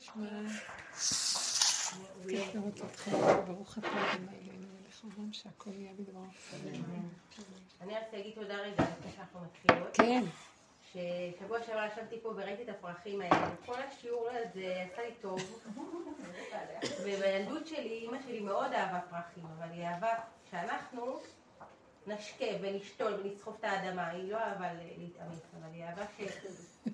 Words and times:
נשמע 0.00 0.28
לראות 2.24 2.80
אותך, 2.80 3.08
ברוך 3.46 3.78
אתה 3.78 3.88
אדוני 3.88 4.38
אלינו 4.38 4.66
מלך 4.82 5.04
העולם 5.04 5.32
שהכל 5.32 5.70
יהיה 5.70 5.92
בדברו. 5.98 6.24
אני 7.80 7.94
רציתי 7.94 8.16
להגיד 8.16 8.34
תודה 8.34 8.54
רגע 8.54 8.84
לפני 8.84 9.12
שאנחנו 9.16 9.40
מתחילות. 9.40 9.96
כן. 9.96 10.24
ששבוע 10.92 11.62
שעבר 11.66 11.86
ישבתי 11.92 12.20
פה 12.22 12.28
וראיתי 12.28 12.62
את 12.62 12.68
הפרחים 12.68 13.20
האלה. 13.20 13.50
כל 13.66 13.82
השיעור 13.82 14.28
הזה 14.30 14.86
עשה 14.92 15.02
לי 15.02 15.14
טוב. 15.20 15.62
ובילדות 17.02 17.66
שלי, 17.66 17.98
אימא 18.02 18.18
שלי 18.22 18.40
מאוד 18.40 18.72
אהבה 18.72 19.00
פרחים, 19.10 19.44
אבל 19.58 19.70
היא 19.72 19.84
אהבה 19.84 20.14
שאנחנו 20.50 21.20
נשקה 22.06 22.46
ונשתול 22.60 23.14
ולסחוב 23.14 23.56
את 23.58 23.64
האדמה. 23.64 24.08
היא 24.08 24.32
לא 24.32 24.38
אהבה 24.38 24.72
להתאמץ, 24.72 25.42
אבל 25.60 25.68
היא 25.72 25.84
אהבה 25.84 26.02
ש... 26.18 26.22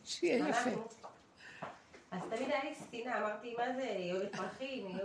שיהיה 0.04 0.48
יפה. 0.48 0.70
אז 2.16 2.22
תמיד 2.30 2.50
היה 2.50 2.64
לי 2.64 2.74
סטינה, 2.74 3.18
אמרתי, 3.18 3.54
מה 3.58 3.72
זה, 3.76 3.82
היא 3.82 4.12
אוהבת 4.12 4.36
פרחים, 4.36 4.86
היא 4.86 4.96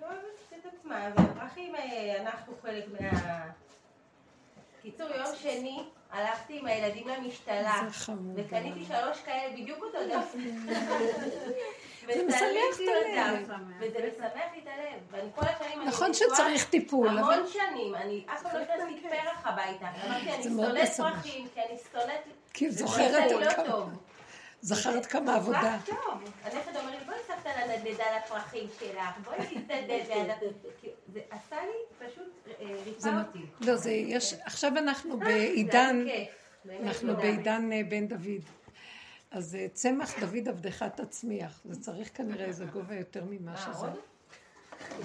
לא 0.00 0.06
אוהבת 0.06 0.24
את 0.58 0.66
עצמה, 0.74 1.08
והפרחים, 1.16 1.74
אה, 1.74 2.20
אנחנו 2.20 2.54
חלק 2.62 2.84
מה... 3.00 3.42
קיצור, 4.82 5.08
יום 5.08 5.36
שני 5.36 5.78
הלכתי 6.10 6.58
עם 6.58 6.66
הילדים 6.66 7.08
למשתלה, 7.08 7.82
וקניתי 8.34 8.84
שלוש 8.84 9.20
כאלה 9.24 9.52
בדיוק 9.52 9.78
אותו 9.82 9.98
דף. 10.08 10.34
זה 12.14 12.22
משמח 12.26 12.74
את 12.74 13.16
הלב. 13.16 13.50
וזה 13.80 13.98
משמח 13.98 14.52
לי 14.54 14.60
את 14.62 14.66
הלב. 14.66 15.00
ואני 15.10 15.28
כל 15.34 15.46
השנים... 15.46 15.88
נכון 15.88 16.14
שצריך 16.14 16.70
טיפול. 16.70 17.08
המון 17.08 17.46
שנים. 17.48 17.94
אני 17.94 18.24
אף 18.26 18.42
פעם 18.42 18.52
לא 18.54 18.58
הכנסתי 18.58 19.02
פרח 19.02 19.46
הביתה. 19.46 19.86
אמרתי, 20.06 20.34
אני 20.34 20.42
שונאת 20.42 20.88
פרחים, 20.88 21.48
כי 21.54 21.60
אני 21.60 21.78
שונאת... 21.92 22.20
כי 22.52 22.70
זוכרת 22.70 23.32
עוד 23.32 23.44
כמה. 23.44 23.86
זכרת 24.62 25.06
כמה 25.06 25.34
עבודה. 25.34 25.76
טוב. 25.86 25.96
הנכד 26.42 26.76
אומר 26.76 26.90
לי, 26.90 26.96
בואי 27.06 27.18
סבתא 27.26 27.48
לנדנדה 27.48 28.04
לפרחים 28.16 28.66
שלך, 28.78 29.18
בואי 29.24 29.46
תתנדד. 29.50 30.00
זה 31.12 31.20
עשה 31.30 31.56
לי 31.62 32.06
פשוט 32.06 32.48
אה, 32.60 32.76
ריפא 32.84 33.22
אותי. 33.26 33.38
לא, 33.60 33.76
זה 33.76 33.90
יש, 33.90 34.34
עכשיו 34.44 34.72
אנחנו 34.78 35.18
בעידן, 35.18 36.04
אנחנו 36.82 37.16
בעידן 37.16 37.72
אה, 37.72 37.80
בן 37.88 38.08
דוד. 38.08 38.42
אז 39.30 39.54
אה, 39.54 39.66
צמח 39.72 40.20
דוד 40.20 40.48
עבדך 40.48 40.82
תצמיח. 40.82 41.60
זה 41.64 41.80
צריך 41.80 42.10
כנראה 42.14 42.44
איזה 42.44 42.64
גובה 42.64 42.94
יותר 42.94 43.24
ממה 43.30 43.56
שזה. 43.56 43.86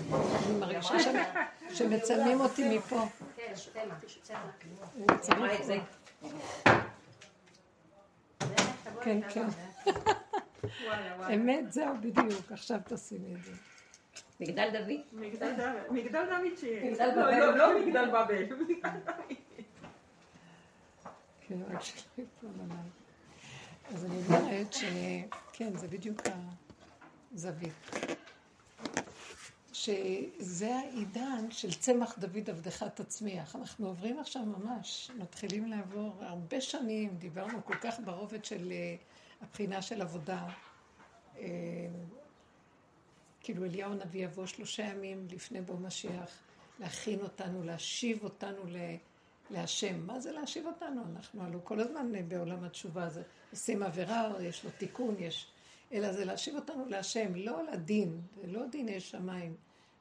אני 0.02 0.60
מרגישה 0.60 1.24
שמצלמים 1.74 2.42
אותי 2.42 2.78
מפה. 2.78 3.02
כן, 3.36 3.54
צמח. 5.20 5.52
כן, 9.02 9.20
כן. 9.30 9.46
אמת, 11.34 11.72
זהו, 11.72 11.96
בדיוק, 12.02 12.52
עכשיו 12.52 12.80
תשימי 12.86 13.36
את 13.36 13.44
זה. 13.44 13.52
מגדל 14.40 14.70
דוד? 14.74 15.22
מגדל 15.92 16.26
דוד 16.26 16.58
שיהיה. 16.58 17.16
לא, 17.16 17.56
לא 17.58 17.80
מגדל 17.80 18.10
בבל. 18.10 18.46
כן, 21.48 21.56
רק 21.70 21.82
שלא 21.82 22.02
יפול 22.18 22.50
עליי. 22.64 22.78
אז 23.94 24.06
אני 24.06 24.18
אומרת 24.28 24.74
שכן, 24.74 25.78
זה 25.78 25.88
בדיוק 25.88 26.22
הזווית. 27.34 27.74
שזה 29.76 30.76
העידן 30.76 31.52
של 31.52 31.74
צמח 31.74 32.20
דוד 32.20 32.50
עבדך 32.50 32.84
תצמיח. 32.84 33.56
אנחנו 33.56 33.88
עוברים 33.88 34.20
עכשיו 34.20 34.44
ממש, 34.46 35.12
מתחילים 35.18 35.68
לעבור 35.68 36.14
הרבה 36.20 36.62
שנים, 36.62 37.18
דיברנו 37.18 37.66
כל 37.66 37.76
כך 37.76 37.96
ברובד 38.06 38.46
של 38.46 38.72
אה, 38.72 38.96
הבחינה 39.42 39.82
של 39.82 40.02
עבודה. 40.02 40.48
אה, 41.38 41.44
כאילו 43.42 43.66
אליהו 43.66 43.92
הנביא 43.92 44.26
יבוא 44.26 44.46
שלושה 44.46 44.84
ימים 44.84 45.28
לפני 45.32 45.62
בוא 45.62 45.80
משיח, 45.80 46.40
להכין 46.80 47.20
אותנו, 47.20 47.64
להשיב 47.64 48.24
אותנו 48.24 48.62
להשם. 49.50 50.08
מה 50.08 50.20
זה 50.20 50.32
להשיב 50.32 50.66
אותנו? 50.66 51.02
אנחנו 51.16 51.44
הלוא 51.44 51.60
כל 51.64 51.80
הזמן 51.80 52.12
בעולם 52.28 52.64
התשובה 52.64 53.04
הזה. 53.04 53.24
עושים 53.52 53.84
עבירה, 53.84 54.34
יש 54.42 54.66
לו 54.66 54.72
תיקון, 54.78 55.16
יש... 55.20 55.48
אלא 55.92 56.14
זה 56.14 56.26
להשיב 56.26 56.56
אותנו 56.56 56.86
להשם, 56.86 57.36
לא 57.36 57.64
לדין, 57.64 58.22
זה 58.42 58.48
לא 58.48 58.66
דיני 58.66 59.00
שמיים. 59.00 59.56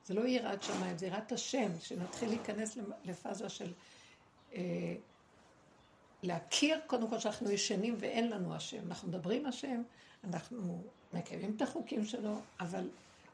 זה 0.07 0.15
לא 0.15 0.27
יראת 0.29 0.63
שמיים, 0.63 0.99
זה 0.99 1.07
יראת 1.07 1.33
השם, 1.33 1.73
שנתחיל 1.81 2.29
להיכנס 2.29 2.79
לפאזה 3.05 3.49
של 3.49 3.73
אה, 4.55 4.95
להכיר 6.23 6.81
קודם 6.87 7.11
כל 7.11 7.19
שאנחנו 7.19 7.51
ישנים 7.51 7.95
ואין 7.99 8.31
לנו 8.31 8.55
השם. 8.55 8.87
אנחנו 8.87 9.09
מדברים 9.09 9.47
השם, 9.47 9.83
אנחנו 10.25 10.83
מקיימים 11.13 11.57
את 11.57 11.63
החוקים 11.63 12.05
שלו, 12.05 12.39
אבל 12.61 12.89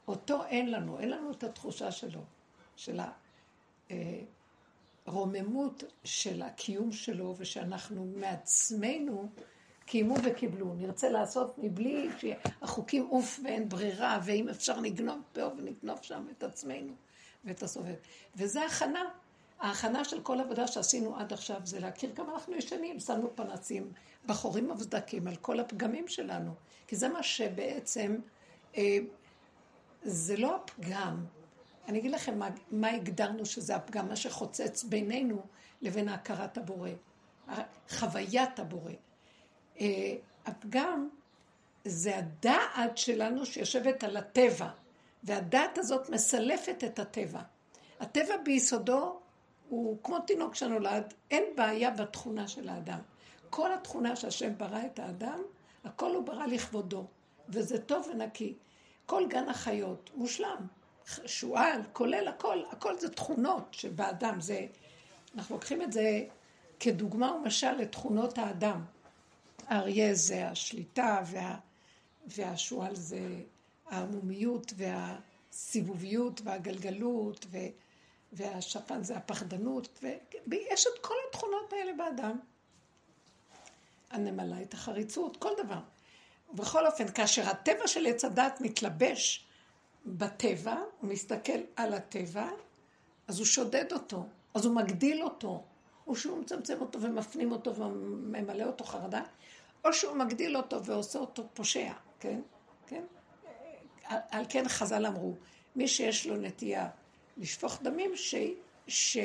אותו 0.09 0.45
אין 0.45 0.71
לנו, 0.71 0.99
אין 0.99 1.11
לנו 1.11 1.31
את 1.31 1.45
התחושה 1.45 1.93
שלו, 1.93 2.21
של 2.77 3.01
הרוממות 5.07 5.85
של 6.05 6.43
הקיום 6.43 6.93
שלו, 6.93 7.35
ושאנחנו 7.39 8.13
מעצמנו 8.17 9.29
קיימו 9.91 10.15
וקיבלו. 10.25 10.75
נרצה 10.75 11.09
לעשות 11.09 11.55
מבלי 11.59 12.09
שהחוקים 12.19 13.07
עוף 13.07 13.41
ואין 13.45 13.69
ברירה, 13.69 14.21
ואם 14.25 14.49
אפשר 14.49 14.81
נגנוב 14.81 15.19
פה 15.33 15.47
ונגנוב 15.59 15.99
שם 16.03 16.27
את 16.31 16.43
עצמנו 16.43 16.93
ואת 17.45 17.63
הסובב. 17.63 17.95
וזה 18.37 18.65
הכנה. 18.65 19.03
ההכנה 19.61 20.05
של 20.05 20.21
כל 20.21 20.41
עבודה 20.41 20.67
שעשינו 20.67 21.17
עד 21.17 21.33
עכשיו 21.33 21.61
זה 21.65 21.81
להכיר 21.81 22.13
כמה 22.15 22.35
אנחנו 22.35 22.55
ישנים. 22.55 23.01
שמנו 23.01 23.37
פנסים 23.37 23.93
בחורים 24.27 24.71
מבדקים 24.71 25.27
על 25.27 25.37
כל 25.37 25.61
הפגמים 25.61 26.09
שלנו. 26.09 26.55
כי 26.87 26.97
זה 26.97 27.09
מה 27.09 27.23
שבעצם, 27.23 28.17
אה, 28.77 28.99
זה 30.03 30.37
לא 30.37 30.57
הפגם. 30.57 31.25
אני 31.89 31.99
אגיד 31.99 32.11
לכם 32.11 32.39
מה, 32.39 32.49
מה 32.71 32.91
הגדרנו 32.91 33.47
שזה 33.47 33.77
הפגם, 33.77 34.09
מה 34.09 34.17
שחוצץ 34.17 34.85
בינינו 34.85 35.43
לבין 35.83 36.09
הכרת 36.09 36.59
הבורא. 36.59 36.91
חוויית 37.89 38.59
הבורא. 38.59 38.93
אה, 39.81 40.15
הפגם 40.47 41.09
זה 41.85 42.19
הדעת 42.19 42.99
שלנו 42.99 43.47
שיושבת 43.47 44.05
על 44.05 44.17
הטבע, 44.17 44.69
והדעת 45.23 45.79
הזאת 45.79 46.11
מסלפת 46.11 46.85
את 46.85 46.99
הטבע. 46.99 47.41
הטבע 48.01 48.37
ביסודו 48.45 49.21
הוא 49.69 49.97
כמו 50.03 50.19
תינוק 50.19 50.55
שנולד, 50.55 51.15
אין 51.31 51.45
בעיה 51.57 51.91
בתכונה 51.91 52.49
של 52.49 52.69
האדם. 52.69 52.99
כל 53.51 53.73
התכונה 53.73 54.17
שהשם 54.17 54.59
ברא 54.59 54.87
את 54.87 54.99
האדם, 54.99 55.43
הכל 55.85 56.15
הוא 56.15 56.25
ברא 56.25 56.47
לכבודו, 56.47 57.07
וזה 57.49 57.79
טוב 57.79 58.09
ונקי. 58.13 58.55
כל 59.07 59.27
גן 59.29 59.49
החיות 59.49 60.11
מושלם, 60.15 60.67
שועל, 61.27 61.81
כולל 61.93 62.29
הכל, 62.29 62.63
הכל 62.71 62.99
זה 62.99 63.11
תכונות 63.11 63.65
שבאדם, 63.71 64.41
זה, 64.41 64.67
אנחנו 65.35 65.55
לוקחים 65.55 65.83
את 65.83 65.93
זה 65.93 66.25
כדוגמה 66.81 67.33
ומשל 67.33 67.73
לתכונות 67.73 68.39
האדם. 68.39 68.85
האריה 69.71 70.15
זה 70.15 70.49
השליטה, 70.49 71.23
וה, 71.27 71.57
והשועל 72.27 72.95
זה 72.95 73.21
העמומיות 73.87 74.73
והסיבוביות 74.77 76.41
והגלגלות, 76.45 77.47
ו, 77.51 77.59
והשפן 78.33 79.03
זה 79.03 79.17
הפחדנות, 79.17 80.03
ויש 80.47 80.87
את 80.87 80.99
כל 81.01 81.15
התכונות 81.29 81.73
האלה 81.73 81.93
באדם. 81.93 82.39
הנמלה 84.11 84.63
את 84.63 84.75
החריצות, 84.75 85.37
כל 85.37 85.51
דבר. 85.65 85.81
ובכל 86.51 86.87
אופן, 86.87 87.09
כאשר 87.09 87.49
הטבע 87.49 87.87
של 87.87 88.07
עץ 88.07 88.25
הדת 88.25 88.61
מתלבש 88.61 89.47
בטבע, 90.07 90.77
הוא 91.01 91.11
מסתכל 91.11 91.61
על 91.77 91.95
הטבע, 91.95 92.49
אז 93.29 93.39
הוא 93.39 93.47
שודד 93.47 93.93
אותו, 93.93 94.27
אז 94.55 94.65
הוא 94.65 94.75
מגדיל 94.75 95.23
אותו, 95.23 95.65
או 96.07 96.17
שהוא 96.17 96.39
מצמצם 96.39 96.81
אותו 96.81 97.01
ומפנים 97.03 97.53
אותו 97.53 97.77
וממלא 97.77 98.65
אותו 98.65 98.85
חרדה, 98.85 99.23
או 99.85 99.93
שהוא 99.93 100.17
מגדיל 100.17 100.57
אותו 100.57 100.85
ועושה 100.85 101.19
אותו 101.19 101.49
פושע, 101.55 101.93
כן? 102.21 102.41
כן? 102.87 103.05
על 104.09 104.45
כן 104.49 104.69
חז"ל 104.69 105.07
אמרו, 105.07 105.35
מי 105.77 105.89
שיש 105.89 106.27
לו 106.27 106.37
נטייה 106.37 106.89
לשפוך 107.37 107.83
דמים, 107.83 108.17
ש... 108.17 108.35
ש... 108.89 109.19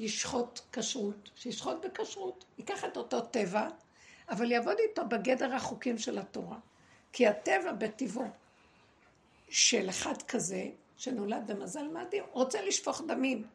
ישחוט 0.00 0.60
כשרות, 0.72 1.30
שישחוט 1.36 1.84
בכשרות, 1.84 2.44
ייקח 2.58 2.84
את 2.84 2.96
אותו 2.96 3.20
טבע, 3.20 3.68
אבל 4.28 4.52
יעבוד 4.52 4.76
איתו 4.88 5.02
בגדר 5.08 5.54
החוקים 5.54 5.98
של 5.98 6.18
התורה. 6.18 6.56
כי 7.12 7.26
הטבע 7.26 7.72
בטבעו 7.72 8.24
של 9.48 9.88
אחד 9.88 10.22
כזה, 10.22 10.64
שנולד 10.96 11.50
במזל 11.50 11.88
מאדים, 11.88 12.24
רוצה 12.32 12.62
לשפוך 12.62 13.02
דמים. 13.06 13.46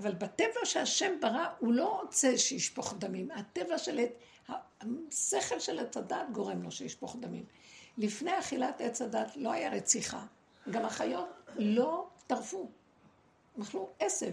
אבל 0.00 0.14
בטבע 0.14 0.64
שהשם 0.64 1.12
ברא, 1.20 1.46
הוא 1.58 1.72
לא 1.72 2.00
רוצה 2.00 2.38
שישפוך 2.38 2.94
דמים. 2.98 3.30
הטבע 3.30 3.78
של... 3.78 4.00
השכל 4.80 5.60
של 5.60 5.78
עץ 5.78 5.96
הדת 5.96 6.26
גורם 6.32 6.62
לו 6.62 6.70
שישפוך 6.70 7.16
דמים. 7.20 7.44
לפני 7.98 8.38
אכילת 8.38 8.80
עץ 8.80 9.02
הדת 9.02 9.36
לא 9.36 9.52
היה 9.52 9.70
רציחה. 9.70 10.26
גם 10.70 10.84
החיות 10.84 11.28
לא 11.56 12.08
טרפו. 12.26 12.68
הם 13.56 13.62
אכלו 13.62 13.88
עשב. 13.98 14.32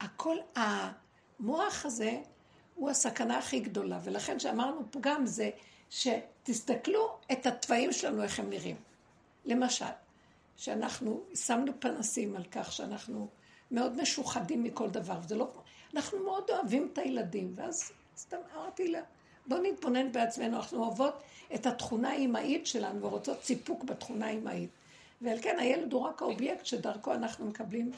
הכל, 0.00 0.36
המוח 0.54 1.86
הזה 1.86 2.20
הוא 2.74 2.90
הסכנה 2.90 3.38
הכי 3.38 3.60
גדולה. 3.60 3.98
ולכן 4.02 4.38
שאמרנו 4.38 4.82
פגם 4.90 5.26
זה 5.26 5.50
ש... 5.90 6.08
תסתכלו 6.42 7.18
את 7.32 7.46
התוואים 7.46 7.92
שלנו, 7.92 8.22
איך 8.22 8.38
הם 8.38 8.50
נראים. 8.50 8.76
למשל, 9.44 9.84
שאנחנו 10.56 11.24
שמנו 11.34 11.72
פנסים 11.78 12.36
על 12.36 12.44
כך 12.50 12.72
שאנחנו 12.72 13.28
מאוד 13.72 14.02
משוחדים 14.02 14.62
מכל 14.62 14.90
דבר, 14.90 15.18
וזה 15.24 15.34
לא... 15.34 15.48
אנחנו 15.94 16.24
מאוד 16.24 16.50
אוהבים 16.50 16.88
את 16.92 16.98
הילדים, 16.98 17.52
ואז 17.56 17.92
סתם 18.16 18.36
אמרתי 18.54 18.88
לה, 18.88 19.00
בואו 19.46 19.62
נתבונן 19.62 20.12
בעצמנו, 20.12 20.56
אנחנו 20.56 20.84
אוהבות 20.84 21.22
את 21.54 21.66
התכונה 21.66 22.10
האימהית 22.10 22.66
שלנו 22.66 23.02
ורוצות 23.02 23.42
סיפוק 23.42 23.84
בתכונה 23.84 24.26
האימהית. 24.26 24.70
ועל 25.22 25.38
כן 25.42 25.58
הילד 25.58 25.92
הוא 25.92 26.02
רק 26.02 26.22
האובייקט 26.22 26.66
שדרכו 26.66 27.14
אנחנו 27.14 27.46
מקבלים 27.46 27.90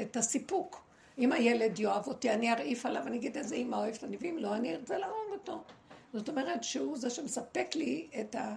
את 0.00 0.16
הסיפוק. 0.16 0.82
אם 1.18 1.32
הילד 1.32 1.78
יאהב 1.78 2.06
אותי, 2.06 2.30
אני 2.30 2.52
ארעיף 2.52 2.86
עליו, 2.86 3.06
אני 3.06 3.16
אגיד 3.16 3.36
איזה 3.36 3.54
אימא 3.54 3.76
אוהבת 3.76 4.04
אני, 4.04 4.16
ואם 4.20 4.36
לא, 4.38 4.54
אני 4.54 4.74
ארצה 4.74 4.98
להרוג 4.98 5.32
אותו. 5.32 5.62
זאת 6.12 6.28
אומרת 6.28 6.64
שהוא 6.64 6.96
זה 6.96 7.10
שמספק 7.10 7.68
לי 7.74 8.06
את 8.20 8.34
ה... 8.34 8.54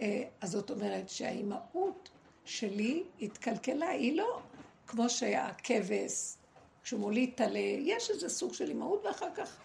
אה, 0.00 0.22
אז 0.40 0.50
זאת 0.50 0.70
אומרת 0.70 1.08
שהאימהות 1.08 2.08
שלי 2.44 3.02
התקלקלה, 3.20 3.88
היא 3.88 4.16
לא 4.16 4.40
כמו 4.86 5.10
שהכבש, 5.10 6.34
כשהוא 6.82 7.00
מוליד 7.00 7.30
טלה, 7.34 7.58
יש 7.58 8.10
איזה 8.10 8.28
סוג 8.28 8.54
של 8.54 8.68
אימהות 8.68 9.04
ואחר 9.04 9.34
כך 9.34 9.56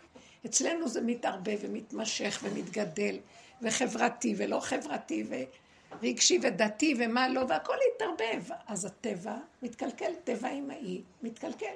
אצלנו 0.45 0.87
זה 0.87 1.01
מתערבב 1.01 1.57
ומתמשך 1.61 2.39
ומתגדל 2.43 3.17
וחברתי 3.61 4.33
ולא 4.37 4.59
חברתי 4.59 5.27
ורגשי 6.01 6.39
ודתי 6.43 6.93
ומה 6.99 7.29
לא 7.29 7.41
והכל 7.49 7.75
התערבב. 7.95 8.43
אז 8.67 8.85
הטבע 8.85 9.37
מתקלקל, 9.61 10.11
טבע 10.23 10.49
אמאי 10.49 11.01
מתקלקל. 11.23 11.75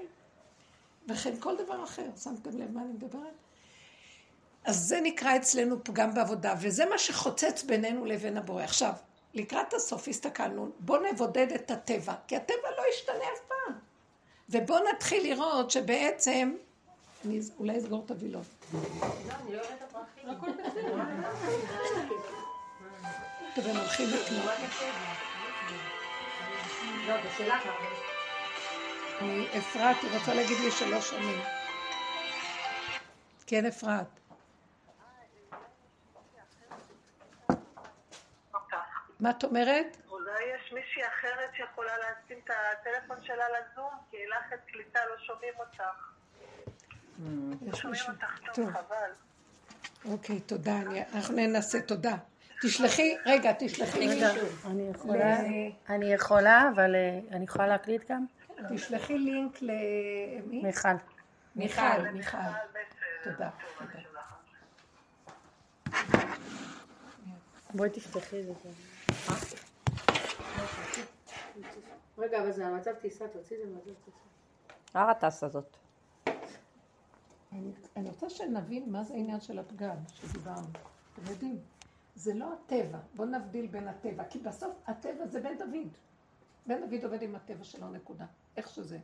וכן 1.08 1.34
כל 1.40 1.56
דבר 1.58 1.84
אחר, 1.84 2.06
שמתם 2.24 2.58
לב 2.58 2.72
מה 2.72 2.82
אני 2.82 2.94
מדברת? 2.94 3.34
אז 4.64 4.78
זה 4.78 5.02
נקרא 5.02 5.36
אצלנו 5.36 5.84
פגם 5.84 6.14
בעבודה, 6.14 6.54
וזה 6.62 6.86
מה 6.86 6.98
שחוצץ 6.98 7.64
בינינו 7.64 8.06
לבין 8.06 8.38
הבורא. 8.38 8.64
עכשיו, 8.64 8.94
לקראת 9.36 9.74
הסוף 9.74 10.08
הסתכלנו, 10.08 10.72
בואו 10.80 11.02
נבודד 11.12 11.48
את 11.56 11.72
הטבע, 11.72 12.14
כי 12.28 12.36
הטבע 12.36 12.72
לא 12.78 12.84
ישתנה 12.94 13.16
אף 13.16 13.40
פעם. 13.48 13.74
ובואו 14.50 14.80
נתחיל 14.94 15.24
לראות 15.24 15.72
שבעצם, 15.72 16.54
אני 17.26 17.40
אולי 17.60 17.78
אסגור 17.78 18.04
את 18.06 18.12
הווילות. 18.12 18.46
לא, 18.74 18.80
אני 19.42 19.56
לא 19.56 19.60
אראה 19.60 19.76
את 19.76 19.82
הפרחים. 19.82 20.26
טוב, 23.56 23.68
הם 23.68 23.78
הולכים 23.78 24.10
לקנות. 24.10 24.46
לא, 27.08 27.16
אפרת, 29.58 29.96
היא 30.02 30.20
רוצה 30.20 30.34
להגיד 30.34 30.58
לי 30.58 30.72
שלוש 30.72 31.10
שנים. 31.10 31.40
כן, 33.48 33.66
אפרת. 33.66 34.06
מה 39.20 39.30
את 39.30 39.44
אומרת? 39.44 39.98
אולי 40.10 40.44
יש 40.56 40.74
מישהי 40.74 41.02
אחרת 41.08 41.50
שיכולה 41.56 41.92
לשים 41.98 42.38
את 42.44 42.50
הטלפון 42.50 43.18
שלה 43.24 43.46
לזום, 43.50 43.94
כי 44.12 44.18
לך 44.28 44.54
את 44.54 44.60
קליטה, 44.68 45.00
לא 45.10 45.16
שומעים 45.26 45.54
אותך. 45.60 45.84
לא 47.62 47.76
שומעים 47.76 48.04
אותך 48.08 48.40
טוב, 48.54 48.70
חבל. 48.72 49.12
אוקיי, 50.12 50.40
תודה, 50.40 50.76
אנחנו 51.16 51.36
ננסה, 51.36 51.82
תודה. 51.82 52.16
תשלחי, 52.62 53.18
רגע, 53.26 53.52
תשלחי 53.60 54.08
מישהו. 54.08 54.48
אני 55.90 56.14
יכולה, 56.14 56.70
אבל 56.76 56.96
אה, 56.96 57.20
אני 57.32 57.44
יכולה 57.44 57.68
להקליט 57.68 58.12
גם? 58.12 58.26
תשלחי 58.76 59.18
לינק 59.18 59.62
למי? 59.62 60.62
מיכל. 60.64 60.90
מיכל, 61.56 62.02
מיכל. 62.14 62.38
תודה. 63.24 63.50
בואי 67.74 67.90
תפתחי 67.90 68.40
את 68.40 68.46
זה. 68.46 68.95
רגע, 72.18 72.42
אבל 72.42 72.52
זה 72.52 72.68
המצב 72.68 72.94
טיסה, 72.94 73.28
תוציא 73.28 73.58
את 73.58 73.62
זה 73.62 73.74
מהמצב 73.74 73.92
טיסה. 74.06 74.18
מה 74.96 75.12
הטסה 75.12 75.46
הזאת? 75.46 75.78
אני 77.96 78.10
רוצה 78.10 78.30
שנבין 78.30 78.92
מה 78.92 79.04
זה 79.04 79.14
העניין 79.14 79.42
של 79.42 79.60
הפגם 79.60 79.98
שדיברנו. 80.08 80.68
אתם 81.14 81.32
יודעים, 81.32 81.60
זה 82.16 82.34
לא 82.34 82.54
הטבע, 82.54 83.00
בואו 83.16 83.28
נבדיל 83.28 83.68
בין 83.68 83.88
הטבע, 83.88 84.24
כי 84.24 84.40
בסוף 84.40 84.74
הטבע 84.88 85.28
זה 85.28 85.42
בן 85.42 85.58
דוד. 85.58 85.88
בן 86.68 86.82
דוד 86.82 87.04
עובד 87.04 87.22
עם 87.22 87.36
הטבע 87.36 87.64
שלו, 87.64 87.90
נקודה. 87.90 88.26
איך 88.58 88.70
שזה. 88.70 89.00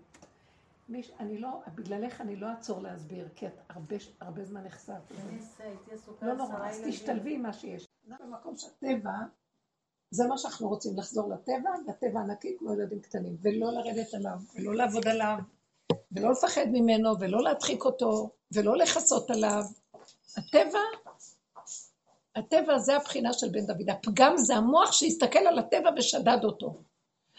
מיש, 0.89 1.11
אני 1.19 1.37
לא, 1.37 1.61
בגללך 1.75 2.21
אני 2.21 2.35
לא 2.35 2.49
אעצור 2.49 2.81
להסביר, 2.81 3.29
כי 3.35 3.47
את 3.47 3.53
הרבה, 3.69 3.95
הרבה 4.19 4.45
זמן 4.45 4.63
נחשף. 4.63 5.11
לא 6.21 6.33
נורא, 6.33 6.69
אז 6.69 6.81
תשתלבי 6.87 7.35
עם 7.35 7.41
מה 7.41 7.53
שיש. 7.53 7.87
במקום 8.07 8.55
שהטבע 8.57 9.11
זה 10.11 10.27
מה 10.27 10.37
שאנחנו 10.37 10.69
רוצים, 10.69 10.97
לחזור 10.97 11.29
לטבע, 11.29 11.69
לטבע 11.87 12.19
ענקי 12.19 12.55
כמו 12.59 12.73
ילדים 12.73 12.99
קטנים, 12.99 13.37
ולא 13.41 13.71
לרדת 13.71 14.13
עליו, 14.13 14.37
ולא 14.55 14.75
לעבוד 14.75 15.07
עליו, 15.07 15.37
ולא 16.11 16.31
לפחד 16.31 16.65
ממנו, 16.71 17.19
ולא 17.19 17.43
להדחיק 17.43 17.85
אותו, 17.85 18.29
ולא 18.51 18.77
לכסות 18.77 19.29
עליו. 19.29 19.63
הטבע, 20.37 20.79
הטבע 22.35 22.77
זה 22.77 22.95
הבחינה 22.95 23.33
של 23.33 23.49
בן 23.49 23.65
דוד. 23.65 23.89
הפגם 23.89 24.37
זה 24.37 24.55
המוח 24.55 24.91
שהסתכל 24.91 25.39
על 25.39 25.59
הטבע 25.59 25.89
ושדד 25.97 26.39
אותו. 26.43 26.81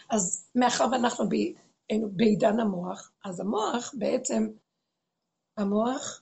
אז 0.09 0.47
מאחר 0.55 0.87
ואנחנו 0.91 1.25
בעידן 2.11 2.59
המוח, 2.59 3.11
אז 3.25 3.39
המוח 3.39 3.93
בעצם, 3.97 4.47
המוח 5.57 6.21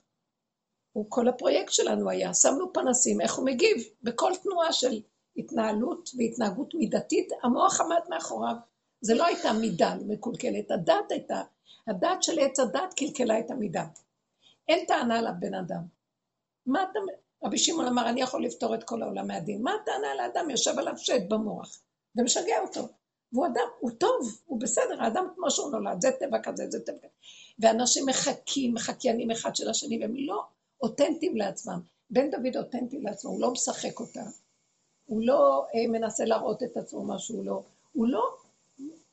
הוא 0.92 1.06
כל 1.08 1.28
הפרויקט 1.28 1.72
שלנו 1.72 2.10
היה, 2.10 2.34
שמנו 2.34 2.72
פנסים, 2.72 3.20
איך 3.20 3.34
הוא 3.34 3.46
מגיב 3.46 3.76
בכל 4.02 4.32
תנועה 4.42 4.72
של 4.72 5.00
התנהלות 5.36 6.10
והתנהגות 6.18 6.74
מידתית, 6.74 7.28
המוח 7.42 7.80
עמד 7.80 8.00
מאחוריו. 8.08 8.54
זה 9.00 9.14
לא 9.14 9.24
הייתה 9.24 9.52
מידה 9.52 9.94
מקולקלת, 10.06 10.70
הדת 10.70 11.10
הייתה, 11.10 11.42
הדת 11.86 12.22
של 12.22 12.38
עץ 12.38 12.58
הדת 12.58 12.94
קלקלה 12.96 13.38
את 13.38 13.50
המידה. 13.50 13.84
אין 14.68 14.86
טענה 14.86 15.22
לבן 15.22 15.54
אדם. 15.54 15.82
מה 16.66 16.82
אתה, 16.82 16.98
רבי 17.44 17.58
שמעון 17.58 17.86
אמר, 17.86 18.08
אני 18.08 18.20
יכול 18.20 18.44
לפתור 18.44 18.74
את 18.74 18.84
כל 18.84 19.02
העולם 19.02 19.26
מהדין. 19.26 19.62
מה 19.62 19.72
הטענה 19.82 20.14
לאדם? 20.14 20.50
יושב 20.50 20.78
עליו 20.78 20.96
שד 20.96 21.28
במוח, 21.28 21.80
ומשגע 22.16 22.60
אותו. 22.62 22.88
והוא 23.32 23.46
אדם, 23.46 23.66
הוא 23.80 23.90
טוב, 23.90 24.40
הוא 24.46 24.60
בסדר, 24.60 25.02
האדם 25.02 25.26
כמו 25.34 25.50
שהוא 25.50 25.70
נולד, 25.70 26.00
זה 26.00 26.08
טבע 26.20 26.38
כזה, 26.42 26.64
זה 26.70 26.80
טבע 26.80 26.98
כזה. 26.98 27.08
ואנשים 27.58 28.06
מחכים, 28.06 28.74
מחקיינים 28.74 29.30
אחד 29.30 29.56
של 29.56 29.70
השני, 29.70 29.98
והם 30.00 30.14
לא 30.16 30.44
אותנטיים 30.80 31.36
לעצמם. 31.36 31.80
בן 32.10 32.30
דוד 32.30 32.56
אותנטי 32.56 33.00
לעצמו, 33.00 33.30
הוא 33.30 33.40
לא 33.40 33.50
משחק 33.50 34.00
אותה. 34.00 34.22
הוא 35.12 35.22
לא 35.22 35.66
אה, 35.74 35.88
מנסה 35.88 36.24
להראות 36.24 36.62
את 36.62 36.76
עצמו 36.76 37.04
מה 37.04 37.18
שהוא 37.18 37.44
לא, 37.44 37.62
הוא 37.92 38.06
לא, 38.06 38.36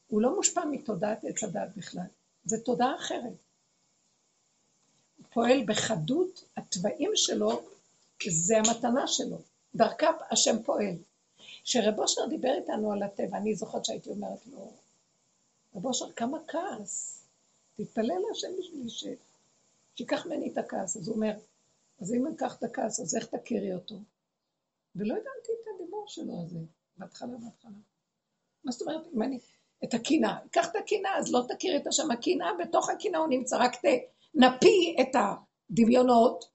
הוא 0.08 0.22
לא 0.22 0.36
מושפע 0.36 0.66
מתודעת 0.66 1.24
עץ 1.24 1.44
הדת 1.44 1.70
בכלל, 1.78 2.06
זה 2.46 2.60
תודעה 2.60 2.96
אחרת. 2.96 3.34
הוא 5.18 5.26
פועל 5.30 5.64
בחדות, 5.66 6.44
התוואים 6.58 7.12
שלו 7.16 7.62
זה 8.30 8.58
המתנה 8.58 9.08
שלו, 9.08 9.38
דרכה 9.76 10.08
השם 10.32 10.64
פועל. 10.64 10.96
כשרב 11.64 12.00
אושר 12.00 12.26
דיבר 12.30 12.54
איתנו 12.62 12.92
על 12.92 13.04
הטבע, 13.04 13.38
אני 13.38 13.56
זוכרת 13.56 13.86
שהייתי 13.86 14.10
אומרת 14.10 14.48
לו, 14.48 14.72
רב 15.76 15.86
אושר, 15.86 16.12
כמה 16.12 16.38
כעס, 16.48 17.24
תתפלל 17.78 18.20
להשם 18.30 18.48
בשבילי 18.60 18.90
ש... 18.90 19.06
שיקח 19.96 20.26
ממני 20.26 20.52
את 20.52 20.58
הכעס. 20.58 20.98
אז 20.98 21.08
הוא 21.08 21.16
אומר, 21.16 21.32
אז 22.02 22.14
אם 22.14 22.28
אני 22.28 22.36
אקח 22.36 22.56
את 22.58 22.64
הכעס, 22.64 23.00
אז 23.00 23.16
איך 23.16 23.26
תכירי 23.26 23.74
אותו? 23.74 23.96
ולא 25.00 25.14
הבנתי 25.14 25.52
את 25.62 25.68
הדיבור 25.76 26.06
שלו 26.08 26.34
הזה, 26.44 26.60
בהתחלה, 26.98 27.38
בהתחלה. 27.38 27.72
מה 28.64 28.72
זאת 28.72 28.82
אומרת, 28.82 29.02
אם 29.14 29.24
אני... 29.24 29.40
את 29.84 29.94
הקינה, 29.94 30.40
קח 30.52 30.70
את 30.72 30.76
הקינה, 30.76 31.18
אז 31.18 31.34
לא 31.34 31.42
תכיר 31.48 31.78
את 31.78 31.88
השם 31.88 32.12
הקינה, 32.12 32.52
בתוך 32.60 32.90
הקינה 32.90 33.18
הוא 33.18 33.28
נמצא, 33.28 33.58
רק 33.58 33.72
תנפי 33.76 34.96
את 35.02 35.16
הדמיונות, 35.16 36.46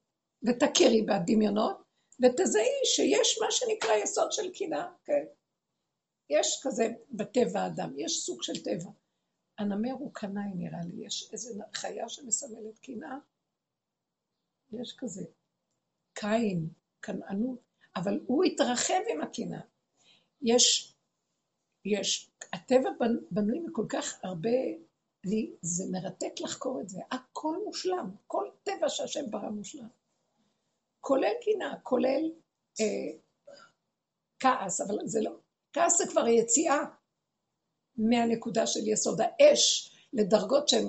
ותכירי 0.42 1.02
בדמיונות, 1.02 1.82
ותזהי 2.22 2.84
שיש 2.84 3.38
מה 3.42 3.50
שנקרא 3.50 3.94
יסוד 3.94 4.32
של 4.32 4.52
קינה, 4.52 4.92
כן. 5.04 5.24
יש 6.30 6.60
כזה 6.62 6.88
בטבע 7.10 7.60
האדם, 7.60 7.92
יש 7.98 8.20
סוג 8.20 8.42
של 8.42 8.62
טבע. 8.62 8.90
הנמר 9.58 9.92
הוא 9.92 10.14
קנאי 10.14 10.54
נראה 10.54 10.78
לי, 10.84 11.06
יש 11.06 11.28
איזו 11.32 11.60
חיה 11.74 12.08
שמסמלת 12.08 12.78
קינה, 12.78 13.18
יש 14.72 14.96
כזה. 14.98 15.24
קין, 16.14 16.68
קנאנות, 17.00 17.58
אבל 17.96 18.20
הוא 18.26 18.44
התרחב 18.44 19.00
עם 19.10 19.20
הקינה. 19.20 19.60
יש, 20.42 20.94
יש, 21.84 22.30
הטבע 22.52 22.90
בנוי 23.30 23.60
מכל 23.60 23.86
כך 23.88 24.18
הרבה, 24.22 24.50
אני, 25.26 25.50
זה 25.62 25.84
מרתק 25.92 26.40
לחקור 26.40 26.80
את 26.80 26.88
זה, 26.88 27.00
הכל 27.10 27.56
מושלם, 27.64 28.10
כל 28.26 28.48
טבע 28.62 28.88
שהשם 28.88 29.30
ברא 29.30 29.50
מושלם. 29.50 29.88
כולל 31.00 31.32
קינה, 31.42 31.74
כולל 31.82 32.30
אה, 32.80 33.18
כעס, 34.38 34.80
אבל 34.80 34.94
זה 35.04 35.20
לא, 35.22 35.36
כעס 35.72 35.98
זה 35.98 36.04
כבר 36.10 36.28
יציאה 36.28 36.78
מהנקודה 37.96 38.66
של 38.66 38.80
יסוד 38.88 39.20
האש 39.20 39.94
לדרגות 40.12 40.68
שהן 40.68 40.86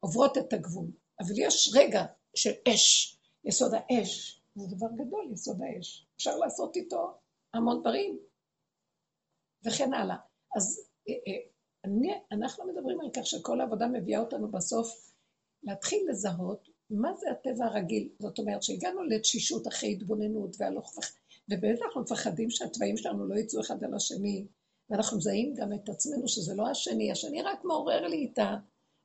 עוברות 0.00 0.38
את 0.38 0.52
הגבול. 0.52 0.86
אבל 1.20 1.34
יש 1.36 1.70
רגע 1.74 2.04
של 2.34 2.52
אש, 2.68 3.16
יסוד 3.44 3.72
האש, 3.74 4.35
זה 4.56 4.76
דבר 4.76 4.86
גדול, 4.96 5.28
יסוד 5.32 5.62
האש. 5.62 6.06
אפשר 6.16 6.36
לעשות 6.36 6.76
איתו 6.76 7.18
המון 7.54 7.80
דברים, 7.80 8.18
וכן 9.64 9.94
הלאה. 9.94 10.16
אז 10.56 10.90
אה, 11.08 11.14
אה, 11.14 11.48
אני, 11.84 12.12
אנחנו 12.32 12.64
מדברים 12.64 13.00
על 13.00 13.10
כך 13.16 13.26
שכל 13.26 13.60
העבודה 13.60 13.86
מביאה 13.86 14.20
אותנו 14.20 14.50
בסוף 14.50 15.12
להתחיל 15.62 16.06
לזהות 16.10 16.68
מה 16.90 17.14
זה 17.14 17.30
הטבע 17.30 17.64
הרגיל. 17.64 18.08
זאת 18.18 18.38
אומרת 18.38 18.62
שהגענו 18.62 19.02
לתשישות 19.02 19.66
אחרי 19.68 19.92
התבוננות 19.92 20.56
והלוך 20.58 20.98
וח... 20.98 21.12
ובאמת 21.50 21.82
אנחנו 21.82 22.00
מפחדים 22.00 22.50
שהתוואים 22.50 22.96
שלנו 22.96 23.26
לא 23.26 23.34
יצאו 23.34 23.60
אחד 23.60 23.84
על 23.84 23.94
השני, 23.94 24.46
ואנחנו 24.90 25.16
מזהים 25.16 25.54
גם 25.54 25.72
את 25.72 25.88
עצמנו 25.88 26.28
שזה 26.28 26.54
לא 26.54 26.68
השני, 26.68 27.12
השני 27.12 27.42
רק 27.42 27.64
מעורר 27.64 28.06
לי 28.06 28.16
איתה, 28.16 28.56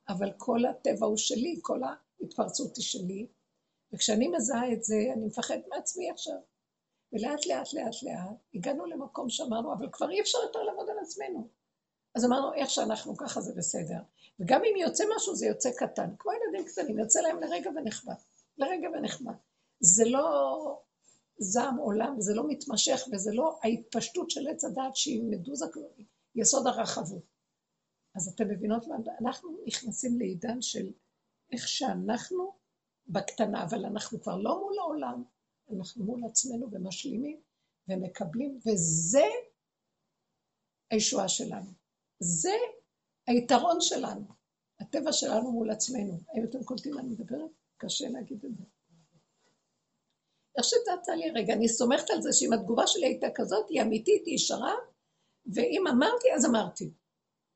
אבל 0.09 0.31
כל 0.37 0.65
הטבע 0.65 1.05
הוא 1.05 1.17
שלי, 1.17 1.59
כל 1.61 1.81
ההתפרצות 1.83 2.77
היא 2.77 2.83
שלי, 2.83 3.27
וכשאני 3.93 4.27
מזהה 4.27 4.73
את 4.73 4.83
זה, 4.83 4.95
אני 5.13 5.25
מפחד 5.25 5.57
מעצמי 5.69 6.11
עכשיו. 6.11 6.37
ולאט 7.13 7.45
לאט 7.45 7.73
לאט 7.73 8.03
לאט 8.03 8.37
הגענו 8.53 8.85
למקום 8.85 9.29
שאמרנו, 9.29 9.73
אבל 9.73 9.89
כבר 9.91 10.11
אי 10.11 10.21
אפשר 10.21 10.37
יותר 10.43 10.59
לעבוד 10.59 10.89
על 10.89 10.99
עצמנו. 10.99 11.47
אז 12.15 12.25
אמרנו, 12.25 12.53
איך 12.53 12.69
שאנחנו 12.69 13.17
ככה 13.17 13.41
זה 13.41 13.53
בסדר. 13.57 13.99
וגם 14.39 14.61
אם 14.63 14.77
יוצא 14.77 15.03
משהו, 15.15 15.35
זה 15.35 15.45
יוצא 15.45 15.69
קטן. 15.77 16.09
כמו 16.19 16.31
ילדים 16.31 16.67
קטנים, 16.67 16.99
יוצא 16.99 17.21
להם 17.21 17.39
לרגע 17.39 17.69
ונחבא. 17.69 18.13
לרגע 18.57 18.89
ונחבא. 18.89 19.31
זה 19.79 20.05
לא 20.05 20.81
זעם 21.37 21.77
עולם, 21.77 22.21
זה 22.21 22.33
לא 22.33 22.47
מתמשך, 22.47 23.01
וזה 23.11 23.31
לא 23.33 23.59
ההתפשטות 23.63 24.29
של 24.29 24.47
עץ 24.47 24.63
הדעת 24.63 24.95
שהיא 24.95 25.23
מדוזה, 25.23 25.65
יסוד 26.35 26.67
הרחבות. 26.67 27.23
אז 28.15 28.27
אתם 28.27 28.47
מבינות 28.47 28.87
מה? 28.87 28.95
אנחנו 29.21 29.57
נכנסים 29.65 30.19
לעידן 30.19 30.61
של 30.61 30.91
איך 31.51 31.67
שאנחנו 31.67 32.53
בקטנה, 33.11 33.63
אבל 33.63 33.85
אנחנו 33.85 34.21
כבר 34.21 34.37
לא 34.37 34.59
מול 34.59 34.79
העולם, 34.79 35.23
אנחנו 35.77 36.05
מול 36.05 36.21
עצמנו 36.25 36.67
ומשלימים 36.71 37.41
ומקבלים, 37.87 38.59
וזה 38.65 39.25
הישועה 40.91 41.29
שלנו. 41.29 41.71
זה 42.19 42.53
היתרון 43.27 43.77
שלנו, 43.81 44.25
הטבע 44.79 45.13
שלנו 45.13 45.51
מול 45.51 45.71
עצמנו. 45.71 46.19
האם 46.29 46.43
אתם 46.43 46.63
קולטים 46.63 46.93
מה 46.93 47.01
אני 47.01 47.09
מדברת? 47.09 47.51
קשה 47.77 48.09
להגיד 48.09 48.45
את 48.45 48.57
זה. 48.57 48.63
איך 50.57 50.65
שתצא 50.65 51.11
לי 51.11 51.31
רגע, 51.31 51.53
אני 51.53 51.69
סומכת 51.69 52.09
על 52.09 52.21
זה 52.21 52.29
שאם 52.33 52.53
התגובה 52.53 52.87
שלי 52.87 53.05
הייתה 53.05 53.27
כזאת, 53.35 53.69
היא 53.69 53.81
אמיתית, 53.81 54.25
היא 54.25 54.35
ישרה, 54.35 54.73
ואם 55.45 55.87
אמרתי, 55.87 56.33
אז 56.35 56.45
אמרתי. 56.45 56.91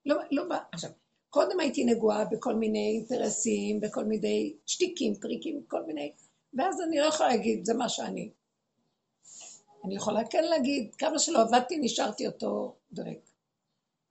לא, 0.05 0.15
לא, 0.31 0.43
עכשיו, 0.71 0.89
קודם 1.35 1.59
הייתי 1.59 1.85
נגועה 1.85 2.25
בכל 2.25 2.55
מיני 2.55 2.91
אינטרסים, 2.97 3.79
בכל 3.79 4.03
מיני 4.05 4.53
שטיקים, 4.65 5.13
טריקים, 5.15 5.61
כל 5.67 5.83
מיני, 5.83 6.11
ואז 6.53 6.81
אני 6.81 6.97
לא 6.99 7.05
יכולה 7.05 7.29
להגיד, 7.29 7.65
זה 7.65 7.73
מה 7.73 7.89
שאני. 7.89 8.29
אני 9.85 9.95
יכולה 9.95 10.27
כן 10.29 10.43
להגיד, 10.43 10.95
כמה 10.95 11.19
שלא 11.19 11.41
עבדתי, 11.41 11.77
נשארתי 11.77 12.27
אותו 12.27 12.75
דרק. 12.91 13.17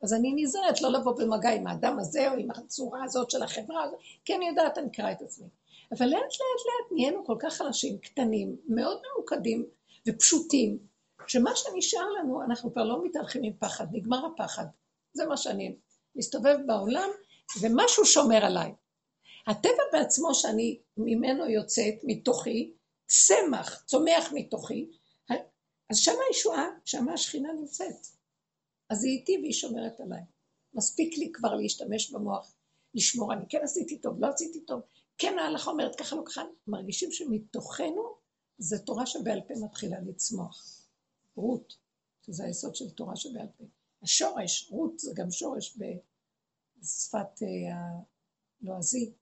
אז 0.02 0.14
אני 0.14 0.32
נזהרת 0.36 0.82
לא 0.82 0.92
לבוא 0.92 1.12
במגע 1.18 1.50
עם 1.50 1.66
האדם 1.66 1.98
הזה 1.98 2.30
או 2.30 2.36
עם 2.36 2.50
הצורה 2.50 3.04
הזאת 3.04 3.30
של 3.30 3.42
החברה 3.42 3.82
הזאת, 3.82 3.98
כי 4.24 4.34
אני 4.34 4.48
יודעת, 4.48 4.78
אני 4.78 4.86
אקרא 4.86 5.12
את 5.12 5.22
עצמי. 5.22 5.48
אבל 5.92 6.06
לאט 6.06 6.20
לאט 6.20 6.64
לאט 6.66 6.92
נהיינו 6.92 7.24
כל 7.24 7.36
כך 7.38 7.54
חלשים, 7.54 7.98
קטנים, 7.98 8.56
מאוד 8.68 8.98
ממוקדים 9.06 9.66
ופשוטים, 10.08 10.78
שמה 11.26 11.50
שנשאר 11.54 12.10
לנו, 12.18 12.42
אנחנו 12.42 12.72
כבר 12.72 12.84
לא 12.84 13.04
מתהלכים 13.04 13.42
עם 13.42 13.52
פחד, 13.58 13.86
נגמר 13.92 14.26
הפחד. 14.26 14.64
זה 15.12 15.26
מה 15.26 15.36
שאני 15.36 15.74
מסתובב 16.14 16.56
בעולם, 16.66 17.08
ומשהו 17.60 18.04
שומר 18.04 18.44
עליי. 18.44 18.72
הטבע 19.46 19.82
בעצמו 19.92 20.34
שאני 20.34 20.78
ממנו 20.96 21.50
יוצאת, 21.50 21.94
מתוכי, 22.04 22.72
צמח, 23.06 23.84
צומח 23.86 24.32
מתוכי, 24.32 24.90
אז 25.90 25.98
שמה 25.98 26.18
הישועה, 26.28 26.66
שמה 26.84 27.12
השכינה 27.12 27.52
נמצאת. 27.52 28.06
אז 28.90 29.04
היא 29.04 29.18
איתי 29.18 29.38
והיא 29.38 29.52
שומרת 29.52 30.00
עליי. 30.00 30.22
מספיק 30.74 31.18
לי 31.18 31.32
כבר 31.32 31.54
להשתמש 31.54 32.10
במוח, 32.10 32.54
לשמור, 32.94 33.32
אני 33.32 33.44
כן 33.48 33.58
עשיתי 33.62 33.98
טוב, 33.98 34.20
לא 34.20 34.26
עשיתי 34.26 34.60
טוב, 34.60 34.80
כן 35.18 35.38
ההלכה 35.38 35.70
אומרת 35.70 35.96
ככה, 35.96 36.16
לא 36.16 36.22
ככה, 36.26 36.42
מרגישים 36.66 37.12
שמתוכנו 37.12 38.14
זה 38.58 38.78
תורה 38.78 39.06
שבעל 39.06 39.40
פה 39.48 39.54
מתחילה 39.64 39.96
לצמוח. 40.06 40.86
רות, 41.36 41.76
שזה 42.26 42.44
היסוד 42.44 42.74
של 42.74 42.90
תורה 42.90 43.16
שבעל 43.16 43.46
פה. 43.58 43.64
השורש, 44.04 44.68
רות 44.70 44.98
זה 44.98 45.12
גם 45.14 45.30
שורש 45.30 45.78
בשפת 45.78 47.40
הלועזי, 48.62 49.12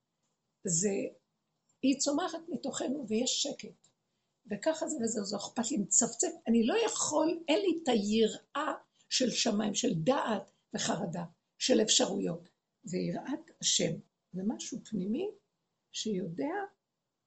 זה, 0.65 0.91
היא 1.83 1.99
צומחת 1.99 2.41
מתוכנו 2.49 3.09
ויש 3.09 3.43
שקט. 3.43 3.89
וככה 4.51 4.87
זה 4.87 4.97
וזה, 5.03 5.23
זה 5.23 5.37
אכפת 5.37 5.71
לי, 5.71 5.77
מצפצף, 5.77 6.29
אני 6.49 6.67
לא 6.67 6.75
יכול, 6.87 7.43
אין 7.49 7.59
לי 7.59 7.81
את 7.83 7.89
היראה 7.89 8.73
של 9.09 9.31
שמיים, 9.31 9.75
של 9.75 9.95
דעת 9.95 10.53
וחרדה, 10.75 11.25
של 11.59 11.83
אפשרויות. 11.83 12.49
זה 12.85 12.99
יראת 12.99 13.51
השם, 13.61 13.93
זה 14.33 14.43
משהו 14.47 14.79
פנימי 14.85 15.31
שיודע 15.93 16.55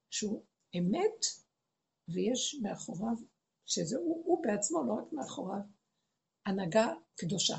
שהוא 0.10 0.44
אמת 0.78 1.26
ויש 2.08 2.56
מאחוריו, 2.62 3.16
שזה 3.66 3.98
הוא, 3.98 4.24
הוא 4.26 4.44
בעצמו, 4.44 4.84
לא 4.84 4.94
רק 4.94 5.14
מאחוריו, 5.14 5.62
הנהגה 6.46 6.94
קדושה. 7.16 7.56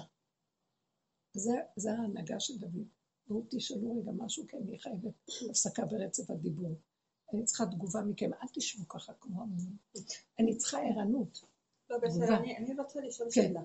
זה, 1.33 1.53
זה 1.77 1.91
ההנהגה 1.93 2.41
של 2.41 2.59
דוד. 2.59 2.89
בואו 3.29 3.43
תשאלו 3.51 4.01
רגע 4.01 4.11
משהו, 4.17 4.47
כי 4.49 4.57
אני 4.57 4.79
חייבת 4.79 5.15
הפסקה 5.51 5.85
ברצף 5.85 6.31
הדיבור. 6.31 6.75
אני 7.33 7.45
צריכה 7.45 7.65
תגובה 7.67 8.01
מכם, 8.01 8.31
אל 8.35 8.49
תשבו 8.55 8.89
ככה 8.89 9.13
כמו 9.21 9.43
המונים. 9.43 9.77
אני 10.39 10.57
צריכה 10.57 10.79
ערנות. 10.79 11.41
לא, 11.91 11.99
בסדר, 11.99 12.37
אני, 12.37 12.57
אני 12.57 12.75
רוצה 12.79 13.01
לשאול 13.01 13.29
כן. 13.35 13.43
שאלה. 13.43 13.61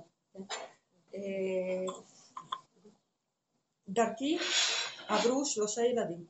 אה, 1.14 1.86
דרכי 3.90 4.38
עברו 5.08 5.46
שלושה 5.46 5.82
ילדים, 5.82 6.26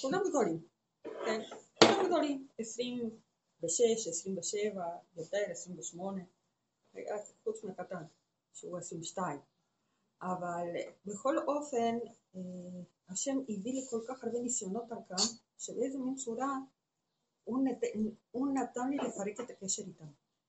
כולם 0.00 0.20
גדולים, 0.28 0.62
כן, 1.02 1.40
כולם 1.80 2.06
גדולים, 2.06 2.48
עשרים 2.58 3.10
ושש, 3.62 4.08
עשרים 4.08 4.38
ושבע, 4.38 4.84
יותר, 5.16 5.42
עשרים 5.50 5.78
ושמונה, 5.78 6.22
חוץ 7.44 7.64
מהקטן, 7.64 8.04
שהוא 8.54 8.78
עשרים 8.78 9.00
ושתיים, 9.00 9.38
אבל 10.22 10.66
בכל 11.06 11.38
אופן 11.38 11.98
אה, 12.36 12.40
השם 13.08 13.38
הביא 13.48 13.72
לי 13.72 13.80
כל 13.90 14.00
כך 14.08 14.24
הרבה 14.24 14.38
ניסיונות 14.38 14.88
דרכם, 14.88 15.24
שבאיזה 15.58 15.98
מין 15.98 16.14
צורה 16.14 16.58
הוא, 17.44 17.64
נת... 17.64 17.78
הוא 18.30 18.48
נתן 18.54 18.90
לי 18.90 18.96
לפרק 18.96 19.40
את 19.40 19.50
הקשר 19.50 19.82
איתם. 19.82 20.04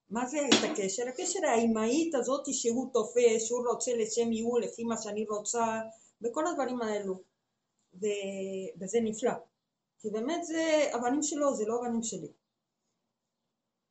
מה 0.10 0.26
זה 0.26 0.38
את 0.38 0.72
הקשר? 0.72 1.04
הקשר 1.08 1.40
האימהית 1.46 2.16
הזאת 2.16 2.54
שהוא 2.54 2.94
תופס, 2.94 3.44
שהוא 3.48 3.68
רוצה 3.68 3.92
לשם 3.96 4.32
יהיו 4.32 4.58
לפי 4.58 4.84
מה 4.84 4.96
שאני 5.02 5.26
רוצה, 5.30 5.82
וכל 6.22 6.48
הדברים 6.48 6.82
האלו. 6.82 7.22
ו... 7.94 8.06
וזה 8.82 9.00
נפלא. 9.04 9.32
כי 10.00 10.10
באמת 10.10 10.46
זה 10.46 10.90
הבנים 10.94 11.24
שלו, 11.24 11.56
זה 11.56 11.66
לא 11.66 11.76
הבנים 11.80 12.04
שלי. 12.04 12.28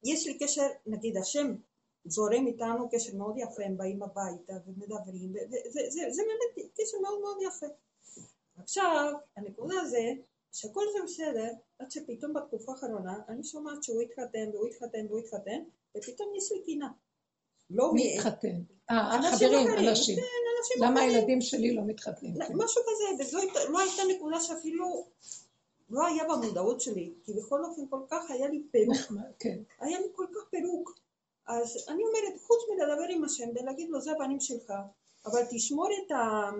יש 0.04 0.26
לי 0.26 0.38
קשר, 0.38 0.66
נגיד 0.86 1.16
השם 1.16 1.54
זורם 2.04 2.46
איתנו 2.46 2.88
קשר 2.90 3.16
מאוד 3.16 3.34
יפה, 3.38 3.62
הם 3.64 3.76
באים 3.76 4.02
הביתה 4.02 4.52
ומדברים, 4.66 5.30
וזה 5.30 5.80
זה, 5.88 6.00
זה 6.10 6.22
באמת 6.22 6.70
קשר 6.74 6.96
מאוד 7.02 7.20
מאוד 7.20 7.36
יפה. 7.42 7.66
עכשיו, 8.56 9.12
הנקודה 9.36 9.84
זה 9.84 10.12
שהכל 10.52 10.84
זה 10.92 10.98
בסדר, 11.04 11.48
עד 11.78 11.90
שפתאום 11.90 12.32
בתקופה 12.32 12.72
האחרונה 12.72 13.18
אני 13.28 13.44
שומעת 13.44 13.82
שהוא 13.82 14.02
התחתן 14.02 14.50
והוא 14.52 14.66
התחתן 14.66 15.06
והוא 15.08 15.18
התחתן, 15.18 15.62
ופתאום 15.96 16.28
יש 16.36 16.52
לי 16.52 16.62
קינה. 16.64 16.88
לא 17.70 17.92
מי 17.92 18.14
התחתן? 18.14 18.62
אה, 18.90 19.20
חברים, 19.32 19.68
אנשים. 19.78 20.16
כן, 20.16 20.84
למה 20.84 21.00
הילדים 21.00 21.40
שלי 21.40 21.74
לא 21.74 21.82
מתחתנים? 21.86 22.34
משהו 22.34 22.82
כזה, 22.82 23.24
וזו 23.24 23.38
לא 23.68 23.80
הייתה 23.80 24.02
נקודה 24.16 24.40
שאפילו 24.40 25.06
לא 25.90 26.06
היה 26.06 26.24
במודעות 26.24 26.80
שלי, 26.80 27.12
כי 27.24 27.32
בכל 27.32 27.64
אופן 27.64 27.82
כל 27.90 28.00
כך 28.10 28.30
היה 28.30 28.48
לי 28.48 28.62
פירוק. 28.70 28.96
כן. 29.40 29.58
היה 29.80 30.00
לי 30.00 30.06
כל 30.14 30.26
כך 30.34 30.40
פירוק. 30.50 31.03
אז 31.46 31.84
אני 31.88 32.02
אומרת, 32.04 32.40
חוץ 32.40 32.58
מלדבר 32.70 33.06
עם 33.10 33.24
השם 33.24 33.48
ולהגיד 33.54 33.90
לו, 33.90 34.00
זה 34.00 34.12
הבנים 34.12 34.40
שלך, 34.40 34.72
אבל 35.26 35.40
תשמור 35.50 35.88
את 36.06 36.10
ה... 36.10 36.50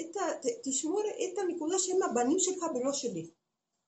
את 0.00 0.16
ה... 0.16 0.20
תשמור 0.64 1.00
את 1.00 1.38
הנקודה 1.38 1.78
שהם 1.78 2.02
הבנים 2.02 2.38
שלך 2.38 2.62
ולא 2.74 2.92
שלי. 2.92 3.30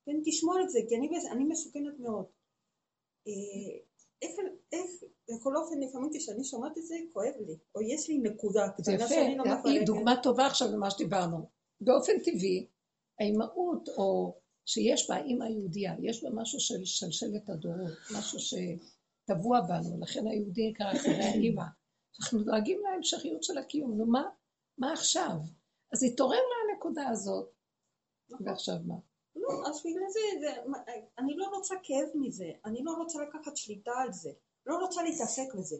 כן, 0.07 0.17
תשמור 0.25 0.61
את 0.61 0.71
זה, 0.71 0.79
כי 0.89 0.97
אני, 0.97 1.09
אני 1.31 1.45
מסוכנת 1.45 1.99
מאוד. 1.99 2.25
אה, 3.27 3.79
איך, 4.23 4.31
איך, 4.73 4.91
בכל 5.31 5.57
אופן, 5.57 5.81
לפעמים 5.81 6.11
כשאני 6.15 6.45
שומעת 6.45 6.79
את 6.79 6.87
זה, 6.87 6.97
כואב 7.13 7.35
לי, 7.47 7.57
או 7.75 7.83
יש 7.83 8.09
לי 8.09 8.19
נקודה 8.19 8.69
קטנה 8.69 9.09
שאני 9.09 9.37
לא 9.37 9.45
מפרקת. 9.45 9.67
היא 9.67 9.87
דוגמה 9.87 10.23
טובה 10.23 10.47
עכשיו 10.47 10.69
למה 10.73 10.91
שדיברנו. 10.91 11.49
באופן 11.81 12.13
טבעי, 12.19 12.67
האימהות, 13.21 13.89
או 13.89 14.35
שיש 14.67 15.11
בה 15.11 15.25
אימא 15.25 15.45
יהודייה, 15.45 15.95
יש 16.03 16.25
בה 16.25 16.31
משהו 16.31 16.61
של 16.61 16.85
שלשלת 16.85 17.49
הדורות, 17.49 17.93
משהו 18.19 18.39
שטבוע 19.27 19.61
בנו, 19.61 20.01
לכן 20.01 20.27
היהודי 20.27 20.63
יקרא 20.63 20.93
אחרי 20.93 21.25
האימא. 21.25 21.65
אנחנו 22.21 22.43
דואגים 22.43 22.81
להמשכיות 22.81 23.43
של 23.43 23.59
הקיום, 23.59 23.99
נו 23.99 24.07
מה, 24.07 24.23
מה 24.79 24.93
עכשיו? 24.93 25.37
אז 25.93 26.03
התעורר 26.03 26.37
לה 26.37 26.75
הנקודה 26.75 27.09
הזאת, 27.09 27.53
נכון. 28.31 28.49
ועכשיו 28.49 28.75
מה? 28.87 28.95
לא, 29.37 29.69
אז 29.69 29.81
בגלל 29.81 30.09
זה, 30.09 30.21
זה, 30.41 30.61
אני 31.19 31.37
לא 31.37 31.47
רוצה 31.55 31.75
כאב 31.83 32.09
מזה, 32.15 32.51
אני 32.65 32.85
לא 32.85 32.93
רוצה 32.93 33.19
לקחת 33.23 33.57
שליטה 33.57 33.93
על 34.03 34.13
זה, 34.13 34.31
לא 34.67 34.77
רוצה 34.77 35.03
להתעסק 35.03 35.55
בזה. 35.59 35.77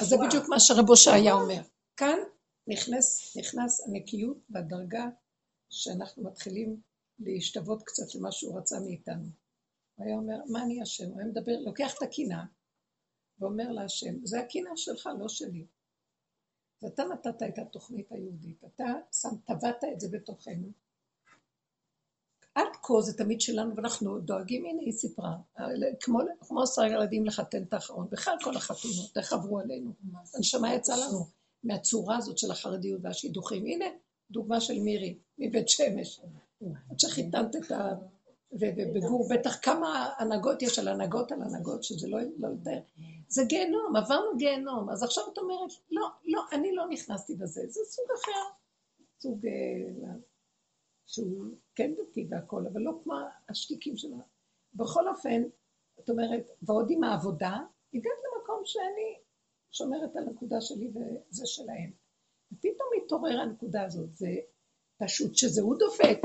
אז 0.00 0.08
זה 0.08 0.16
בדיוק 0.26 0.48
מה 0.48 0.60
שרבו 0.60 0.96
שהיה 0.96 1.32
אומר. 1.32 1.60
כאן 1.96 2.18
נכנס, 2.66 3.36
נכנס 3.36 3.88
הנקיות 3.88 4.36
בדרגה 4.50 5.04
שאנחנו 5.70 6.24
מתחילים 6.24 6.80
להשתוות 7.18 7.82
קצת 7.82 8.14
למה 8.14 8.32
שהוא 8.32 8.58
רצה 8.58 8.76
מאיתנו. 8.80 9.26
הוא 9.98 10.06
היה 10.06 10.16
אומר, 10.16 10.36
מה 10.48 10.62
אני 10.62 10.82
אשם? 10.82 11.10
הוא 11.10 11.20
היה 11.20 11.28
מדבר, 11.28 11.52
לוקח 11.60 11.94
את 11.98 12.02
הקינה 12.02 12.44
ואומר 13.38 13.72
להשם, 13.72 14.26
זה 14.26 14.40
הקינה 14.40 14.70
שלך, 14.76 15.08
לא 15.18 15.28
שלי. 15.28 15.66
ואתה 16.82 17.04
נתת 17.04 17.42
את 17.42 17.58
התוכנית 17.58 18.12
היהודית, 18.12 18.64
אתה 18.64 18.84
שם, 19.12 19.28
טבעת 19.44 19.84
את 19.92 20.00
זה 20.00 20.08
בתוכנו. 20.10 20.68
עד 22.54 22.68
כה 22.82 23.00
זה 23.00 23.16
תמיד 23.18 23.40
שלנו, 23.40 23.76
ואנחנו 23.76 24.20
דואגים, 24.20 24.64
הנה 24.64 24.82
היא 24.82 24.92
סיפרה, 24.92 25.36
כמו, 26.00 26.18
כמו 26.40 26.62
עשרה 26.62 26.88
ילדים 26.88 27.26
לחתן 27.26 27.62
את 27.62 27.72
האחרון, 27.72 28.06
בכלל 28.10 28.34
כל 28.44 28.56
החתונות, 28.56 29.16
איך 29.16 29.32
עברו 29.32 29.58
עלינו. 29.58 29.92
הנשמה 30.34 30.74
יצאה 30.74 30.96
לנו 30.96 31.26
מהצורה 31.64 32.16
הזאת 32.16 32.38
של 32.38 32.50
החרדיות 32.50 33.00
והשידוכים. 33.04 33.66
הנה, 33.66 33.84
דוגמה 34.30 34.60
של 34.60 34.80
מירי, 34.80 35.18
מבית 35.38 35.68
שמש. 35.68 36.20
עד 36.90 36.98
שחיתנת 37.00 37.56
את 37.56 37.70
ה... 37.70 37.94
ובגור 38.52 39.28
בטח 39.30 39.58
כמה 39.62 40.12
הנהגות 40.18 40.62
יש 40.62 40.78
על 40.78 40.88
הנהגות 40.88 41.32
על 41.32 41.42
הנהגות, 41.42 41.84
שזה 41.84 42.08
לא, 42.08 42.18
לא 42.38 42.48
יותר. 42.48 42.80
זה 43.28 43.42
גיהנום, 43.44 43.96
עברנו 43.96 44.36
גיהנום. 44.36 44.90
אז 44.90 45.02
עכשיו 45.02 45.24
את 45.32 45.38
אומרת, 45.38 45.70
לא, 45.90 46.08
לא, 46.24 46.42
אני 46.52 46.74
לא 46.74 46.88
נכנסתי 46.88 47.34
בזה, 47.34 47.60
זה 47.68 47.80
סוג 47.84 48.04
אחר. 48.16 48.58
סוג 49.20 49.46
אה, 49.46 50.14
שהוא 51.06 51.44
כן 51.74 51.94
דתי 51.94 52.26
והכל, 52.30 52.66
אבל 52.72 52.80
לא 52.80 52.92
כמו 53.02 53.14
השתיקים 53.48 53.96
שלה. 53.96 54.18
בכל 54.74 55.08
אופן, 55.08 55.42
את 56.00 56.10
אומרת, 56.10 56.50
ועוד 56.62 56.90
עם 56.90 57.04
העבודה, 57.04 57.58
הגעת 57.94 58.18
למקום 58.24 58.62
שאני 58.64 59.18
שומרת 59.70 60.16
על 60.16 60.28
הנקודה 60.28 60.60
שלי 60.60 60.88
וזה 60.88 61.46
שלהם. 61.46 61.90
ופתאום 62.52 62.88
מתעורר 62.96 63.40
הנקודה 63.40 63.84
הזאת, 63.84 64.16
זה 64.16 64.28
פשוט 64.98 65.34
שזה 65.34 65.62
הוא 65.62 65.78
דופק. 65.78 66.18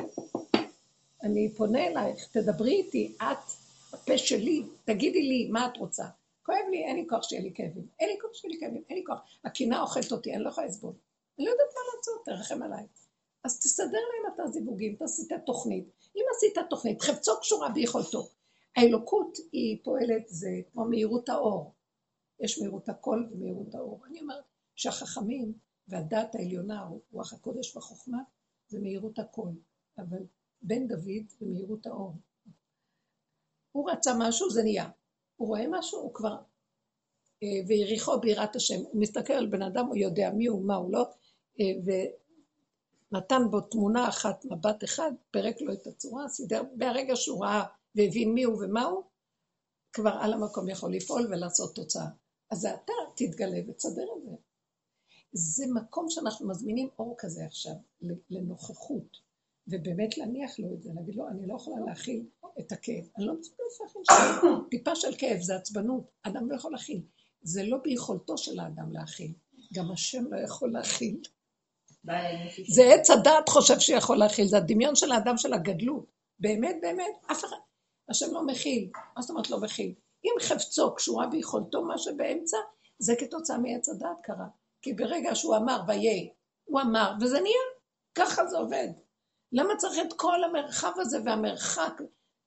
אני 1.23 1.53
פונה 1.57 1.87
אלייך, 1.87 2.27
תדברי 2.31 2.71
איתי, 2.71 3.15
את, 3.17 3.51
הפה 3.93 4.17
שלי, 4.17 4.63
תגידי 4.83 5.21
לי 5.21 5.49
מה 5.51 5.67
את 5.67 5.77
רוצה. 5.77 6.05
כואב 6.43 6.57
לי, 6.71 6.85
אין 6.85 6.95
לי 6.95 7.05
כוח 7.09 7.23
שיהיה 7.23 7.41
לי 7.41 7.51
כאבים. 7.55 7.87
אין 7.99 8.09
לי 8.09 8.15
כוח 8.21 8.33
שיהיה 8.33 8.53
לי 8.53 8.59
כאבים, 8.59 8.83
אין 8.89 8.97
לי 8.97 9.03
כוח. 9.05 9.19
הקינה 9.45 9.81
אוכלת 9.81 10.11
אותי, 10.11 10.33
אני 10.35 10.43
לא 10.43 10.49
יכולה 10.49 10.67
לסבול. 10.67 10.93
אני 11.37 11.45
לא 11.45 11.51
יודעת 11.51 11.67
מה 11.75 11.81
לעשות, 11.97 12.25
תרחם 12.25 12.63
עליי. 12.63 12.87
אז 13.43 13.59
תסדר 13.59 13.97
להם 13.97 14.33
את 14.33 14.39
הזיווגים, 14.39 14.95
תעשית 14.95 15.31
תוכנית. 15.45 15.85
אם 16.15 16.21
עשית 16.35 16.57
תוכנית, 16.69 17.01
חפצו 17.01 17.31
קשורה 17.39 17.69
ביכולתו. 17.69 18.27
האלוקות 18.75 19.37
היא 19.51 19.77
פועלת, 19.83 20.23
זה 20.27 20.49
כמו 20.71 20.85
מהירות 20.85 21.29
האור. 21.29 21.73
יש 22.39 22.59
מהירות 22.59 22.89
הקול 22.89 23.29
ומהירות 23.31 23.75
האור. 23.75 24.01
אני 24.07 24.21
אומרת 24.21 24.43
שהחכמים 24.75 25.53
והדעת 25.87 26.35
העליונה, 26.35 26.89
רוח 27.11 27.33
הקודש 27.33 27.75
והחוכמה, 27.75 28.17
זה 28.67 28.79
מהירות 28.79 29.19
הקול. 29.19 29.49
אבל 29.97 30.23
בן 30.63 30.87
דוד 30.87 31.29
זה 31.39 31.45
מהירות 31.45 31.85
האור. 31.85 32.13
הוא 33.71 33.91
רצה 33.91 34.11
משהו, 34.19 34.49
זה 34.49 34.63
נהיה. 34.63 34.89
הוא 35.35 35.47
רואה 35.47 35.65
משהו, 35.69 35.99
הוא 35.99 36.13
כבר... 36.13 36.35
אה, 37.43 37.67
ויריחו 37.67 38.19
ביראת 38.19 38.55
השם. 38.55 38.79
הוא 38.79 39.01
מסתכל 39.01 39.33
על 39.33 39.47
בן 39.47 39.61
אדם, 39.61 39.85
הוא 39.85 39.95
יודע 39.95 40.29
מי 40.29 40.45
הוא, 40.45 40.65
מה 40.65 40.75
הוא 40.75 40.91
לא, 40.91 41.05
אה, 41.59 41.95
ונתן 43.11 43.41
בו 43.51 43.61
תמונה 43.61 44.09
אחת, 44.09 44.45
מבט 44.45 44.83
אחד, 44.83 45.11
פירק 45.31 45.61
לו 45.61 45.73
את 45.73 45.87
הצורה, 45.87 46.29
סידר, 46.29 46.63
מהרגע 46.75 47.15
שהוא 47.15 47.45
ראה 47.45 47.63
והבין 47.95 48.33
מי 48.33 48.43
הוא 48.43 48.63
ומה 48.63 48.83
הוא, 48.83 49.03
כבר 49.93 50.17
על 50.21 50.33
המקום 50.33 50.69
יכול 50.69 50.93
לפעול 50.93 51.27
ולעשות 51.27 51.75
תוצאה. 51.75 52.07
אז 52.51 52.65
אתה 52.65 52.93
תתגלה 53.15 53.57
ותסדר 53.67 54.05
את 54.17 54.23
זה. 54.23 54.35
זה 55.33 55.65
מקום 55.73 56.09
שאנחנו 56.09 56.47
מזמינים 56.47 56.89
אור 56.99 57.15
כזה 57.17 57.45
עכשיו, 57.45 57.73
לנוכחות. 58.29 59.17
ובאמת 59.67 60.17
להניח 60.17 60.59
לו 60.59 60.73
את 60.73 60.81
זה, 60.81 60.89
להגיד 60.95 61.15
לו, 61.15 61.27
אני 61.27 61.47
לא 61.47 61.55
יכולה 61.55 61.75
להכיל 61.85 62.25
את 62.59 62.71
הכאב. 62.71 63.03
אני 63.17 63.25
לא 63.25 63.33
מסוגלת 63.39 63.67
להכיל 63.81 64.01
שם. 64.05 64.69
טיפה 64.69 64.95
של 64.95 65.15
כאב 65.17 65.41
זה 65.41 65.55
עצבנות, 65.55 66.03
אדם 66.23 66.51
לא 66.51 66.55
יכול 66.55 66.71
להכיל. 66.71 67.01
זה 67.41 67.63
לא 67.63 67.77
ביכולתו 67.83 68.37
של 68.37 68.59
האדם 68.59 68.91
להכיל, 68.91 69.33
גם 69.73 69.91
השם 69.91 70.33
לא 70.33 70.39
יכול 70.39 70.71
להכיל. 70.71 71.21
זה 72.69 72.83
עץ 72.93 73.09
הדעת 73.09 73.49
חושב 73.49 73.79
שיכול 73.79 74.17
להכיל, 74.17 74.47
זה 74.47 74.57
הדמיון 74.57 74.95
של 74.95 75.11
האדם 75.11 75.37
של 75.37 75.53
הגדלות. 75.53 76.05
באמת, 76.39 76.75
באמת, 76.81 77.13
אף 77.31 77.45
אחד, 77.45 77.57
השם 78.09 78.33
לא 78.33 78.45
מכיל. 78.45 78.89
מה 79.15 79.21
זאת 79.21 79.29
אומרת 79.29 79.49
לא 79.49 79.61
מכיל? 79.61 79.93
אם 80.25 80.31
חפצו 80.41 80.95
קשורה 80.95 81.27
ביכולתו, 81.27 81.85
מה 81.85 81.97
שבאמצע, 81.97 82.57
זה 82.99 83.13
כתוצאה 83.19 83.57
מעץ 83.57 83.89
הדעת 83.89 84.17
קרה. 84.23 84.47
כי 84.81 84.93
ברגע 84.93 85.35
שהוא 85.35 85.55
אמר, 85.55 85.81
ויהי, 85.87 86.33
הוא 86.63 86.81
אמר, 86.81 87.13
וזה 87.21 87.39
נהיה. 87.41 87.63
ככה 88.15 88.47
זה 88.47 88.57
עובד. 88.57 88.87
למה 89.53 89.73
צריך 89.77 89.99
את 90.07 90.13
כל 90.15 90.43
המרחב 90.43 90.91
הזה 90.99 91.17
והמרחק? 91.25 92.01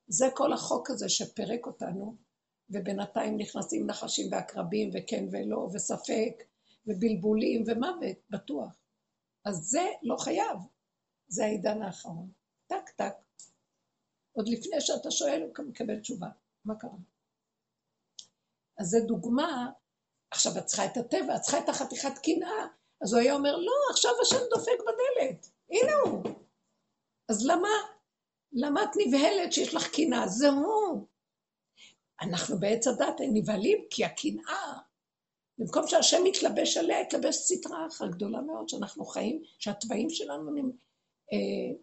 זה 0.09 0.27
כל 0.35 0.53
החוק 0.53 0.90
הזה 0.90 1.09
שפירק 1.09 1.66
אותנו, 1.66 2.16
ובינתיים 2.71 3.37
נכנסים 3.37 3.87
נחשים 3.87 4.33
ועקרבים, 4.33 4.90
וכן 4.95 5.25
ולא, 5.33 5.69
וספק, 5.75 6.42
ובלבולים, 6.87 7.64
ומוות, 7.66 8.16
בטוח. 8.31 8.73
אז 9.45 9.57
זה 9.57 9.87
לא 10.03 10.16
חייב. 10.16 10.59
זה 11.29 11.45
העידן 11.45 11.83
האחרון. 11.83 12.31
טק, 12.66 12.90
טק. 12.97 13.14
עוד 14.33 14.49
לפני 14.49 14.81
שאתה 14.81 15.11
שואל, 15.11 15.42
הוא 15.42 15.66
מקבל 15.66 16.01
תשובה. 16.01 16.29
מה 16.64 16.75
קרה? 16.79 16.99
אז 18.79 18.87
זו 18.87 18.99
דוגמה, 19.07 19.71
עכשיו 20.31 20.59
את 20.59 20.64
צריכה 20.64 20.85
את 20.85 20.97
הטבע, 20.97 21.37
את 21.37 21.40
צריכה 21.40 21.59
את 21.59 21.69
החתיכת 21.69 22.19
קנאה. 22.23 22.66
אז 23.03 23.12
הוא 23.12 23.21
היה 23.21 23.35
אומר, 23.35 23.57
לא, 23.57 23.73
עכשיו 23.90 24.11
השם 24.23 24.40
דופק 24.51 24.81
בדלת. 24.81 25.51
הנה 25.71 25.92
הוא. 26.05 26.46
אז 27.29 27.47
למה, 27.47 27.69
למה 28.53 28.83
את 28.83 28.91
נבהלת 29.07 29.53
שיש 29.53 29.75
לך 29.75 29.89
קנאה? 29.97 30.29
זה 30.29 30.49
הוא. 30.49 31.07
אנחנו 32.23 32.61
בעץ 32.61 32.87
הדת 32.87 33.21
נבהלים 33.33 33.87
כי 33.91 34.05
הקנאה, 34.05 34.79
במקום 35.59 35.87
שהשם 35.87 36.27
יתלבש 36.27 36.77
עליה, 36.77 37.01
יתלבש 37.01 37.37
סטרה 37.37 37.87
אחת 37.87 38.07
גדולה 38.11 38.41
מאוד, 38.41 38.69
שאנחנו 38.69 39.05
חיים, 39.05 39.43
שהתוואים 39.59 40.11
שלנו 40.11 40.59
הם, 40.59 40.71
אה, 41.33 41.77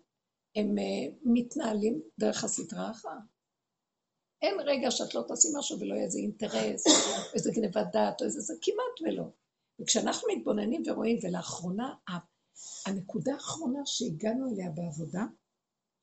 הם, 0.55 0.69
הם 0.69 0.77
אה, 0.77 1.15
מתנהלים 1.23 2.01
דרך 2.19 2.43
הסטרה 2.43 2.91
אחת. 2.91 3.09
אין 4.41 4.59
רגע 4.59 4.91
שאת 4.91 5.15
לא 5.15 5.21
תעשי 5.27 5.47
משהו 5.57 5.79
ולא 5.79 5.93
יהיה 5.93 6.05
איזה 6.05 6.19
אינטרס, 6.19 6.87
או 6.87 6.91
איזה 7.33 7.51
גנבת 7.53 7.87
דעת, 7.93 8.21
או 8.21 8.25
איזה 8.25 8.41
זה, 8.41 8.53
כמעט 8.61 9.13
ולא. 9.13 9.23
וכשאנחנו 9.81 10.27
מתבוננים 10.35 10.83
ורואים, 10.85 11.17
ולאחרונה 11.23 11.93
הנקודה 12.85 13.33
האחרונה 13.33 13.79
שהגענו 13.85 14.53
אליה 14.53 14.69
בעבודה, 14.69 15.25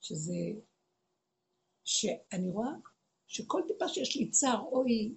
שזה, 0.00 0.34
שאני 1.84 2.50
רואה 2.50 2.70
שכל 3.26 3.62
טיפה 3.66 3.88
שיש 3.88 4.16
לי 4.16 4.30
צער, 4.30 4.60
אוי, 4.60 5.14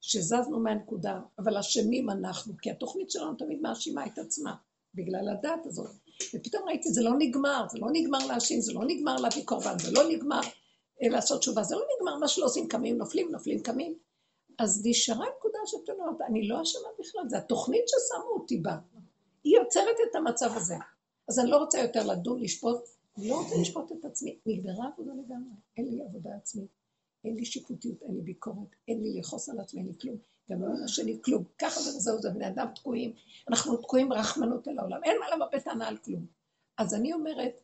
שזזנו 0.00 0.60
מהנקודה, 0.60 1.20
אבל 1.38 1.56
אשמים 1.56 2.10
אנחנו, 2.10 2.54
כי 2.62 2.70
התוכנית 2.70 3.10
שלנו 3.10 3.34
תמיד 3.34 3.60
מאשימה 3.60 4.06
את 4.06 4.18
עצמה, 4.18 4.54
בגלל 4.94 5.28
הדת 5.28 5.66
הזאת. 5.66 5.90
ופתאום 6.34 6.68
ראיתי, 6.68 6.88
זה 6.88 7.02
לא 7.02 7.10
נגמר, 7.18 7.66
זה 7.72 7.78
לא 7.78 7.88
נגמר 7.92 8.26
להאשים, 8.26 8.60
זה 8.60 8.72
לא 8.72 8.80
נגמר 8.86 9.16
להביא 9.16 9.44
קורבן, 9.44 9.78
זה 9.78 9.90
לא 9.92 10.02
נגמר 10.08 10.40
אה, 11.02 11.08
לעשות 11.08 11.40
תשובה, 11.40 11.62
זה 11.62 11.74
לא 11.74 11.82
נגמר, 11.96 12.18
מה 12.18 12.28
שלא 12.28 12.44
עושים, 12.44 12.68
קמים, 12.68 12.98
נופלים, 12.98 13.32
נופלים, 13.32 13.62
קמים. 13.62 13.98
אז 14.58 14.82
נשארה 14.84 15.26
נקודה 15.38 15.58
שאתה 15.66 15.92
אומרת, 15.92 16.20
אני 16.28 16.48
לא 16.48 16.62
אשמה 16.62 16.88
בכלל, 16.98 17.28
זה 17.28 17.38
התוכנית 17.38 17.84
ששמו 17.88 18.30
אותי 18.40 18.56
בה. 18.56 18.76
היא 19.44 19.56
יוצרת 19.56 19.96
את 20.10 20.14
המצב 20.14 20.50
הזה. 20.56 20.74
אז 21.28 21.38
אני 21.38 21.50
לא 21.50 21.56
רוצה 21.56 21.80
יותר 21.80 22.06
לדון, 22.06 22.42
לשפוט, 22.42 22.80
אני 23.18 23.28
לא 23.28 23.34
רוצה 23.34 23.54
לשפוט 23.60 23.92
את 23.92 24.04
עצמי. 24.04 24.38
נגמרה 24.46 24.88
עבודה 24.92 25.12
לגמרי, 25.12 25.54
אין 25.76 25.88
לי 25.88 26.02
עבודה 26.02 26.30
עצמית, 26.36 26.70
אין 27.24 27.36
לי 27.36 27.44
שיפוטיות, 27.44 28.02
אין 28.02 28.14
לי 28.14 28.22
ביקורת, 28.22 28.68
אין 28.88 29.02
לי 29.02 29.18
לכעוס 29.18 29.48
על 29.48 29.60
עצמי, 29.60 29.80
אין 29.80 29.88
לי 29.88 29.94
כלום. 30.00 30.16
גם 30.50 30.62
לא 30.62 30.68
לשני 30.84 31.18
כלום. 31.24 31.44
ככה 31.58 31.80
זה 31.80 31.96
וזהו, 31.96 32.22
זה 32.22 32.30
בני 32.30 32.48
אדם 32.48 32.66
תקועים. 32.74 33.14
אנחנו 33.48 33.76
תקועים 33.76 34.08
ברחמנות 34.08 34.68
אל 34.68 34.78
העולם, 34.78 35.04
אין 35.04 35.16
מה 35.20 35.36
לבוא 35.36 35.46
בטענה 35.52 35.88
על 35.88 35.96
כלום. 35.96 36.26
אז 36.78 36.94
אני 36.94 37.12
אומרת, 37.12 37.60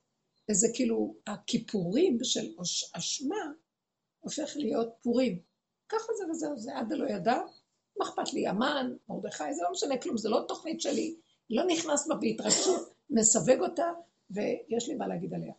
זה 0.50 0.68
כאילו, 0.74 1.14
הכיפורים 1.26 2.18
של 2.22 2.54
אשמה 2.92 3.36
הופך 4.20 4.56
להיות 4.56 4.88
פורים. 5.02 5.42
ככה 5.88 6.12
זה 6.18 6.30
וזהו, 6.30 6.58
זה 6.58 6.76
עד 6.76 6.92
הלא 6.92 7.08
ידע, 7.08 7.38
מה 7.98 8.04
אכפת 8.04 8.32
לי, 8.32 8.50
אמן, 8.50 8.96
מרדכי, 9.08 9.54
זה 9.54 9.62
לא 9.62 9.70
משנה 9.72 9.98
כלום, 9.98 10.16
זה 10.16 10.28
לא 10.28 10.44
תוכנית 10.48 10.80
שלי, 10.80 11.16
לא 11.50 11.64
נכנס 11.64 12.08
בה 12.08 12.14
בהתרגשות, 12.14 12.94
מסווג 13.10 13.60
אותה, 13.60 13.92
ויש 14.30 14.88
לי 14.88 14.94
מה 14.94 15.06
להגיד 15.06 15.34
עליה. 15.34 15.52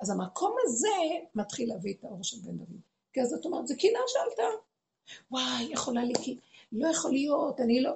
אז 0.00 0.10
המקום 0.10 0.54
הזה 0.64 0.88
מתחיל 1.34 1.68
להביא 1.68 1.94
את 1.98 2.04
האור 2.04 2.24
של 2.24 2.36
בן 2.44 2.56
דוד. 2.56 2.80
כי 3.12 3.20
אז 3.20 3.34
את 3.34 3.44
אומרת, 3.44 3.66
זה 3.66 3.74
קינה 3.74 3.98
שעלתה. 4.06 4.56
וואי, 5.30 5.68
יכולה 5.70 6.04
לי 6.04 6.14
כי... 6.22 6.36
לא 6.72 6.88
יכול 6.88 7.10
להיות, 7.10 7.60
אני 7.60 7.80
לא... 7.80 7.90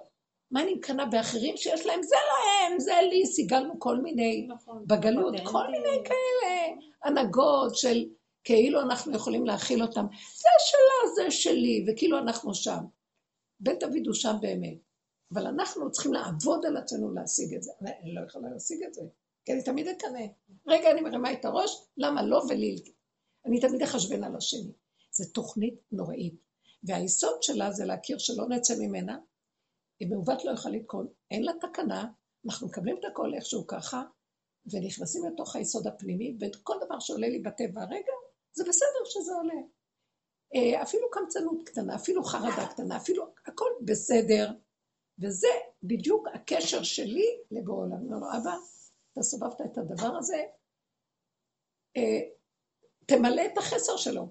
מה 0.50 0.62
אני 0.62 0.74
מקנאה 0.74 1.06
באחרים 1.06 1.56
שיש 1.56 1.86
להם? 1.86 2.02
זה 2.02 2.16
להם, 2.16 2.80
זה 2.80 2.92
לי. 3.10 3.26
סיגלנו 3.26 3.80
כל 3.80 3.96
מיני, 3.96 4.46
נכון, 4.48 4.84
בגלות, 4.86 5.34
כל 5.44 5.66
מיני 5.70 6.02
כאלה 6.04 6.80
הנהגות 7.04 7.76
של 7.76 8.04
כאילו 8.44 8.80
אנחנו 8.80 9.14
יכולים 9.14 9.46
להכיל 9.46 9.82
אותם. 9.82 10.06
זה 10.36 10.48
שלה, 10.58 11.14
זה 11.14 11.30
שלי, 11.30 11.84
וכאילו 11.88 12.18
אנחנו 12.18 12.54
שם. 12.54 12.78
בית 13.60 13.80
דוד 13.80 14.06
הוא 14.06 14.14
שם 14.14 14.36
באמת. 14.40 14.83
אבל 15.34 15.46
אנחנו 15.46 15.90
צריכים 15.90 16.12
לעבוד 16.12 16.66
על 16.66 16.76
עצמנו 16.76 17.14
להשיג 17.14 17.54
את 17.54 17.62
זה. 17.62 17.72
אני 18.02 18.14
לא 18.14 18.20
יכולה 18.28 18.50
להשיג 18.50 18.82
את 18.82 18.94
זה, 18.94 19.02
כי 19.44 19.52
אני 19.52 19.62
תמיד 19.62 19.88
אקנא. 19.88 20.26
רגע, 20.66 20.90
אני 20.90 21.00
מרימה 21.00 21.32
את 21.32 21.44
הראש, 21.44 21.86
למה 21.96 22.22
לא 22.22 22.42
ולי? 22.48 22.76
אני 23.46 23.60
תמיד 23.60 23.82
אחשבן 23.82 24.24
על 24.24 24.36
השני. 24.36 24.72
זו 25.12 25.24
תוכנית 25.32 25.74
נוראית. 25.92 26.34
והיסוד 26.84 27.42
שלה 27.42 27.72
זה 27.72 27.84
להכיר 27.84 28.18
שלא 28.18 28.48
נצא 28.48 28.74
ממנה. 28.78 29.18
אם 30.00 30.08
מעוות 30.10 30.44
לא 30.44 30.50
יכולה 30.50 30.76
לתקון, 30.76 31.06
אין 31.30 31.42
לה 31.42 31.52
תקנה, 31.60 32.06
אנחנו 32.46 32.66
מקבלים 32.66 32.96
את 33.00 33.04
הכל 33.04 33.34
איכשהו 33.34 33.66
ככה, 33.66 34.02
ונכנסים 34.72 35.22
לתוך 35.26 35.56
היסוד 35.56 35.86
הפנימי, 35.86 36.36
וכל 36.40 36.74
דבר 36.86 36.98
שעולה 36.98 37.28
לי 37.28 37.38
בטבע, 37.38 37.84
רגע, 37.84 38.12
זה 38.52 38.64
בסדר 38.68 39.04
שזה 39.04 39.32
עולה. 39.34 39.60
אה, 40.54 40.82
אפילו 40.82 41.10
קמצנות 41.10 41.62
קטנה, 41.68 41.94
אפילו 41.94 42.24
חרדה 42.24 42.66
קטנה, 42.70 42.96
אפילו 42.96 43.26
הכל 43.46 43.70
בסדר. 43.84 44.50
וזה 45.18 45.48
בדיוק 45.82 46.28
הקשר 46.34 46.82
שלי 46.82 47.38
לבורא 47.50 47.84
עולם. 47.84 48.04
אומר 48.04 48.18
לו, 48.18 48.26
אבא, 48.36 48.56
אתה 49.12 49.22
סובבת 49.22 49.60
את 49.60 49.78
הדבר 49.78 50.16
הזה, 50.18 50.44
אה, 51.96 52.20
תמלא 53.06 53.42
את 53.46 53.58
החסר 53.58 53.96
שלו. 53.96 54.28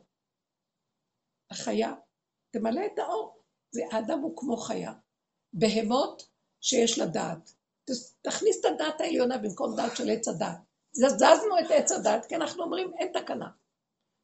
החיה, 1.51 1.93
תמלא 2.51 2.81
את 2.85 2.99
האור. 2.99 3.43
זה, 3.71 3.81
האדם 3.91 4.19
הוא 4.19 4.37
כמו 4.37 4.57
חיה. 4.57 4.93
בהמות 5.53 6.29
שיש 6.61 6.99
לה 6.99 7.05
דעת. 7.05 7.53
תכניס 8.21 8.59
את 8.59 8.65
הדעת 8.65 9.01
העליונה 9.01 9.37
במקום 9.37 9.75
דעת 9.75 9.97
של 9.97 10.09
עץ 10.09 10.27
הדעת. 10.27 10.57
זזנו 10.91 11.59
את 11.59 11.71
עץ 11.71 11.91
הדעת, 11.91 12.25
כי 12.25 12.35
אנחנו 12.35 12.63
אומרים, 12.63 12.91
אין 12.99 13.11
תקנה. 13.13 13.49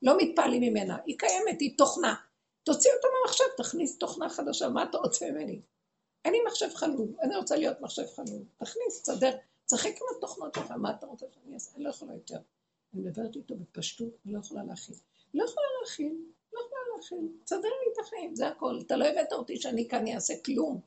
לא 0.02 0.18
מתפעלים 0.18 0.62
ממנה, 0.62 0.98
היא 1.06 1.20
קיימת, 1.20 1.60
היא 1.60 1.78
תוכנה. 1.78 2.16
תוציא 2.64 2.92
אותה 2.96 3.08
מהמחשב, 3.14 3.44
תכניס 3.58 3.98
תוכנה 3.98 4.30
חדשה, 4.30 4.70
מה 4.70 4.84
אתה 4.84 4.98
רוצה 4.98 5.32
ממני? 5.32 5.62
אני 6.30 6.38
מחשב 6.48 6.70
חלול, 6.76 7.08
אני 7.22 7.36
רוצה 7.36 7.56
להיות 7.56 7.82
מחשב 7.82 8.06
חלול. 8.16 8.44
תכניס, 8.58 9.02
תסדר, 9.02 9.38
תשחק 9.66 9.90
עם 9.90 10.18
התוכנות 10.18 10.54
שלך, 10.56 10.72
מה 10.72 10.92
אתה 10.92 11.06
רוצה 11.06 11.26
שאני 11.32 11.54
אעשה? 11.54 11.72
אני 11.76 11.84
לא 11.84 11.90
יכולה 11.90 12.14
יותר. 12.14 12.38
אני 12.94 13.02
מדברת 13.02 13.36
איתו 13.36 13.56
בפשטות, 13.56 14.14
אני 14.26 14.34
לא 14.34 14.40
יכולה 14.40 14.64
להכיל. 14.64 14.96
לא 15.34 15.44
יכולה 15.44 15.68
להכיל, 15.82 16.16
לא 16.54 16.60
יכולה 16.60 16.82
להכיל. 16.96 17.28
תסדר 17.44 17.68
לי 17.68 17.94
את 17.94 18.06
החיים, 18.06 18.36
זה 18.36 18.48
הכל. 18.48 18.80
אתה 18.86 18.98
לא 18.98 19.06
הבאת 19.06 19.34
אותי 19.34 19.58
שאני 19.58 19.88
כאן 19.88 20.08
אעשה 20.08 20.34
כלום. 20.46 20.82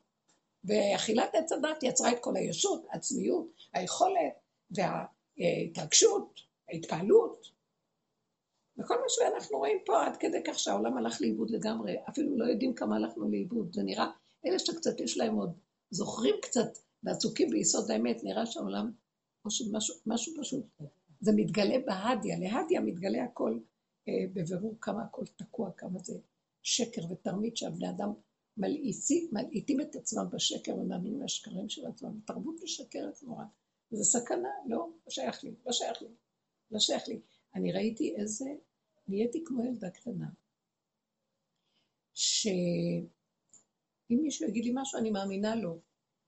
ואכילת 0.63 1.35
עץ 1.35 1.51
הדת 1.51 1.83
יצרה 1.83 2.11
את 2.11 2.17
כל 2.21 2.35
הישות, 2.35 2.85
העצמיות, 2.89 3.47
היכולת 3.73 4.33
וההתרגשות, 4.71 6.39
ההתקהלות. 6.69 7.47
וכל 8.77 8.95
מה 9.01 9.05
שאנחנו 9.07 9.57
רואים 9.57 9.77
פה 9.85 10.05
עד 10.05 10.17
כדי 10.17 10.43
כך 10.43 10.59
שהעולם 10.59 10.97
הלך 10.97 11.21
לאיבוד 11.21 11.51
לגמרי, 11.51 11.95
אפילו 12.09 12.37
לא 12.37 12.45
יודעים 12.45 12.73
כמה 12.73 12.95
הלכנו 12.95 13.29
לאיבוד, 13.29 13.73
זה 13.73 13.83
נראה, 13.83 14.07
אלה 14.45 14.59
שקצת 14.59 14.99
יש 14.99 15.17
להם 15.17 15.35
עוד, 15.35 15.57
זוכרים 15.91 16.35
קצת 16.41 16.77
ועסוקים 17.03 17.49
ביסוד 17.49 17.91
האמת, 17.91 18.23
נראה 18.23 18.45
שהעולם, 18.45 18.91
או 19.45 19.51
שמשהו 19.51 19.95
משהו 20.05 20.33
פשוט, 20.41 20.65
זה 21.21 21.31
מתגלה 21.35 21.75
בהדיה, 21.85 22.39
להדיה 22.39 22.81
מתגלה 22.81 23.23
הכל 23.23 23.59
אה, 24.07 24.13
בבירור 24.33 24.77
כמה 24.81 25.03
הכל 25.03 25.25
תקוע, 25.25 25.71
כמה 25.71 25.99
זה 25.99 26.13
שקר 26.61 27.01
ותרמית 27.11 27.57
שהבני 27.57 27.89
אדם 27.89 28.13
מלעיטים 28.57 29.81
את 29.81 29.95
עצמם 29.95 30.25
בשקר 30.31 30.75
ומאמינים 30.75 31.21
לשקרים 31.21 31.69
של 31.69 31.87
עצמם, 31.87 32.19
תרבות 32.25 32.55
משקרת 32.63 33.23
נורא, 33.23 33.43
וזה 33.91 34.03
סכנה, 34.03 34.49
לא, 34.65 34.77
לא 34.77 35.09
שייך 35.09 35.43
לי, 35.43 35.55
לא 35.65 35.71
שייך 35.71 36.01
לי, 36.01 36.07
לא 36.71 36.79
שייך 36.79 37.07
לי. 37.07 37.19
אני 37.55 37.71
ראיתי 37.71 38.15
איזה, 38.15 38.45
נהייתי 39.07 39.43
כמו 39.45 39.65
ילדה 39.65 39.89
קטנה, 39.89 40.27
שאם 44.07 44.19
מישהו 44.21 44.47
יגיד 44.47 44.65
לי 44.65 44.71
משהו, 44.75 44.99
אני 44.99 45.11
מאמינה 45.11 45.55
לו, 45.55 45.79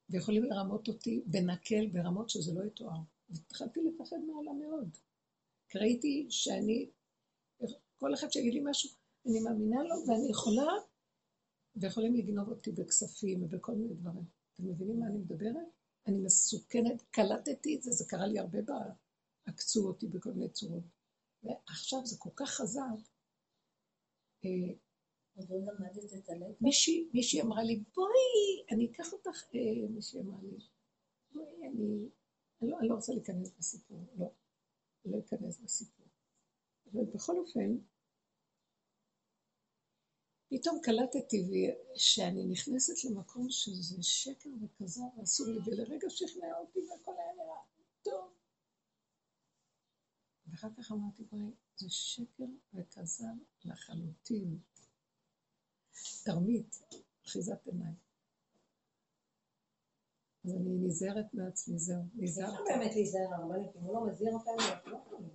ויכולים 0.10 0.44
לרמות 0.44 0.88
אותי 0.88 1.24
בנקל 1.26 1.88
ברמות 1.88 2.30
שזה 2.30 2.54
לא 2.54 2.66
יתואר. 2.66 3.00
והתחלתי 3.30 3.80
לפחד 3.84 4.18
מהעולם 4.28 4.60
מאוד. 4.60 4.98
כי 5.70 5.78
ראיתי 5.78 6.28
שאני, 6.30 6.90
כל 7.98 8.14
אחד 8.14 8.32
שיגיד 8.32 8.54
לי 8.54 8.62
משהו, 8.64 8.90
אני 9.26 9.40
מאמינה 9.40 9.84
לו, 9.84 9.96
ואני 10.08 10.30
יכולה, 10.30 10.72
ויכולים 11.76 12.16
לגנוב 12.16 12.50
אותי 12.50 12.72
בכספים 12.72 13.44
ובכל 13.44 13.72
מיני 13.72 13.94
דברים. 13.94 14.26
אתם 14.54 14.68
מבינים 14.68 15.00
מה 15.00 15.08
אני 15.08 15.18
מדברת? 15.18 15.68
אני 16.08 16.18
מסוכנת, 16.18 17.02
קלטתי 17.12 17.76
את 17.76 17.84
זה, 17.84 17.92
זה 17.92 18.06
קרה 18.08 18.28
לי 18.28 18.40
הרבה 18.40 18.60
בעקצו 19.46 19.88
אותי 19.88 20.08
בכל 20.08 20.32
מיני 20.32 20.50
צורות. 20.50 20.84
ועכשיו 21.44 22.06
זה 22.06 22.16
כל 22.20 22.30
כך 22.36 22.50
חזק. 22.50 22.82
מישהי, 26.62 27.10
מישהי 27.14 27.42
אמרה 27.42 27.64
לי, 27.64 27.84
בואי, 27.96 28.66
אני 28.72 28.92
אקח 28.92 29.14
אותך, 29.14 29.44
אה, 29.56 29.88
מישהי 29.90 30.20
אמרה 30.20 30.42
לי, 30.42 30.58
בואי, 31.32 31.68
אני, 31.68 32.10
אני 32.62 32.70
לא, 32.70 32.80
אני 32.80 32.88
לא 32.88 32.96
רוצה 32.96 33.14
להיכנס 33.14 33.52
בסיפור, 33.58 34.06
לא, 34.18 34.26
אני 35.06 35.14
לא 35.14 35.20
אכנס 35.20 35.60
בסיפור. 35.60 36.06
אבל 36.94 37.06
בכל 37.14 37.38
אופן, 37.38 37.78
פתאום 40.50 40.80
קלטתי 40.84 41.72
שאני 41.96 42.46
נכנסת 42.46 43.10
למקום 43.10 43.50
שזה 43.50 44.04
שקר 44.04 44.50
וכזב 44.62 45.20
ואסור 45.20 45.48
לי, 45.48 45.60
ולרגע 45.66 46.10
שכנע 46.10 46.58
אותי 46.60 46.80
והכל 46.80 47.12
היה 47.18 47.34
נראה 47.34 47.62
טוב. 48.04 48.34
ואחר 50.48 50.68
כך 50.78 50.92
אמרתי, 50.92 51.24
בואי, 51.24 51.52
זה 51.76 51.90
שקר 51.90 52.46
וכזב 52.74 53.36
לחלוטין. 53.66 54.60
תרמית, 56.24 56.80
אחיזת 57.26 57.66
עיניים. 57.66 57.94
אז 60.46 60.56
אני 60.56 60.88
נזהרת 60.88 61.34
מעצמי, 61.34 61.80
זהו, 61.80 62.02
נזהרת. 62.16 62.54
אפשר 62.54 62.64
באמת 62.64 62.96
להיזהר 62.96 63.34
הרבנית, 63.34 63.76
אם 63.76 63.82
הוא 63.82 63.94
לא 63.94 64.08
מזהיר 64.08 64.34
אותנו, 64.34 64.54
אנחנו 64.54 64.92
לא 64.92 64.98
יכולים. 65.06 65.30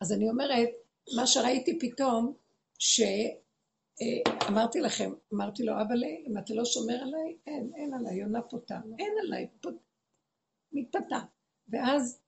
אז 0.00 0.12
אני 0.12 0.30
אומרת, 0.30 0.68
מה 1.16 1.26
שראיתי 1.26 1.78
פתאום, 1.80 2.34
שאמרתי 2.78 4.80
לכם, 4.80 5.10
אמרתי 5.34 5.62
לו, 5.62 5.72
אבל 5.72 6.04
אם 6.26 6.38
אתה 6.38 6.54
לא 6.54 6.64
שומר 6.64 7.02
עליי, 7.02 7.36
אין, 7.46 7.72
אין 7.74 7.94
עליי, 7.94 8.16
יונה 8.16 8.42
פותה, 8.42 8.80
אין 8.98 9.12
עליי. 9.22 9.48
מתפתה. 10.72 11.18
ואז 11.68 12.20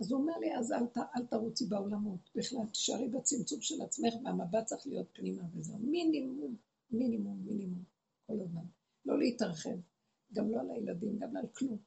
אז 0.00 0.12
הוא 0.12 0.20
אומר 0.20 0.38
לי, 0.38 0.56
אז 0.56 0.72
אל, 0.72 1.02
אל 1.16 1.26
תרוצי 1.26 1.66
בעולמות, 1.66 2.30
בכלל, 2.34 2.66
תשארי 2.72 3.08
בצמצום 3.08 3.60
של 3.60 3.82
עצמך, 3.82 4.14
והמבט 4.24 4.64
צריך 4.64 4.86
להיות 4.86 5.06
פנימה 5.12 5.42
וזהו. 5.54 5.78
מינימום, 5.78 6.56
מינימום, 6.92 7.42
מינימום, 7.46 7.84
כל 8.26 8.40
הזמן. 8.40 8.64
לא 9.04 9.18
להתרחב, 9.18 9.78
גם 10.32 10.50
לא 10.50 10.60
על 10.60 10.70
הילדים, 10.70 11.18
גם 11.18 11.34
לא 11.34 11.40
על 11.40 11.46
כלום. 11.46 11.78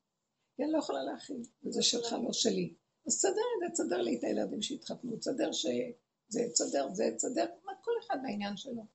כי 0.55 0.63
אני 0.63 0.71
לא 0.71 0.77
יכולה 0.77 1.03
להכיל, 1.03 1.41
וזה 1.63 1.83
שלך, 1.83 2.13
לא 2.23 2.33
שלי. 2.33 2.73
אז 3.07 3.15
תסדר 3.15 3.29
את 3.29 3.75
זה, 3.75 3.83
תסדר 3.83 4.01
לי 4.01 4.17
את 4.17 4.23
הילדים 4.23 4.61
שהתחתנו, 4.61 5.17
תסדר 5.17 5.51
שזה, 5.51 6.41
תסדר 6.53 6.89
זה, 6.93 7.03
תסדר, 7.15 7.45
כל 7.81 7.91
אחד 8.05 8.17
בעניין 8.23 8.57
שלו. 8.57 8.85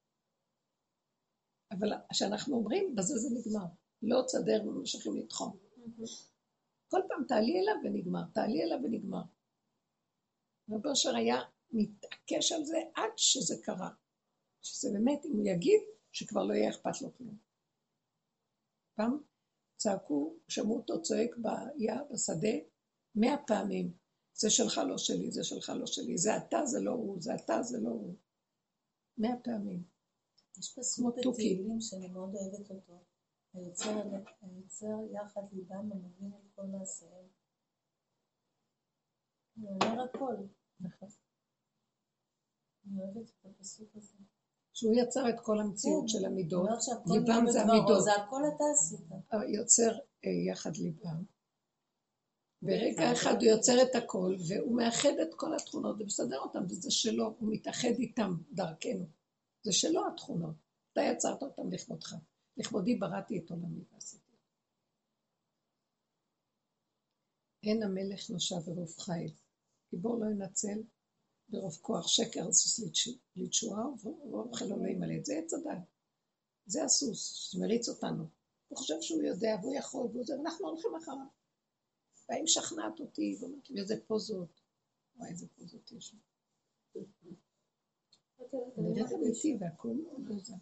אבל 1.71 1.89
כשאנחנו 2.13 2.57
אומרים, 2.57 2.95
בזה 2.97 3.15
זה 3.17 3.29
נגמר. 3.35 3.67
לא 4.03 4.23
תסדר 4.27 4.63
וממשיכים 4.67 5.17
לתחום. 5.17 5.57
כל 6.89 7.01
פעם 7.09 7.25
תעלי 7.29 7.61
אליו 7.61 7.75
ונגמר, 7.85 8.23
תעלי 8.35 8.63
אליו 8.63 8.79
ונגמר. 8.85 9.23
רב 10.71 10.87
אושר 10.87 11.17
היה 11.17 11.37
מתעקש 11.71 12.53
על 12.53 12.65
זה 12.65 12.79
עד 12.95 13.11
שזה 13.17 13.55
קרה. 13.63 13.91
שזה 14.63 14.91
באמת, 14.93 15.25
אם 15.25 15.33
הוא 15.33 15.47
יגיד, 15.47 15.81
שכבר 16.19 16.43
לא 16.45 16.55
יהיה 16.55 16.71
אכפת 16.71 17.03
לו 17.03 17.15
כלום. 17.17 17.37
פעם 18.95 19.19
צעקו, 19.77 20.37
שמעו 20.49 20.77
אותו 20.77 21.03
צועק 21.03 21.37
ביער, 21.37 22.05
בשדה, 22.13 22.57
מאה 23.15 23.37
פעמים. 23.47 23.93
זה 24.35 24.51
שלך 24.51 24.81
לא 24.89 24.99
שלי, 24.99 25.31
זה 25.31 25.45
שלך 25.45 25.73
לא 25.81 25.87
שלי, 25.87 26.19
זה 26.19 26.37
אתה, 26.37 26.67
זה 26.67 26.81
לא 26.81 26.91
הוא, 26.91 27.21
זה 27.21 27.35
אתה, 27.35 27.63
זה 27.63 27.79
לא 27.81 27.89
הוא. 27.89 28.15
מאה 29.19 29.37
פעמים. 29.45 29.83
יש 30.59 30.79
פסוק 30.79 31.19
בתהילים 31.19 31.81
שאני 31.81 32.09
מאוד 32.09 32.35
אוהבת 32.35 32.71
אותו. 32.71 33.05
היוצר 34.43 34.99
יחד 35.13 35.43
ליבם 35.53 35.93
המבין 35.93 36.33
את 36.33 36.55
כל 36.55 36.63
מעשיהם. 36.63 37.29
הוא 39.61 39.79
אומר 39.83 40.03
הכל. 40.03 40.35
נכון. 40.81 41.09
אני 42.87 43.01
אוהבת 43.01 43.31
את 43.31 43.47
הפסוק 43.47 43.97
הזה. 43.97 44.17
שהוא 44.79 44.95
יצר 44.95 45.29
את 45.29 45.41
כל 45.43 45.61
המציאות 45.61 46.03
כן. 46.03 46.09
של 46.09 46.25
המידות, 46.25 46.69
ליבם 47.07 47.51
זה 47.51 47.63
המידות. 47.63 48.05
זה 48.05 48.13
הכל 48.13 48.43
אתה 48.55 48.65
עשית. 48.73 49.01
יוצר 49.55 49.93
אה, 50.25 50.31
יחד 50.51 50.77
ליבם. 50.77 51.25
ברגע 52.63 53.13
אחד 53.13 53.35
הוא 53.43 53.51
יוצר 53.51 53.83
את 53.83 53.95
הכל, 53.95 54.37
והוא 54.49 54.77
מאחד 54.77 55.15
את 55.23 55.35
כל 55.37 55.55
התכונות 55.55 56.01
ומסדר 56.01 56.39
אותן, 56.39 56.65
וזה 56.65 56.91
שלו, 56.91 57.35
הוא 57.39 57.53
מתאחד 57.53 57.95
איתם 57.99 58.35
דרכנו. 58.53 59.07
זה 59.63 59.73
שלו 59.73 60.01
התכונות. 60.13 60.55
אתה 60.93 61.01
יצרת 61.01 61.43
אותן 61.43 61.63
לכבודך. 61.71 62.15
לכבודי 62.57 62.95
בראתי 62.97 63.39
את 63.39 63.51
עולמי 63.51 63.85
ועשיתי. 63.93 64.33
אין 67.63 67.83
המלך 67.83 68.31
נושע 68.31 68.57
ורוב 68.65 68.95
חיל. 68.99 69.33
גיבור 69.91 70.19
לא 70.21 70.31
ינצל 70.31 70.83
ברוב 71.49 71.79
כוח 71.83 72.09
שקר 72.09 72.49
הסוס 72.49 72.81
לתשועה, 73.37 73.85
ואוכל 74.03 74.65
לא 74.65 74.89
ימלא 74.89 75.15
את 75.19 75.25
זה 75.25 75.35
עץ 75.35 75.55
הדת. 75.55 75.79
זה 76.67 76.85
הסוס 76.85 77.35
שמריץ 77.35 77.89
אותנו. 77.89 78.25
הוא 78.69 78.79
חושב 78.79 78.95
שהוא 79.01 79.23
יודע 79.23 79.57
והוא 79.63 79.75
יכול 79.75 80.07
והוא 80.07 80.25
זה, 80.25 80.39
ואנחנו 80.39 80.69
הולכים 80.69 80.91
אחריו. 81.03 81.27
והאם 82.29 82.47
שכנעת 82.47 83.01
אותי 83.01 83.37
ואומרת 83.41 83.71
לי 83.71 83.81
איזה 83.81 83.95
פוזות. 84.07 84.61
וואי, 85.17 85.31
איזה 85.31 85.47
פוזות 85.57 85.93
יש 85.93 86.15
לי. 86.15 86.19
נראית 88.77 89.13
אמיתי 89.13 89.57
והכל 89.61 89.95
לא 90.19 90.39
זה. 90.43 90.55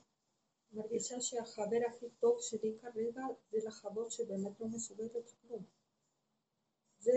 מרגישה 0.72 1.20
שהחבר 1.20 1.79
הכי 1.88 2.07
טוב 2.20 2.38
שלי 2.40 2.79
כרגע 2.81 3.22
זה 3.51 3.59
לחוות 3.66 4.12
שבאמת 4.12 4.61
לא 4.61 4.68
מסוגלת 4.68 5.33
כלום. 5.42 5.62
זה, 6.99 7.12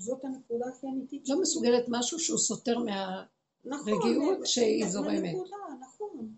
זאת 0.00 0.24
הנקודה 0.24 0.64
הכי 0.68 0.86
אמיתית. 0.86 1.28
לא 1.28 1.40
מסוגלת 1.40 1.84
משהו 1.88 2.18
שהוא 2.18 2.38
סותר 2.38 2.78
מהרגיעות 2.78 4.32
נכון, 4.32 4.46
שהיא 4.46 4.88
זורמת. 4.88 5.22
מהנקודה, 5.22 5.56
נכון. 5.80 6.34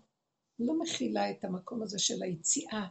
לא 0.59 0.79
מכילה 0.79 1.31
את 1.31 1.43
המקום 1.43 1.83
הזה 1.83 1.99
של 1.99 2.23
היציאה 2.23 2.87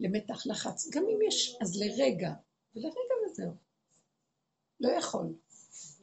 למתח 0.00 0.46
לחץ. 0.46 0.88
גם 0.90 1.02
אם 1.02 1.18
יש, 1.28 1.56
אז 1.60 1.76
לרגע, 1.76 2.32
ולרגע 2.76 3.14
וזהו. 3.30 3.52
לא 4.80 4.88
יכול. 4.88 5.34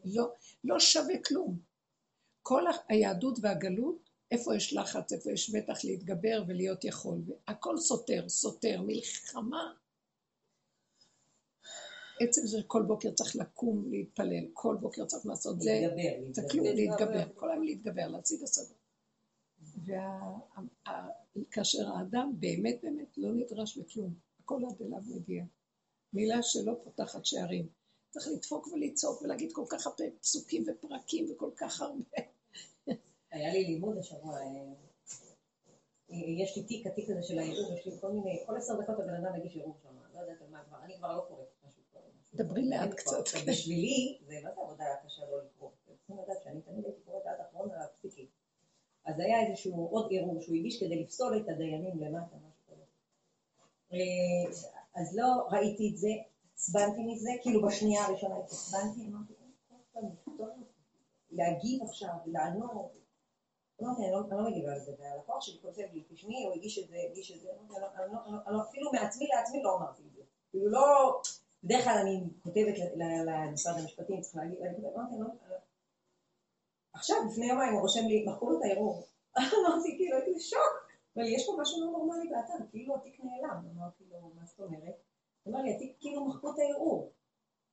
לא, 0.06 0.32
לא 0.64 0.80
שווה 0.80 1.18
כלום. 1.28 1.60
כל 2.42 2.64
היהדות 2.88 3.40
והגלות, 3.42 4.10
איפה 4.32 4.56
יש 4.56 4.74
לחץ, 4.74 5.14
איפה 5.14 5.32
יש 5.32 5.56
מתח 5.56 5.84
להתגבר 5.84 6.44
ולהיות 6.48 6.86
יכול. 6.86 7.18
הכל 7.48 7.78
סותר, 7.78 8.30
סותר, 8.30 8.82
מלחמה. 8.82 9.74
עצם 12.20 12.42
זה 12.46 12.58
כל 12.68 12.84
בוקר 12.84 13.12
צריך 13.12 13.36
לקום, 13.36 13.92
להתפלל, 13.92 14.46
כל 14.54 14.78
בוקר 14.82 15.06
צריך 15.06 15.26
לעשות 15.26 15.62
זה. 15.62 15.72
זה 16.32 16.42
כלום, 16.52 16.66
להתגבר, 16.66 17.24
כל 17.36 17.52
היום 17.52 17.64
להתגבר, 17.64 18.08
להציג 18.08 18.44
השגות. 18.44 18.82
וכאשר 21.36 21.90
האדם 21.96 22.34
באמת 22.40 22.80
באמת 22.84 23.18
לא 23.18 23.34
נדרש 23.34 23.78
לכלום, 23.78 24.14
הכל 24.44 24.62
עד 24.70 24.82
אליו 24.82 25.00
מגיע. 25.16 25.44
מילה 26.14 26.44
שלא 26.44 26.74
פותחת 26.84 27.26
שערים. 27.26 27.68
צריך 28.10 28.28
לדפוק 28.28 28.68
ולצעוק 28.68 29.22
ולהגיד 29.22 29.52
כל 29.52 29.66
כך 29.70 29.88
הרבה 29.88 30.04
פסוקים 30.22 30.66
ופרקים 30.68 31.32
וכל 31.32 31.50
כך 31.56 31.82
הרבה. 31.82 32.04
היה 33.32 33.54
לי 33.54 33.64
לימוד 33.64 33.98
השבוע, 33.98 34.40
אה, 34.40 36.18
יש 36.44 36.58
לי 36.58 36.64
תיק, 36.64 36.88
התיק 36.88 37.10
הזה 37.10 37.24
של 37.24 37.40
הערעור, 37.40 37.74
יש 37.74 37.86
לי 37.86 37.92
כל 38.02 38.12
מיני, 38.12 38.44
כל 38.46 38.58
עשר 38.58 38.82
דקות 38.82 39.00
הבן 39.00 39.14
אדם 39.14 39.40
מגיש 39.40 39.58
ערעור 39.58 39.76
שם, 39.84 39.90
לא 40.14 40.20
יודעת 40.20 40.42
על 40.42 40.48
מה 40.52 40.64
כבר, 40.68 40.78
אני 40.84 40.98
כבר 40.98 41.16
לא 41.16 41.26
קוראת. 41.28 41.61
דברי 42.34 42.70
לאט 42.70 42.94
קצת. 42.94 43.18
בשבילי, 43.48 44.18
זה 44.28 44.34
מה 44.44 44.52
זה 44.56 44.62
עבודה 44.62 44.86
קשה 45.06 45.22
לא 45.32 45.38
לקרוא. 45.44 45.70
צריכים 45.98 46.18
לדעת 46.24 46.44
שאני 46.44 46.62
תמיד 46.62 46.86
הייתי 46.86 47.02
קוראת 47.02 47.26
עד 47.26 47.46
אחרון 47.50 47.70
הפסיקים. 47.72 48.26
אז 49.06 49.20
היה 49.20 49.48
איזשהו 49.48 49.88
עוד 49.92 50.10
ערעור 50.12 50.42
שהוא 50.42 50.56
הגיש 50.56 50.84
כדי 50.84 51.04
לפסול 51.04 51.38
את 51.38 51.50
הדיינים 51.50 52.00
למטה, 52.00 52.36
משהו 52.36 52.64
כזה. 52.68 52.84
אה, 53.94 54.52
אז 54.96 55.18
לא 55.18 55.48
ראיתי 55.52 55.92
את 55.94 55.98
זה, 55.98 56.10
עצבנתי 56.54 57.02
מזה, 57.04 57.30
כאילו 57.42 57.68
בשנייה 57.68 58.06
הראשונה 58.06 58.36
עצבנתי, 58.38 59.08
אמרתי, 59.08 59.34
להגיב 61.32 61.84
עכשיו, 61.84 62.14
לענות. 62.26 62.72
אמרתי, 63.82 64.02
אני 64.02 64.12
לא 64.12 64.50
מגיבה 64.50 64.72
על 64.72 64.80
זה, 64.80 64.92
והלקוח 65.00 65.42
שלי 65.42 65.58
כותב 65.62 65.84
לי, 65.94 66.04
תשמעי, 66.10 66.44
הוא 66.44 66.54
הגיש 66.54 66.80
את 66.80 66.88
זה, 66.88 66.96
הגיש 67.12 67.32
את 67.32 67.42
זה, 67.42 67.50
אפילו 68.70 68.92
מעצמי 68.92 69.28
לעצמי 69.28 69.62
לא 69.64 69.78
אמרתי 69.78 70.04
את 70.08 70.14
זה. 70.14 70.22
כאילו 70.52 70.70
לא, 70.70 71.22
בדרך 71.64 71.84
כלל 71.84 71.98
אני 72.02 72.24
כותבת 72.44 72.76
למשרד 73.26 73.80
המשפטים, 73.80 74.22
צריך 74.22 74.36
להגיד, 74.36 74.58
אמרתי, 74.96 75.16
לא, 75.20 75.28
עכשיו, 76.94 77.18
לפני 77.32 77.46
יומיים 77.46 77.74
הוא 77.74 77.82
רושם 77.82 78.06
לי, 78.08 78.26
מחקו 78.28 78.50
לו 78.50 78.60
את 78.60 78.64
הערעור. 78.64 79.08
אמרתי, 79.38 79.96
כאילו, 79.98 80.18
הייתי 80.18 80.34
בשוק. 80.36 80.92
אבל 81.16 81.26
יש 81.28 81.46
פה 81.46 81.58
משהו 81.62 81.86
לא 81.86 81.92
נורמלי 81.92 82.30
באתר, 82.30 82.64
כאילו 82.72 82.96
התיק 82.96 83.20
נעלם. 83.24 83.64
אמרתי 83.76 84.04
לו, 84.12 84.18
מה 84.36 84.46
זאת 84.46 84.60
אומרת? 84.60 84.96
הוא 85.44 85.54
אמר 85.54 85.64
לי, 85.64 85.76
התיק 85.76 85.96
כאילו 86.00 86.26
מחקו 86.26 86.50
את 86.50 86.60
הערעור. 86.60 87.12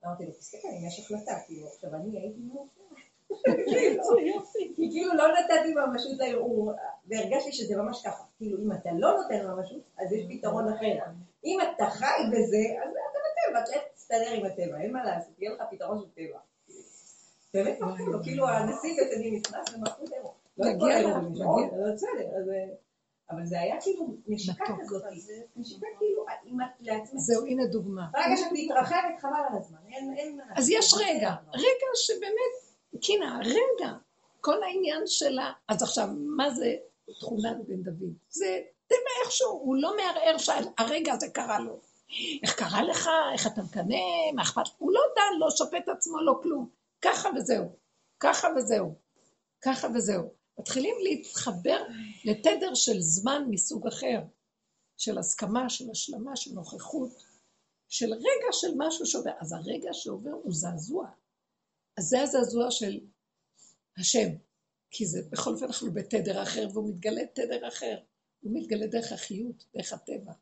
אמרתי 0.04 0.26
לו, 0.26 0.32
תסתכל, 0.32 0.68
אם 0.68 0.86
יש 0.86 1.00
החלטה, 1.00 1.32
כאילו, 1.46 1.66
עכשיו 1.68 1.94
אני 1.94 2.20
הייתי. 2.20 2.40
כי 4.76 4.88
כאילו 4.92 5.14
לא 5.14 5.24
נתתי 5.28 5.74
ממשות 5.74 6.18
לערעור, 6.18 6.72
והרגשתי 7.06 7.52
שזה 7.52 7.76
ממש 7.76 8.02
ככה. 8.06 8.24
כאילו, 8.38 8.58
אם 8.58 8.72
אתה 8.72 8.90
לא 8.92 9.16
נותן 9.16 9.46
ממשות, 9.46 9.82
אז 9.98 10.12
יש 10.12 10.26
פתרון 10.28 10.68
אחר. 10.68 10.94
אם 11.44 11.58
אתה 11.60 11.90
חי 11.90 12.22
בזה, 12.32 12.64
אז 12.84 12.92
אתה 13.58 13.70
בטבע, 13.70 13.80
תסתדר 13.94 14.30
עם 14.34 14.46
הטבע, 14.46 14.80
אין 14.80 14.92
מה 14.92 15.04
לעשות, 15.04 15.32
יהיה 15.38 15.54
לך 15.54 15.62
פתרון 15.70 15.98
של 16.00 16.08
טבע. 16.08 16.38
באמת 17.54 17.80
מחקו 17.80 18.06
לו, 18.06 18.22
כאילו 18.22 18.48
הנשיא 18.48 18.96
בית 18.96 19.12
הדין 19.12 19.34
נכנס 19.34 19.68
את 19.68 20.12
האירוע. 20.12 20.32
לא. 20.58 20.64
לא 20.74 21.92
אה, 22.52 22.74
אבל 23.30 23.46
זה 23.46 23.60
היה 23.60 23.80
כאילו 23.80 24.06
נשיקה 24.26 24.64
כזאת, 24.80 25.02
נשיקה 25.56 25.86
כאילו 25.98 26.24
לעצמך. 26.80 27.20
זהו, 27.20 27.46
הנה 27.46 27.66
דוגמה. 27.66 28.06
ברגע 28.12 28.36
שאת 28.36 28.48
מתרחבת, 28.52 29.20
חבל 29.20 29.30
על 29.50 29.58
הזמן, 29.58 29.78
אין... 29.92 30.40
אז 30.56 30.70
יש 30.70 30.94
רגע, 30.94 31.34
רגע 31.54 31.86
שבאמת, 31.94 32.76
קינה, 33.00 33.40
רגע. 33.44 33.92
כל 34.40 34.62
העניין 34.62 35.02
שלה, 35.06 35.52
אז 35.68 35.82
עכשיו, 35.82 36.08
מה 36.36 36.50
זה 36.50 36.76
תכונת 37.18 37.56
בן 37.68 37.82
דוד? 37.82 38.12
זה 38.28 38.60
טבע 38.86 39.24
איכשהו, 39.24 39.50
הוא 39.50 39.76
לא 39.76 39.96
מערער 39.96 40.38
שהרגע 40.38 41.12
הזה 41.12 41.28
קרה 41.28 41.60
לו. 41.60 41.80
איך 42.42 42.54
קרה 42.54 42.82
לך, 42.82 43.08
איך 43.32 43.46
אתה 43.46 43.62
מקנא, 43.62 43.96
מה 44.34 44.42
אכפת, 44.42 44.62
הוא 44.78 44.92
לא 44.92 45.00
דן, 45.16 45.38
לא 45.38 45.50
שופט 45.50 45.88
עצמו, 45.88 46.22
לא 46.22 46.40
כלום. 46.42 46.70
ככה 47.02 47.28
וזהו, 47.36 47.76
ככה 48.20 48.48
וזהו, 48.56 48.94
ככה 49.60 49.88
וזהו. 49.94 50.38
מתחילים 50.58 50.94
להתחבר 51.02 51.84
לתדר 52.24 52.74
של 52.74 53.00
זמן 53.00 53.42
מסוג 53.50 53.86
אחר, 53.86 54.20
של 54.96 55.18
הסכמה, 55.18 55.68
של 55.68 55.90
השלמה, 55.90 56.36
של 56.36 56.50
נוכחות, 56.54 57.10
של 57.88 58.12
רגע 58.12 58.52
של 58.52 58.68
משהו 58.76 59.06
שעובר. 59.06 59.30
אז 59.40 59.52
הרגע 59.52 59.92
שעובר 59.92 60.30
הוא 60.30 60.52
זעזוע. 60.52 61.10
אז 61.96 62.04
זה 62.04 62.22
הזעזוע 62.22 62.70
של 62.70 63.00
השם, 63.98 64.28
כי 64.90 65.06
זה, 65.06 65.20
בכל 65.30 65.50
אופן 65.52 65.64
אנחנו 65.64 65.92
בתדר 65.92 66.42
אחר, 66.42 66.68
והוא 66.72 66.88
מתגלה 66.88 67.26
תדר 67.34 67.68
אחר. 67.68 67.98
הוא 68.40 68.52
מתגלה 68.54 68.86
דרך 68.86 69.12
החיות, 69.12 69.64
דרך 69.74 69.92
הטבע. 69.92 70.32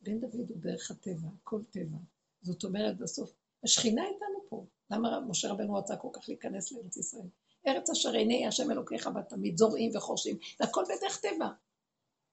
בן 0.00 0.20
דוד 0.20 0.50
הוא 0.50 0.58
דרך 0.60 0.90
הטבע, 0.90 1.28
כל 1.44 1.60
טבע. 1.70 1.98
זאת 2.42 2.64
אומרת, 2.64 2.98
בסוף, 2.98 3.32
השכינה 3.64 4.02
איתנו 4.04 4.48
פה. 4.48 4.66
למה 4.90 5.20
משה 5.20 5.50
רבנו 5.50 5.74
רצה 5.74 5.96
כל 5.96 6.08
כך 6.12 6.28
להיכנס 6.28 6.72
לארץ 6.72 6.96
ישראל? 6.96 7.28
ארץ 7.66 7.90
אשר 7.90 8.12
עיני 8.12 8.46
השם 8.46 8.70
אלוקיך 8.70 9.06
בה 9.06 9.22
תמיד 9.22 9.58
זורעים 9.58 9.96
וחורשים, 9.96 10.38
זה 10.58 10.64
הכל 10.64 10.84
בדרך 10.84 11.20
טבע. 11.20 11.48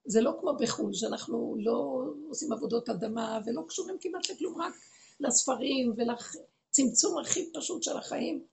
זה 0.05 0.21
לא 0.21 0.37
כמו 0.39 0.55
בחו"ל, 0.59 0.93
שאנחנו 0.93 1.55
לא 1.59 2.03
עושים 2.29 2.51
עבודות 2.51 2.89
אדמה 2.89 3.39
ולא 3.45 3.61
קשורים 3.67 3.97
כמעט 4.01 4.29
לכלום, 4.29 4.61
רק 4.61 4.73
לספרים 5.19 5.93
ולצמצום 5.97 7.17
הכי 7.17 7.51
פשוט 7.53 7.83
של 7.83 7.97
החיים, 7.97 8.45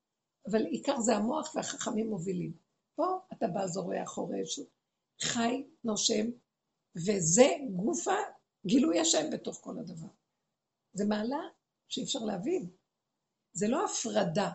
אבל 0.50 0.64
עיקר 0.64 1.00
זה 1.00 1.16
המוח 1.16 1.54
והחכמים 1.54 2.06
מובילים. 2.06 2.52
פה 2.94 3.18
אתה 3.32 3.46
בא 3.48 3.66
זורע 3.66 4.06
חורש, 4.06 4.60
חי, 5.22 5.64
נושם, 5.84 6.30
וזה 6.96 7.48
גופה 7.76 8.16
גילוי 8.66 9.00
השם 9.00 9.30
בתוך 9.32 9.60
כל 9.60 9.78
הדבר. 9.78 10.08
זה 10.92 11.04
מעלה 11.04 11.40
שאי 11.88 12.04
אפשר 12.04 12.18
להבין. 12.18 12.70
זה 13.52 13.68
לא 13.68 13.84
הפרדה, 13.84 14.50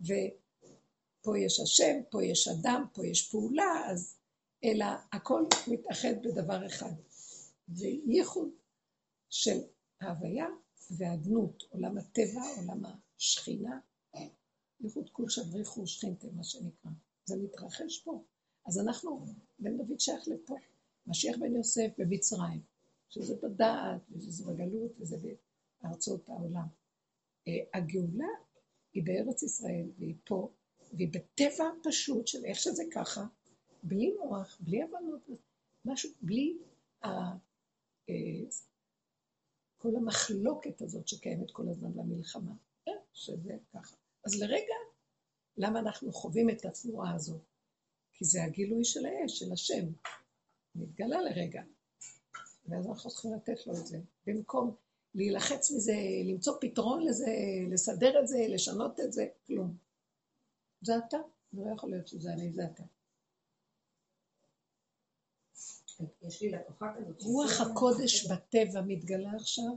ופה 0.00 1.38
יש 1.38 1.60
השם, 1.60 2.00
פה 2.10 2.24
יש 2.24 2.48
אדם, 2.48 2.84
פה 2.92 3.06
יש 3.06 3.30
פעולה, 3.30 3.90
אז, 3.90 4.16
אלא 4.64 4.86
הכל 5.12 5.44
מתאחד 5.68 6.14
בדבר 6.22 6.66
אחד. 6.66 6.92
זה 7.68 7.86
ייחוד 8.06 8.48
של 9.30 9.58
ההוויה 10.00 10.46
והאדנות, 10.90 11.62
עולם 11.70 11.98
הטבע, 11.98 12.42
עולם 12.56 12.82
השכינה, 13.16 13.80
ייחוד 14.80 15.10
כול 15.10 15.28
שבריחו 15.28 15.86
שכינתם, 15.86 16.36
מה 16.36 16.44
שנקרא. 16.44 16.90
זה 17.24 17.36
מתרחש 17.36 18.00
פה. 18.04 18.22
אז 18.66 18.78
אנחנו, 18.78 19.26
בן 19.58 19.76
דוד 19.76 20.00
שייך 20.00 20.28
לפה. 20.28 20.56
משיח 21.06 21.36
בן 21.36 21.54
יוסף 21.56 21.88
במצרים, 21.98 22.60
שזה 23.10 23.34
בדעת, 23.42 24.00
וזה 24.10 24.52
בגלות, 24.52 24.92
וזה 25.00 25.16
בארצות 25.82 26.28
העולם. 26.28 26.66
אה, 27.48 27.78
הגאולה 27.78 28.28
היא 28.92 29.02
בארץ 29.04 29.42
ישראל, 29.42 29.90
והיא 29.98 30.14
פה, 30.24 30.52
והיא 30.92 31.08
בטבע 31.12 31.64
פשוט 31.82 32.26
של 32.26 32.44
איך 32.44 32.58
שזה 32.58 32.82
ככה, 32.92 33.26
בלי 33.82 34.14
מוח, 34.18 34.58
בלי 34.60 34.82
הבנות, 34.82 35.28
משהו, 35.84 36.10
בלי 36.22 36.58
ה... 37.04 37.08
אה, 38.08 38.50
כל 39.76 39.96
המחלוקת 39.96 40.82
הזאת 40.82 41.08
שקיימת 41.08 41.50
כל 41.50 41.68
הזמן 41.68 41.92
במלחמה, 41.94 42.52
כן, 42.84 42.96
שזה 43.12 43.56
ככה. 43.72 43.96
אז 44.24 44.42
לרגע, 44.42 44.74
למה 45.56 45.78
אנחנו 45.78 46.12
חווים 46.12 46.50
את 46.50 46.64
התנועה 46.64 47.14
הזאת? 47.14 47.42
כי 48.12 48.24
זה 48.24 48.44
הגילוי 48.44 48.84
של 48.84 49.06
האש, 49.06 49.38
של 49.38 49.52
השם. 49.52 49.86
מתגלה 50.74 51.20
לרגע. 51.20 51.62
ואז 52.70 52.86
אנחנו 52.86 53.10
צריכים 53.10 53.34
לתת 53.34 53.66
לו 53.66 53.72
את 53.72 53.86
זה. 53.86 53.98
במקום 54.26 54.74
להילחץ 55.14 55.70
מזה, 55.70 55.96
למצוא 56.24 56.56
פתרון 56.60 57.06
לזה, 57.06 57.34
לסדר 57.70 58.20
את 58.20 58.28
זה, 58.28 58.38
לשנות 58.48 59.00
את 59.00 59.12
זה, 59.12 59.26
כלום. 59.46 59.76
זה 60.82 60.98
אתה, 60.98 61.16
זה 61.52 61.60
לא 61.64 61.74
יכול 61.76 61.90
להיות 61.90 62.08
שזה 62.08 62.32
אני, 62.32 62.52
זה 62.52 62.62
אתה. 62.64 62.82
יש 66.22 66.42
לי 66.42 66.50
לקוחה 66.50 66.92
כזאת. 66.98 67.22
רוח 67.22 67.60
הקודש 67.60 68.26
בטבע 68.26 68.80
מתגלה 68.86 69.30
עכשיו, 69.36 69.76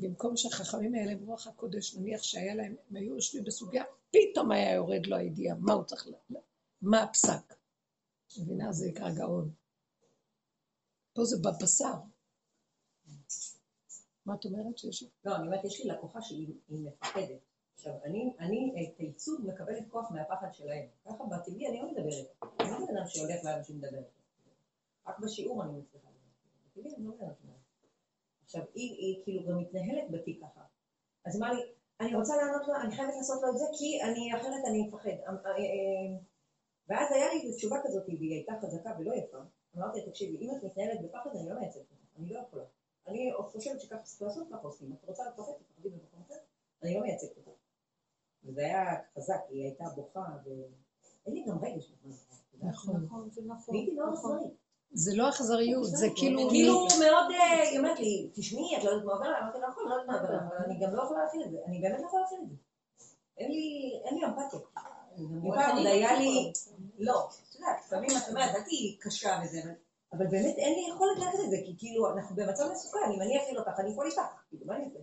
במקום 0.00 0.36
שהחכמים 0.36 0.94
האלה 0.94 1.14
ברוח 1.16 1.46
הקודש, 1.46 1.94
נניח 1.94 2.22
שהיה 2.22 2.54
להם, 2.54 2.76
הם 2.90 2.96
היו 2.96 3.14
יושבים 3.14 3.44
בסוגיה, 3.44 3.84
פתאום 4.10 4.50
היה 4.50 4.74
יורד 4.74 5.06
לו 5.06 5.16
הידיעה, 5.16 5.56
מה 5.56 5.72
הוא 5.72 5.84
צריך, 5.84 6.08
מה 6.82 7.02
הפסק. 7.02 7.54
מבינה? 8.40 8.72
זה 8.72 8.88
נקרא 8.88 9.10
גאון. 9.10 9.50
פה 11.12 11.24
זה 11.24 11.36
בבשר. 11.36 12.11
מה 14.26 14.34
את 14.34 14.44
אומרת 14.44 14.78
שיש? 14.78 15.04
לא, 15.24 15.36
אני 15.36 15.46
אומרת, 15.46 15.64
יש 15.64 15.84
לי 15.84 15.90
לקוחה 15.90 16.22
שהיא 16.22 16.54
מפחדת. 16.68 17.40
עכשיו, 17.74 17.92
אני, 18.04 18.88
את 18.92 18.98
הייצוג 18.98 19.40
מקבלת 19.46 19.88
כוח 19.88 20.10
מהפחד 20.10 20.54
שלהם. 20.54 20.86
ככה 21.04 21.24
בטבעי 21.24 21.68
אני 21.68 21.80
לא 21.80 21.92
מדברת. 21.92 22.26
אני 22.60 22.70
לא 22.70 22.76
בן 22.86 22.96
אדם 22.96 23.06
שהולך 23.06 23.44
לאנשים 23.44 23.78
לדבר. 23.78 24.02
רק 25.06 25.18
בשיעור 25.18 25.64
אני 25.64 25.72
מצליחה 25.72 26.08
לדבר. 26.08 26.70
בטבעי 26.70 26.94
אני 26.96 27.04
לא 27.04 27.12
מדברת. 27.12 27.36
עכשיו, 28.44 28.62
היא, 28.74 28.90
היא 28.90 29.22
כאילו 29.24 29.48
גם 29.48 29.58
מתנהלת 29.58 30.10
בתיק 30.10 30.40
ככה. 30.42 30.60
אז 31.24 31.36
אמרה 31.36 31.52
לי, 31.52 31.60
אני 32.00 32.14
רוצה 32.14 32.36
לענות 32.36 32.68
לו, 32.68 32.74
אני 32.84 32.96
חייבת 32.96 33.14
לעשות 33.16 33.42
לו 33.42 33.48
את 33.52 33.58
זה, 33.58 33.64
כי 33.78 34.02
אני, 34.02 34.40
אחרת 34.40 34.62
אני 34.68 34.88
אפחד. 34.88 35.10
אמ, 35.28 35.36
אה, 35.46 35.50
אה, 35.50 36.18
ואז 36.88 37.12
היה 37.12 37.26
לי 37.34 37.56
תשובה 37.56 37.76
כזאת, 37.84 38.02
והיא 38.06 38.34
הייתה 38.34 38.52
חזקה 38.62 38.90
ולא 38.98 39.14
יפה. 39.14 39.38
אמרתי, 39.76 40.10
תקשיבי, 40.10 40.36
אם 40.36 40.50
את 40.56 40.64
מתנהלת 40.64 41.00
בפחד, 41.02 41.30
אני 41.36 41.48
לא 41.48 41.60
מייצגת 41.60 41.90
אותך, 41.90 42.18
אני 42.18 42.32
לא 42.32 42.38
יכולה. 42.38 42.64
אני 43.06 43.32
חושבת 43.52 43.80
שככה 43.80 44.02
צריך 44.02 44.22
לעשות, 44.22 44.48
ככה 44.48 44.62
עושים. 44.62 44.92
את 44.92 45.08
רוצה 45.08 45.22
לפחד, 45.28 45.52
תפחדי 45.52 45.88
במקום 45.88 46.22
אחר, 46.26 46.34
אני 46.82 46.94
לא 46.94 47.00
מייצגת 47.00 47.36
אותך. 47.36 47.58
וזה 48.44 48.60
היה 48.60 48.84
חזק, 49.16 49.40
היא 49.48 49.64
הייתה 49.64 49.84
בוכה, 49.94 50.24
ואין 50.44 51.34
לי 51.34 51.44
גם 51.48 51.64
רגש 51.64 51.92
נכון. 52.62 53.04
נכון, 53.04 53.30
זה 53.30 53.40
נכון. 53.46 53.74
והייתי 53.74 53.94
מאוד 53.94 54.12
נכון. 54.12 54.36
אכזרית. 54.36 54.52
זה 54.92 55.10
לא 55.14 55.28
אכזריות, 55.28 55.84
זה 55.84 56.06
כאילו... 56.16 56.48
כאילו 56.50 56.86
מאוד, 57.00 57.30
אה, 57.30 57.62
היא 57.70 57.78
אומרת 57.78 57.98
לי, 57.98 58.30
תשמעי, 58.34 58.76
את 58.78 58.84
לא 58.84 58.90
יודעת 58.90 59.04
מה 59.04 59.12
עובר 59.12 59.26
אמרתי 59.42 59.58
לה, 59.58 59.68
נכון, 59.68 59.88
לא 59.88 59.94
יודעת 59.94 60.06
מה 60.06 60.14
עובר 60.14 60.28
אבל 60.28 60.64
אני 60.64 60.80
גם 60.80 60.94
לא 60.94 61.02
יכולה 61.02 61.24
להכין 61.24 61.42
את 61.42 61.50
זה. 61.50 61.56
אני 61.66 61.80
באמת 61.80 62.00
לא 62.00 62.06
יכולה 62.06 62.22
להכין 62.22 62.40
את 62.42 62.48
זה. 62.48 62.56
אין 63.36 63.50
לי 63.50 64.24
אמפתיה. 64.26 64.60
אם 65.18 65.54
פעם 65.54 65.76
עוד 65.76 65.86
היה 65.86 66.18
לי... 66.18 66.52
לא, 66.98 67.28
את 67.48 67.54
יודעת, 67.54 67.76
לפעמים 67.86 68.10
את 68.10 68.28
אומרת, 68.28 68.54
אל 68.54 68.62
תהיי 68.62 68.96
קשה 69.00 69.40
וזה, 69.44 69.74
אבל 70.12 70.26
באמת 70.26 70.56
אין 70.56 70.74
לי 70.74 70.94
יכולת 70.94 71.18
להכין 71.18 71.40
את 71.44 71.50
זה, 71.50 71.56
כי 71.66 71.74
כאילו, 71.78 72.12
אנחנו 72.12 72.36
במצב 72.36 72.64
מסוכן, 72.72 72.98
אם 73.14 73.22
אני 73.22 73.42
אפעיל 73.42 73.58
אותך, 73.58 73.80
אני 73.80 73.92
אפול 73.92 74.06
איתך. 74.06 74.20
כאילו, 74.48 74.66
מה 74.66 74.76
אני 74.76 74.84
אעשה? 74.84 74.98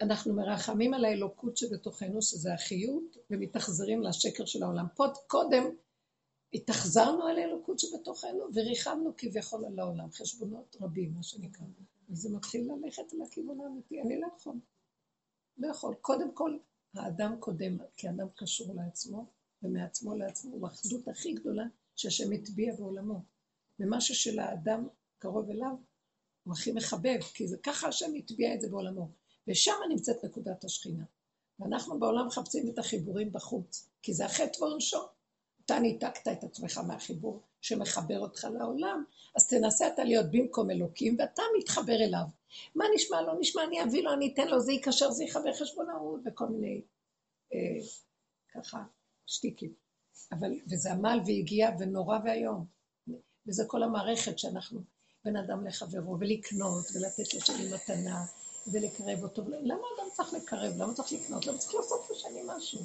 אנחנו 0.00 0.34
מרחמים 0.34 0.94
על 0.94 1.04
האלוקות 1.04 1.56
שבתוכנו, 1.56 2.22
שזה 2.22 2.54
החיות, 2.54 3.16
ומתאכזרים 3.30 4.02
לשקר 4.02 4.44
של 4.44 4.62
העולם. 4.62 4.86
פה 4.94 5.04
קודם 5.26 5.64
התאכזרנו 6.54 7.26
על 7.26 7.38
האלוקות 7.38 7.78
שבתוכנו, 7.78 8.48
וריחמנו 8.54 9.12
כביכול 9.16 9.64
על 9.64 9.78
העולם, 9.78 10.12
חשבונות 10.12 10.76
רבים, 10.80 11.14
מה 11.14 11.22
שנקרא. 11.22 11.66
וזה 12.08 12.28
מתחיל 12.30 12.68
ללכת 12.72 13.12
לכיוון 13.12 13.60
האמיתי, 13.60 14.00
אני 14.00 14.20
לא 14.20 14.26
יכול. 14.36 14.54
לא 15.58 15.68
יכול. 15.70 15.94
קודם 15.94 16.34
כל, 16.34 16.58
האדם 16.94 17.36
קודם, 17.40 17.78
כי 17.96 18.08
האדם 18.08 18.26
קשור 18.36 18.74
לעצמו, 18.74 19.26
ומעצמו 19.62 20.14
לעצמו, 20.14 20.54
הוא 20.54 20.68
האחדות 20.68 21.08
הכי 21.08 21.32
גדולה 21.32 21.64
שהשם 22.00 22.32
הטביע 22.32 22.74
בעולמו. 22.78 23.22
ומשהו 23.80 24.14
של 24.14 24.38
האדם 24.38 24.88
קרוב 25.18 25.50
אליו, 25.50 25.72
הוא 26.44 26.54
הכי 26.54 26.72
מחבב, 26.72 27.20
כי 27.34 27.48
זה 27.48 27.56
ככה 27.62 27.88
השם 27.88 28.10
הטביע 28.18 28.54
את 28.54 28.60
זה 28.60 28.68
בעולמו. 28.68 29.08
ושם 29.48 29.72
נמצאת 29.88 30.24
נקודת 30.24 30.64
השכינה. 30.64 31.04
ואנחנו 31.58 32.00
בעולם 32.00 32.26
מחפשים 32.26 32.68
את 32.68 32.78
החיבורים 32.78 33.32
בחוץ, 33.32 33.88
כי 34.02 34.14
זה 34.14 34.24
החטא 34.24 34.62
ועונשו. 34.62 34.98
אתה 35.64 35.78
ניתקת 35.78 36.28
את 36.28 36.44
עצמך 36.44 36.78
מהחיבור 36.78 37.42
שמחבר 37.60 38.18
אותך 38.18 38.46
לעולם, 38.58 39.04
אז 39.36 39.48
תנסה 39.48 39.88
אתה 39.88 40.04
להיות 40.04 40.26
במקום 40.30 40.70
אלוקים, 40.70 41.16
ואתה 41.18 41.42
מתחבר 41.58 41.94
אליו. 41.94 42.24
מה 42.74 42.84
נשמע, 42.94 43.22
לא 43.22 43.32
נשמע, 43.40 43.64
אני 43.64 43.82
אביא 43.82 44.02
לו, 44.02 44.12
אני 44.12 44.32
אתן 44.34 44.48
לו, 44.48 44.60
זה 44.60 44.72
ייקשר, 44.72 45.10
זה 45.10 45.24
יחבר 45.24 45.54
חשבונאות 45.54 46.20
וכל 46.26 46.46
מיני, 46.46 46.82
אה, 47.54 47.58
ככה, 48.54 48.82
שטיקים. 49.26 49.79
אבל, 50.32 50.52
וזה 50.70 50.92
עמל 50.92 51.20
והגיע 51.26 51.70
ונורא 51.78 52.18
ואיום. 52.24 52.66
וזה 53.46 53.64
כל 53.66 53.82
המערכת 53.82 54.38
שאנחנו, 54.38 54.80
בין 55.24 55.36
אדם 55.36 55.66
לחברו, 55.66 56.16
ולקנות, 56.20 56.84
ולתת 56.94 57.34
לשני 57.34 57.72
מתנה, 57.74 58.24
ולקרב 58.72 59.22
אותו. 59.22 59.42
למה 59.48 59.82
אדם 59.96 60.08
צריך 60.12 60.32
לקרב? 60.32 60.72
למה 60.76 60.94
צריך 60.94 61.12
לקנות? 61.12 61.46
למה 61.46 61.58
צריך 61.58 61.74
לעשות 61.74 62.10
לשני 62.10 62.40
משהו? 62.46 62.80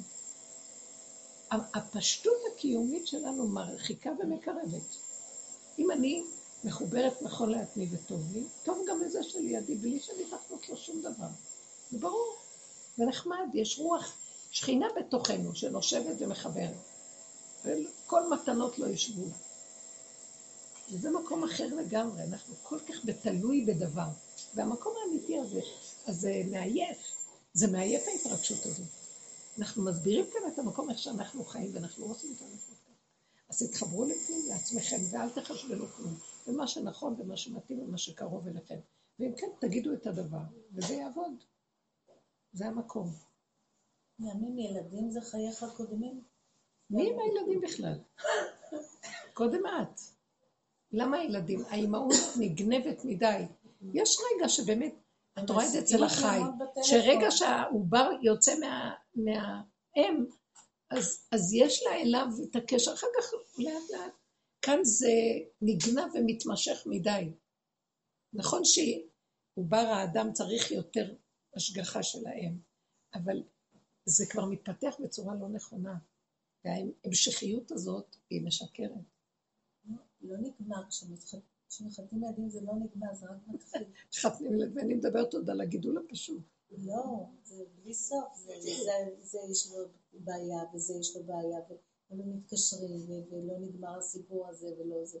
הפשטות 1.50 2.38
הקיומית 2.52 3.06
שלנו 3.06 3.48
מרחיקה 3.48 4.10
ומקרבת. 4.18 4.96
אם 5.78 5.90
אני 5.90 6.24
מחוברת 6.64 7.22
נכון 7.22 7.50
לעצמי 7.50 7.88
וטוב 7.92 8.32
לי, 8.32 8.42
טוב 8.64 8.78
גם 8.88 9.02
לזה 9.02 9.22
שלידי, 9.22 9.74
בלי 9.74 10.00
שאני 10.00 10.22
צריך 10.48 10.70
לו 10.70 10.76
שום 10.76 11.02
דבר. 11.02 11.28
זה 11.90 11.98
ברור. 11.98 12.36
ונחמד, 12.98 13.48
יש 13.54 13.78
רוח, 13.78 14.16
שכינה 14.50 14.86
בתוכנו 14.96 15.54
שנושבת 15.54 16.16
ומחברת. 16.18 16.95
וכל 17.66 18.30
מתנות 18.30 18.78
לא 18.78 18.86
ישבו. 18.86 19.26
וזה 20.92 21.10
מקום 21.10 21.44
אחר 21.44 21.66
לגמרי, 21.66 22.22
אנחנו 22.22 22.54
כל 22.62 22.78
כך 22.80 23.04
בתלוי 23.04 23.64
בדבר. 23.64 24.08
והמקום 24.54 24.94
האמיתי 25.02 25.38
הזה, 25.38 25.60
אז 26.06 26.20
זה 26.20 26.42
מעייף. 26.50 26.98
זה 27.52 27.66
מעייף 27.66 28.02
ההתרגשות 28.08 28.66
הזאת. 28.66 28.86
אנחנו 29.58 29.84
מסבירים 29.84 30.24
כאן 30.32 30.52
את 30.52 30.58
המקום 30.58 30.90
איך 30.90 30.98
שאנחנו 30.98 31.44
חיים, 31.44 31.74
ואנחנו 31.74 32.06
לא 32.06 32.10
עושים 32.10 32.32
את 32.36 32.42
הנפות 32.42 32.78
ככה. 32.84 32.92
אז 33.48 33.62
תתחברו 33.62 34.04
לפנים 34.04 34.40
לעצמכם, 34.48 34.96
ואל 35.10 35.30
תחשבנו 35.30 35.86
כלום. 35.86 36.14
ומה 36.46 36.66
שנכון 36.66 37.14
ומה 37.18 37.36
שמתאים 37.36 37.80
ומה 37.80 37.98
שקרוב 37.98 38.48
אליכם. 38.48 38.78
ואם 39.18 39.32
כן, 39.36 39.46
תגידו 39.60 39.92
את 39.92 40.06
הדבר, 40.06 40.42
וזה 40.72 40.94
יעבוד. 40.94 41.32
זה 42.52 42.66
המקום. 42.66 43.12
מאמין 44.18 44.58
ילדים 44.58 45.10
זה 45.10 45.20
חייך 45.20 45.64
קודמים? 45.76 46.35
מי 46.90 47.10
עם 47.10 47.18
הילדים 47.18 47.60
בכלל? 47.60 47.98
קודם 49.34 49.66
את. 49.66 50.00
למה 50.92 51.16
הילדים? 51.16 51.60
האימהות 51.68 52.14
נגנבת 52.40 53.04
מדי. 53.04 53.42
יש 53.94 54.16
רגע 54.32 54.48
שבאמת 54.48 54.94
את 55.38 55.50
רואה 55.50 55.64
את 55.64 55.70
זה 55.70 55.78
אצל 55.78 56.04
החי, 56.04 56.40
שרגע 56.82 57.30
שהעובר 57.30 58.10
יוצא 58.22 58.52
מהאם, 59.14 60.26
אז, 60.90 61.26
אז 61.32 61.52
יש 61.54 61.82
לה 61.82 61.94
אליו 61.94 62.26
את 62.50 62.56
הקשר, 62.56 62.94
אחר 62.94 63.06
כך 63.18 63.32
לאט 63.58 63.90
לאט. 63.90 64.12
כאן 64.62 64.78
זה 64.82 65.12
נגנב 65.62 66.14
ומתמשך 66.14 66.82
מדי. 66.86 67.32
נכון 68.32 68.62
שעובר 68.64 69.76
האדם 69.76 70.32
צריך 70.32 70.70
יותר 70.70 71.14
השגחה 71.56 72.02
של 72.02 72.26
האם, 72.26 72.58
אבל 73.14 73.42
זה 74.04 74.24
כבר 74.30 74.44
מתפתח 74.44 74.96
בצורה 75.00 75.34
לא 75.40 75.48
נכונה, 75.48 75.94
וההמשכיות 76.66 77.72
הזאת 77.72 78.16
היא 78.30 78.44
משקרת. 78.44 78.90
לא 80.20 80.36
נגמר 80.36 80.88
כשמתחיל 80.88 81.40
כשמחתנים 81.68 82.24
ילדים 82.24 82.48
זה 82.48 82.60
לא 82.60 82.72
נגמר, 82.74 83.14
זה 83.14 83.26
רק 83.26 83.36
מתחיל. 83.46 83.82
מחתנים 84.14 84.54
ילדים, 84.54 84.78
אני 84.78 84.94
מדברת 84.94 85.34
עוד 85.34 85.50
על 85.50 85.60
הגידול 85.60 85.98
הפשוט. 85.98 86.42
לא, 86.70 87.26
זה 87.44 87.64
בלי 87.82 87.94
סוף, 87.94 88.38
זה, 89.22 89.38
יש 89.50 89.70
לו 89.70 89.84
בעיה 90.12 90.58
וזה 90.74 90.94
יש 91.00 91.16
לו 91.16 91.24
בעיה, 91.24 91.58
ולא 92.10 92.24
מתקשרים, 92.26 93.10
ולא 93.30 93.58
נגמר 93.60 93.98
הסיפור 93.98 94.48
הזה 94.48 94.68
ולא 94.78 95.04
זה. 95.04 95.18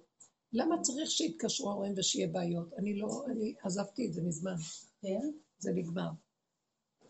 למה 0.52 0.82
צריך 0.82 1.10
שיתקשרו 1.10 1.70
ההורים 1.70 1.94
ושיהיה 1.96 2.28
בעיות? 2.28 2.72
אני 2.78 2.98
לא, 2.98 3.24
אני 3.26 3.54
עזבתי 3.62 4.06
את 4.06 4.12
זה 4.12 4.22
מזמן. 4.22 4.56
כן? 5.02 5.30
זה 5.58 5.72
נגמר. 5.72 6.08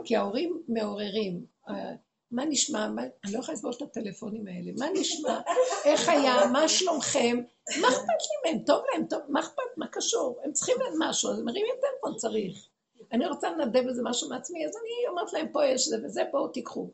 כי 0.04 0.16
ההורים 0.16 0.64
מעוררים, 0.68 1.46
אה, 1.68 1.96
מה 2.36 2.44
נשמע, 2.44 2.86
אני 3.24 3.32
לא 3.32 3.38
יכולה 3.38 3.54
לסבול 3.54 3.72
את 3.76 3.82
הטלפונים 3.82 4.48
האלה, 4.48 4.72
מה 4.78 4.86
נשמע, 5.00 5.40
איך 5.84 6.08
היה, 6.08 6.46
מה 6.52 6.68
שלומכם, 6.68 7.36
מה 7.80 7.88
אכפת 7.88 7.98
לי 8.08 8.52
מהם, 8.52 8.64
טוב 8.64 8.82
להם, 8.92 9.06
טוב, 9.06 9.20
מה 9.28 9.40
אכפת, 9.40 9.62
מה 9.76 9.86
קשור, 9.86 10.40
הם 10.44 10.52
צריכים 10.52 10.76
להם 10.80 10.94
משהו, 10.98 11.30
אז 11.30 11.42
מרימים 11.42 11.74
טלפון, 11.80 12.16
צריך. 12.16 12.68
אני 13.12 13.26
רוצה 13.26 13.50
לנדב 13.50 13.88
איזה 13.88 14.02
משהו 14.04 14.28
מעצמי, 14.28 14.66
אז 14.66 14.76
אני 14.76 15.08
אומרת 15.08 15.32
להם, 15.32 15.48
פה 15.52 15.66
יש 15.66 15.88
זה 15.88 15.96
וזה, 16.04 16.22
בואו 16.32 16.48
תיקחו. 16.48 16.90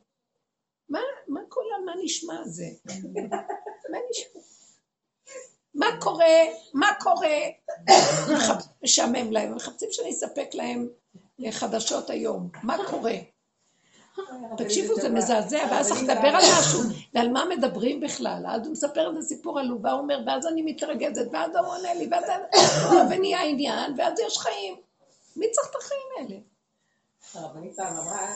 מה, 0.88 1.00
מה 1.28 1.40
כל 1.48 1.62
מה 1.84 1.92
נשמע 2.04 2.44
זה? 2.44 2.66
מה 3.90 3.98
נשמע? 4.10 4.40
מה 5.74 5.86
קורה, 6.00 6.34
מה 6.74 6.88
קורה, 7.00 7.38
משעמם 8.82 9.32
להם, 9.32 9.54
מחפשים 9.54 9.88
שאני 9.92 10.10
אספק 10.10 10.48
להם 10.54 10.88
חדשות 11.50 12.10
היום, 12.10 12.50
מה 12.62 12.76
קורה? 12.90 13.14
תקשיבו, 14.56 14.94
זה 14.94 15.08
מזעזע, 15.08 15.58
ואז 15.70 15.88
צריך 15.88 16.02
לדבר 16.02 16.28
על 16.28 16.44
משהו, 16.58 16.80
ועל 17.14 17.28
מה 17.28 17.44
מדברים 17.56 18.00
בכלל. 18.00 18.44
אז 18.48 18.66
הוא 18.66 18.72
מספר 18.72 19.10
איזה 19.10 19.28
סיפור 19.28 19.60
עלוב, 19.60 19.84
והוא 19.84 19.98
אומר, 19.98 20.18
ואז 20.26 20.46
אני 20.46 20.62
מתרגזת, 20.62 21.26
ואז 21.32 21.50
הוא 21.56 21.66
עונה 21.66 21.94
לי, 21.94 22.08
ואז 22.10 22.24
ונהיה 23.10 23.42
עניין, 23.42 23.94
ואז 23.96 24.20
יש 24.26 24.38
חיים. 24.38 24.76
מי 25.36 25.50
צריך 25.50 25.70
את 25.70 25.76
החיים 25.76 26.08
האלה? 26.18 26.40
הרבנית 27.34 27.76
פעם 27.76 27.96
אמרה, 27.96 28.28
אה, 28.28 28.34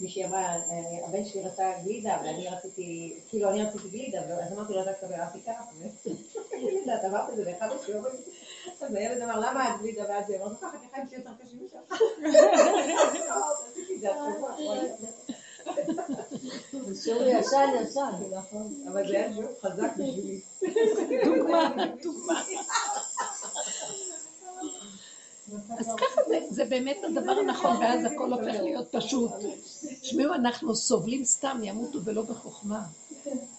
מישהי 0.00 0.24
אמרה, 0.24 0.40
אה, 0.40 1.08
הבן 1.08 1.24
שלי 1.24 1.42
רצה 1.42 1.72
גלידה, 1.84 2.16
ואני 2.24 2.48
רציתי, 2.48 3.16
כאילו 3.28 3.50
אני 3.50 3.62
רציתי 3.62 3.88
גלידה, 3.88 4.20
אז 4.20 4.52
אמרתי 4.52 4.72
לו, 4.72 4.82
אתה 4.82 4.92
תקבל, 4.92 5.14
אמרתי 5.20 5.38
ככה, 5.42 5.64
גלידה, 6.52 6.94
את 6.94 7.04
אמרת 7.04 7.30
את 7.30 7.36
זה 7.36 7.44
באחד 7.44 7.68
השיעורים. 7.80 8.14
אז 8.80 8.94
הילד 8.94 9.22
אמר, 9.22 9.38
למה 9.40 9.74
הגלידה 9.74 10.04
ואז 10.08 10.26
זה? 10.26 10.36
אמרתי, 10.36 10.56
ככה, 10.60 10.78
כי 10.78 10.86
החיים 10.86 11.06
שלי 11.08 11.18
יותר 11.18 11.30
קשים 11.44 11.58
משלך. 11.66 12.00
זה 16.86 17.02
שיעור 17.02 17.22
ישן 17.22 17.68
ישן. 17.82 18.36
נכון, 18.38 18.72
אבל 18.88 19.08
זה 19.08 19.14
היה 19.16 19.34
שיעור 19.34 19.52
חזק 19.62 19.92
בשבילי. 19.96 20.40
דוגמה, 21.24 21.74
דוגמה. 22.02 22.42
אז 25.78 25.86
ככה 25.96 26.20
זה, 26.28 26.38
זה 26.50 26.64
באמת 26.64 26.96
הדבר 27.04 27.32
הנכון, 27.32 27.76
ואז 27.76 28.04
הכל 28.04 28.32
הופך 28.32 28.60
להיות 28.62 28.88
פשוט. 28.92 29.30
תשמעו, 30.00 30.34
אנחנו 30.34 30.76
סובלים 30.76 31.24
סתם, 31.24 31.60
ימותו 31.64 32.04
ולא 32.04 32.22
בחוכמה. 32.22 32.82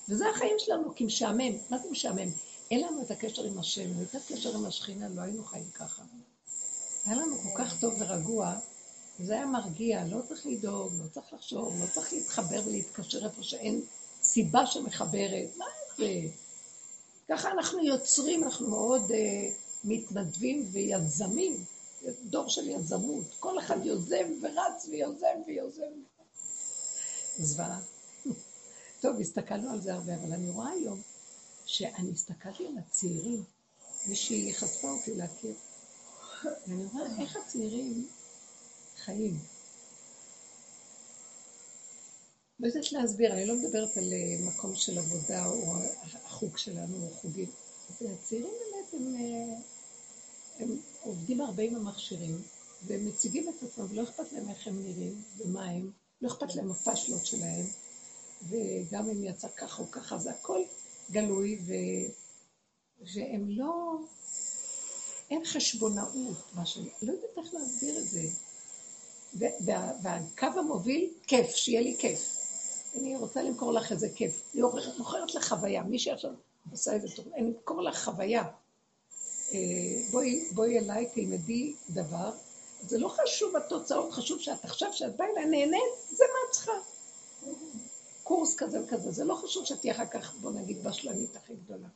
וזה 0.10 0.30
החיים 0.30 0.56
שלנו, 0.58 0.96
כי 0.96 1.04
משעמם. 1.06 1.54
מה 1.70 1.78
זה 1.78 1.90
משעמם? 1.92 2.28
אין 2.72 2.82
לנו 2.82 3.02
את 3.02 3.12
הקשר 3.12 3.44
עם 3.44 3.60
השם, 3.60 4.02
את 4.02 4.16
הקשר 4.16 4.56
עם 4.56 4.66
השכינה, 4.66 5.10
לא 5.10 5.22
היינו 5.22 5.44
חיים 5.44 5.70
ככה. 5.74 6.04
היה 7.06 7.16
לנו 7.16 7.38
כל 7.38 7.64
כך 7.64 7.80
טוב 7.80 7.94
ורגוע, 8.00 8.56
וזה 9.20 9.34
היה 9.34 9.46
מרגיע, 9.46 10.06
לא 10.06 10.22
צריך 10.28 10.46
לדאוג, 10.46 10.94
לא 11.04 11.08
צריך 11.12 11.34
לחשוב, 11.34 11.74
לא 11.82 11.86
צריך 11.94 12.14
להתחבר 12.14 12.62
ולהתקשר 12.66 13.26
איפה 13.26 13.44
שאין 13.44 13.82
סיבה 14.24 14.66
שמחברת. 14.66 15.48
מה 15.58 15.66
זה? 15.98 16.22
ככה 17.30 17.52
אנחנו 17.52 17.86
יוצרים, 17.86 18.44
אנחנו 18.44 18.70
מאוד 18.70 19.12
uh, 19.12 19.14
מתנדבים 19.84 20.70
ויזמים. 20.72 21.66
דור 22.24 22.50
של 22.50 22.70
יזמות. 22.70 23.26
כל 23.40 23.60
אחד 23.60 23.86
יוזם 23.86 24.32
ורץ 24.42 24.86
ויוזם 24.90 25.42
ויוזם. 25.48 25.92
זוועה. 27.40 27.80
טוב, 29.02 29.20
הסתכלנו 29.20 29.72
על 29.72 29.82
זה 29.82 29.94
הרבה, 29.94 30.16
אבל 30.16 30.34
אני 30.34 30.50
רואה 30.50 30.70
היום 30.70 31.02
שאני 31.72 32.12
הסתכלתי 32.12 32.68
על 32.68 32.78
הצעירים, 32.78 33.44
מישהי 34.08 34.54
חשפה 34.54 34.92
אותי 34.92 35.16
להכיר, 35.16 35.56
ואני 36.68 36.86
רואה 36.86 37.22
איך 37.22 37.36
הצעירים 37.36 38.08
חיים. 38.98 39.40
לא 42.60 42.68
יודעת 42.68 42.92
להסביר, 42.92 43.34
אני 43.34 43.46
לא 43.46 43.56
מדברת 43.56 43.98
על 43.98 44.14
אה, 44.14 44.46
מקום 44.48 44.76
של 44.76 44.98
עבודה 44.98 45.46
או 45.46 45.76
החוג 46.26 46.58
שלנו 46.58 47.06
או 47.06 47.10
חוגים. 47.10 47.50
הצעירים 47.90 48.54
באמת 48.60 48.94
הם... 48.94 49.16
אה, 49.16 49.56
הם 50.60 50.78
עובדים 51.02 51.42
הרבה 51.42 51.64
עם 51.64 51.76
המכשירים, 51.76 52.42
והם 52.88 53.08
מציגים 53.08 53.50
את 53.50 53.64
עצמם, 53.64 53.86
ולא 53.90 54.04
אכפת 54.04 54.32
להם 54.32 54.50
איך 54.50 54.68
הם 54.68 54.84
נראים, 54.84 55.22
ומה 55.38 55.66
הם, 55.66 55.92
לא 56.22 56.28
אכפת 56.28 56.56
להם 56.56 56.72
הפשלות 56.72 57.26
שלהם, 57.26 57.66
וגם 58.50 59.10
אם 59.10 59.24
יצא 59.24 59.48
ככה 59.58 59.84
או 59.84 59.92
ככה, 59.92 60.18
זה 60.18 60.32
הכל 60.32 60.62
גלוי, 61.12 61.60
ו... 61.68 61.74
והם 63.16 63.50
לא... 63.50 63.98
אין 65.30 65.46
חשבונאות, 65.46 66.38
מה 66.54 66.66
ש... 66.66 66.78
לא 67.02 67.12
יודעת 67.12 67.38
איך 67.38 67.54
להסביר 67.54 67.98
את 67.98 68.08
זה. 68.08 68.22
וה... 69.66 69.92
והקו 70.04 70.60
המוביל, 70.60 71.10
כיף, 71.28 71.50
שיהיה 71.50 71.82
לי 71.82 71.96
כיף. 72.00 72.42
אני 72.96 73.16
רוצה 73.16 73.42
למכור 73.42 73.74
לך 73.74 73.92
איזה 73.92 74.10
כיף. 74.16 74.42
אני 74.54 74.62
מוכרת 74.98 75.36
לך 75.36 75.48
חוויה. 75.48 75.84
מי 75.84 76.00
שעכשיו 76.00 76.32
עושה 76.72 76.94
איזה 76.94 77.08
תוכנית, 77.16 77.36
אני 77.36 77.48
אמכור 77.48 77.82
לך 77.82 78.04
חוויה. 78.04 78.44
אה, 79.54 79.58
בואי, 80.12 80.50
בואי 80.52 80.80
אליי, 80.80 81.10
תלמדי 81.14 81.74
דבר. 81.90 82.32
זה 82.82 82.98
לא 82.98 83.08
חשוב 83.08 83.56
התוצאות, 83.56 84.12
חשוב 84.12 84.40
שאת 84.40 84.66
עכשיו, 84.66 84.94
שאת 84.94 85.18
באה 85.18 85.28
אליי 85.28 85.46
נהנית, 85.46 85.94
זה 86.10 86.24
מה 86.34 86.50
את 86.50 86.54
צריכה. 86.54 86.72
קורס 88.32 88.56
כזה 88.56 88.84
וכזה, 88.84 89.12
זה 89.12 89.24
לא 89.24 89.36
חשוב 89.36 89.66
שתהיה 89.66 89.94
אחר 89.94 90.06
כך, 90.06 90.34
בוא 90.36 90.52
נגיד, 90.52 90.84
בשלנית 90.84 91.36
הכי 91.36 91.54
גדולה. 91.56 91.88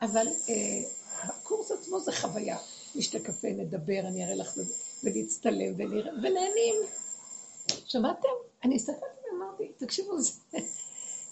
אבל 0.00 0.26
אה, 0.48 0.82
בקורס 1.28 1.70
עצמו 1.70 2.00
זה 2.00 2.12
חוויה. 2.12 2.58
נשתה 2.94 3.18
קפה, 3.20 3.48
נדבר, 3.48 3.98
אני 3.98 4.24
אראה 4.24 4.34
לך, 4.34 4.52
ולהצטלם, 5.04 5.74
ונראה, 5.76 6.12
ונהנים. 6.12 6.74
שמעתם? 7.86 8.28
אני 8.64 8.76
הסתכלתי 8.76 9.18
ואמרתי, 9.32 9.72
תקשיבו, 9.76 10.20
זה... 10.20 10.32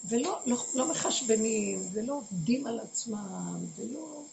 ולא 0.09 0.39
לא, 0.45 0.57
לא 0.75 0.91
מחשבנים, 0.91 1.79
ולא 1.93 2.13
עובדים 2.13 2.67
על 2.67 2.79
עצמם, 2.79 3.65
ולא... 3.75 4.23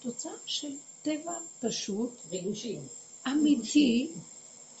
תוצאה 0.00 0.32
של 0.46 0.76
טבע 1.02 1.34
פשוט. 1.60 2.10
ריגושים. 2.30 2.80
אמיתי. 3.28 4.12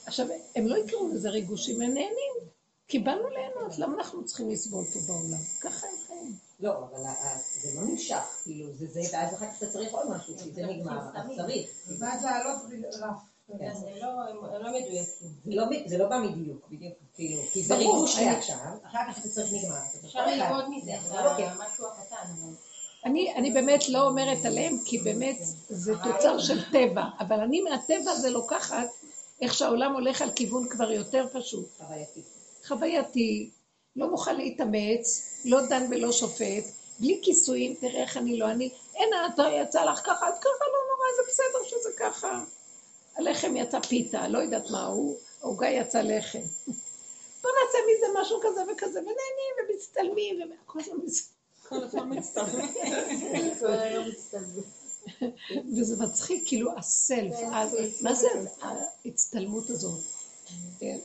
עכשיו, 0.06 0.26
הם 0.56 0.66
לא 0.66 0.76
יקראו 0.76 1.08
לזה 1.08 1.30
ריגושים, 1.30 1.80
הם 1.82 1.94
נהנים. 1.94 2.53
כי 2.94 2.98
באנו 2.98 3.28
ליהנות, 3.28 3.78
למה 3.78 3.94
אנחנו 3.96 4.24
צריכים 4.24 4.50
לסבול 4.50 4.84
פה 4.84 4.98
בעולם? 5.06 5.38
ככה 5.60 5.86
הם 5.86 5.92
חיים. 6.06 6.32
לא, 6.60 6.78
אבל 6.78 7.00
זה 7.62 7.80
לא 7.80 7.86
נמשך, 7.86 8.40
כאילו, 8.44 8.72
זה 8.72 8.86
זה, 8.86 9.00
ואז 9.12 9.34
אחר 9.34 9.46
כך 9.46 9.58
אתה 9.58 9.66
צריך 9.66 9.92
עוד 9.92 10.10
משהו, 10.10 10.34
כי 10.38 10.50
זה 10.52 10.66
נגמר, 10.66 10.98
אז 11.14 11.26
צריך. 11.36 11.70
ואז 11.98 12.24
לעלות 12.24 12.56
רף. 13.00 13.16
לא 15.46 15.64
זה 15.86 15.98
לא 15.98 16.08
בא 16.08 16.18
מדיוק, 16.18 16.68
בדיוק, 16.70 16.94
כאילו, 17.14 17.42
כי 17.52 17.62
זה 17.62 17.74
ריגוש 17.74 18.18
לעכשיו, 18.18 18.56
אחר 18.86 18.98
כך 19.08 19.18
אתה 19.18 19.28
צריך 19.28 19.52
נגמר. 19.52 19.76
אפשר 20.04 20.26
ללמוד 20.26 20.64
מזה, 20.70 20.92
משהו 21.58 21.86
הקטן. 21.86 22.32
אני, 23.04 23.34
אני 23.36 23.50
באמת 23.50 23.88
לא 23.88 24.06
אומרת 24.06 24.44
עליהם, 24.44 24.78
כי 24.84 24.98
באמת 24.98 25.36
זה 25.68 25.92
תוצר 26.04 26.38
של 26.38 26.70
טבע, 26.70 27.04
אבל 27.20 27.40
אני 27.40 27.60
מהטבע 27.60 28.14
זה 28.14 28.30
לוקחת 28.30 28.88
איך 29.40 29.54
שהעולם 29.54 29.92
הולך 29.92 30.22
על 30.22 30.30
כיוון 30.30 30.68
כבר 30.68 30.92
יותר 30.92 31.26
פשוט. 31.32 31.68
חווייתי. 32.68 33.50
לא 33.96 34.10
מוכן 34.10 34.36
להתאמץ, 34.36 35.22
לא 35.44 35.66
דן 35.66 35.86
ולא 35.90 36.12
שופט, 36.12 36.64
בלי 37.00 37.20
כיסויים, 37.22 37.74
תראה 37.74 38.02
איך 38.02 38.16
אני 38.16 38.38
לא 38.38 38.50
אני, 38.50 38.70
אין, 38.94 39.08
אתה 39.34 39.42
יצא 39.42 39.84
לך 39.84 39.98
ככה, 39.98 40.28
את 40.28 40.34
ככה, 40.40 40.64
לא 40.72 40.78
נורא, 40.90 41.06
זה 41.16 41.22
בסדר 41.28 41.68
שזה 41.68 41.88
ככה. 41.98 42.44
הלחם 43.16 43.56
יצא 43.56 43.80
פיתה, 43.80 44.28
לא 44.28 44.38
יודעת 44.38 44.70
מה 44.70 44.86
הוא, 44.86 45.16
העוגה 45.40 45.68
יצא 45.68 46.00
לחם. 46.00 46.38
בוא 47.42 47.50
נעשה 47.50 47.78
מזה 47.88 48.20
משהו 48.20 48.40
כזה 48.42 48.62
וכזה, 48.72 49.00
ונהנים 49.00 49.70
ומצטלמים, 49.70 50.52
וכל 50.64 50.78
הזמן 50.80 50.96
וזה 55.76 56.04
מצחיק, 56.04 56.42
כאילו 56.46 56.78
הסלף, 56.78 57.34
מה 58.02 58.14
זה 58.14 58.28
ההצטלמות 59.04 59.70
הזאת? 59.70 60.00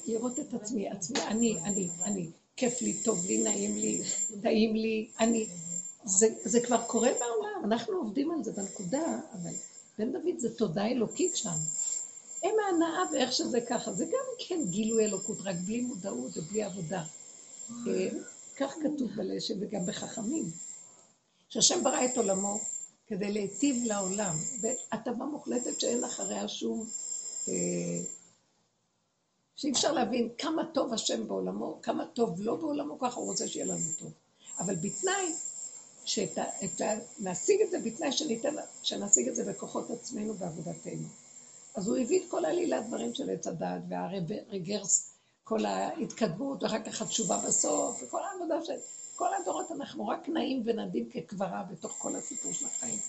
לראות 0.08 0.40
את 0.40 0.54
עצמי, 0.54 0.90
עצמי, 0.90 1.22
אני, 1.22 1.58
אני, 1.64 1.90
אני, 2.04 2.30
כיף 2.56 2.82
לי, 2.82 2.94
טוב 2.94 3.26
לי, 3.26 3.38
נעים 3.38 3.78
לי, 3.78 4.02
טעים 4.42 4.76
לי, 4.76 5.08
אני. 5.20 5.48
זה 6.44 6.60
כבר 6.60 6.82
קורה 6.88 7.10
בעולם, 7.20 7.72
אנחנו 7.72 7.98
עובדים 7.98 8.32
על 8.32 8.44
זה 8.44 8.52
בנקודה, 8.52 9.20
אבל 9.34 9.52
בן 9.98 10.12
דוד 10.12 10.40
זה 10.40 10.56
תודה 10.56 10.86
אלוקית 10.86 11.36
שם. 11.36 11.50
הם 12.44 12.54
ההנאה 12.66 13.12
ואיך 13.12 13.34
שזה 13.34 13.62
ככה, 13.62 13.94
זה 13.94 14.06
גם 14.06 14.48
כן 14.48 14.60
גילוי 14.70 15.06
אלוקות, 15.06 15.38
רק 15.42 15.56
בלי 15.66 15.82
מודעות 15.82 16.38
ובלי 16.38 16.64
עבודה. 16.64 17.04
כך 18.58 18.74
כתוב 18.84 19.12
בלשם 19.16 19.54
וגם 19.62 19.86
בחכמים, 19.86 20.46
שהשם 21.50 21.84
ברא 21.84 22.06
את 22.06 22.18
עולמו 22.18 22.60
כדי 23.08 23.32
להיטיב 23.32 23.84
לעולם, 23.86 24.36
בהטבה 24.62 25.26
מוחלטת 25.26 25.80
שאין 25.80 26.04
אחריה 26.04 26.48
שום... 26.48 26.86
אה, 27.48 27.54
שאי 29.60 29.72
אפשר 29.72 29.92
להבין 29.92 30.30
כמה 30.38 30.66
טוב 30.74 30.94
השם 30.94 31.28
בעולמו, 31.28 31.80
כמה 31.82 32.06
טוב 32.06 32.42
לא 32.42 32.56
בעולמו, 32.56 33.00
ככה 33.00 33.20
הוא 33.20 33.26
רוצה 33.26 33.48
שיהיה 33.48 33.66
לנו 33.66 33.86
טוב. 34.00 34.12
אבל 34.60 34.76
בתנאי 34.76 35.34
שנשיג 36.06 37.62
את 37.62 37.72
זה, 37.72 37.80
בתנאי 37.86 38.12
שניתן, 38.12 38.56
שנשיג 38.84 39.28
את 39.28 39.36
זה 39.36 39.52
בכוחות 39.52 39.90
עצמנו 39.90 40.34
בעבודתנו. 40.34 41.08
אז 41.76 41.88
הוא 41.88 41.98
הביא 41.98 42.20
את 42.20 42.32
כל 42.32 42.46
עלילת 42.46 42.88
דברים 42.88 43.14
של 43.14 43.30
עץ 43.30 43.48
הדעת 43.48 43.82
והרגרס 43.90 45.14
כל 45.44 45.66
ההתקדמות, 45.66 46.64
ואחר 46.64 46.84
כך 46.84 47.02
התשובה 47.02 47.38
בסוף, 47.48 48.04
וכל 48.04 48.22
העבודה 48.24 48.66
של... 48.66 48.74
כל 49.16 49.34
הדורות 49.34 49.72
אנחנו 49.72 50.08
רק 50.08 50.30
נעים 50.30 50.64
ונדים 50.66 51.10
כקברה 51.10 51.64
בתוך 51.72 51.96
כל 51.98 52.16
הסיפור 52.16 52.54
של 52.54 52.66
החיים. 52.66 53.00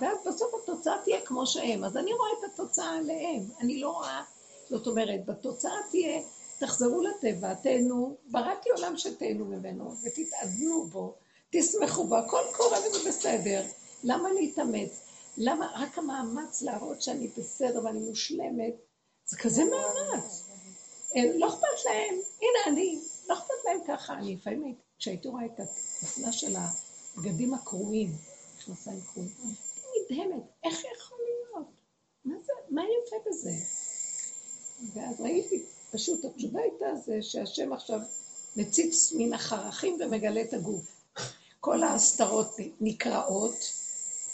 ואז 0.00 0.18
בסוף 0.26 0.54
התוצאה 0.62 0.94
תהיה 1.04 1.20
כמו 1.20 1.46
שהם. 1.46 1.84
אז 1.84 1.96
אני 1.96 2.12
רואה 2.12 2.30
את 2.38 2.52
התוצאה 2.52 2.98
עליהם. 2.98 3.42
אני 3.60 3.80
לא 3.80 3.90
רואה, 3.90 4.22
זאת 4.70 4.86
אומרת, 4.86 5.26
בתוצאה 5.26 5.76
תהיה, 5.90 6.20
תחזרו 6.58 7.02
לטבע, 7.02 7.54
תהנו, 7.54 8.16
בראתי 8.30 8.70
עולם 8.70 8.96
שתהנו 8.96 9.44
ממנו, 9.44 9.94
ותתעדנו 10.04 10.86
בו, 10.86 11.14
תשמחו 11.50 12.06
בו, 12.06 12.16
הכל 12.16 12.42
קורה 12.56 12.78
וזה 12.78 13.08
בסדר. 13.08 13.62
למה 14.04 14.32
להתאמץ? 14.32 15.00
למה 15.36 15.72
רק 15.74 15.98
המאמץ 15.98 16.62
להראות 16.62 17.02
שאני 17.02 17.28
בסדר 17.28 17.84
ואני 17.84 17.98
מושלמת? 17.98 18.74
זה 19.26 19.38
כזה 19.38 19.62
מאמץ. 19.64 20.48
לא 21.38 21.48
אכפת 21.48 21.84
להם, 21.84 22.14
הנה 22.14 22.58
אני, 22.66 23.00
לא 23.28 23.34
אכפת 23.34 23.54
להם 23.64 23.78
ככה. 23.86 24.14
אני 24.14 24.36
לפעמים, 24.36 24.74
כשהייתי 24.98 25.28
רואה 25.28 25.44
את 25.46 25.60
האופנה 25.60 26.32
של 26.32 26.54
הבגדים 26.56 27.54
הקרועים, 27.54 28.12
מכנסיים 28.58 29.00
קרועים, 29.12 29.32
הייתי 29.94 30.14
נדהמת, 30.14 30.42
איך 30.64 30.84
יכול 30.96 31.18
להיות? 31.24 31.66
מה 32.24 32.34
זה, 32.46 32.52
מה 32.70 32.82
יפה 32.82 33.16
בזה? 33.26 33.50
ואז 34.94 35.20
ראיתי, 35.20 35.62
פשוט 35.90 36.24
התשובה 36.24 36.60
הייתה 36.60 36.86
זה 37.06 37.22
שהשם 37.22 37.72
עכשיו 37.72 38.00
מציץ 38.56 39.12
מן 39.12 39.32
החרכים 39.32 39.98
ומגלה 40.00 40.40
את 40.40 40.54
הגוף. 40.54 40.84
כל 41.60 41.82
ההסתרות 41.82 42.56
נקרעות, 42.80 43.54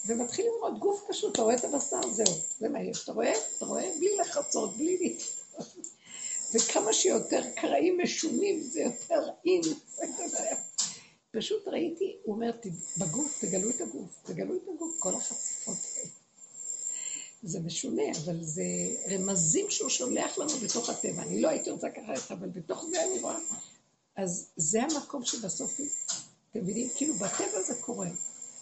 ומתחיל 0.06 0.46
לראות 0.46 0.78
גוף 0.78 1.04
פשוט, 1.08 1.32
אתה 1.32 1.42
רואה 1.42 1.54
את 1.54 1.64
הבשר, 1.64 2.08
זהו, 2.12 2.34
זה 2.58 2.68
מה 2.68 2.82
יש. 2.82 3.04
אתה 3.04 3.12
רואה? 3.12 3.32
אתה 3.56 3.64
רואה? 3.66 3.92
בלי 3.98 4.16
לחצות, 4.16 4.76
בלי... 4.76 5.16
וכמה 6.54 6.92
שיותר 6.92 7.42
קרעים 7.56 7.98
משונים 8.02 8.60
זה 8.60 8.80
יותר 8.80 9.28
אין. 9.46 9.62
פשוט 11.30 11.68
ראיתי, 11.68 12.16
הוא 12.24 12.34
אומר, 12.34 12.50
בגוף, 12.98 13.44
תגלו 13.44 13.70
את 13.70 13.80
הגוף, 13.80 14.10
תגלו 14.22 14.56
את 14.56 14.62
הגוף, 14.74 14.98
כל 14.98 15.14
החשיפות 15.14 15.76
האלה. 15.96 16.23
זה 17.44 17.60
משונה, 17.60 18.02
אבל 18.24 18.42
זה 18.42 18.64
רמזים 19.10 19.66
שהוא 19.70 19.90
שולח 19.90 20.38
לנו 20.38 20.52
בתוך 20.64 20.88
הטבע. 20.88 21.22
אני 21.22 21.40
לא 21.40 21.48
הייתי 21.48 21.70
רוצה 21.70 21.86
ככה, 21.90 22.34
אבל 22.34 22.48
בתוך 22.48 22.84
זה 22.90 23.04
אני 23.04 23.20
רואה. 23.20 23.38
אז 24.16 24.50
זה 24.56 24.82
המקום 24.82 25.24
שבסוף, 25.24 25.80
אתם 26.50 26.60
מבינים? 26.60 26.88
כאילו 26.96 27.14
בטבע 27.14 27.62
זה 27.66 27.74
קורה. 27.80 28.08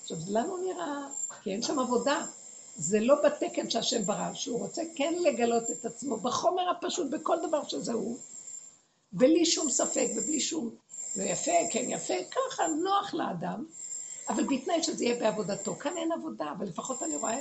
עכשיו, 0.03 0.16
לנו 0.28 0.57
נראה, 0.57 1.09
כי 1.43 1.51
אין 1.51 1.62
שם 1.62 1.78
עבודה. 1.78 2.26
זה 2.76 3.01
לא 3.01 3.14
בתקן 3.24 3.70
שהשם 3.70 4.07
ברא, 4.07 4.35
שהוא 4.35 4.59
רוצה 4.59 4.83
כן 4.97 5.14
לגלות 5.20 5.70
את 5.70 5.85
עצמו 5.85 6.16
בחומר 6.16 6.70
הפשוט, 6.70 7.11
בכל 7.11 7.37
דבר 7.49 7.68
שזה 7.68 7.93
הוא, 7.93 8.18
בלי 9.12 9.47
שום 9.47 9.70
ספק 9.70 10.07
ובלי 10.16 10.41
שום 10.41 10.70
לא 11.16 11.22
יפה, 11.22 11.53
כן 11.70 11.85
יפה, 11.91 12.14
ככה 12.30 12.66
נוח 12.66 13.14
לאדם, 13.14 13.64
אבל 14.28 14.45
בתנאי 14.45 14.83
שזה 14.83 15.05
יהיה 15.05 15.20
בעבודתו. 15.20 15.76
כאן 15.76 15.97
אין 15.97 16.12
עבודה, 16.12 16.45
אבל 16.59 16.66
לפחות 16.66 17.03
אני 17.03 17.16
רואה, 17.16 17.39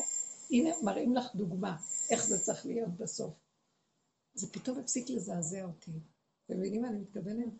הנה, 0.51 0.69
מראים 0.83 1.15
לך 1.15 1.35
דוגמה, 1.35 1.77
איך 2.09 2.25
זה 2.25 2.39
צריך 2.39 2.65
להיות 2.65 2.89
בסוף. 2.97 3.33
זה 4.33 4.51
פתאום 4.51 4.79
הפסיק 4.79 5.09
לזעזע 5.09 5.65
אותי. 5.65 5.91
אתם 6.45 6.59
מבינים 6.59 6.81
מה 6.81 6.87
אני 6.87 6.99
מתכוונת? 6.99 7.53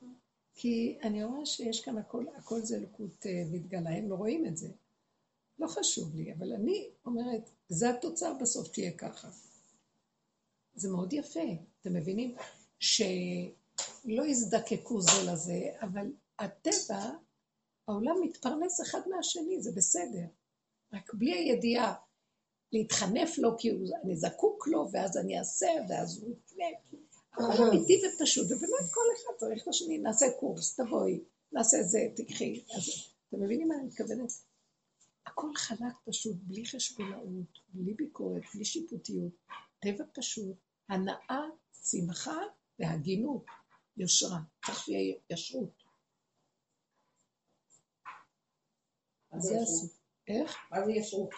כי 0.55 0.97
אני 1.03 1.23
רואה 1.23 1.45
שיש 1.45 1.81
כאן 1.81 1.97
הכל, 1.97 2.25
הכל 2.37 2.61
זה 2.61 2.75
אלוקות 2.75 3.25
אה, 3.25 3.43
מתגלה, 3.51 3.89
הם 3.89 4.09
לא 4.09 4.15
רואים 4.15 4.45
את 4.45 4.57
זה. 4.57 4.69
לא 5.59 5.67
חשוב 5.67 6.15
לי, 6.15 6.33
אבל 6.33 6.53
אני 6.53 6.89
אומרת, 7.05 7.49
זה 7.69 7.89
התוצאה 7.89 8.33
בסוף 8.33 8.67
תהיה 8.67 8.91
ככה. 8.97 9.29
זה 10.73 10.89
מאוד 10.89 11.13
יפה, 11.13 11.39
אתם 11.81 11.93
מבינים? 11.93 12.35
שלא 12.79 14.25
יזדקקו 14.25 15.01
זה 15.01 15.31
לזה, 15.31 15.71
אבל 15.81 16.11
הטבע, 16.39 17.11
העולם 17.87 18.15
מתפרנס 18.23 18.81
אחד 18.81 18.99
מהשני, 19.09 19.61
זה 19.61 19.71
בסדר. 19.75 20.25
רק 20.93 21.13
בלי 21.13 21.33
הידיעה 21.33 21.93
להתחנף 22.73 23.37
לו 23.37 23.57
כי 23.57 23.69
הוא, 23.69 23.87
אני 24.03 24.15
זקוק 24.15 24.67
לו, 24.67 24.89
ואז 24.91 25.17
אני 25.17 25.39
אעשה, 25.39 25.67
ואז 25.89 26.21
הוא 26.21 26.31
יפנה. 26.31 26.65
הכל 27.33 27.63
אמיתי 27.63 28.01
ופשוט, 28.05 28.45
ובאמת 28.45 28.91
כל 28.93 29.01
אחד 29.15 29.33
צריך 29.37 29.67
לשני, 29.67 29.97
נעשה 29.97 30.25
קורס, 30.39 30.75
תבואי, 30.79 31.23
נעשה 31.51 31.79
את 31.79 31.89
זה, 31.89 31.99
תקחי. 32.15 32.63
אז 32.75 32.83
אתם 33.29 33.43
מבינים 33.43 33.67
מה 33.67 33.75
אני 33.75 33.83
מתכוונת? 33.83 34.31
הכל 35.25 35.47
חלק 35.55 35.95
פשוט, 36.05 36.35
בלי 36.43 36.65
חשבונאות, 36.65 37.59
בלי 37.73 37.93
ביקורת, 37.93 38.41
בלי 38.55 38.65
שיפוטיות, 38.65 39.33
טבע 39.79 40.03
פשוט, 40.13 40.57
הנאה, 40.89 41.41
שמחה 41.83 42.37
והגינות, 42.79 43.45
יושרה, 43.97 44.39
צריך 44.65 44.79
שיהיה 44.79 45.15
ישרות. 45.29 45.83
זה 49.37 49.53
ישרות? 49.53 49.91
איך? 50.27 50.57
מה 50.71 50.85
זה 50.85 50.91
ישרות? 50.91 51.29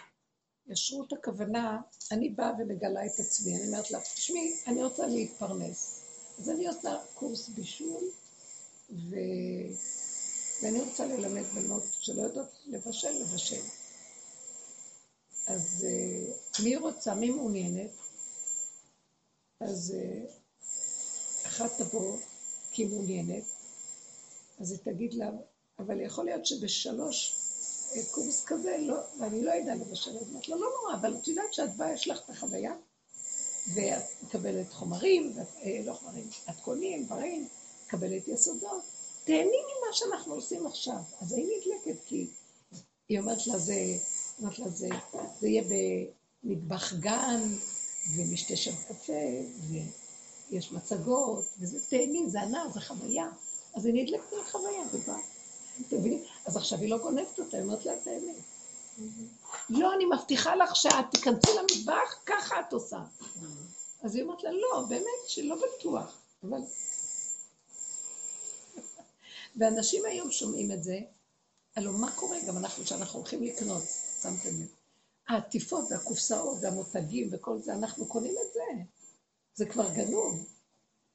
ישרות 0.68 1.12
הכוונה, 1.12 1.80
אני 2.10 2.28
באה 2.28 2.52
ומגלה 2.58 3.06
את 3.06 3.18
עצמי, 3.18 3.56
אני 3.56 3.66
אומרת 3.66 3.90
לה, 3.90 4.00
תשמעי, 4.00 4.54
אני 4.66 4.84
רוצה 4.84 5.06
להתפרנס. 5.06 6.00
אז 6.38 6.50
אני 6.50 6.66
עושה 6.66 6.96
קורס 7.14 7.48
בישול, 7.48 8.04
ו... 8.90 9.16
ואני 10.62 10.80
רוצה 10.80 11.06
ללמד 11.06 11.42
בנות 11.42 11.82
שלא 12.00 12.22
יודעות 12.22 12.48
לבשל, 12.66 13.10
לבשל. 13.20 13.60
אז 15.46 15.86
uh, 16.56 16.62
מי 16.62 16.76
רוצה, 16.76 17.14
מי 17.14 17.30
מעוניינת? 17.30 17.90
אז 19.60 19.94
uh, 19.96 21.46
אחת 21.46 21.70
תבוא 21.78 22.16
כי 22.70 22.82
היא 22.82 22.90
מעוניינת, 22.90 23.44
אז 24.60 24.70
היא 24.70 24.78
תגיד 24.78 25.14
לה, 25.14 25.30
אבל 25.78 26.00
יכול 26.00 26.24
להיות 26.24 26.46
שבשלוש 26.46 27.43
קורס 28.10 28.44
כזה, 28.44 28.76
לא, 28.80 28.96
ואני 29.18 29.42
לא 29.42 29.50
אדע 29.58 29.74
לבשל, 29.74 30.18
אז 30.18 30.28
אמרת 30.30 30.48
לה, 30.48 30.56
לא 30.56 30.68
נורא, 30.80 30.94
אבל 30.94 31.16
את 31.16 31.28
יודעת 31.28 31.54
שאת 31.54 31.76
באה, 31.76 31.92
יש 31.92 32.08
לך 32.08 32.20
את 32.24 32.30
החוויה, 32.30 32.72
ואת 33.74 34.02
מקבלת 34.22 34.72
חומרים, 34.72 35.32
ואת, 35.34 35.46
אה, 35.62 35.80
לא 35.84 35.92
חומרים, 35.92 36.28
את 36.50 36.60
קונים, 36.60 37.04
דברים, 37.04 37.48
מקבלת 37.86 38.28
יסודות, 38.28 38.82
תהני 39.24 39.42
ממה 39.44 39.92
שאנחנו 39.92 40.34
עושים 40.34 40.66
עכשיו. 40.66 40.96
אז 41.20 41.32
היא 41.32 41.46
נדלקת, 41.46 42.04
כי 42.06 42.26
היא 43.08 43.18
אומרת 43.18 43.46
לה, 43.46 43.58
זה, 43.58 43.74
אומרת 44.38 44.58
לה, 44.58 44.68
זה, 44.68 44.88
זה 45.40 45.48
יהיה 45.48 45.62
במטבח 46.44 46.92
גן, 46.92 47.42
ונשתה 48.16 48.56
שם 48.56 48.74
קפה, 48.88 49.12
ויש 50.50 50.72
מצגות, 50.72 51.44
וזה 51.58 51.80
תהני, 51.88 52.30
זה 52.30 52.42
ענה, 52.42 52.64
זה 52.74 52.80
חוויה. 52.80 53.28
אז 53.74 53.86
היא 53.86 53.94
נדלקת 53.94 54.32
על 54.32 54.44
חוויה, 54.50 54.82
ובאה. 54.92 55.33
אתם 55.80 55.96
מבינים? 55.96 56.24
אז 56.46 56.56
עכשיו 56.56 56.78
היא 56.78 56.90
לא 56.90 56.98
גונבת 56.98 57.38
אותה, 57.38 57.56
היא 57.56 57.64
אומרת 57.64 57.86
לה 57.86 57.94
את 57.94 58.06
האמת. 58.06 58.36
לא, 59.70 59.94
אני 59.94 60.04
מבטיחה 60.04 60.56
לך 60.56 60.76
שאת 60.76 61.04
תיכנסי 61.10 61.50
למטבח, 61.58 62.14
ככה 62.26 62.60
את 62.60 62.72
עושה. 62.72 62.98
אז 64.02 64.14
היא 64.14 64.22
אומרת 64.22 64.42
לה, 64.42 64.50
לא, 64.52 64.84
באמת 64.88 65.28
שלא 65.28 65.56
בטוח, 65.56 66.18
אבל 66.42 66.60
ואנשים 69.56 70.04
היום 70.04 70.30
שומעים 70.30 70.72
את 70.72 70.84
זה, 70.84 70.98
הלוא 71.76 71.92
מה 71.92 72.12
קורה 72.12 72.36
גם 72.48 72.56
אנחנו, 72.56 72.84
כשאנחנו 72.84 73.18
הולכים 73.18 73.42
לקנות, 73.42 73.82
שמתם 74.22 74.48
לב? 74.48 74.68
העטיפות 75.28 75.84
והקופסאות 75.90 76.58
והמותגים 76.62 77.28
וכל 77.32 77.58
זה, 77.58 77.74
אנחנו 77.74 78.06
קונים 78.06 78.34
את 78.46 78.52
זה. 78.52 78.82
זה 79.54 79.66
כבר 79.66 79.94
גנוב. 79.94 80.46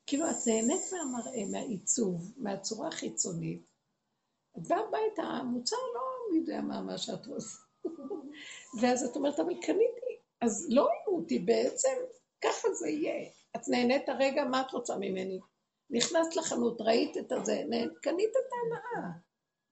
כאילו, 0.06 0.30
את 0.30 0.48
נהנית 0.48 0.82
מהמראה, 0.92 1.46
מהעיצוב, 1.46 2.32
מהצורה 2.38 2.88
החיצונית. 2.88 3.62
באה 4.68 4.80
הביתה, 4.80 5.22
המוצר 5.22 5.76
לא 5.96 6.02
מי 6.32 6.38
יודע 6.38 6.62
מה, 6.62 6.82
מה 6.82 6.98
שאת 6.98 7.28
עושה. 7.28 7.58
ואז 8.82 9.04
את 9.04 9.16
אומרת, 9.16 9.40
אבל 9.40 9.54
קניתי, 9.54 10.20
אז 10.42 10.68
לא 10.70 10.82
ראינו 10.82 11.22
אותי 11.22 11.40
בעצם, 11.40 11.96
ככה 12.42 12.74
זה 12.74 12.90
יהיה. 12.90 13.30
את 13.56 13.62
נהנית 13.68 14.10
הרגע, 14.10 14.44
מה 14.44 14.62
את 14.62 14.72
רוצה 14.72 14.96
ממני? 14.96 15.40
נכנסת 15.90 16.36
לחנות, 16.36 16.82
ראית 16.82 17.18
את 17.18 17.32
הזה, 17.32 17.64
קנית 18.02 18.30
את 18.30 18.52
ההנאה. 18.54 19.12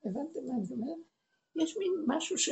הבנתם 0.06 0.40
מה 0.48 0.54
אני 0.54 0.66
אומרת? 0.72 0.98
יש 1.56 1.78
מין 1.78 1.92
משהו 2.08 2.38
ש... 2.38 2.50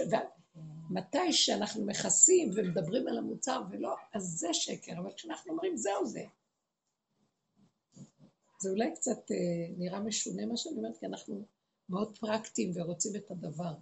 מתי 0.89 1.33
שאנחנו 1.33 1.85
מכסים 1.85 2.51
ומדברים 2.55 3.07
על 3.07 3.17
המוצר 3.17 3.61
ולא, 3.71 3.95
אז 4.13 4.23
זה 4.23 4.53
שקר, 4.53 4.91
אבל 4.99 5.13
כשאנחנו 5.13 5.51
אומרים 5.51 5.77
זהו 5.77 6.05
זה. 6.05 6.23
זה 8.61 8.69
אולי 8.69 8.93
קצת 8.95 9.31
אה, 9.31 9.75
נראה 9.77 9.99
משונה 9.99 10.45
מה 10.45 10.57
שאני 10.57 10.77
אומרת, 10.77 10.97
כי 10.97 11.05
אנחנו 11.05 11.45
מאוד 11.89 12.17
פרקטיים 12.17 12.71
ורוצים 12.75 13.15
את 13.15 13.31
הדבר. 13.31 13.73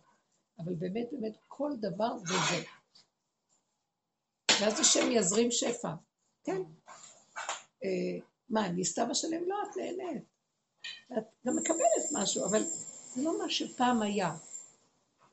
אבל 0.60 0.74
באמת, 0.74 1.08
באמת, 1.12 1.38
כל 1.48 1.72
דבר 1.80 2.18
זה 2.18 2.34
זה. 2.50 2.64
ואז 4.62 4.80
השם 4.80 5.12
יזרים 5.12 5.52
שפע. 5.52 5.94
כן. 6.44 6.62
אה, 7.84 8.20
מה, 8.50 8.66
אני 8.66 8.86
סתם 8.86 9.12
אשלם? 9.12 9.50
לא, 9.50 9.56
את 9.64 9.78
נהנית. 9.78 10.24
את 11.18 11.24
גם 11.48 11.56
מקבלת 11.56 12.12
משהו, 12.12 12.46
אבל 12.46 12.64
זה 13.16 13.22
לא 13.22 13.40
מה 13.40 13.50
שפעם 13.50 14.02
היה. 14.02 14.36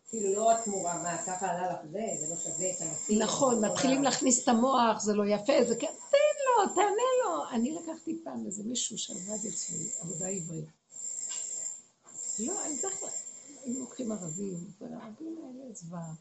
כאילו 0.09 0.35
לא 0.35 0.53
התמורה, 0.53 1.03
מה, 1.03 1.18
ככה 1.27 1.51
עלה 1.51 1.73
לך 1.73 1.79
זה, 1.91 2.01
זה 2.21 2.35
לא 2.35 2.37
שווה 2.41 2.71
את 2.71 2.81
המסים. 2.81 3.23
נכון, 3.23 3.64
מתחילים 3.64 4.03
להכניס 4.03 4.43
את 4.43 4.49
המוח, 4.49 5.01
זה 5.01 5.14
לא 5.14 5.27
יפה, 5.27 5.64
זה 5.68 5.77
כן, 5.77 5.87
תן 6.11 6.18
לו, 6.47 6.75
תענה 6.75 7.09
לו. 7.25 7.51
אני 7.51 7.71
לקחתי 7.71 8.21
פעם 8.25 8.47
איזה 8.47 8.62
מישהו 8.64 8.99
שעבד 8.99 9.47
אצלי, 9.49 9.91
עבודה 10.01 10.29
עברית. 10.29 10.80
לא, 12.47 12.66
אני 12.66 12.80
כלל, 12.80 13.09
היינו 13.64 13.80
לוקחים 13.80 14.12
ערבים, 14.12 14.70
והערבים 14.78 15.38
האלה 15.45 15.72
זוועה. 15.72 16.14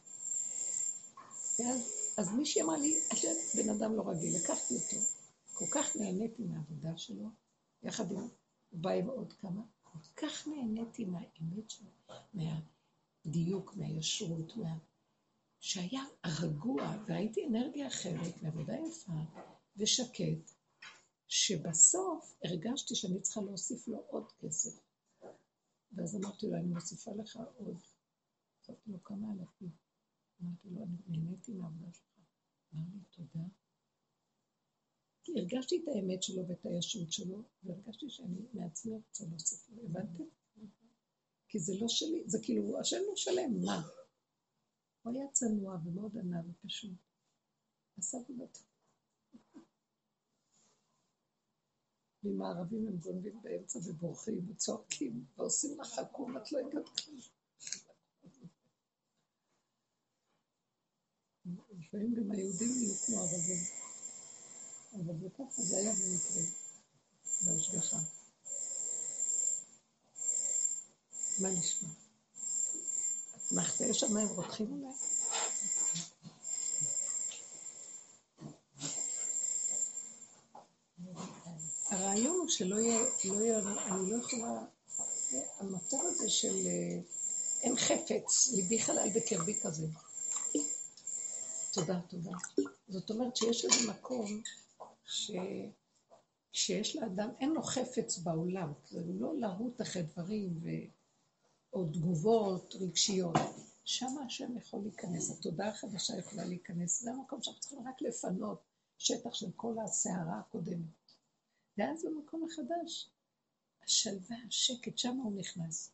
ואז, 1.60 1.94
אז 2.18 2.34
מישהי 2.34 2.62
אמרה 2.62 2.78
לי, 2.78 2.98
את 3.08 3.24
יודעת, 3.24 3.38
בן 3.56 3.70
אדם 3.70 3.96
לא 3.96 4.10
רגיל, 4.10 4.36
לקחתי 4.36 4.74
אותו. 4.74 5.06
כל 5.54 5.66
כך 5.72 5.96
נהניתי 5.96 6.44
מהעבודה 6.44 6.98
שלו, 6.98 7.30
יחד 7.84 8.12
עם, 8.12 8.28
בא 8.72 8.90
עם 8.90 9.08
עוד 9.08 9.34
כמה, 9.34 9.62
כל 9.84 10.00
כך 10.16 10.48
נהניתי 10.48 11.06
מהאמת 11.06 11.70
שלו, 11.70 11.90
מהדיוק, 12.34 13.76
מהישרות, 13.76 14.58
מה... 14.58 14.78
שהיה 15.60 16.04
רגוע, 16.42 16.96
והייתי 17.08 17.48
אנרגיה 17.48 17.88
אחרת, 17.88 18.44
מעבודה 18.44 18.74
יפה 18.74 19.12
ושקט, 19.78 20.52
שבסוף 21.28 22.36
הרגשתי 22.44 22.96
שאני 22.96 23.22
צריכה 23.22 23.42
להוסיף 23.42 23.88
לו 23.88 24.04
עוד 24.08 24.32
כסף. 24.40 24.89
ואז 25.92 26.16
אמרתי 26.16 26.48
לו, 26.48 26.56
אני 26.56 26.68
מוסיפה 26.68 27.12
לך 27.12 27.36
עוד. 27.36 27.78
אמרתי 28.70 28.92
לו, 28.92 29.04
כמה 29.04 29.32
אלפים? 29.32 29.72
אמרתי 30.42 30.70
לו, 30.70 30.84
אני 30.84 30.98
נהניתי 31.08 31.54
מהעבודה 31.54 31.92
שלך. 31.94 32.20
אמר 32.74 32.84
לי, 32.94 33.00
תודה. 33.12 33.46
הרגשתי 35.38 35.82
את 35.84 35.88
האמת 35.88 36.24
שלו 36.24 36.48
ואת 36.48 36.66
הישות 36.66 37.12
שלו, 37.12 37.44
והרגשתי 37.64 38.10
שאני 38.10 38.42
מעצמי 38.54 38.94
רוצה 38.94 39.24
להוסיף 39.30 39.70
לו, 39.70 39.84
הבנתם? 39.84 40.24
כי 41.48 41.60
זה 41.60 41.74
לא 41.82 41.88
שלי, 41.88 42.24
זה 42.26 42.38
כאילו, 42.44 42.80
השם 42.80 42.98
לא 43.08 43.16
שלם, 43.16 43.62
מה? 43.66 43.82
הוא 45.02 45.14
היה 45.14 45.28
צנוע 45.32 45.78
ומאוד 45.86 46.18
ענה 46.18 46.42
ופשוט. 46.50 46.98
עשה 47.98 48.18
עבודתו. 48.18 48.69
ועם 52.24 52.42
הערבים 52.42 52.88
הם 52.88 52.98
גונבים 52.98 53.42
באמצע 53.42 53.80
ובורחים 53.80 54.50
וצועקים 54.50 55.26
ועושים 55.38 55.80
לך 55.82 55.88
חכום, 55.88 56.38
את 56.38 56.52
לא 56.52 56.60
הגעת 56.60 56.90
כלום. 56.90 57.20
לפעמים 61.80 62.14
גם 62.14 62.32
היהודים 62.32 62.70
נהיו 62.70 62.96
כמו 63.06 63.18
ערבים. 63.18 63.64
אבל 64.94 65.14
זה 65.20 65.30
ככה, 65.30 65.62
זה 65.62 65.78
היה 65.78 65.92
במקרה, 65.92 66.44
בהשגחה. 67.46 67.98
מה 71.42 71.50
נשמע? 71.50 71.90
שם 73.94 74.18
הם 74.18 74.28
רותחים 74.28 74.72
אולי? 74.72 75.19
הרעיון 82.10 82.38
הוא 82.40 82.50
שלא 82.50 82.76
יהיה, 82.76 83.00
לא 83.26 83.36
יהיה, 83.36 83.60
אני 83.60 84.12
לא 84.12 84.18
יכולה, 84.18 84.66
המצב 85.60 85.98
הזה 86.02 86.30
של 86.30 86.56
אה, 86.66 87.00
אין 87.62 87.76
חפץ, 87.76 88.54
ליבי 88.56 88.80
חלל 88.80 89.10
בקרבי 89.16 89.60
כזה. 89.64 89.88
תודה, 91.74 92.00
תודה. 92.10 92.32
זאת 92.88 93.10
אומרת 93.10 93.36
שיש 93.36 93.66
איזה 93.66 93.92
מקום 93.92 94.42
ש... 95.06 95.32
שיש 96.52 96.96
לאדם, 96.96 97.30
אין 97.40 97.50
לו 97.50 97.64
חפץ 97.64 98.18
בעולם, 98.18 98.74
זה 98.90 99.00
לא 99.20 99.40
להוט 99.40 99.82
אחרי 99.82 100.02
דברים 100.02 100.60
ו... 100.64 100.68
או 101.74 101.86
תגובות 101.86 102.76
רגשיות. 102.82 103.36
שם 103.86 104.18
השם 104.26 104.58
יכול 104.58 104.80
להיכנס, 104.82 105.32
התודעה 105.32 105.70
החדשה 105.70 106.18
יכולה 106.18 106.46
להיכנס, 106.46 107.04
זה 107.04 107.12
המקום 107.12 107.42
שאנחנו 107.42 107.62
צריכים 107.62 107.88
רק 107.88 108.02
לפנות 108.02 108.62
שטח 108.98 109.34
של 109.34 109.52
כל 109.56 109.76
הסערה 109.84 110.40
הקודמת. 110.40 110.99
ואז 111.80 112.06
במקום 112.06 112.46
החדש, 112.46 113.10
השלווה, 113.84 114.38
השקט, 114.48 114.98
שם 114.98 115.18
הוא 115.24 115.40
נכנס. 115.40 115.92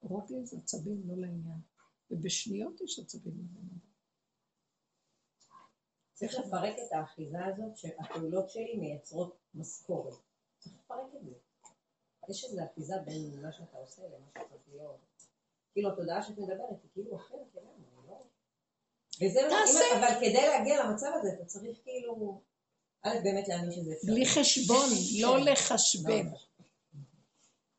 רוגז, 0.00 0.54
עצבים 0.54 1.02
לא 1.08 1.14
לעניין, 1.16 1.60
ובשניות 2.10 2.80
יש 2.80 2.98
עצבים 2.98 3.32
לא 3.36 3.44
לעניין. 3.54 3.78
צריך 6.14 6.34
לפרק 6.34 6.74
את 6.86 6.92
האחיזה 6.92 7.46
הזאת 7.46 7.76
שהפעולות 7.76 8.50
שלי 8.50 8.76
מייצרות 8.76 9.36
משכורת. 9.54 10.18
צריך 10.58 10.74
לפרק 10.84 11.14
את 11.14 11.24
זה. 11.24 11.34
יש 12.30 12.44
איזו 12.44 12.64
אחיזה 12.64 12.94
בין 13.04 13.42
מה 13.42 13.52
שאתה 13.52 13.76
עושה 13.76 14.02
למה 14.02 14.26
שצריך 14.30 14.62
להיות. 14.68 15.00
כאילו 15.72 15.92
התודעה 15.92 16.22
שאת 16.22 16.38
מדברת 16.38 16.82
היא 16.82 16.90
כאילו 16.92 17.16
אחרת 17.16 17.54
לגמרי, 17.54 18.06
לא? 18.06 18.26
וזה 19.16 19.40
לא. 19.42 19.56
אבל 19.98 20.14
כדי 20.20 20.46
להגיע 20.46 20.84
למצב 20.84 21.10
הזה 21.14 21.28
אתה 21.34 21.44
צריך 21.44 21.82
כאילו, 21.82 22.42
א' 23.02 23.18
באמת 23.24 23.48
להאמין 23.48 23.72
שזה 23.72 23.92
אפשר. 23.92 24.12
בלי 24.12 24.26
חשבון, 24.26 24.88
לא 25.22 25.36
כן. 25.38 25.52
לחשבן. 25.52 26.26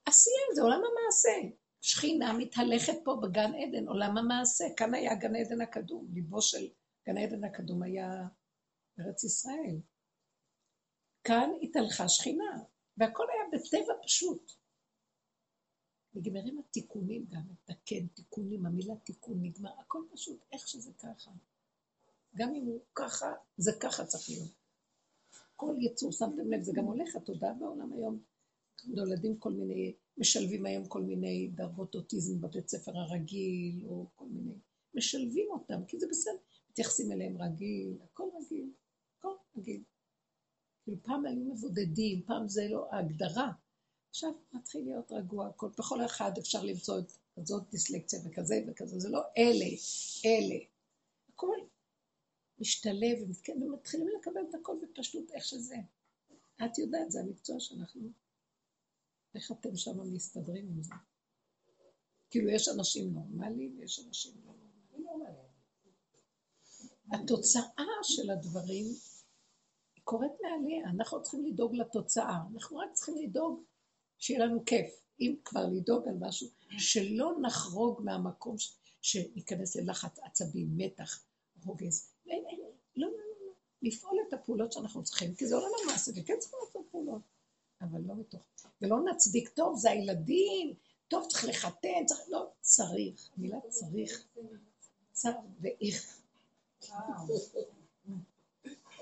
עשייה 0.06 0.42
זה 0.56 0.62
עולם 0.62 0.82
המעשה. 0.92 1.56
שכינה 1.82 2.34
מתהלכת 2.34 2.94
פה 3.04 3.20
בגן 3.22 3.52
עדן, 3.56 3.88
עולם 3.88 4.18
המעשה. 4.18 4.66
כאן 4.78 4.94
היה 4.94 5.16
גן 5.16 5.36
עדן 5.36 5.62
הקדום, 5.62 6.08
ליבו 6.14 6.42
של 6.42 6.68
גן 7.08 7.18
עדן 7.18 7.44
הקדום 7.44 7.84
היה 7.84 8.28
ארץ 9.00 9.24
ישראל. 9.24 9.80
כאן 11.24 11.50
התהלכה 11.62 12.10
שכינה, 12.10 12.64
והכל 12.98 13.26
היה 13.30 13.44
בטבע 13.62 13.94
פשוט. 14.04 14.52
נגמרים 16.14 16.60
התיקונים 16.60 17.26
גם, 17.30 17.42
לתקן, 17.52 18.08
תיקונים, 18.08 18.66
המילה 18.66 18.96
תיקון 18.96 19.40
נגמר, 19.42 19.80
הכל 19.80 20.00
פשוט, 20.14 20.40
איך 20.52 20.68
שזה 20.68 20.92
ככה. 20.94 21.32
גם 22.36 22.56
אם 22.56 22.66
הוא 22.66 22.82
ככה, 22.96 23.34
זה 23.58 23.72
ככה 23.82 24.06
צריך 24.06 24.30
להיות. 24.30 24.59
כל 25.60 25.76
יצור, 25.80 26.12
שמתם 26.12 26.52
לב, 26.52 26.62
זה 26.62 26.72
גם 26.76 26.86
הולך, 26.86 27.16
התודעה 27.16 27.54
בעולם 27.54 27.94
היום. 27.94 28.20
נולדים 28.88 29.38
כל 29.38 29.52
מיני, 29.52 29.96
משלבים 30.18 30.66
היום 30.66 30.86
כל 30.86 31.02
מיני 31.02 31.48
דרגות 31.48 31.96
אוטיזם 31.96 32.42
בבית 32.42 32.70
ספר 32.70 32.92
הרגיל, 32.98 33.86
או 33.86 34.06
כל 34.16 34.26
מיני, 34.26 34.54
משלבים 34.94 35.48
אותם, 35.50 35.86
כי 35.88 36.00
זה 36.00 36.08
בסדר, 36.10 36.38
מתייחסים 36.70 37.12
אליהם 37.12 37.42
רגיל, 37.42 37.98
הכל 38.04 38.24
רגיל, 38.42 38.72
הכל 39.18 39.34
רגיל. 39.58 39.84
כאילו 40.84 40.98
פעם 41.04 41.26
היו 41.26 41.44
מבודדים, 41.44 42.24
פעם 42.26 42.48
זה 42.48 42.68
לא 42.70 42.88
ההגדרה. 42.92 43.52
עכשיו 44.10 44.32
מתחיל 44.54 44.84
להיות 44.84 45.12
רגוע, 45.12 45.48
הכל, 45.48 45.70
בכל 45.78 46.06
אחד 46.06 46.32
אפשר 46.40 46.64
למצוא 46.64 47.00
את 47.00 47.12
כזאת 47.36 47.70
דיסלקציה 47.72 48.20
וכזה 48.26 48.56
וכזה, 48.68 49.00
זה 49.00 49.10
לא 49.10 49.22
אלה, 49.38 49.70
אלה. 50.26 50.60
הכל 51.34 51.56
משתלב 52.60 53.18
ומתחילים 53.62 54.08
לקבל 54.20 54.42
את 54.50 54.56
הכל 54.56 54.78
בפשטות 54.82 55.32
איך 55.32 55.46
שזה. 55.46 55.76
את 56.66 56.78
יודעת, 56.78 57.12
זה 57.12 57.20
המקצוע 57.20 57.60
שאנחנו... 57.60 58.02
איך 59.36 59.52
אתם 59.52 59.76
שם 59.76 60.14
מסתדרים 60.14 60.68
עם 60.68 60.82
זה? 60.82 60.94
כאילו, 62.30 62.50
יש 62.50 62.68
אנשים 62.68 63.14
נורמליים 63.14 63.78
ויש 63.80 64.00
אנשים 64.08 64.34
לא 64.46 64.54
נורמליים. 64.98 65.50
התוצאה 67.12 67.86
של 68.04 68.30
הדברים 68.30 68.86
קורית 70.04 70.32
מעליה, 70.42 70.90
אנחנו 70.90 71.22
צריכים 71.22 71.46
לדאוג 71.46 71.76
לתוצאה, 71.76 72.38
אנחנו 72.54 72.78
רק 72.78 72.94
צריכים 72.94 73.16
לדאוג 73.16 73.64
שיהיה 74.18 74.46
לנו 74.46 74.66
כיף, 74.66 75.02
אם 75.20 75.36
כבר 75.46 75.66
לדאוג 75.72 76.08
על 76.08 76.16
משהו, 76.20 76.48
שלא 76.78 77.32
נחרוג 77.42 78.02
מהמקום 78.02 78.58
ש... 78.58 78.74
שניכנס 79.02 79.76
ללחץ 79.76 80.20
עצבים, 80.20 80.68
מתח, 80.78 81.24
רוגז. 81.66 82.10
אין, 82.28 82.44
אין, 82.48 82.60
לא, 82.96 83.08
לא, 83.08 83.18
לא, 83.18 83.46
לא. 83.46 83.52
לפעול 83.82 84.18
את 84.28 84.34
הפעולות 84.34 84.72
שאנחנו 84.72 85.04
צריכים, 85.04 85.36
כי 85.36 85.48
זה 85.48 85.56
עולם 85.56 85.72
המעשה, 85.84 86.12
וכן 86.16 86.36
צריכים 86.40 86.60
לעשות 86.64 86.86
פעולות, 86.92 87.22
אבל 87.82 88.02
לא 88.02 88.16
מתוך. 88.16 88.42
ולא 88.82 88.98
נצדיק, 89.12 89.50
טוב, 89.50 89.78
זה 89.78 89.90
הילדים, 89.90 90.74
טוב, 91.08 91.28
צריך 91.28 91.46
לחתן, 91.46 92.06
צריך, 92.06 92.22
לא, 92.28 92.52
צריך, 92.62 93.30
המילה 93.38 93.58
צריך, 93.70 94.28
צר 95.12 95.32
ואיך. 95.62 96.22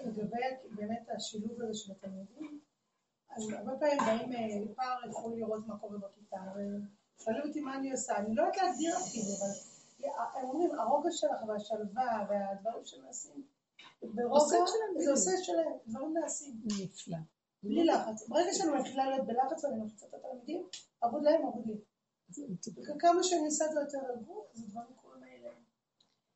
לגבי 0.05 0.37
באמת 0.71 1.09
השילוב 1.15 1.61
הזה 1.61 1.73
של 1.73 1.91
התלמידים, 1.91 2.59
אז 3.29 3.49
הרבה 3.49 3.71
פעמים 3.79 3.97
באים 4.05 4.33
אה, 4.33 4.75
פעם 4.75 5.09
יכולים 5.09 5.39
לראות 5.39 5.67
מה 5.67 5.77
קורה 5.77 5.97
בכיתה, 5.97 6.37
ושואלים 7.19 7.47
אותי 7.47 7.59
מה 7.59 7.75
אני 7.75 7.91
עושה, 7.91 8.17
אני 8.17 8.35
לא 8.35 8.41
יודעת 8.41 8.57
להגדיר 8.57 8.97
אפילו, 8.97 9.25
אבל 9.39 9.49
הם 10.05 10.49
אומרים, 10.49 10.79
הרוגע 10.79 11.11
שלך 11.11 11.43
והשלווה 11.47 12.25
והדברים 12.29 12.85
שנעשים, 12.85 13.43
ברוגע, 14.01 14.39
זה 14.99 15.11
עושה 15.11 15.29
את 15.39 15.43
שלהם, 15.43 15.73
דברים 15.87 16.13
נעשים, 16.17 16.61
נפלא. 16.65 17.17
בלי 17.63 17.85
לחץ. 17.85 18.27
ברגע 18.27 18.53
שאני 18.53 18.71
מתחילה 18.79 19.09
להיות 19.09 19.27
בלחץ 19.27 19.63
ואני 19.63 19.83
מפצה 19.83 20.05
את 20.05 20.13
התלמידים, 20.13 20.67
עבוד 21.01 21.23
להם, 21.23 21.45
עבוד 21.45 21.65
לי. 21.67 21.77
וכמה 22.95 23.23
שאני 23.23 23.45
עושה 23.45 23.65
את 23.65 23.71
זה 23.71 23.79
יותר 23.79 23.97
רגוע, 24.13 24.43
אז 24.53 24.63
הדברים 24.63 24.87
קורים 25.01 25.21
מאליהם. 25.21 25.63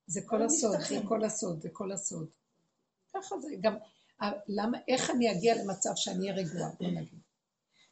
זה 0.07 0.21
כל 0.25 0.41
הסוד, 0.43 0.79
זה. 0.79 0.95
כל 1.07 1.23
הסוד, 1.23 1.61
זה 1.61 1.69
כל 1.71 1.91
הסוד. 1.91 2.29
ככה 3.13 3.39
זה 3.39 3.47
גם, 3.61 3.75
למה, 4.47 4.77
איך 4.87 5.09
אני 5.09 5.31
אגיע 5.31 5.63
למצב 5.63 5.89
שאני 5.95 6.19
אהיה 6.19 6.33
רגועה, 6.33 6.69
בוא 6.79 6.87
נגיד. 6.87 7.19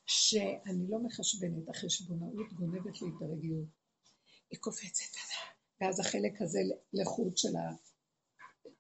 שאני 0.06 0.88
לא 0.90 1.00
מחשבנת, 1.00 1.70
החשבונאות 1.70 2.54
גונבת 2.54 3.02
לי 3.02 3.08
את 3.08 3.22
הרגיעות. 3.22 3.68
היא 4.52 4.60
קופצת, 4.60 5.16
ואז 5.82 6.00
החלק 6.00 6.42
הזה 6.42 6.60
לחוט 6.94 7.38
של 7.38 7.54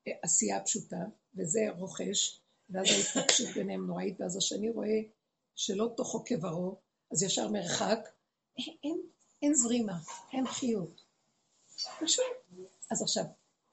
העשייה 0.08 0.58
הפשוטה, 0.58 1.04
וזה 1.36 1.60
רוכש, 1.78 2.41
ואז 2.70 2.86
ההתנגשות 2.89 3.47
ביניהם 3.56 3.88
נוראית, 3.88 4.22
ואז 4.22 4.38
השני 4.38 4.70
רואה 4.70 5.00
שלא 5.56 5.93
תוכו 5.97 6.24
כברו, 6.26 6.80
אז 7.12 7.24
ישר 7.24 7.47
מרחק, 7.47 8.00
אין, 8.58 9.02
אין, 9.41 9.54
זרימה, 9.54 9.97
אין 10.34 10.47
חיות. 10.47 11.02
פשוט. 12.00 12.24
אז 12.91 13.02
עכשיו, 13.02 13.24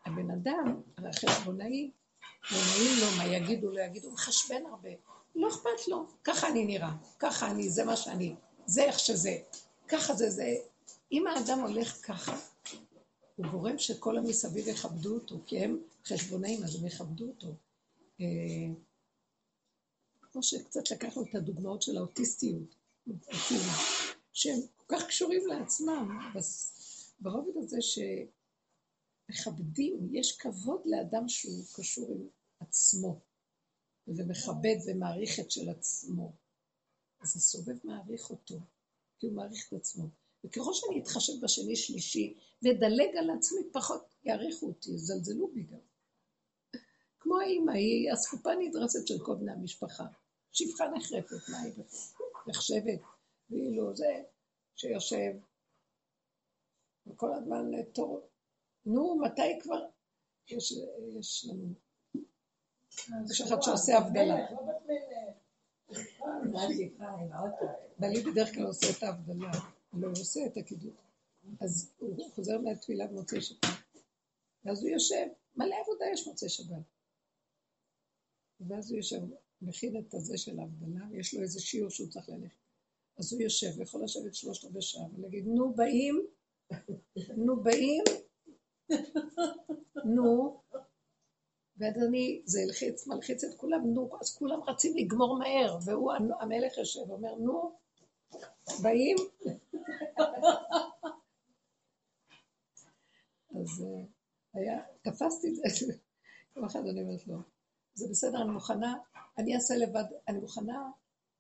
הבן 0.07 0.31
אדם, 0.31 0.83
הרי 0.97 1.09
החשבונאי, 1.09 1.91
לא 2.51 2.59
נעים 2.59 3.01
לו, 3.01 3.07
מה 3.17 3.27
יגידו, 3.27 3.71
לא 3.71 3.81
יגידו, 3.81 4.13
מחשבן 4.13 4.67
הרבה. 4.67 4.89
לא 5.35 5.49
אכפת 5.49 5.89
לו, 5.89 6.07
ככה 6.25 6.49
אני 6.49 6.65
נראה, 6.65 6.93
ככה 7.19 7.51
אני, 7.51 7.71
זה 7.71 7.85
מה 7.85 7.97
שאני, 7.97 8.35
זה 8.67 8.83
איך 8.83 8.99
שזה, 8.99 9.39
ככה 9.89 10.15
זה 10.15 10.31
זה. 10.31 10.55
אם 11.13 11.27
האדם 11.27 11.61
הולך 11.61 11.99
ככה, 12.03 12.37
הוא 13.37 13.47
גורם 13.47 13.79
שכל 13.79 14.19
המסביב 14.19 14.69
יכבדו 14.69 15.15
אותו, 15.15 15.41
כי 15.47 15.59
הם 15.59 15.79
חשבונאים, 16.05 16.65
אז 16.65 16.77
הם 16.77 16.87
יכבדו 16.87 17.29
אותו. 17.29 17.55
אה, 18.21 18.75
כמו 20.21 20.43
שקצת 20.43 20.91
לקחנו 20.91 21.23
את 21.23 21.35
הדוגמאות 21.35 21.83
של 21.83 21.97
האוטיסטיות, 21.97 22.77
שהם 24.33 24.61
כל 24.77 24.97
כך 24.97 25.07
קשורים 25.07 25.47
לעצמם, 25.47 26.19
ברובד 27.21 27.57
הזה 27.57 27.79
שמכבדים, 29.29 30.09
יש 30.13 30.37
כבוד 30.37 30.81
לאדם 30.85 31.29
שהוא 31.29 31.65
קשור 31.77 32.11
עם 32.11 32.29
עצמו. 32.61 33.21
ומכבד 34.09 34.77
ומעריך 34.87 35.41
את 35.41 35.51
של 35.51 35.69
עצמו. 35.71 36.33
אז 37.21 37.37
הסובב 37.37 37.77
מעריך 37.85 38.31
אותו, 38.31 38.61
כי 39.19 39.27
הוא 39.27 39.35
מעריך 39.35 39.67
את 39.69 39.73
עצמו. 39.73 40.09
וככל 40.47 40.73
שאני 40.73 41.03
אתחשב 41.03 41.33
בשני 41.43 41.77
שלישי 41.77 42.35
ודלג 42.63 43.17
על 43.17 43.31
עצמי, 43.31 43.61
פחות 43.73 44.15
יעריכו 44.25 44.67
אותי, 44.67 44.91
יזלזלו 44.91 45.49
בי 45.49 45.63
גם. 45.63 45.79
כמו 47.21 47.39
האימא, 47.39 47.73
היא 47.73 48.13
אסקופה 48.13 48.51
נדרסת 48.55 49.07
של 49.07 49.19
כל 49.25 49.35
בני 49.35 49.53
המשפחה. 49.53 50.05
שפחה 50.53 50.89
נחרפת, 50.89 51.49
מה 51.49 51.61
היא 51.61 51.73
נחשבת? 52.47 53.01
ואילו 53.51 53.97
זה 53.97 54.23
שיושב 54.77 55.33
וכל 57.07 57.35
הזמן 57.35 57.83
תור. 57.83 58.29
נו, 58.87 59.19
מתי 59.25 59.59
כבר? 59.63 59.87
יש, 60.49 60.73
יש 61.19 61.47
לנו... 61.51 61.75
יש 63.31 63.41
אחד 63.41 63.63
שעושה 63.63 63.99
הבדלה. 63.99 64.47
בעלי 67.99 68.23
בדרך 68.23 68.55
כלל 68.55 68.67
עושה 68.67 68.87
את 68.99 69.03
ההבדלה, 69.03 69.51
לא 69.93 70.09
עושה 70.11 70.41
את 70.47 70.57
הקידוש. 70.57 70.95
אז 71.61 71.93
הוא 71.99 72.31
חוזר 72.35 72.59
מהתפילה 72.61 73.07
במוצאי 73.07 73.41
שבת. 73.41 73.61
ואז 74.65 74.83
הוא 74.83 74.91
יושב, 74.91 75.27
מלא 75.57 75.77
עבודה 75.83 76.05
יש 76.13 76.27
מוצאי 76.27 76.49
שבת. 76.49 76.83
ואז 78.61 78.91
הוא 78.91 78.97
יושב, 78.97 79.21
מכין 79.63 79.97
את 79.97 80.15
הזה 80.15 80.39
של 80.39 80.61
ההבדלה, 80.61 81.07
ויש 81.11 81.35
לו 81.35 81.43
איזה 81.43 81.61
שיעור 81.61 81.91
שהוא 81.91 82.09
צריך 82.09 82.29
ללכת. 82.29 82.57
אז 83.19 83.33
הוא 83.33 83.43
יושב, 83.43 83.67
ויכול 83.79 84.05
לשבת 84.05 84.35
שלושת 84.35 84.65
רבעי 84.65 84.83
שעה 84.83 85.05
ולהגיד, 85.15 85.47
נו 85.47 85.75
באים, 85.75 86.27
נו 87.47 87.63
באים, 87.63 88.05
נו, 90.05 90.61
ואז 91.77 91.95
אני, 92.09 92.43
זה 92.45 92.61
הלחיץ, 92.63 93.07
מלחיץ 93.07 93.45
את 93.45 93.55
כולם, 93.57 93.81
נו, 93.95 94.11
אז 94.21 94.37
כולם 94.37 94.61
רצים 94.63 94.97
לגמור 94.97 95.39
מהר, 95.39 95.79
והוא, 95.85 96.13
המלך 96.41 96.79
יושב 96.79 97.11
ואומר, 97.11 97.35
נו, 97.35 97.73
באים? 98.83 99.17
אז 103.61 103.85
אה, 103.85 104.05
היה, 104.55 104.83
תפסתי 105.03 105.49
את 105.49 105.55
זה, 105.55 105.93
יום 106.57 106.65
אחד 106.65 106.87
אני 106.87 107.03
אומרת 107.03 107.27
לו, 107.27 107.37
זה 107.95 108.09
בסדר, 108.11 108.43
אני 108.43 108.51
מוכנה, 108.51 108.95
אני 109.39 109.55
אעשה 109.55 109.77
לבד, 109.77 110.05
אני 110.29 110.39
מוכנה 110.39 110.91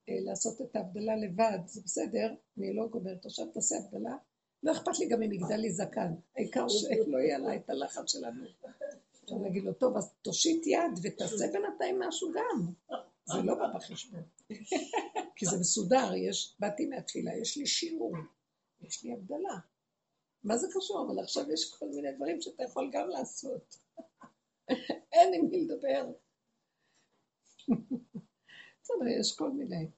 אה, 0.08 0.14
לעשות 0.20 0.60
את 0.60 0.76
ההבדלה 0.76 1.16
לבד, 1.16 1.58
זה 1.66 1.80
בסדר, 1.84 2.34
אני 2.58 2.76
לא 2.76 2.88
גומרת, 2.88 3.26
עכשיו 3.26 3.46
תעשה 3.46 3.76
הבדלה, 3.76 4.16
לא 4.62 4.72
אכפת 4.72 4.98
לי 4.98 5.08
גם 5.08 5.22
אם 5.22 5.32
יגדל 5.32 5.56
לי 5.56 5.72
זקן, 5.72 6.14
העיקר 6.36 6.68
שלא 6.68 7.18
יהיה 7.18 7.38
לה 7.38 7.56
את 7.56 7.70
הלחץ 7.70 8.12
שלנו. 8.12 8.44
אפשר 9.24 9.36
להגיד 9.36 9.64
לו, 9.64 9.72
טוב, 9.72 9.96
אז 9.96 10.10
תושיט 10.22 10.66
יד 10.66 10.98
ותעשה 11.02 11.44
בינתיים 11.52 12.00
משהו 12.00 12.32
גם. 12.32 12.72
זה 13.24 13.42
לא 13.44 13.54
בא 13.54 13.66
בחשבון. 13.74 14.22
כי 15.36 15.46
זה 15.46 15.58
מסודר, 15.60 16.14
יש, 16.14 16.56
באתי 16.60 16.86
מהתפילה, 16.86 17.36
יש 17.36 17.56
לי 17.56 17.66
שיעור, 17.66 18.12
יש 18.80 19.04
לי 19.04 19.12
הבדלה. 19.12 19.58
מה 20.44 20.56
זה 20.56 20.66
קשור? 20.74 21.06
אבל 21.06 21.22
עכשיו 21.22 21.52
יש 21.52 21.74
כל 21.74 21.88
מיני 21.88 22.12
דברים 22.12 22.40
שאתה 22.40 22.62
יכול 22.62 22.90
גם 22.92 23.08
לעשות. 23.08 23.76
אין 25.12 25.34
עם 25.34 25.50
מי 25.50 25.64
לדבר. 25.64 26.12
בסדר, 28.82 29.06
יש 29.20 29.36
כל 29.38 29.50
מיני. 29.50 29.90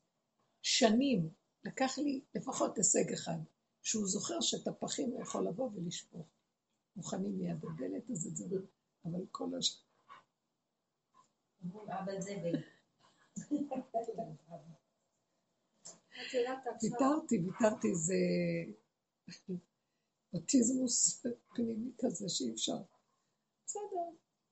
שנים, 0.63 1.31
לקח 1.65 1.99
לי 1.99 2.21
לפחות 2.35 2.77
הישג 2.77 3.13
אחד, 3.13 3.39
שהוא 3.83 4.07
זוכר 4.07 4.41
שאת 4.41 4.69
הפחים 4.69 5.11
הוא 5.11 5.23
יכול 5.23 5.49
לבוא 5.49 5.71
ולשפוך. 5.75 6.27
מוכנים 6.97 7.39
מיד 7.39 7.65
הדלת, 7.65 8.11
אז 8.11 8.27
את 8.27 8.37
זה, 8.37 8.45
אבל 9.05 9.21
כל 9.31 9.49
השם. 9.59 9.83
אבל 11.89 12.21
זה 12.21 12.35
ויתרתי, 16.83 17.39
ויתרתי, 17.39 17.95
זה 17.95 18.15
אוטיזמוס 20.35 21.27
פנימי 21.55 21.91
כזה 21.99 22.29
שאי 22.29 22.53
אפשר. 22.53 22.79
בסדר, 23.67 23.83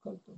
הכל 0.00 0.16
טוב. 0.26 0.36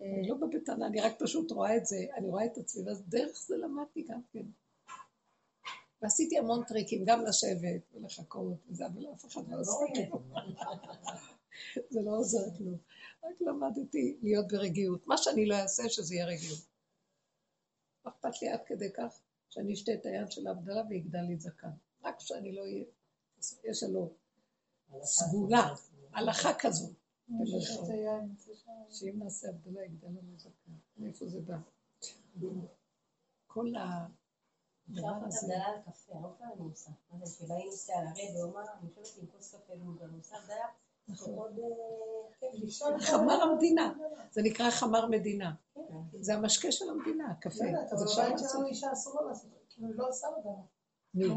אני 0.00 0.28
לא 0.28 0.36
בביתנה, 0.36 0.86
אני 0.86 1.00
רק 1.00 1.12
פשוט 1.18 1.50
רואה 1.50 1.76
את 1.76 1.86
זה, 1.86 1.96
אני 2.16 2.28
רואה 2.28 2.46
את 2.46 2.58
עצמי, 2.58 2.82
ואז 2.86 3.02
דרך 3.08 3.38
זה 3.46 3.56
למדתי 3.56 4.02
גם 4.02 4.20
כן. 4.32 4.46
ועשיתי 6.02 6.38
המון 6.38 6.64
טריקים, 6.64 7.04
גם 7.06 7.20
לשבת 7.24 7.82
ולחכות 7.94 8.58
וזה, 8.68 8.86
אבל 8.86 9.06
אף 9.14 9.24
אחד 9.24 9.48
לא 9.48 9.60
עושה 9.60 9.84
כלום. 9.94 10.32
זה 11.92 12.00
לא 12.04 12.10
עוזר 12.10 12.56
כלום. 12.58 12.78
רק 13.24 13.40
למדתי 13.40 14.18
להיות 14.22 14.52
ברגיעות. 14.52 15.06
מה 15.06 15.16
שאני 15.16 15.46
לא 15.46 15.54
אעשה, 15.54 15.88
שזה 15.88 16.14
יהיה 16.14 16.26
רגיעות. 16.26 16.60
לא 18.04 18.10
אכפת 18.10 18.42
לי 18.42 18.48
עד 18.48 18.60
כדי 18.66 18.92
כך 18.92 19.20
שאני 19.54 19.74
אשתה 19.74 19.94
את 19.94 20.06
היד 20.06 20.30
של 20.30 20.46
ההבדלה 20.46 20.82
ויגדל 20.88 21.20
לי 21.20 21.36
זקן. 21.36 21.70
רק 22.02 22.20
שאני 22.20 22.54
לא 22.54 22.62
אהיה, 22.62 22.84
יש 23.64 23.82
לנו 23.82 24.12
סגולה, 25.02 25.74
הלכה 26.12 26.54
כזאת. 26.58 26.94
שאם 28.90 29.14
נעשה 29.18 29.48
הבדלה 29.48 29.84
יגדל 29.84 30.08
לנו 30.08 30.38
זקן. 30.38 30.72
מאיפה 30.96 31.26
זה 31.28 31.40
בא? 31.40 31.56
כל 33.46 33.74
ה... 33.76 34.06
אפשר 34.90 35.02
לעשות 35.24 35.42
הבדלה 35.42 35.66
על 35.66 35.82
קפה, 35.82 36.12
הרבה 36.14 36.28
פעמים 36.38 36.52
אני 36.58 36.70
עושה. 36.70 36.90
זה, 37.24 37.26
שבאים 37.26 37.66
נוסע 37.66 37.92
על 37.98 38.06
הרב 38.06 38.36
ואומר, 38.36 38.62
אני 38.80 38.90
יושבת 38.96 39.22
עם 39.22 39.26
כוס 39.26 39.54
קפה 39.54 39.72
ואני 39.72 40.16
עושה 40.18 40.36
הבדלה. 40.36 40.66
נכון. 41.08 41.38
אה, 42.92 43.00
חמר 43.00 43.42
המדינה, 43.42 43.92
זה 44.30 44.42
נקרא 44.42 44.70
חמר 44.70 45.06
מדינה. 45.06 45.54
כן. 45.74 45.82
זה 46.20 46.34
המשקה 46.34 46.72
של 46.72 46.84
המדינה, 46.90 47.30
הקפה. 47.30 47.64
לא 47.64 47.78
אבל 47.90 48.26
בבית 48.26 48.38
שלנו 48.38 48.66
אישה 48.66 48.92
אסור 48.92 49.20
לו 49.20 49.28
לעשות, 49.28 49.50
כאילו 49.68 49.88
היא 49.88 49.96
לא 49.96 50.08
עושה 50.08 50.26
הבדלה. 50.28 50.62
מי? 51.14 51.24
לא 51.24 51.34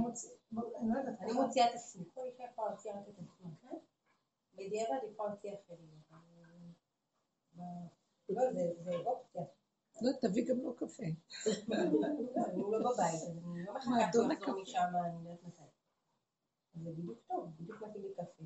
לא 0.51 0.93
אני 1.22 1.34
מוציאה 1.34 1.70
את 1.70 1.76
עצמי, 1.76 2.03
כל 2.13 2.22
אישה 2.26 2.43
יכולה 2.51 2.70
להוציא 2.70 2.91
רק 2.91 3.07
את 3.09 3.13
עצמי, 3.13 3.51
כן? 3.61 3.78
בדיעבד 4.53 4.97
היא 5.01 5.11
יכולה 5.11 5.30
להוציא 5.30 5.51
אחרים. 5.53 5.97
לא, 8.30 8.41
זה 8.84 8.91
אופציה. 9.05 9.43
לא, 10.01 10.11
תביא 10.22 10.45
גם 10.47 10.57
לו 10.57 10.76
קפה. 10.76 11.03
הוא 12.55 12.72
לא 12.72 12.91
בבית, 12.91 13.22
אני 13.53 13.65
לא 13.65 13.74
מחכה 13.76 13.91
לחזור 13.99 14.61
משם, 14.61 14.80
אני 15.05 15.30
יודעת 15.30 15.43
מתי. 15.43 15.66
זה 16.84 16.92
בדיוק 16.92 17.20
טוב, 17.28 17.50
בדיוק 17.60 17.84
מתאים 17.84 18.04
לי 18.04 18.14
קפה. 18.14 18.44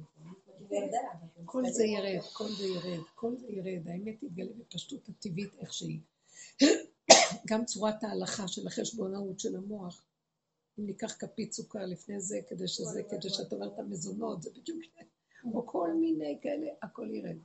כל 1.46 1.64
זה 1.70 1.84
ירד, 1.86 2.22
כל 2.34 2.48
זה 2.48 2.66
ירד, 2.66 3.04
כל 3.16 3.38
זה 3.38 3.48
ירד, 3.48 3.88
האמת 3.88 4.16
תתגלה 4.20 4.54
בפשטות 4.54 5.10
הטבעית 5.10 5.56
איך 5.60 5.74
שהיא. 5.74 6.00
גם 7.48 7.66
צורת 7.66 8.04
ההלכה 8.04 8.48
של 8.48 8.68
החשבונאות 8.68 9.40
של 9.40 9.56
המוח, 9.56 10.04
אם 10.80 10.86
ניקח 10.86 11.16
כפית 11.20 11.54
סוכר 11.54 11.86
לפני 11.86 12.22
זה, 12.22 12.40
כדי 12.50 12.68
שזה, 12.68 13.04
כדי 13.10 13.30
שאת 13.30 13.54
אומרת 13.54 13.80
המזונות, 13.80 14.42
זה 14.42 14.50
בדיוק, 14.50 14.80
או 15.54 15.68
כל 15.68 15.94
מיני 15.94 16.40
כאלה, 16.42 16.68
הכל 16.82 17.08
ירד. 17.12 17.38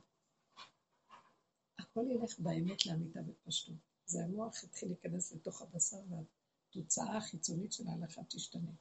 הכל 1.79 2.05
ילך 2.09 2.39
באמת 2.39 2.85
לאמיתה 2.85 3.19
בפשטות. 3.21 3.75
זה 4.05 4.23
המוח 4.23 4.63
התחיל 4.63 4.89
להיכנס 4.89 5.31
לתוך 5.31 5.61
הבשר 5.61 5.97
והתוצאה 6.09 7.17
החיצונית 7.17 7.73
של 7.73 7.87
ההלכה 7.87 8.21
תשתנה. 8.29 8.71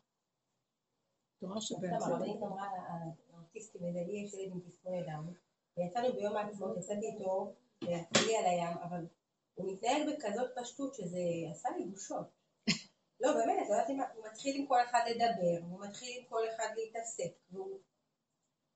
תורה 1.39 1.61
שבעצם... 1.61 2.13
הרבנית 2.13 2.43
אמרה 2.43 2.69
על 2.69 3.09
האוטיסטים, 3.33 3.83
לי 3.83 4.23
יש 4.27 4.35
ילד 4.35 4.53
עם 4.53 4.61
תסמונת 4.61 5.07
דם, 5.07 5.33
ויצאנו 5.77 6.13
ביום 6.13 6.37
העצמאות, 6.37 6.77
יצאתי 6.79 7.07
איתו 7.07 7.53
להצביע 7.83 8.39
על 8.39 8.45
הים, 8.45 8.79
אבל 8.83 9.07
הוא 9.55 9.73
מתנהג 9.73 10.03
בכזאת 10.09 10.51
פשטות 10.59 10.95
שזה 10.95 11.19
עשה 11.51 11.69
לי 11.77 11.85
בושות. 11.85 12.27
לא, 13.21 13.33
באמת, 13.33 13.69
לא 13.69 13.75
יודעת 13.75 13.91
אם 13.91 14.01
הוא 14.01 14.27
מתחיל 14.27 14.61
עם 14.61 14.67
כל 14.67 14.79
אחד 14.91 15.01
לדבר, 15.11 15.67
הוא 15.71 15.81
מתחיל 15.81 16.19
עם 16.19 16.25
כל 16.29 16.43
אחד 16.55 16.69
להתעסק, 16.77 17.31
והוא 17.51 17.79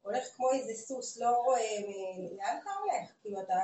הולך 0.02 0.24
כמו 0.36 0.52
איזה 0.52 0.82
סוס, 0.82 1.18
לא 1.18 1.30
רואה 1.30 1.76
לאן 2.36 2.58
אתה 2.62 2.70
הולך, 2.80 3.10
כאילו 3.22 3.40
אתה 3.40 3.54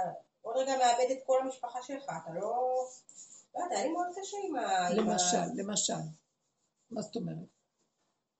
עוד 0.43 0.57
רגע 0.57 0.73
מאבד 0.79 1.11
את 1.11 1.19
כל 1.27 1.41
המשפחה 1.43 1.83
שלך, 1.83 2.05
אתה 2.05 2.35
לא... 2.35 2.77
לא 3.55 3.61
יודעת, 3.61 3.79
היה 3.79 3.87
לי 3.87 3.93
מאוד 3.93 4.07
קשה 4.17 4.37
עם 4.49 4.57
ה... 4.57 4.91
למשל, 4.91 5.63
למשל. 5.63 5.93
מה 6.91 7.03
זאת 7.03 7.17
אומרת? 7.17 7.56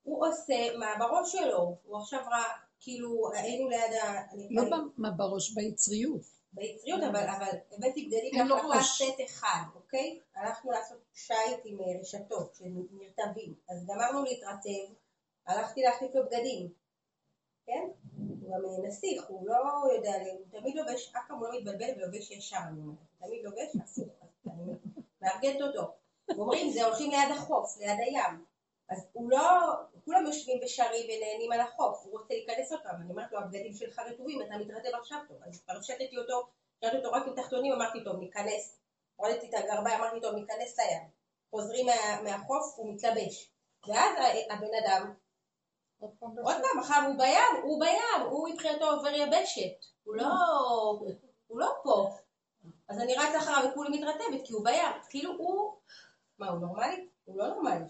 הוא 0.07 0.27
עושה 0.27 0.77
מה 0.79 0.87
בראש 0.99 1.33
שלו, 1.33 1.77
הוא 1.85 1.99
עכשיו 1.99 2.21
ראה, 2.31 2.53
כאילו 2.81 3.31
היינו 3.33 3.69
ליד 3.69 3.93
ה... 4.03 4.23
לא 4.51 4.63
מה 4.97 5.11
בראש, 5.11 5.55
ביצריות. 5.55 6.21
ביצריות, 6.53 7.01
אבל 7.03 7.27
הבאתי 7.73 8.05
גדלים 8.07 8.49
ככה 8.49 8.83
סט 8.83 9.21
אחד, 9.25 9.63
אוקיי? 9.75 10.21
הלכנו 10.35 10.71
לעשות 10.71 10.99
שייט 11.15 11.61
עם 11.65 11.81
אה, 11.81 12.01
רשתות 12.01 12.55
שנרטבים, 12.55 13.55
אז 13.69 13.87
גמרנו 13.87 14.25
להתרטב, 14.25 14.95
הלכתי 15.47 15.83
להחליף 15.83 16.15
לו 16.15 16.25
בגדים, 16.27 16.69
כן? 17.67 17.89
הוא 18.17 18.51
גם 18.55 18.65
אה, 18.65 18.89
נסיך, 18.89 19.25
הוא 19.29 19.49
לא 19.49 19.95
יודע, 19.97 20.13
הוא 20.33 20.61
תמיד 20.61 20.77
לובש, 20.77 21.15
אף 21.17 21.23
פעם 21.29 21.39
הוא 21.39 21.49
לא 21.49 21.59
מתבלבל 21.59 21.91
ולובש 21.97 22.31
ישר, 22.31 22.57
אני 22.69 22.81
אומרת, 22.81 22.97
הוא 23.19 23.29
תמיד 23.29 23.45
לובש 23.45 23.77
אסור, 23.85 24.09
אני 24.47 24.73
מארגנת 25.23 25.61
אותו. 25.61 25.93
ואומרים, 26.29 26.71
זה 26.71 26.87
הולכים 26.87 27.11
ליד 27.11 27.31
החוף, 27.37 27.77
ליד 27.81 27.99
הים. 27.99 28.45
אז 28.89 29.07
הוא 29.13 29.31
לא, 29.31 29.73
כולם 30.07 30.27
יושבים 30.27 30.61
בשרי 30.65 31.09
ונהנים 31.09 31.53
על 31.53 31.61
החוף, 31.61 32.01
הוא 32.05 32.19
רוצה 32.19 32.35
להיכנס 32.35 32.73
פעם, 32.83 32.97
אני 33.03 33.11
אומרת 33.11 33.33
לו, 33.33 33.39
הבגדים 33.39 33.75
שלך 33.75 33.99
רטובים, 33.99 34.43
אתה 34.43 34.59
מתרטב 34.59 34.95
עכשיו 35.01 35.19
טוב, 35.29 35.37
אז 35.47 35.61
כבר 35.65 35.75
הפשטתי 35.77 36.19
אותו, 36.19 36.47
הפשטתי 36.79 36.97
אותו 36.97 37.11
רק 37.13 37.27
עם 37.27 37.35
תחתונים, 37.37 37.73
אמרתי, 37.73 38.05
טוב, 38.05 38.17
ניכנס, 38.21 38.79
הורדתי 39.17 39.49
את 39.49 39.55
הגרביים, 39.55 40.01
אמרתי 40.01 40.21
טוב, 40.21 40.35
ניכנס 40.35 40.79
לים. 40.79 41.03
חוזרים 41.51 41.87
מה- 41.87 42.23
מהחוף, 42.23 42.75
הוא 42.77 42.95
מתלבש. 42.95 43.51
ואז 43.89 44.13
הבן 44.51 44.67
אדם, 44.85 45.15
עוד 45.99 46.11
פעם, 46.63 46.79
אחר 46.81 47.01
הוא 47.07 47.19
בים, 47.19 47.63
הוא 47.63 47.81
בים, 47.81 48.27
הוא 48.31 48.49
מבחינתו 48.49 48.91
עובר 48.91 49.09
יבשת. 49.15 49.87
הוא 50.05 50.17
לא, 50.17 50.27
הוא 51.47 51.61
לא 51.61 51.73
פה. 51.83 52.17
אז 52.89 52.99
אני 53.01 53.15
רצה 53.15 53.39
אחריו 53.39 53.71
וכולי 53.71 53.99
מתרטבת, 53.99 54.47
כי 54.47 54.53
הוא 54.53 54.65
בים. 54.65 54.93
כאילו 55.11 55.33
הוא, 55.39 55.77
מה, 56.39 56.49
הוא 56.51 56.61
נורמלי? 56.61 57.09
הוא 57.25 57.39
לא 57.39 57.49
נורמלי. 57.49 57.85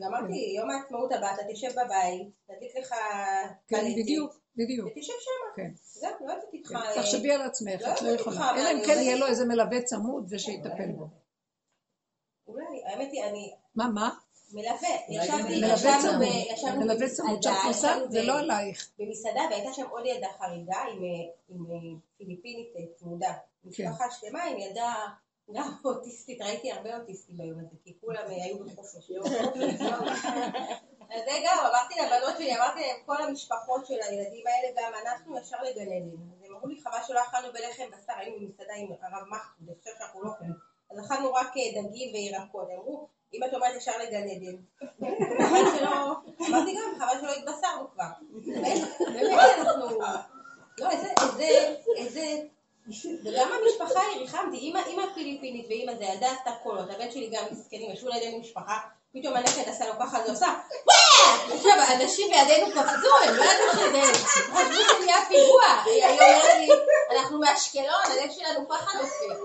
ואמרתי, 0.00 0.54
יום 0.56 0.70
העצמאות 0.70 1.12
הבא, 1.12 1.34
אתה 1.34 1.42
תשב 1.52 1.70
בבית, 1.70 2.28
תדליק 2.46 2.76
לך 2.76 2.88
כן, 2.88 3.76
קלטית, 3.76 3.96
בדיוק, 4.02 4.40
בדיוק. 4.56 4.86
ותשב 4.86 5.12
שמה. 5.20 5.56
כן. 5.56 5.70
זהו, 5.74 6.10
לא 6.20 6.32
יוצאת 6.32 6.54
איתך... 6.54 6.68
כן. 6.68 7.00
תחשבי 7.00 7.32
על 7.32 7.42
עצמך, 7.42 7.80
לא 7.80 7.92
את 7.92 8.02
לא 8.02 8.08
יכולה. 8.08 8.50
אלא 8.56 8.70
אם 8.70 8.86
כן 8.86 8.98
יהיה 8.98 9.16
לו 9.16 9.26
איזה 9.26 9.44
מלווה 9.44 9.82
צמוד 9.82 10.26
ושיטפל 10.30 10.92
בו. 10.96 11.08
אולי, 12.46 12.82
האמת 12.86 13.08
היא, 13.12 13.24
אני 13.24 13.54
מה, 13.74 13.88
מה? 13.88 14.10
מלווה, 14.52 14.88
ישבתי, 15.08 15.60
מלווה 15.60 15.74
ישבנו 15.74 16.22
ישבנו 16.52 16.80
מלווה 16.80 17.08
צמוד 17.08 17.42
שאת 17.42 17.52
נוסעת, 17.66 17.96
ישבנו 17.96 18.12
זה 18.12 18.22
לא 18.22 18.38
עלייך. 18.38 18.90
במסעדה, 18.98 19.40
והייתה 19.50 19.72
שם 19.72 19.86
עוד 19.90 20.06
ילדה 20.06 20.28
חריגה 20.38 20.78
עם, 20.78 21.02
אה, 21.02 21.10
אה, 21.50 21.76
פיליפינית 22.18 22.68
אה, 22.76 22.80
צמודה. 22.96 23.32
כן. 23.62 23.68
משפחה 23.68 24.04
שלמה 24.10 24.44
עם 24.44 24.58
ילדה 24.58 24.94
גם 25.54 25.72
אוטיסטית, 25.84 26.42
ראיתי 26.42 26.72
הרבה 26.72 26.96
אוטיסטים 26.96 27.36
ביום 27.36 27.58
הזה, 27.58 27.76
כי 27.84 27.94
כולם 28.00 28.22
היו 28.28 28.58
בחופש. 28.58 29.10
אז 31.14 31.20
זה 31.24 31.36
גם, 31.46 31.58
אמרתי 31.70 31.94
לבנות 32.00 32.36
שלי, 32.38 32.56
אמרתי 32.56 32.80
להם, 32.80 32.96
כל 33.06 33.22
המשפחות 33.22 33.86
של 33.86 33.94
הילדים 34.02 34.44
האלה, 34.46 34.68
גם 34.76 34.92
אנחנו 35.02 35.38
ישר 35.38 35.56
לגן 35.62 35.92
עדן. 35.92 36.16
אז 36.32 36.42
הם 36.44 36.54
אמרו 36.54 36.66
לי, 36.66 36.80
חבל 36.80 36.98
שלא 37.06 37.20
אכלנו 37.22 37.52
בלחם 37.52 37.84
בשר, 37.92 38.12
היינו 38.16 38.36
במסעדה 38.40 38.74
עם 38.76 38.88
הרב 39.02 39.28
מחטוד, 39.28 39.68
אני 39.68 39.76
חושב 39.78 39.90
שאנחנו 39.98 40.22
לא 40.22 40.28
אוכלים. 40.28 40.52
אז 40.90 41.06
אכלנו 41.06 41.32
רק 41.32 41.46
אה, 41.56 41.82
דגים 41.82 42.14
וירקות. 42.14 42.68
אמרו, 42.74 43.08
אם 43.34 43.44
את 43.44 43.54
אומרת 43.54 43.76
ישר 43.76 43.92
לגן 43.98 44.22
עדן. 44.28 44.56
חבל 45.46 45.78
שלא, 45.78 46.12
אמרתי 46.48 46.74
גם, 46.74 46.98
חבל 46.98 47.20
שלא 47.20 47.32
התבשרנו 47.32 47.90
כבר. 47.90 48.10
באמת, 49.14 49.58
אנחנו... 49.58 50.00
לא, 50.78 50.88
איזה... 51.96 52.42
וגם 53.24 53.48
המשפחה 53.52 54.00
היא, 54.00 54.20
ריחמתי, 54.20 54.56
אימא, 54.56 55.02
פיליפינית 55.14 55.66
ואימא 55.68 55.92
זה, 55.98 56.04
ילדה 56.04 56.32
עשתה 56.32 56.50
קולות, 56.62 56.90
הבן 56.90 57.10
שלי 57.10 57.30
גם 57.32 57.44
מסכנים, 57.50 57.90
ישבו 57.90 58.08
לידינו 58.08 58.38
משפחה, 58.38 58.78
פתאום 59.14 59.36
הנכד 59.36 59.68
עשה 59.68 59.86
לו 59.86 59.92
ככה, 60.00 60.18
זה 60.24 60.32
עושה! 60.32 60.54
עכשיו, 61.54 61.72
האנשים 61.72 62.30
לידינו 62.32 62.66
קפצו, 62.66 63.16
הם 63.24 63.36
לא 63.36 63.44
ידעו 63.44 63.72
שזה, 63.72 64.24
חשבו 64.52 64.94
שנהיה 64.96 65.16
פיגוע, 65.28 65.82
היא 65.86 66.04
אומרת 66.04 66.58
לי, 66.58 66.68
אנחנו 67.16 67.40
מאשקלון, 67.40 68.04
הלב 68.04 68.30
שלנו 68.30 68.68
ככה 68.68 68.98
נופל. 68.98 69.40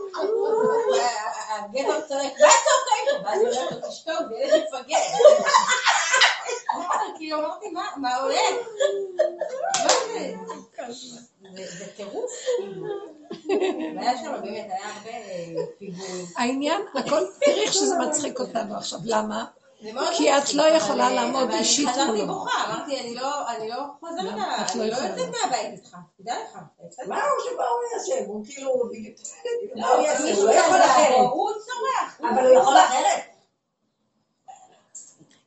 הגבר 1.49 2.01
צועק, 2.07 2.33
מה 2.39 2.47
צועקים? 2.63 3.25
ואז 3.25 3.41
היא 3.41 3.49
אומרת 3.49 3.85
תשתוק, 3.85 4.21
זה 4.29 4.35
ילד 4.35 4.63
מפגר. 4.63 4.97
כאילו 7.17 7.39
אמרתי, 7.39 7.69
מה, 7.69 7.89
מה 7.97 8.09
זה? 8.27 8.39
טירוף. 11.95 12.31
והיה 13.95 14.17
שם 14.17 14.31
באמת, 14.41 14.65
היה 14.69 14.95
הרבה 14.95 15.09
אה, 15.09 15.65
פיגועים. 15.79 16.25
העניין, 16.37 16.81
הכל, 16.95 17.25
תראי 17.45 17.61
איך 17.61 17.73
שזה 17.73 17.95
מצחיק 17.99 18.39
אותנו 18.39 18.77
עכשיו, 18.77 18.99
למה? 19.03 19.45
כי 20.17 20.37
את 20.37 20.53
לא 20.53 20.63
יכולה 20.63 21.07
אה, 21.07 21.13
לעמוד 21.13 21.43
אבל 21.43 21.53
אישית 21.59 21.87
אני 21.87 21.93
חזרתי 21.93 22.11
מולו. 22.11 22.27
בוכה, 22.27 22.51
אמרתי, 22.67 22.99
אני 22.99 23.15
לא, 23.15 23.49
אני 23.49 23.69
לא 23.69 23.83
חוזרת? 23.99 24.19
את 24.21 24.75
לא 24.75 24.83
אני 24.83 24.89
לא 24.89 24.95
יכולה. 24.95 25.09
יוצאת 25.09 25.29
מהבית 25.41 25.71
איתך, 25.73 25.97
תדע 26.17 26.33
לך. 26.43 26.59
מה 27.07 27.15
הוא 27.15 27.51
שבא 27.51 27.63
הוא 27.63 27.99
יושב? 27.99 28.25
הוא 28.27 28.45
כאילו... 28.45 28.71
לא, 29.75 29.87
הוא 29.95 30.45
לא 30.45 30.51
יכול 30.51 30.81
אחרת. 30.81 31.15
הוא 31.31 31.51
צורח. 31.51 32.31
אבל 32.31 32.47
הוא 32.47 32.59
יכול 32.61 32.77
אחרת. 32.77 33.34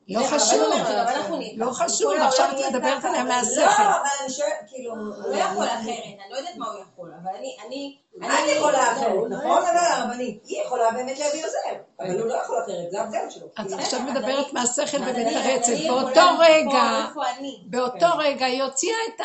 לא 0.09 0.21
חשוב, 0.27 0.39
שגם 0.75 0.87
אנחנו 1.09 1.37
נהיה 1.37 1.53
לא 1.57 1.71
חשוב, 1.73 2.13
עכשיו 2.13 2.49
את 2.51 2.75
מדברת 2.75 3.05
עליה 3.05 3.25
מהשכל. 3.25 3.61
לא, 3.61 3.67
אבל 3.77 4.09
אני 4.21 4.31
שואלת, 4.33 4.53
כאילו... 4.69 4.93
הוא 4.95 5.35
לא 5.35 5.37
יכול 5.37 5.67
אחרת, 5.67 5.85
אני 5.87 6.31
לא 6.31 6.37
יודעת 6.37 6.57
מה 6.57 6.67
הוא 6.67 6.81
יכול, 6.93 7.13
אבל 7.23 7.31
אני, 7.39 7.57
אני, 7.67 7.97
את 8.23 8.57
יכולה 8.57 8.93
אחרת, 8.93 9.13
לא, 9.15 9.29
נכון? 9.29 9.63
אבל 9.67 9.77
הרבנית, 9.77 10.41
היא 10.45 10.63
יכולה 10.65 10.91
באמת 10.91 11.19
להביא 11.19 11.45
עוזר, 11.47 11.59
אבל 12.01 12.21
הוא 12.21 12.27
לא 12.29 12.35
יכול 12.35 12.57
אחרת, 12.65 12.91
זה 12.91 13.01
הבדל 13.03 13.31
שלו. 13.31 13.47
את 13.47 13.65
בסדר, 13.67 13.79
עכשיו 13.79 14.01
מדברת 14.01 14.25
אני- 14.25 14.53
מהשכל 14.53 14.97
אני- 15.03 15.25
ומתרצת. 15.25 15.69
אני 15.73 15.89
באותו 15.89 16.21
רגע, 16.39 17.07
אני. 17.39 17.63
באותו 17.67 18.07
רגע 18.19 18.47
היא 18.47 18.63
הוציאה 18.63 18.97
את 19.17 19.21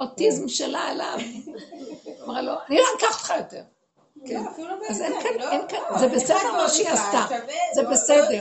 האוטיזם 0.00 0.48
שלה 0.48 0.80
עליו. 0.80 1.18
אמרה 2.24 2.42
לו, 2.42 2.52
אני 2.68 2.76
לא 2.78 2.84
אקח 2.98 3.16
אותך 3.18 3.32
יותר. 3.38 3.62
כן. 4.26 4.44
לא, 4.58 4.74
אז 4.90 5.00
אין 5.02 5.12
כאן- 5.22 5.34
לא- 5.38 5.50
אין 5.50 5.68
כאן- 5.68 5.78
לא, 5.90 5.98
זה 5.98 6.08
בסדר 6.08 6.52
מה 6.52 6.68
שהיא 6.68 6.88
עשתה. 6.88 7.26
זה 7.74 7.82
בסדר. 7.90 8.40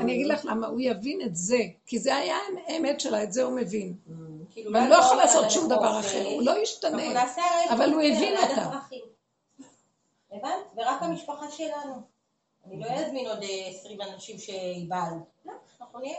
אני 0.00 0.14
אגיד 0.14 0.26
לך 0.26 0.44
למה, 0.44 0.66
הוא 0.66 0.80
יבין 0.80 1.20
את 1.20 1.36
זה, 1.36 1.56
כי 1.86 1.98
זה 1.98 2.16
היה 2.16 2.36
האמת 2.66 3.00
שלה, 3.00 3.22
את 3.22 3.32
זה 3.32 3.42
הוא 3.42 3.52
מבין. 3.52 3.94
כאילו, 4.50 4.70
אבל 4.70 4.80
מה 4.80 4.88
לא 4.88 4.94
יכול 4.94 5.16
לעשות 5.16 5.50
שום 5.50 5.66
דבר 5.68 5.94
אה, 5.94 6.00
אחר, 6.00 6.24
הוא 6.26 6.42
לא 6.42 6.58
ישתנה. 6.62 7.02
אבל 7.70 7.92
הוא 7.92 8.02
הבין 8.02 8.36
אותה. 8.36 8.70
הבנת? 10.32 10.54
ורק 10.76 11.02
המשפחה 11.02 11.50
שלנו. 11.50 11.94
אני 12.66 12.80
לא 12.80 12.86
אזמין 12.86 13.26
עוד 13.26 13.42
אה, 13.42 13.66
20 13.68 14.00
אנשים 14.00 14.38
שייבהלו. 14.38 15.16
לא, 15.46 15.52
אנחנו 15.80 15.98
נהיה 15.98 16.18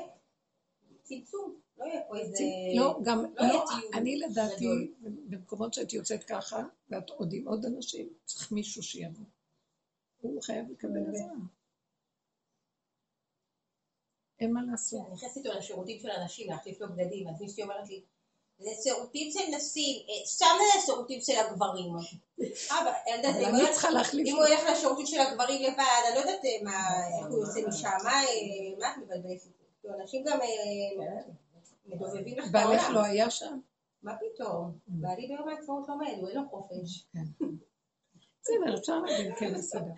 צמצום. 1.03 1.55
לא 1.82 1.86
יהיה 1.86 2.01
פה 2.07 2.17
איזה... 2.17 2.43
לא, 2.75 2.99
גם, 3.03 3.25
לא 3.36 3.47
לא, 3.47 3.65
אני 3.93 4.19
לדעתי. 4.19 4.65
במקומות 5.01 5.73
שאת 5.73 5.93
יוצאת 5.93 6.23
ככה, 6.23 6.63
ואת 6.89 7.09
עוד 7.09 7.34
עם 7.34 7.47
עוד 7.47 7.65
אנשים, 7.65 8.09
צריך 8.25 8.51
מישהו 8.51 8.84
שיבוא. 8.84 9.25
הוא 10.21 10.41
חייב 10.41 10.71
לקבל 10.71 10.99
עזרה. 11.09 11.36
אין 14.39 14.53
מה 14.53 14.61
לעשות. 14.71 15.05
אני 15.07 15.15
נכנסת 15.15 15.38
איתו 15.38 15.53
לשירותים 15.57 15.99
של 15.99 16.09
אנשים, 16.09 16.49
להחליף 16.49 16.82
לו 16.82 16.88
בגדים, 16.89 17.27
אז 17.27 17.41
מישהי 17.41 17.63
אומרת 17.63 17.89
לי, 17.89 18.01
זה 18.59 18.69
שירותים 18.84 19.32
של 19.32 19.55
נשים, 19.55 20.05
אה, 20.09 20.27
שם 20.27 20.45
זה 20.45 20.79
השירותים 20.79 21.21
של 21.21 21.34
הגברים. 21.38 21.93
אבל 22.79 22.91
אני 23.45 23.73
צריכה 23.73 23.89
להחליף 23.89 24.27
אם 24.27 24.36
הוא 24.36 24.45
ילך 24.45 24.63
לשירותים 24.71 25.05
של 25.05 25.19
הגברים 25.19 25.61
לבד, 25.61 26.01
אני 26.07 26.15
לא 26.15 26.19
יודעת 26.19 26.45
אה, 26.45 26.63
מה, 26.63 27.07
איך 27.19 27.27
הוא 27.32 27.39
יוצא 27.39 27.67
משם, 27.67 27.97
מה 28.03 28.23
אה, 28.23 28.91
את 28.91 28.97
מבלבלת 28.97 29.41
אנשים 30.01 30.23
גם 30.23 30.41
אה, 30.41 30.47
מדובבים 31.92 32.38
לך 32.38 32.46
את 32.48 32.52
בעלך 32.52 32.84
העולם. 32.84 32.96
לא 32.96 33.04
היה 33.04 33.30
שם? 33.30 33.60
מה 34.04 34.16
פתאום? 34.18 34.78
בעלי 34.88 35.28
ביום 35.28 35.50
העצמאות 35.50 35.88
לומד, 35.88 36.16
הוא 36.20 36.30
אין 36.30 36.38
לו 36.38 36.50
חופש. 36.50 37.08
בסדר, 38.42 38.78
אפשר 38.78 39.00
להגיד, 39.00 39.34
כן, 39.39 39.54
בסדר. 39.58 39.92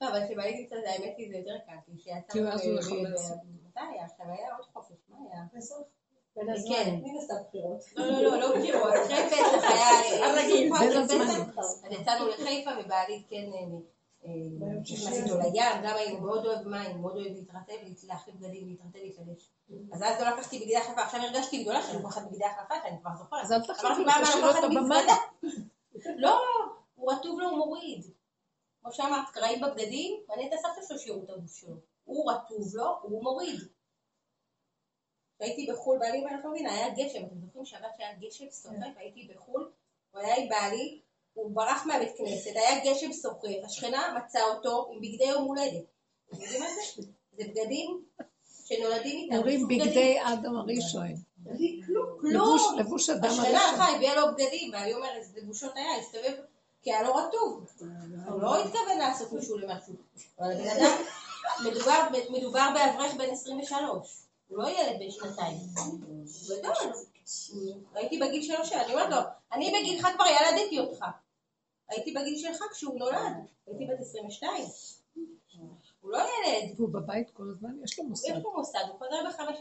לא, 0.00 0.08
אבל 0.08 0.20
כשבעלי 0.26 0.60
נמצא, 0.62 0.76
האמת 0.90 1.14
היא 1.16 1.28
זה 1.30 1.36
יותר 1.36 1.58
קל, 1.66 1.76
כי 1.86 1.92
כי 1.92 1.98
כשיצאנו... 1.98 2.48
אז 2.48 2.66
הוא 2.66 2.80
יכול 2.80 3.08
לעשות. 3.08 3.36
מתי 3.68 3.80
היה? 3.92 4.04
עכשיו 4.04 4.26
היה 4.26 4.56
עוד 4.56 4.66
חופש, 4.72 4.96
מה 5.08 5.16
היה? 5.30 5.42
בין 6.36 6.50
הזמן. 6.50 6.74
כן. 6.74 6.94
מי 7.02 7.12
נסע 7.18 7.34
בחירות? 7.48 7.80
לא, 7.96 8.06
לא, 8.06 8.22
לא, 8.22 8.38
לא 8.38 8.58
בחירות, 8.58 8.92
אחרי 9.04 9.26
פסח 9.26 9.64
היה... 9.72 10.26
הרגיל, 10.26 10.68
נכון, 10.68 10.88
בין 10.88 11.02
אחרי 11.02 11.02
הזמנים. 11.02 11.52
פסח, 11.52 11.84
אז 11.84 11.92
יצאנו 12.00 12.28
לחיפה 12.28 12.70
ובעלי 12.84 13.22
כן... 13.28 13.46
נכנסתי 14.24 15.22
איתו 15.22 15.38
לים, 15.38 15.82
גם 15.84 15.96
היינו 15.96 16.20
מאוד 16.20 16.46
אוהב 16.46 16.68
מים, 16.68 17.00
מאוד 17.00 17.16
אוהב 17.16 17.32
להתרטב, 17.32 17.74
להחליף 18.06 18.36
בגדים, 18.36 18.68
להתרטב, 18.68 18.98
להתלבש. 18.98 19.50
אז 19.92 20.02
אז 20.02 20.20
לא 20.20 20.28
לקחתי 20.30 20.58
בגדי 20.58 20.76
החלפה, 20.76 21.02
עכשיו 21.02 21.20
הרגשתי 21.20 21.62
גדולה 21.62 21.82
שאני 21.82 22.02
לוקחת 22.02 22.22
בגדי 22.22 22.44
החלפה, 22.44 22.74
שאני 22.82 23.00
כבר 23.00 23.10
זוכרת. 23.18 23.44
אז 23.44 23.52
אל 23.52 23.60
תשאיר 23.60 24.46
לוקחת 24.46 24.64
אותו. 24.64 24.68
מזוודה? 24.68 25.16
לא, 26.16 26.38
הוא 26.94 27.12
רטוב 27.12 27.40
לו, 27.40 27.48
הוא 27.50 27.58
מוריד. 27.58 28.06
כמו 28.82 28.92
שאמרת, 28.92 29.30
קרעים 29.32 29.60
בבגדים, 29.60 30.20
ואני 30.28 30.48
את 30.48 30.52
הסבתא 30.52 30.86
שלו 30.88 30.98
שירו 30.98 31.24
את 31.24 31.30
הגוף 31.30 31.56
שלו. 31.56 31.74
הוא 32.04 32.32
רטוב 32.32 32.74
לו, 32.74 32.98
הוא 33.02 33.22
מוריד. 33.22 33.60
כשהייתי 35.36 35.72
בחו"ל, 35.72 35.98
בעלי 35.98 36.24
ואני 36.24 36.42
לא 36.44 36.50
מבינה, 36.50 36.72
היה 36.72 36.88
גשם, 36.90 37.26
אתם 37.26 37.38
זוכרים 37.40 37.64
שבת 37.64 37.94
שהיה 37.96 38.14
גשם 38.14 38.50
סוחף, 38.50 38.96
הייתי 38.96 39.28
בחו"ל, 39.34 39.70
הוא 40.10 40.20
היה 40.20 40.36
עם 40.36 40.48
בעלי, 40.48 41.00
הוא 41.34 41.50
ברח 41.54 41.86
מהבית 41.86 42.16
כנסת, 42.18 42.50
היה 42.54 42.84
גשם 42.84 43.12
סוחף, 43.12 43.64
השכנה 43.64 44.18
מצאה 44.18 44.42
אותו 44.42 44.90
עם 44.92 45.00
בגדי 45.00 45.24
יום 45.24 45.44
הולדת. 45.44 45.84
אתם 46.28 46.42
יודעים 46.42 46.62
מה 46.62 46.68
זה? 46.68 47.02
זה 47.36 47.44
בגדים 47.44 48.02
שנולדים 48.64 49.18
איתם. 49.18 49.36
אומרים. 49.36 49.68
בגדי 49.68 50.18
אדם 50.22 50.56
הראשון. 50.56 51.14
כלום. 51.80 52.06
לבוש, 52.22 52.62
לבוש 52.78 53.10
אדם 53.10 53.24
השכנה 53.24 53.46
הראשון. 53.46 53.80
הלכה, 53.80 53.96
הביאה 53.96 54.14
לו 54.14 54.26
בגדים, 54.32 54.70
ואני 54.72 54.94
אומרת, 54.94 55.22
לבושות 55.36 55.72
היה, 55.74 55.96
הסתובב, 56.00 56.34
כי 56.82 56.92
היה 56.92 57.02
לו 57.02 57.14
רטוב. 57.14 57.66
הוא 58.28 58.42
לא 58.42 58.64
התכוון 58.64 58.98
לעשות 58.98 59.32
מישהו 59.32 59.58
למשהו. 59.58 59.94
אבל 60.40 60.52
הבן 60.52 60.68
אדם, 60.68 60.96
מדובר, 62.30 62.68
באברך 62.74 63.14
בן 63.14 63.30
23. 63.30 64.24
הוא 64.48 64.58
לא 64.58 64.68
ילד 64.68 64.98
בן 64.98 65.10
שנתיים. 65.10 65.56
הוא 65.76 66.58
גדול. 66.58 66.92
הייתי 67.94 68.18
בגיל 68.18 68.42
שלו 68.42 68.66
שלה, 68.66 68.84
אני 68.84 68.92
אומרת 68.92 69.10
לו, 69.10 69.16
אני 69.52 69.72
בגילך 69.80 70.08
כבר 70.14 70.24
ילדתי 70.26 70.78
אותך. 70.78 71.04
הייתי 71.94 72.12
בגיל 72.12 72.38
שלך 72.38 72.64
כשהוא 72.72 72.98
נולד, 72.98 73.32
הייתי 73.66 73.86
בת 73.86 74.00
22. 74.00 74.64
הוא 76.00 76.10
לא 76.10 76.18
ילד. 76.18 76.74
והוא 76.76 76.88
בבית 76.88 77.30
כל 77.30 77.50
הזמן, 77.50 77.76
יש 77.84 77.98
לו 77.98 78.04
מוסד. 78.04 78.28
יש 78.28 78.44
לו 78.44 78.52
מוסד, 78.56 78.78
הוא 78.88 78.98
חוזר 78.98 79.16
בחמש, 79.28 79.56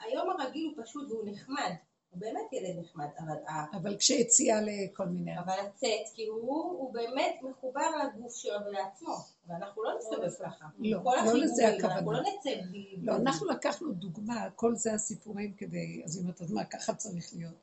היום 0.00 0.30
הרגיל 0.30 0.72
הוא 0.76 0.84
פשוט 0.84 1.10
והוא 1.10 1.22
נחמד. 1.26 1.72
הוא 2.10 2.20
באמת 2.20 2.52
ילד 2.52 2.78
נחמד, 2.78 3.06
אבל 3.18 3.36
אבל 3.72 3.96
כשיציאה 3.96 4.60
לכל 4.60 5.06
מיני... 5.06 5.38
אבל 5.38 5.52
לצאת, 5.66 6.14
כי 6.14 6.26
הוא, 6.26 6.62
הוא 6.62 6.92
באמת 6.92 7.36
מחובר 7.42 7.90
לגוף 8.04 8.36
שלו 8.36 8.54
ולעצמו, 8.66 9.16
ואנחנו 9.46 9.82
לא 9.82 9.90
נסתובב 9.98 10.30
ככה. 10.44 10.64
לא, 10.78 11.00
כל 11.02 11.10
לא 11.10 11.16
החיבורים, 11.16 11.42
לזה 11.42 11.68
אנחנו 11.68 11.88
הכוונה. 11.88 12.18
לא 12.18 12.24
נצא 12.28 12.50
בלי... 12.68 12.96
לא, 13.02 13.16
אנחנו 13.16 13.46
לקחנו 13.46 13.92
דוגמה, 13.92 14.50
כל 14.54 14.74
זה 14.74 14.92
הסיפורים 14.92 15.52
כדי, 15.52 16.02
אז 16.04 16.18
אם 16.18 16.30
את 16.30 16.40
יודעת 16.40 16.54
מה, 16.54 16.64
ככה 16.64 16.94
צריך 16.94 17.30
להיות. 17.36 17.54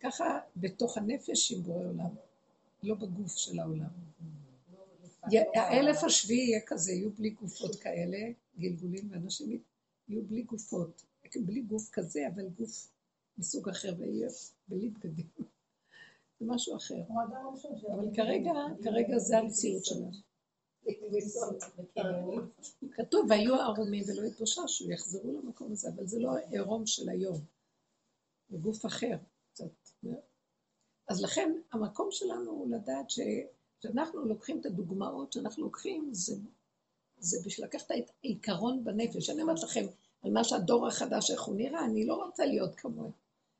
ככה 0.00 0.38
בתוך 0.56 0.96
הנפש 0.96 1.52
עם 1.52 1.62
בורא 1.62 1.84
עולם, 1.84 2.14
לא 2.84 2.94
בגוף 2.94 3.36
של 3.36 3.58
העולם. 3.58 3.90
האלף 5.54 6.04
השביעי 6.04 6.48
יהיה 6.48 6.60
כזה, 6.66 6.92
יהיו 6.92 7.10
בלי 7.10 7.30
גופות 7.30 7.76
כאלה, 7.76 8.18
גלגולים, 8.58 9.08
ואנשים 9.10 9.60
יהיו 10.08 10.22
בלי 10.24 10.42
גופות. 10.42 11.04
בלי 11.36 11.60
גוף 11.60 11.90
כזה, 11.92 12.28
אבל 12.34 12.48
גוף 12.48 12.92
מסוג 13.38 13.68
אחר, 13.68 13.94
ויהיה 13.98 14.28
בלי 14.68 14.88
בגדים. 14.88 15.26
זה 16.40 16.46
משהו 16.46 16.76
אחר. 16.76 17.02
אבל 17.94 18.14
כרגע, 18.16 18.52
כרגע 18.84 19.18
זה 19.18 19.38
המציאות 19.38 19.84
שלנו. 19.84 20.10
כתוב, 22.92 23.26
והיו 23.30 23.54
ערומים 23.54 24.04
ולא 24.06 24.26
התאוששו, 24.26 24.90
יחזרו 24.90 25.32
למקום 25.32 25.72
הזה, 25.72 25.88
אבל 25.88 26.06
זה 26.06 26.18
לא 26.18 26.36
העירום 26.36 26.86
של 26.86 27.08
היום. 27.08 27.40
זה 28.48 28.58
גוף 28.58 28.86
אחר, 28.86 29.16
קצת. 29.52 29.70
אז 31.08 31.22
לכן, 31.22 31.52
המקום 31.72 32.08
שלנו 32.10 32.50
הוא 32.50 32.70
לדעת. 32.70 33.06
שאנחנו 33.84 34.24
לוקחים 34.24 34.60
את 34.60 34.66
הדוגמאות 34.66 35.32
שאנחנו 35.32 35.64
לוקחים, 35.64 36.08
זה, 36.12 36.34
זה 37.18 37.38
בשביל 37.46 37.66
לקחת 37.66 37.90
את 37.90 38.10
העיקרון 38.24 38.84
בנפש. 38.84 39.30
אני 39.30 39.42
אומרת 39.42 39.62
לכם, 39.62 39.86
על 40.22 40.30
מה 40.30 40.44
שהדור 40.44 40.86
החדש, 40.86 41.30
איך 41.30 41.42
הוא 41.42 41.56
נראה, 41.56 41.84
אני 41.84 42.06
לא 42.06 42.14
רוצה 42.14 42.46
להיות 42.46 42.74
כמוהם. 42.74 43.10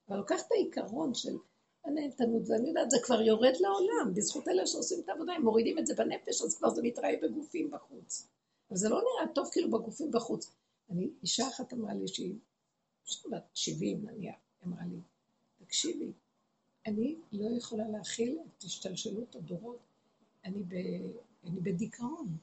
אבל 0.09 0.17
לוקח 0.17 0.41
את 0.47 0.53
העיקרון 0.53 1.15
של 1.15 1.37
הנהנתנות, 1.85 2.43
ואני 2.47 2.69
יודעת, 2.69 2.91
זה 2.91 2.97
כבר 3.03 3.21
יורד 3.21 3.53
לעולם, 3.61 4.15
בזכות 4.15 4.49
אלה 4.49 4.67
שעושים 4.67 5.01
את 5.01 5.09
העבודה, 5.09 5.33
הם 5.33 5.43
מורידים 5.43 5.79
את 5.79 5.87
זה 5.87 5.95
בנפש, 5.95 6.43
אז 6.43 6.59
כבר 6.59 6.71
זה 6.71 6.83
מתראה 6.83 7.15
בגופים 7.23 7.71
בחוץ. 7.71 8.29
אבל 8.71 8.79
זה 8.79 8.89
לא 8.89 9.01
נראה 9.01 9.35
טוב 9.35 9.49
כאילו 9.53 9.71
בגופים 9.71 10.11
בחוץ. 10.11 10.51
אני, 10.91 11.11
אישה 11.23 11.49
אחת 11.49 11.73
אמרה 11.73 11.95
לי 11.95 12.09
שהיא 12.09 12.35
בת 13.31 13.45
70 13.55 14.07
נניח, 14.07 14.35
אמרה 14.67 14.83
לי, 14.87 14.99
תקשיבי, 15.65 16.13
אני 16.87 17.17
לא 17.33 17.57
יכולה 17.57 17.89
להכיל 17.89 18.39
את 18.59 18.65
השתלשלות 18.65 19.37
הדורות, 19.37 19.79
אני, 20.45 20.63
ב, 20.63 20.75
אני 21.45 21.61
בדיכאון. 21.61 22.37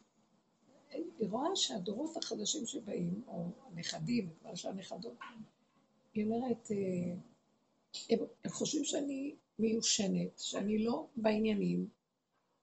היא 0.92 1.30
רואה 1.30 1.56
שהדורות 1.56 2.18
החדשים 2.18 2.66
שבאים, 2.66 3.22
או 3.28 3.46
הנכדים, 3.66 4.30
כבר 4.40 4.56
שהנכדות, 4.56 5.14
היא 6.14 6.26
אומרת, 6.26 6.72
אה, 6.72 7.16
הם, 8.10 8.20
הם 8.44 8.52
חושבים 8.52 8.86
שאני 8.86 9.36
מיושנת, 9.60 10.40
שאני 10.40 10.84
לא 10.84 11.08
בעניינים, 11.16 11.88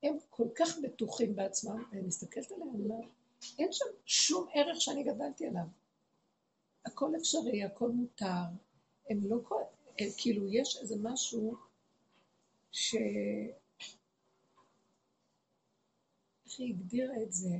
הם 0.02 0.16
כל 0.30 0.48
כך 0.56 0.78
בטוחים 0.82 1.36
בעצמם, 1.36 1.84
ואני 1.90 2.06
מסתכלת 2.06 2.52
עליהם, 2.52 2.74
אני 2.74 3.08
אין 3.58 3.68
שם 3.72 3.84
שום 4.06 4.46
ערך 4.54 4.80
שאני 4.80 5.02
גדלתי 5.02 5.46
עליו. 5.46 5.66
הכל 6.86 7.16
אפשרי, 7.16 7.64
הכל 7.64 7.90
מותר, 7.90 8.44
הם 9.10 9.20
לא 9.30 9.36
כל... 9.42 9.62
הם, 9.98 10.08
כאילו, 10.16 10.48
יש 10.48 10.78
איזה 10.80 10.94
משהו 11.02 11.54
ש... 12.72 12.94
איך 16.46 16.60
היא 16.60 16.74
הגדירה 16.74 17.22
את 17.22 17.32
זה? 17.32 17.58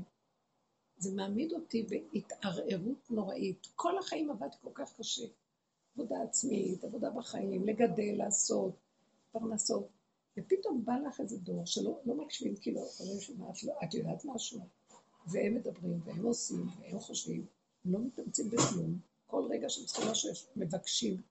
זה 0.99 1.15
מעמיד 1.15 1.53
אותי 1.53 1.83
בהתערערות 1.83 3.11
נוראית. 3.11 3.67
כל 3.77 3.99
החיים 3.99 4.31
עבדתי 4.31 4.57
כל 4.61 4.71
כך 4.75 4.97
קשה. 4.97 5.27
עבודה 5.95 6.23
עצמית, 6.23 6.85
עבודה 6.85 7.11
בחיים, 7.11 7.67
לגדל, 7.67 8.15
לעשות, 8.17 8.75
פרנסות. 9.33 9.89
ופתאום 10.37 10.85
בא 10.85 10.93
לך 11.09 11.21
איזה 11.21 11.39
דור 11.39 11.67
שלא 11.67 11.99
לא 12.05 12.15
מקשיבים, 12.15 12.57
כאילו, 12.57 12.81
אומרים 13.01 13.21
שמה, 13.21 13.51
את, 13.51 13.63
לא, 13.63 13.75
את 13.85 13.95
יודעת 13.95 14.25
משהו. 14.25 14.61
והם 15.27 15.55
מדברים, 15.55 16.01
והם 16.05 16.25
עושים, 16.25 16.67
והם 16.81 16.99
חושבים, 16.99 17.47
הם 17.85 17.93
לא 17.93 17.99
מתאמצים 18.01 18.51
בכלום. 18.51 18.99
כל 19.27 19.49
רגע 19.51 19.69
שהם 19.69 19.87
צריכים 19.87 20.11
משהו, 20.11 20.31
מבקשים, 20.57 21.23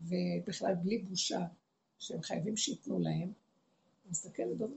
ובכלל 0.00 0.74
בלי 0.74 0.98
בושה, 0.98 1.46
שהם 2.02 2.22
חייבים 2.22 2.56
שייתנו 2.56 2.98
להם. 2.98 3.32
מסתכלת, 4.10 4.60
ועוד, 4.60 4.70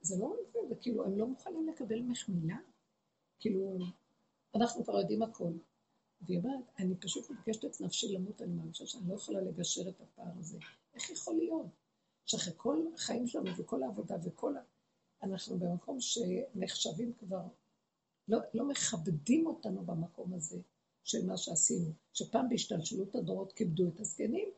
זה 0.00 0.16
לא 0.18 0.36
זה, 0.52 0.58
זה 0.68 0.74
כאילו, 0.74 1.04
הם 1.04 1.18
לא 1.18 1.26
מוכנים 1.26 1.68
לקבל 1.68 2.00
ממך 2.00 2.28
מילה. 2.28 2.56
כאילו, 3.40 3.78
אנחנו 4.54 4.84
כבר 4.84 4.98
יודעים 4.98 5.22
הכל. 5.22 5.52
והיא 6.20 6.38
אומרת, 6.38 6.64
אני 6.78 6.94
פשוט 6.96 7.30
מבקשת 7.30 7.64
את 7.64 7.80
נפשי 7.80 8.08
למות, 8.08 8.42
אני 8.42 8.54
מרגישה 8.54 8.86
שאני 8.86 9.08
לא 9.08 9.14
יכולה 9.14 9.40
לגשר 9.40 9.88
את 9.88 10.00
הפער 10.00 10.32
הזה. 10.38 10.58
איך 10.94 11.10
יכול 11.10 11.34
להיות? 11.34 11.66
שאחרי 12.26 12.52
כל 12.56 12.84
החיים 12.94 13.26
שלנו 13.26 13.50
וכל 13.58 13.82
העבודה 13.82 14.16
וכל 14.24 14.56
ה... 14.56 14.60
אנחנו 15.22 15.58
במקום 15.58 16.00
שנחשבים 16.00 17.12
כבר, 17.18 17.42
לא, 18.28 18.38
לא 18.54 18.68
מכבדים 18.68 19.46
אותנו 19.46 19.86
במקום 19.86 20.34
הזה 20.34 20.60
של 21.04 21.26
מה 21.26 21.36
שעשינו. 21.36 21.92
שפעם 22.12 22.48
בהשתלשלות 22.48 23.14
הדורות 23.14 23.52
כיבדו 23.52 23.88
את 23.88 24.00
הזקנים, 24.00 24.48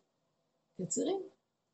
יצרים, 0.79 1.23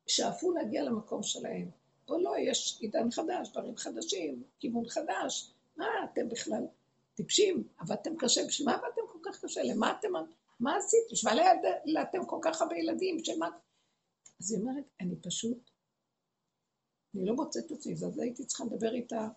שאפו 0.07 0.51
להגיע 0.51 0.83
למקום 0.83 1.23
שלהם. 1.23 1.69
פה 2.05 2.17
לא, 2.17 2.33
יש 2.39 2.77
עידן 2.81 3.11
חדש, 3.11 3.49
דברים 3.51 3.77
חדשים, 3.77 4.43
כיוון 4.59 4.89
חדש. 4.89 5.51
מה, 5.77 5.85
אתם 6.13 6.29
בכלל 6.29 6.63
טיפשים? 7.15 7.67
עבדתם 7.77 8.15
קשה, 8.19 8.41
בשביל 8.47 8.67
מה 8.69 8.73
עבדתם 8.73 9.01
כל 9.11 9.19
כך 9.23 9.45
קשה? 9.45 9.61
למה 9.63 9.93
אתם, 9.99 10.07
מה 10.59 10.77
עשית? 10.77 10.99
בשביל 11.11 11.33
מה 11.33 11.41
ליד- 11.41 11.97
אתם 12.09 12.25
כל 12.25 12.39
כך 12.41 12.61
הרבה 12.61 12.75
ילדים? 12.77 13.23
שמה... 13.23 13.49
אז 14.41 14.51
היא 14.51 14.59
אומרת, 14.61 14.83
אני 15.01 15.15
פשוט, 15.15 15.69
אני 17.15 17.25
לא 17.25 17.35
מוצאת 17.35 17.65
את 17.65 17.71
עצמי, 17.71 17.93
אז 17.93 18.19
הייתי 18.19 18.45
צריכה 18.45 18.63
לדבר 18.65 18.93
איתה, 18.93 19.27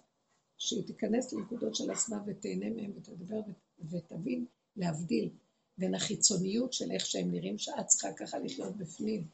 שהיא 0.59 0.87
תיכנס 0.87 1.33
לנקודות 1.33 1.75
של 1.75 1.91
עצמה 1.91 2.17
ותהנה 2.27 2.71
מהן 2.71 2.91
ותדבר 2.97 3.39
ות- 3.39 3.85
ותבין, 3.91 4.47
להבדיל 4.77 5.31
בין 5.79 5.95
החיצוניות 5.95 6.73
של 6.73 6.91
איך 6.91 7.07
שהם 7.07 7.31
נראים, 7.31 7.59
שאת 7.59 7.87
צריכה 7.87 8.13
ככה 8.13 8.39
לחיות 8.39 8.77
בפנים. 8.77 9.27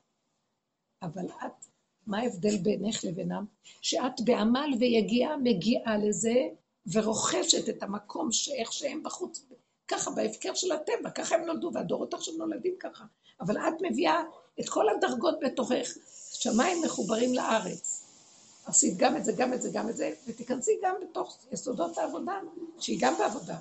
אבל 1.02 1.26
את, 1.26 1.66
מה 2.06 2.18
ההבדל 2.18 2.56
בינך 2.56 3.04
לבינם? 3.04 3.44
שאת 3.80 4.20
בעמל 4.24 4.70
ויגיעה 4.78 5.36
מגיעה 5.36 5.96
לזה 5.98 6.34
ורוכשת 6.92 7.68
את 7.68 7.82
המקום 7.82 8.32
שאיך 8.32 8.72
שהם 8.72 9.02
בחוץ, 9.02 9.46
ככה 9.88 10.10
בהפקר 10.10 10.54
של 10.54 10.72
הטבע, 10.72 11.10
ככה 11.10 11.34
הם 11.34 11.44
נולדו, 11.44 11.70
והדורות 11.74 12.14
עכשיו 12.14 12.34
נולדים 12.34 12.74
ככה. 12.80 13.04
אבל 13.40 13.58
את 13.58 13.74
מביאה 13.80 14.22
את 14.60 14.68
כל 14.68 14.88
הדרגות 14.88 15.34
בתוכך, 15.42 15.88
שמיים 16.32 16.82
מחוברים 16.84 17.34
לארץ. 17.34 18.02
עשית 18.66 18.96
גם 18.96 19.16
את 19.16 19.24
זה, 19.24 19.32
גם 19.36 19.52
את 19.52 19.62
זה, 19.62 19.70
גם 19.72 19.88
את 19.88 19.96
זה, 19.96 20.12
ותיכנסי 20.26 20.78
גם 20.82 20.94
בתוך 21.02 21.38
יסודות 21.52 21.98
העבודה, 21.98 22.40
שהיא 22.78 22.98
גם 23.00 23.14
בעבודה. 23.18 23.56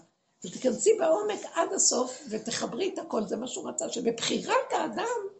ותיכנסי 0.45 0.89
בעומק 0.99 1.39
עד 1.53 1.73
הסוף 1.73 2.21
ותחברי 2.29 2.91
את 2.93 2.99
הכל, 2.99 3.27
זה 3.27 3.37
מה 3.37 3.47
שהוא 3.47 3.69
רצה, 3.69 3.89
שבבחירת 3.89 4.71
האדם, 4.71 5.34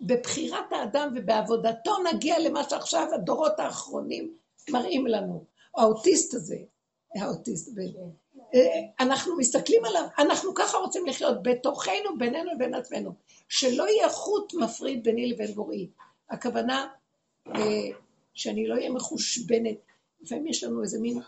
בבחירת 0.00 0.72
האדם 0.72 1.14
ובעבודתו 1.16 1.92
נגיע 2.12 2.38
למה 2.38 2.68
שעכשיו 2.70 3.08
הדורות 3.14 3.60
האחרונים 3.60 4.36
מראים 4.70 5.06
לנו. 5.06 5.44
האוטיסט 5.76 6.34
הזה, 6.34 6.56
האוטיסט, 7.14 7.74
ב- 7.74 7.80
אה, 8.54 8.60
אנחנו 9.00 9.36
מסתכלים 9.36 9.84
עליו, 9.84 10.06
אנחנו 10.18 10.54
ככה 10.54 10.78
רוצים 10.78 11.06
לחיות 11.06 11.42
בתוכנו, 11.42 12.18
בינינו 12.18 12.50
לבין 12.54 12.74
עצמנו, 12.74 13.12
שלא 13.48 13.88
יהיה 13.88 14.08
חוט 14.08 14.54
מפריד 14.54 15.04
ביני 15.04 15.26
לבין 15.26 15.54
בוראי. 15.54 15.88
הכוונה 16.30 16.88
אה, 17.46 17.88
שאני 18.34 18.66
לא 18.66 18.74
אהיה 18.74 18.90
מחושבנת. 18.90 19.76
לפעמים 20.20 20.46
יש 20.46 20.64
לנו 20.64 20.82
איזה 20.82 21.00
מין 21.00 21.18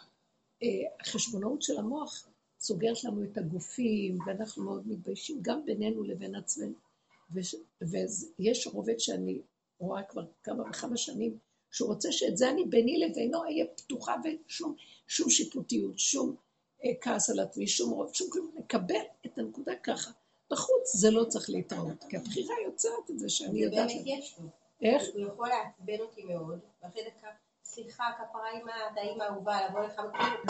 אה, 0.63 0.69
חשבונאות 1.07 1.63
של 1.63 1.79
המוח, 1.79 2.29
סוגרת 2.61 3.05
לנו 3.05 3.25
את 3.25 3.39
הגופים, 3.39 4.19
ואנחנו 4.27 4.65
מאוד 4.65 4.83
מתביישים 4.89 5.39
גם 5.43 5.65
בינינו 5.65 6.03
לבין 6.03 6.35
עצמנו. 6.35 6.88
ויש 7.31 8.67
רובד 8.67 8.99
שאני 8.99 9.43
רואה 9.79 10.03
כבר 10.03 10.25
כמה 10.43 10.63
וכמה 10.71 10.97
שנים, 10.97 11.39
שהוא 11.71 11.89
רוצה 11.89 12.13
שאת 12.13 12.37
זה 12.37 12.51
אני 12.51 12.65
ביני 12.65 12.99
לבינו 12.99 13.43
אהיה 13.43 13.67
פתוחה 13.77 14.15
ושום 14.25 14.75
שום 15.07 15.31
שיפוטיות, 15.31 15.99
שום 15.99 16.37
אה, 16.85 16.91
כעס 17.01 17.31
על 17.31 17.41
עצמי, 17.41 17.67
שום 17.67 17.91
רוב, 17.91 18.15
שום 18.15 18.31
כלום, 18.31 18.51
לקבל 18.59 19.01
את 19.27 19.39
הנקודה 19.39 19.73
ככה. 19.83 20.11
בחוץ 20.51 20.97
זה 20.97 21.11
לא 21.11 21.25
צריך 21.25 21.51
להתראות, 21.51 22.05
כי 22.09 22.17
הבחירה 22.17 22.55
יוצרת 22.65 23.11
את 23.11 23.19
זה 23.19 23.29
שאני 23.29 23.51
זה 23.53 23.59
יודעת... 23.59 23.89
באמת 23.89 24.03
יש 24.07 24.39
לו. 24.39 24.49
איך? 24.83 25.03
הוא 25.15 25.27
יכול 25.27 25.49
לעצבן 25.49 26.01
אותי 26.01 26.25
מאוד, 26.25 26.59
ואחרי 26.83 27.03
דקה, 27.03 27.29
סליחה, 27.65 28.05
כפרה 28.19 28.49
את 28.93 28.97
האימא 28.97 29.23
האהובה, 29.23 29.69
לבוא 29.69 29.81
לך, 29.81 30.01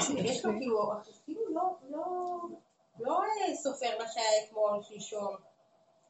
כאילו, 0.07 0.21
יש 0.21 0.45
לו 0.45 0.53
כאילו, 0.59 0.91
כאילו 1.25 1.55
לא, 1.55 1.63
לא, 1.91 2.39
לא 3.01 3.23
אה, 3.23 3.57
סופר 3.57 3.99
מה 3.99 4.09
שהיה 4.09 4.45
אתמול, 4.45 4.83
שלשום. 4.83 5.35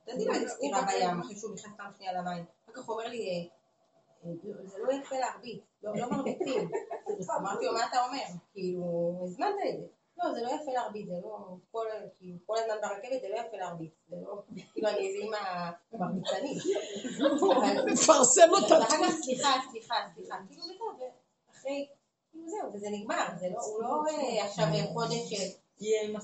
נתתי 0.08 0.24
לו 0.24 0.34
איזה 0.34 0.48
סטירה 0.48 0.82
בים, 0.82 1.20
אחרי 1.20 1.36
שהוא 1.36 1.54
נכנס 1.54 1.72
פעם 1.76 1.90
שנייה 1.96 2.12
למים. 2.12 2.44
אחר 2.64 2.72
כך 2.72 2.88
הוא 2.88 2.96
אומר 2.96 3.08
לי, 3.08 3.28
אה, 3.28 3.48
אה, 4.24 4.66
זה 4.66 4.78
לא 4.78 4.92
יפה 4.92 5.18
להרביץ, 5.18 5.60
לא 5.82 5.92
לא 5.96 6.10
מרביצים. 6.10 6.70
אמרתי 7.40 7.64
לו, 7.64 7.72
מה 7.72 7.86
אתה 7.90 8.04
אומר? 8.06 8.24
כאילו, 8.52 8.82
הזמנת 9.24 9.54
את 9.68 9.80
זה. 9.80 9.86
לא, 10.18 10.32
זה 10.34 10.42
לא 10.42 10.48
יפה 10.48 10.72
להרביץ, 10.72 11.06
זה 11.06 11.14
לא... 11.22 11.56
כל, 11.70 11.86
כאילו, 12.18 12.38
הזמן 12.48 12.74
ברכבת 12.82 13.20
זה 13.20 13.28
לא 13.28 13.36
יפה 13.36 13.56
להרביץ. 13.56 13.92
זה 14.08 14.16
לא... 14.22 14.42
כאילו, 14.72 14.88
אני 14.88 15.08
איזה 15.08 15.18
אימא 15.18 15.70
מרביצנית. 15.92 16.62
מפרסם 17.92 18.48
אותה. 18.50 18.74
ואחר 18.74 18.96
כך, 18.96 19.14
סליחה, 19.22 19.48
סליחה, 19.70 19.94
סליחה. 20.14 20.36
כאילו, 20.48 20.62
וזהו, 20.62 21.10
ואחרי... 21.48 21.88
כאילו 22.30 22.48
זהו, 22.48 22.72
וזה 22.74 22.86
נגמר. 22.90 23.26
זה 23.40 23.48
לא... 23.48 23.60
הוא 23.60 23.82
לא 23.82 24.02
אה, 24.10 24.44
עכשיו 24.44 24.66
חודש 24.92 25.32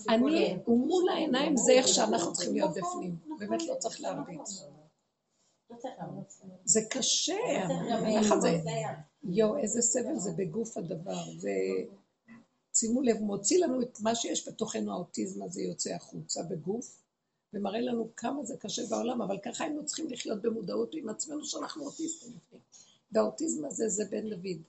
אני, 0.08 0.56
הוא 0.64 0.86
מול 0.86 1.08
העיניים, 1.08 1.56
זה 1.56 1.72
איך 1.72 1.88
שאנחנו 1.88 2.32
צריכים 2.32 2.54
להיות 2.54 2.70
בפנים. 2.70 3.16
באמת 3.38 3.62
לא 3.62 3.74
צריך 3.74 4.00
להרביץ. 4.00 4.62
לא 5.70 5.76
צריך 5.78 5.94
להרביץ. 5.98 6.40
זה 6.64 6.80
קשה, 6.90 7.34
לא 7.34 7.68
צריך 7.68 7.92
גם, 7.92 8.04
אה, 8.04 8.24
ככה 8.24 8.40
זה, 8.40 8.52
לסייע. 8.52 8.88
יואו, 9.24 9.56
איזה 9.58 9.82
סבל 9.82 10.16
זה 10.16 10.30
בגוף 10.36 10.76
הדבר. 10.76 11.22
זה, 11.38 11.50
שימו 12.74 13.02
לב, 13.02 13.16
מוציא 13.20 13.64
לנו 13.64 13.82
את 13.82 14.00
מה 14.00 14.14
שיש 14.14 14.48
בתוכנו, 14.48 14.92
האוטיזם 14.92 15.42
הזה 15.42 15.62
יוצא 15.62 15.94
החוצה 15.94 16.42
בגוף, 16.42 17.02
ומראה 17.52 17.80
לנו 17.80 18.08
כמה 18.16 18.44
זה 18.44 18.56
קשה 18.56 18.82
בעולם, 18.90 19.22
אבל 19.22 19.38
ככה 19.44 19.64
היינו 19.64 19.84
צריכים 19.84 20.10
לחיות 20.10 20.42
במודעות 20.42 20.94
עם 20.94 21.08
עצמנו 21.08 21.44
שאנחנו 21.44 21.84
אוטיסטים. 21.84 22.32
והאוטיזם 23.12 23.64
הזה 23.64 23.88
זה 23.88 24.04
בן 24.10 24.30
דוד. 24.30 24.62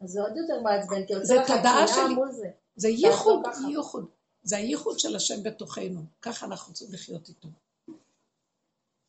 אז 0.00 0.10
זה 0.10 0.20
עוד 0.22 0.36
יותר 0.36 0.62
מעצבן, 0.62 1.06
כי 1.06 1.14
זה 1.22 1.34
יוצא 1.34 1.54
לך 1.54 1.56
תודעה 1.56 1.88
שלי. 1.88 2.14
מול 2.14 2.32
זה. 2.32 2.50
זה 2.78 2.88
ייחוד. 2.88 3.40
ייחוד. 3.70 4.06
זה 4.42 4.56
הייחוד 4.56 4.98
של 4.98 5.16
השם 5.16 5.42
בתוכנו. 5.42 6.00
ככה 6.22 6.46
אנחנו 6.46 6.74
צריכים 6.74 6.94
לחיות 6.94 7.28
איתו. 7.28 7.48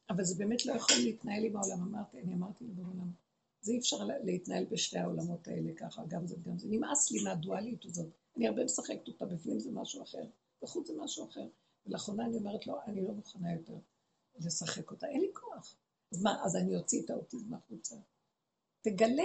אבל 0.10 0.24
זה 0.24 0.36
באמת 0.38 0.66
לא 0.66 0.74
יכול 0.74 0.96
להתנהל 1.04 1.46
עם 1.46 1.56
העולם. 1.56 1.82
אמרתי, 1.82 2.20
אני 2.22 2.34
אמרתי 2.34 2.64
לו 2.64 2.74
בעולם, 2.74 3.12
זה 3.62 3.72
אי 3.72 3.80
אפשר 3.80 4.04
לה- 4.04 4.20
להתנהל 4.24 4.66
בשתי 4.66 4.98
העולמות 5.00 5.48
האלה 5.48 5.72
ככה, 5.78 6.04
גם 6.08 6.28
זה 6.28 6.36
וגם 6.40 6.58
זה. 6.58 6.68
נמאס 6.70 7.12
לי 7.12 7.24
מהדואליות 7.24 7.86
הזאת. 7.86 8.08
אני 8.38 8.48
הרבה 8.48 8.64
משחקת 8.66 9.08
אותה, 9.08 9.26
בפנים 9.26 9.60
זה 9.60 9.72
משהו 9.72 10.04
אחר, 10.04 10.24
בחוץ 10.62 10.88
זה 10.88 10.94
משהו 10.98 11.30
אחר. 11.30 11.48
ולאחרונה 11.86 12.26
אני 12.26 12.38
אומרת 12.38 12.68
לו, 12.68 12.76
אני 12.88 13.06
לא 13.08 13.12
מוכנה 13.14 13.54
יותר 13.54 13.74
לשחק 14.40 14.92
אותה, 14.92 15.08
אין 15.08 15.22
לי 15.22 15.30
כוח. 15.34 15.76
אז 16.12 16.24
מה, 16.24 16.46
אז 16.46 16.56
אני 16.56 16.76
אוציא 16.76 17.02
את 17.06 17.10
האוטיזם 17.10 17.54
החוצה. 17.54 17.96
תגלה 18.82 19.24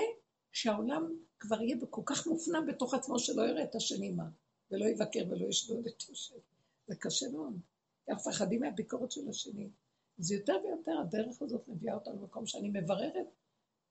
שהעולם 0.53 1.17
כבר 1.47 1.63
יהיה 1.63 1.77
כל 1.91 2.03
כך 2.05 2.27
מופנם 2.27 2.67
בתוך 2.67 2.95
עצמו 2.95 3.19
שלא 3.19 3.43
יראה 3.43 3.65
את 3.65 3.75
השני 3.75 4.11
מה, 4.11 4.29
ולא 4.71 4.85
יבקר 4.85 5.25
ולא 5.31 5.47
ישדוד 5.47 5.87
את 5.87 6.03
השני. 6.13 6.39
זה 6.87 6.97
קשה 6.97 7.29
מאוד. 7.29 7.53
אנחנו 8.09 8.31
מפחדים 8.31 8.61
מהביקורת 8.61 9.13
של 9.13 9.29
השני. 9.29 9.69
זה 10.19 10.35
יותר 10.35 10.57
ויותר, 10.65 10.93
הדרך 11.01 11.43
הזאת 11.43 11.69
מביאה 11.69 11.95
אותנו 11.95 12.15
למקום 12.15 12.47
שאני 12.47 12.71
מבררת. 12.75 13.27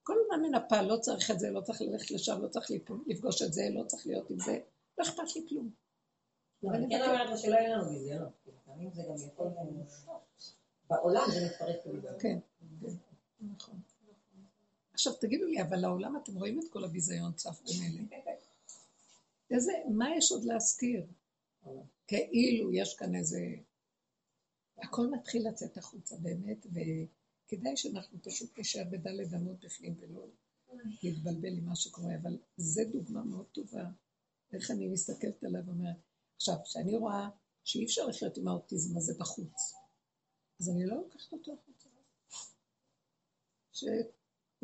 כל 0.02 0.14
הזמן 0.20 0.42
מנפה, 0.42 0.82
לא 0.82 0.96
צריך 0.96 1.30
את 1.30 1.38
זה, 1.38 1.50
לא 1.50 1.60
צריך 1.60 1.80
ללכת 1.82 2.10
לשם, 2.10 2.42
לא 2.42 2.48
צריך 2.48 2.70
לפגוש 3.06 3.42
את 3.42 3.52
זה, 3.52 3.62
לא 3.70 3.84
צריך 3.84 4.06
להיות 4.06 4.30
עם 4.30 4.38
זה, 4.38 4.58
לא 4.98 5.04
אכפת 5.04 5.36
לי 5.36 5.46
כלום. 5.48 5.70
לא, 6.62 6.70
אני 6.70 6.86
כן 6.90 7.02
אומרת 7.02 7.30
לך 7.30 7.38
שלא 7.38 7.54
יהיה 7.54 7.76
לנו 7.76 7.90
ביזיונות. 7.90 8.32
כי 8.44 8.50
לפעמים 8.50 8.90
זה 8.92 9.02
גם 9.08 9.14
יכול... 9.26 9.46
בעולם 10.90 11.24
זה 11.34 11.46
מתפרק. 11.46 11.76
כן, 12.20 12.38
כן, 12.80 12.88
נכון. 13.40 13.80
עכשיו 15.06 15.20
תגידו 15.20 15.46
לי, 15.46 15.62
אבל 15.62 15.76
לעולם 15.76 16.16
אתם 16.16 16.34
רואים 16.34 16.60
את 16.60 16.64
כל 16.70 16.84
הביזיון 16.84 17.32
צף 17.32 17.60
במילא. 17.60 18.02
איזה, 19.50 19.72
מה 19.90 20.16
יש 20.16 20.32
עוד 20.32 20.44
להסתיר? 20.44 21.06
כאילו 22.06 22.72
יש 22.72 22.96
כאן 22.98 23.14
איזה... 23.14 23.40
הכל 24.78 25.06
מתחיל 25.06 25.48
לצאת 25.48 25.78
החוצה 25.78 26.16
באמת, 26.16 26.66
וכדאי 26.66 27.76
שאנחנו 27.76 28.22
פשוט 28.22 28.58
נשאר 28.58 28.84
בדלת 28.90 29.34
אמות 29.34 29.64
בפנים 29.64 29.94
ולא 30.00 30.26
להתבלבל 31.02 31.56
עם 31.58 31.64
מה 31.64 31.76
שקורה, 31.76 32.14
אבל 32.22 32.38
זו 32.56 32.82
דוגמה 32.92 33.24
מאוד 33.24 33.46
טובה, 33.52 33.84
איך 34.52 34.70
אני 34.70 34.88
מסתכלת 34.88 35.44
עליו 35.44 35.60
ואומרת, 35.66 35.96
עכשיו, 36.36 36.54
כשאני 36.64 36.96
רואה 36.96 37.28
שאי 37.64 37.84
אפשר 37.84 38.06
לחיות 38.06 38.36
עם 38.36 38.48
האוטיזם 38.48 38.96
הזה 38.96 39.14
בחוץ, 39.18 39.74
אז 40.60 40.68
אני 40.68 40.86
לא 40.86 40.96
לוקחת 40.96 41.32
אותו 41.32 41.52
החוצה. 41.52 41.88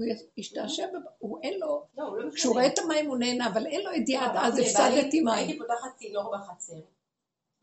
שהוא 0.00 0.30
ישתעשע, 0.36 0.86
הוא 1.18 1.38
אין 1.42 1.60
לו, 1.60 1.86
לא, 1.96 2.04
הוא 2.04 2.16
לא 2.16 2.30
כשהוא 2.30 2.54
רואה 2.54 2.66
את 2.66 2.78
המים 2.78 3.06
הוא 3.06 3.18
נהנה, 3.18 3.46
אבל 3.46 3.66
אין 3.66 3.84
לו 3.84 3.92
ידיעה, 3.92 4.46
אז 4.46 4.58
הפסדתי 4.58 5.20
מים. 5.20 5.28
הייתי 5.28 5.58
פותחת 5.58 5.96
צינור 5.96 6.36
בחצר. 6.36 6.80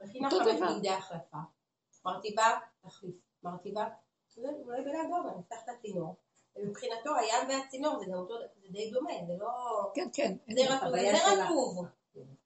מכינה 0.01 0.29
חמש. 0.29 0.61
בגדי 0.75 0.89
החלפה. 0.89 1.37
אמרתי 2.05 2.35
בה, 2.35 2.59
תחליף. 2.81 3.15
אמרתי 3.45 3.71
בה, 3.71 3.89
זה 4.35 4.41
אולי 4.65 4.81
אדום, 4.81 5.27
אני 5.27 5.39
אפתח 5.39 5.57
את 5.63 5.69
הצינור. 5.69 6.15
ומבחינתו 6.55 7.15
היד 7.15 7.49
והצינור 7.49 7.99
זה 7.99 8.05
גם 8.05 8.17
אותו, 8.17 8.33
זה 8.61 8.67
די 8.71 8.91
דומה, 8.91 9.11
זה 9.27 9.33
לא... 9.39 9.47
כן, 9.93 10.07
כן. 10.13 10.35
זה. 10.47 10.61
רטוב. 11.43 11.85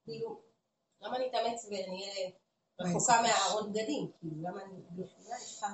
כאילו, 0.04 0.40
למה 1.00 1.16
אני 1.16 1.26
אתאמץ 1.30 1.64
וואי, 1.64 2.32
רחוקה 2.80 3.22
מהארון 3.22 3.72
בגדים? 3.72 4.10
כאילו, 4.20 4.34
למה 4.42 4.62
אני 4.62 4.74
בכלל 4.90 5.38
צריכה 5.38 5.66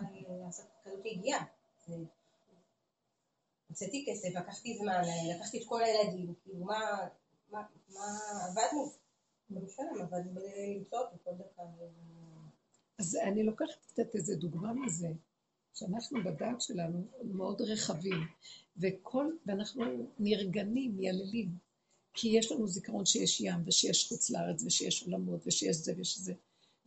לעשות 0.45 0.66
כזאת 0.85 1.01
הגיעה? 1.05 1.45
הוצאתי 3.81 4.05
כסף, 4.09 4.29
לקחתי 4.35 4.79
זמן, 4.79 5.03
לקחתי 5.35 5.59
את 5.59 5.62
כל 5.68 5.83
הילדים, 5.83 6.35
כאילו, 6.43 6.64
מה, 6.64 6.81
מה, 7.51 7.62
מה, 7.89 8.18
עבדנו. 8.49 8.93
בירושלים, 9.51 10.01
עבדנו 10.01 10.35
בלמצוא 10.35 10.99
אותו 10.99 11.16
כל 11.24 11.31
דקה. 11.35 11.62
אז 12.99 13.16
אני 13.16 13.43
לוקחת 13.43 13.85
קצת 13.87 14.14
איזה 14.14 14.37
דוגמה 14.37 14.72
מזה, 14.72 15.09
שאנחנו 15.74 16.24
בדעת 16.24 16.61
שלנו 16.61 17.07
מאוד 17.24 17.61
רחבים, 17.61 18.26
וכל, 18.76 19.33
ואנחנו 19.47 19.85
נרגנים, 20.18 20.97
מייללים, 20.97 21.49
כי 22.14 22.29
יש 22.29 22.53
לנו 22.53 22.68
זיכרון 22.68 23.07
שיש 23.07 23.41
ים, 23.41 23.62
ושיש 23.66 24.09
חוץ 24.09 24.31
לארץ, 24.31 24.62
ושיש 24.62 25.03
עולמות, 25.03 25.47
ושיש 25.47 25.76
זה 25.76 25.93
ויש 25.97 26.18
זה, 26.18 26.35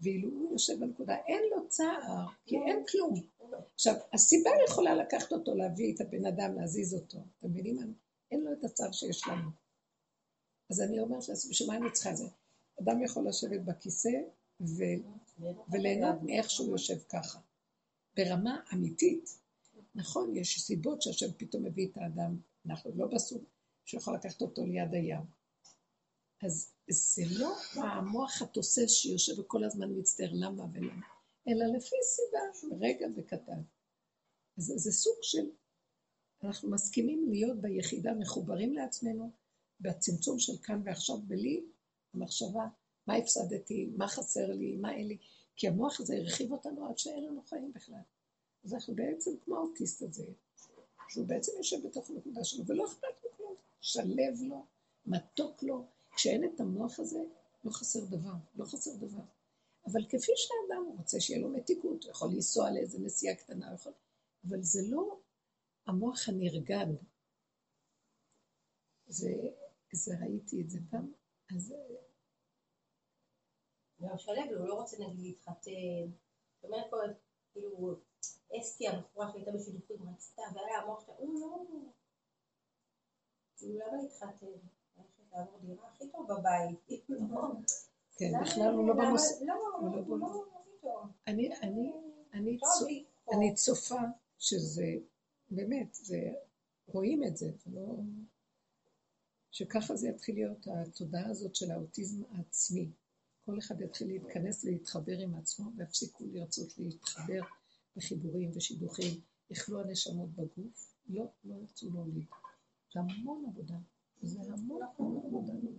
ואילו 0.01 0.29
הוא 0.29 0.51
יושב 0.51 0.79
בנקודה, 0.79 1.15
אין 1.27 1.43
לו 1.51 1.67
צער, 1.67 2.25
כי 2.45 2.55
אין 2.55 2.83
כלום. 2.91 3.13
עכשיו, 3.73 3.95
הסיבה 4.13 4.49
יכולה 4.67 4.95
לקחת 4.95 5.31
אותו, 5.31 5.55
להביא 5.55 5.95
את 5.95 6.01
הבן 6.01 6.25
אדם, 6.25 6.55
להזיז 6.55 6.93
אותו, 6.93 7.17
אתם 7.39 7.49
מבינים 7.49 7.75
מה? 7.75 7.83
אין 8.31 8.41
לו 8.41 8.53
את 8.53 8.63
הצער 8.63 8.91
שיש 8.91 9.27
לנו. 9.27 9.49
אז 10.69 10.81
אני 10.81 10.99
אומרת 10.99 11.29
לעצמי, 11.29 11.51
בשביל 11.51 11.69
מה 11.69 11.77
אני 11.77 11.91
צריכה 11.91 12.15
זה? 12.15 12.25
אדם 12.81 13.03
יכול 13.03 13.27
לשבת 13.27 13.61
בכיסא 13.61 14.09
ו... 14.61 14.83
וליהנות 15.71 16.21
מאיך 16.23 16.49
שהוא 16.49 16.71
יושב 16.71 16.97
ככה. 17.09 17.39
ברמה 18.17 18.59
אמיתית, 18.73 19.37
נכון, 19.95 20.35
יש 20.35 20.61
סיבות 20.61 21.01
שהשם 21.01 21.31
פתאום 21.37 21.63
מביא 21.63 21.87
את 21.87 21.97
האדם, 21.97 22.37
אנחנו 22.65 22.91
לא 22.95 23.07
בסוג 23.07 23.43
שיכול 23.85 24.15
לקחת 24.15 24.41
אותו 24.41 24.65
ליד 24.65 24.93
הים. 24.93 25.25
אז 26.43 26.71
זה 26.91 27.23
לא 27.29 27.55
המוח 27.75 28.41
התוסס 28.41 28.89
שיושב 28.89 29.39
וכל 29.39 29.63
הזמן 29.63 29.89
מצטער 29.97 30.29
למה 30.33 30.63
ולמה, 30.73 31.05
אלא 31.47 31.65
לפי 31.77 31.95
סיבה, 32.03 32.75
רגע 32.85 33.07
וקטן. 33.15 33.61
אז 34.57 34.73
זה 34.75 34.91
סוג 34.91 35.15
של, 35.21 35.49
אנחנו 36.43 36.69
מסכימים 36.69 37.29
להיות 37.29 37.61
ביחידה 37.61 38.13
מחוברים 38.13 38.73
לעצמנו, 38.73 39.31
בצמצום 39.79 40.39
של 40.39 40.53
כאן 40.63 40.81
ועכשיו, 40.85 41.17
בלי 41.17 41.65
המחשבה 42.13 42.67
מה 43.07 43.15
הפסדתי, 43.15 43.89
מה 43.97 44.07
חסר 44.07 44.47
לי, 44.47 44.75
מה 44.75 44.93
אין 44.93 45.07
לי, 45.07 45.17
כי 45.55 45.67
המוח 45.67 45.99
הזה 45.99 46.15
הרחיב 46.17 46.51
אותנו 46.51 46.87
עד 46.89 46.97
שאין 46.97 47.23
לנו 47.23 47.43
חיים 47.43 47.71
בכלל. 47.73 48.01
אז 48.63 48.73
אנחנו 48.73 48.95
בעצם 48.95 49.31
כמו 49.45 49.55
האוטיסט 49.55 50.01
הזה, 50.01 50.25
שהוא 51.09 51.27
בעצם 51.27 51.51
יושב 51.57 51.87
בתוך 51.87 52.09
הנקודה 52.09 52.43
שלו, 52.43 52.65
ולא 52.67 52.85
אכפת 52.85 53.07
לו 53.23 53.29
כלום, 53.37 53.55
שלב 53.81 54.41
לו, 54.41 54.65
מתוק 55.05 55.63
לו. 55.63 55.85
כשאין 56.15 56.43
את 56.43 56.59
המוח 56.59 56.99
הזה, 56.99 57.19
לא 57.63 57.71
חסר 57.71 58.05
דבר, 58.05 58.33
לא 58.55 58.65
חסר 58.65 58.91
דבר. 58.95 59.23
אבל 59.85 60.05
כפי 60.09 60.31
שהאדם 60.35 60.97
רוצה 60.97 61.19
שיהיה 61.19 61.39
לו 61.41 61.49
מתיקות, 61.49 62.03
הוא 62.03 62.11
יכול 62.11 62.29
לנסוע 62.35 62.71
לאיזה 62.71 62.99
נסיעה 62.99 63.35
קטנה, 63.35 63.73
יכול... 63.73 63.93
אבל 64.47 64.61
זה 64.61 64.79
לא 64.89 65.19
המוח 65.87 66.29
הנרגד. 66.29 66.87
זה, 69.07 69.31
זה 69.93 70.13
ראיתי 70.21 70.61
את 70.61 70.69
זה 70.69 70.79
פעם, 70.89 71.13
אז 71.55 71.73
גם 74.01 74.17
שלו, 74.17 74.59
הוא 74.59 74.67
לא 74.67 74.73
רוצה 74.73 74.97
נגיד 74.99 75.19
להתחתן. 75.19 76.11
זאת 76.55 76.63
אומרת 76.63 76.85
פה, 76.89 76.97
כאילו, 77.51 77.95
אסתי 78.59 78.87
הבחורה 78.87 79.31
שהייתה 79.31 79.51
בשידוכים 79.51 80.09
רצתה, 80.09 80.41
והיה 80.55 80.77
המוח 80.77 81.05
שלה, 81.05 81.15
הוא 81.17 81.39
לא... 81.39 81.65
כאילו, 83.57 83.79
למה 83.79 84.03
להתחתן? 84.03 84.47
לעבור 85.33 85.59
דירה 85.65 85.87
הכי 85.87 86.03
טוב 86.11 86.27
בבית. 86.31 86.99
לא. 87.09 87.51
כן, 88.17 88.31
בכלל 88.41 88.73
הוא 88.73 88.87
לא 88.87 88.93
למה- 88.93 89.05
במוס... 89.07 89.41
לא, 89.41 89.55
לא 89.81 90.17
לא. 90.83 91.03
אני, 91.27 91.49
צופה 93.55 93.99
שזה, 94.37 94.85
באמת, 95.49 95.97
רואים 96.87 97.23
את 97.23 97.37
זה, 97.37 97.51
זה 97.65 97.71
לא... 97.73 97.95
שככה 99.51 99.95
זה 99.95 100.09
יתחיל 100.09 100.35
להיות, 100.35 100.67
התודעה 100.67 101.29
הזאת 101.29 101.55
של 101.55 101.71
האוטיזם 101.71 102.23
העצמי. 102.31 102.89
כל 103.45 103.59
אחד 103.59 103.81
יתחיל 103.81 104.07
להתכנס 104.07 104.65
ולהתחבר 104.65 105.17
עם 105.19 105.35
עצמו, 105.35 105.71
ויפסיקו 105.77 106.23
לרצות 106.33 106.77
להתחבר 106.77 107.41
בחיבורים 107.95 108.51
ושידוכים. 108.55 109.21
יכלו 109.49 109.81
הנשמות 109.81 110.29
בגוף, 110.29 110.95
לא, 111.09 111.25
לא 111.43 111.55
ירצו 111.55 111.89
להוליד. 111.93 112.25
זה 112.93 112.99
המון 112.99 113.45
עבודה, 113.49 113.75
זה 114.21 114.39
המון 114.53 114.81
המון. 114.97 115.77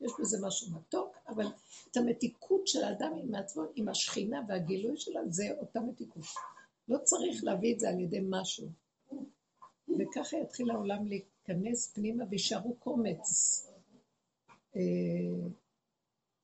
יש 0.00 0.12
בזה 0.20 0.38
משהו 0.46 0.70
מתוק, 0.70 1.16
אבל 1.28 1.46
את 1.90 1.96
המתיקות 1.96 2.68
של 2.68 2.84
האדם 2.84 3.12
עם 3.22 3.34
עצמו, 3.34 3.62
עם 3.74 3.88
השכינה 3.88 4.40
והגילוי 4.48 4.96
שלה, 4.96 5.20
זה 5.28 5.44
אותה 5.58 5.80
מתיקות. 5.80 6.24
לא 6.88 6.98
צריך 6.98 7.44
להביא 7.44 7.74
את 7.74 7.80
זה 7.80 7.88
על 7.88 8.00
ידי 8.00 8.20
משהו. 8.28 8.68
וככה 9.88 10.36
יתחיל 10.36 10.70
העולם 10.70 11.06
להיכנס 11.06 11.92
פנימה 11.92 12.24
וישארו 12.30 12.74
קומץ. 12.78 13.60
אה, 14.76 14.80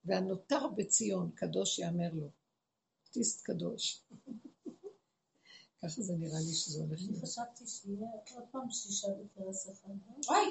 והנותר 0.04 0.68
בציון, 0.76 1.30
קדוש 1.34 1.78
יאמר 1.78 2.10
לו. 2.12 2.28
אוטיסט 3.06 3.44
קדוש. 3.44 4.02
ככה 5.82 6.02
זה 6.02 6.14
נראה 6.16 6.38
לי 6.38 6.54
שזה 6.54 6.78
הולך 6.78 7.00
להיות. 7.00 7.10
אני 7.10 7.22
חשבתי 7.22 7.66
שיהיה 7.66 8.06
עוד 8.34 8.44
פעם 8.50 8.70
שישה 8.70 9.08
בפרס 9.08 9.70
אחד. 9.70 9.90
וואי! 10.28 10.46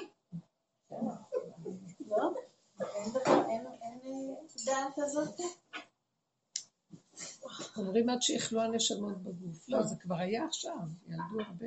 אומרים 7.76 8.08
עד 8.08 8.22
שיכלו 8.22 8.60
הנשמות 8.60 9.22
בגוף. 9.22 9.68
לא, 9.68 9.82
זה 9.82 9.96
כבר 9.96 10.14
היה 10.14 10.44
עכשיו, 10.44 10.78
ילדו 11.08 11.40
הרבה. 11.46 11.66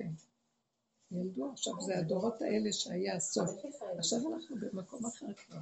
ילדו 1.11 1.51
עכשיו, 1.51 1.81
זה 1.81 1.97
הדורות 1.97 2.41
האלה 2.41 2.73
שהיה 2.73 3.15
הסוף. 3.15 3.49
עכשיו 3.97 4.19
אנחנו 4.33 4.55
במקום 4.55 5.05
אחר 5.05 5.33
כבר. 5.33 5.59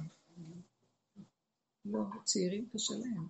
לא, 1.84 2.00
צעירים 2.24 2.68
קשה 2.72 2.94
להם. 2.94 3.28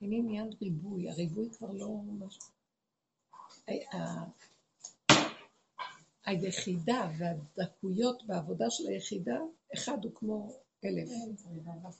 אין 0.00 0.12
עניין 0.12 0.50
ריבוי, 0.62 1.10
הריבוי 1.10 1.50
כבר 1.50 1.72
לא. 1.72 2.00
היחידה 6.24 7.10
והדקויות 7.18 8.26
בעבודה 8.26 8.70
של 8.70 8.86
היחידה, 8.88 9.38
אחד 9.74 10.04
הוא 10.04 10.12
כמו 10.14 10.52
אלף. 10.84 11.08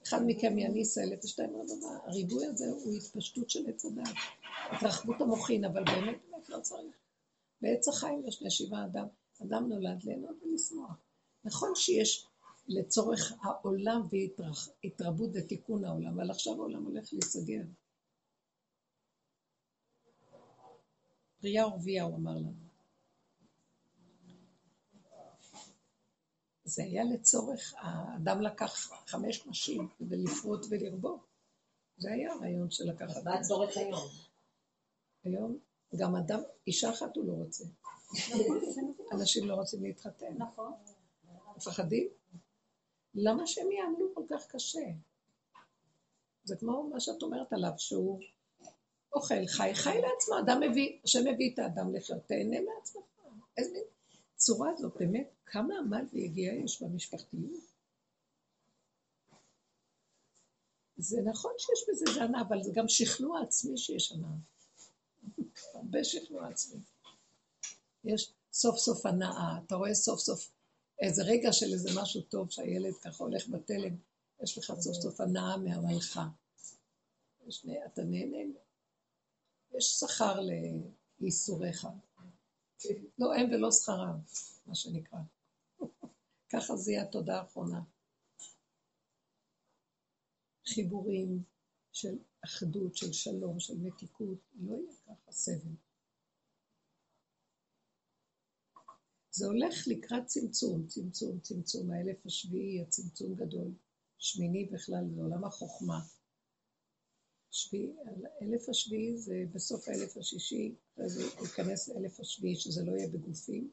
אחד 0.02 0.20
מכם 0.26 0.58
יניס 0.58 0.98
אלף 0.98 1.24
ושתיים 1.24 1.50
רבבה. 1.50 2.06
הריבוי 2.06 2.46
הזה 2.46 2.64
הוא 2.68 2.94
התפשטות 2.94 3.50
של 3.50 3.68
עץ 3.68 3.84
הדת, 3.84 4.14
התרחבות 4.70 5.20
המוחין, 5.20 5.64
אבל 5.64 5.84
באמת 5.84 6.18
באמת 6.30 6.48
לא 6.48 6.60
צריך. 6.60 6.96
בעץ 7.60 7.88
החיים 7.88 8.26
יש 8.26 8.42
נשיבה 8.42 8.84
אדם. 8.84 9.06
אדם 9.42 9.68
נולד 9.68 10.04
ליהנות 10.04 10.42
ולשמוח. 10.42 10.96
נכון 11.44 11.72
שיש 11.74 12.26
לצורך 12.68 13.32
העולם 13.42 14.02
והתרבות 14.10 15.30
ותיקון 15.34 15.84
העולם, 15.84 16.20
אבל 16.20 16.30
עכשיו 16.30 16.54
העולם 16.54 16.84
הולך 16.84 17.08
להיסגר. 17.12 17.62
פרייה 21.40 21.66
ורבייה, 21.66 22.04
הוא 22.04 22.16
אמר 22.16 22.34
לנו. 22.36 22.69
זה 26.70 26.82
היה 26.82 27.04
לצורך, 27.04 27.74
האדם 27.78 28.40
לקח 28.40 28.90
חמש 29.06 29.46
נשים 29.46 29.88
כדי 29.98 30.16
לפרוט 30.16 30.66
ולרבות. 30.70 31.20
זה 31.98 32.12
היה 32.12 32.32
הרעיון 32.32 32.70
של 32.70 32.84
לקחת. 32.84 33.24
מה 33.24 33.34
הצורך 33.34 33.76
היום? 33.76 34.08
היום 35.24 35.58
גם 35.96 36.16
אדם, 36.16 36.40
אישה 36.66 36.90
אחת 36.90 37.16
הוא 37.16 37.24
לא 37.26 37.32
רוצה. 37.32 37.64
אנשים 39.14 39.48
לא 39.48 39.54
רוצים 39.54 39.82
להתחתן. 39.82 40.34
נכון. 40.38 40.72
מפחדים? 41.56 42.08
למה 43.14 43.46
שהם 43.46 43.72
יעמלו 43.72 44.14
כל 44.14 44.22
כך 44.30 44.46
קשה? 44.46 44.86
זה 46.44 46.56
כמו 46.56 46.90
מה 46.92 47.00
שאת 47.00 47.22
אומרת 47.22 47.52
עליו, 47.52 47.72
שהוא 47.76 48.20
אוכל, 49.12 49.46
חי, 49.46 49.70
חי 49.74 50.00
לעצמו, 50.00 50.38
אדם 50.38 50.60
מביא, 50.60 50.98
השם 51.04 51.20
מביא 51.26 51.54
את 51.54 51.58
האדם 51.58 51.94
לחיות, 51.94 52.26
תהנה 52.26 52.56
מעצמך. 52.60 53.04
איזה 53.56 53.74
מין 53.74 53.82
צורה 54.40 54.70
זאת, 54.76 54.92
באמת, 54.96 55.30
כמה 55.46 55.74
עמל 55.78 56.04
ויגיעה 56.12 56.54
יש 56.54 56.82
במשפחתיות. 56.82 57.60
זה 60.96 61.22
נכון 61.24 61.52
שיש 61.58 61.84
בזה 61.88 62.04
זנה, 62.14 62.42
אבל 62.48 62.62
זה 62.62 62.70
גם 62.74 62.88
שכנוע 62.88 63.42
עצמי 63.42 63.78
שיש 63.78 64.12
הנאה. 64.12 64.28
הרבה 65.74 66.04
שכנוע 66.04 66.48
עצמי. 66.48 66.80
יש 68.04 68.32
סוף 68.52 68.78
סוף 68.78 69.06
הנאה, 69.06 69.58
אתה 69.66 69.74
רואה 69.74 69.94
סוף 69.94 70.20
סוף 70.20 70.50
איזה 71.00 71.22
רגע 71.22 71.52
של 71.52 71.72
איזה 71.72 71.90
משהו 72.02 72.22
טוב 72.22 72.50
שהילד 72.50 72.94
ככה 72.94 73.24
הולך 73.24 73.48
בתלם, 73.48 73.96
יש 74.42 74.58
לך 74.58 74.72
סוף 74.80 74.96
סוף 74.96 75.20
הנאה 75.20 75.56
מהמלכה. 75.56 76.28
אתה 77.86 78.02
נהנה, 78.02 78.52
יש 79.72 79.84
שכר 79.84 80.40
לייסוריך. 81.20 81.86
לא 83.18 83.34
הם 83.34 83.50
ולא 83.50 83.70
שכרם, 83.72 84.18
מה 84.66 84.74
שנקרא. 84.74 85.18
ככה 86.48 86.76
זה 86.76 86.92
יהיה 86.92 87.02
התודה 87.02 87.40
האחרונה. 87.40 87.80
חיבורים 90.66 91.42
של 91.92 92.18
אחדות, 92.44 92.96
של 92.96 93.12
שלום, 93.12 93.60
של 93.60 93.78
מתיקות, 93.78 94.38
לא 94.60 94.74
יהיה 94.74 94.92
ככה 95.06 95.32
סבל. 95.32 95.74
זה 99.30 99.46
הולך 99.46 99.74
לקראת 99.86 100.26
צמצום, 100.26 100.86
צמצום, 100.86 101.40
צמצום. 101.40 101.90
האלף 101.90 102.26
השביעי, 102.26 102.82
הצמצום 102.82 103.34
גדול. 103.34 103.72
שמיני 104.18 104.64
בכלל, 104.64 105.04
זה 105.14 105.20
עולם 105.22 105.44
החוכמה. 105.44 106.00
שביעי, 107.50 107.92
האלף 108.40 108.68
השביעי 108.68 109.18
זה 109.18 109.44
בסוף 109.52 109.88
האלף 109.88 110.16
השישי, 110.16 110.74
זה 111.06 111.22
ייכנס 111.42 111.88
לאלף 111.88 112.20
השביעי, 112.20 112.56
שזה 112.56 112.84
לא 112.84 112.96
יהיה 112.96 113.08
בגופים. 113.08 113.70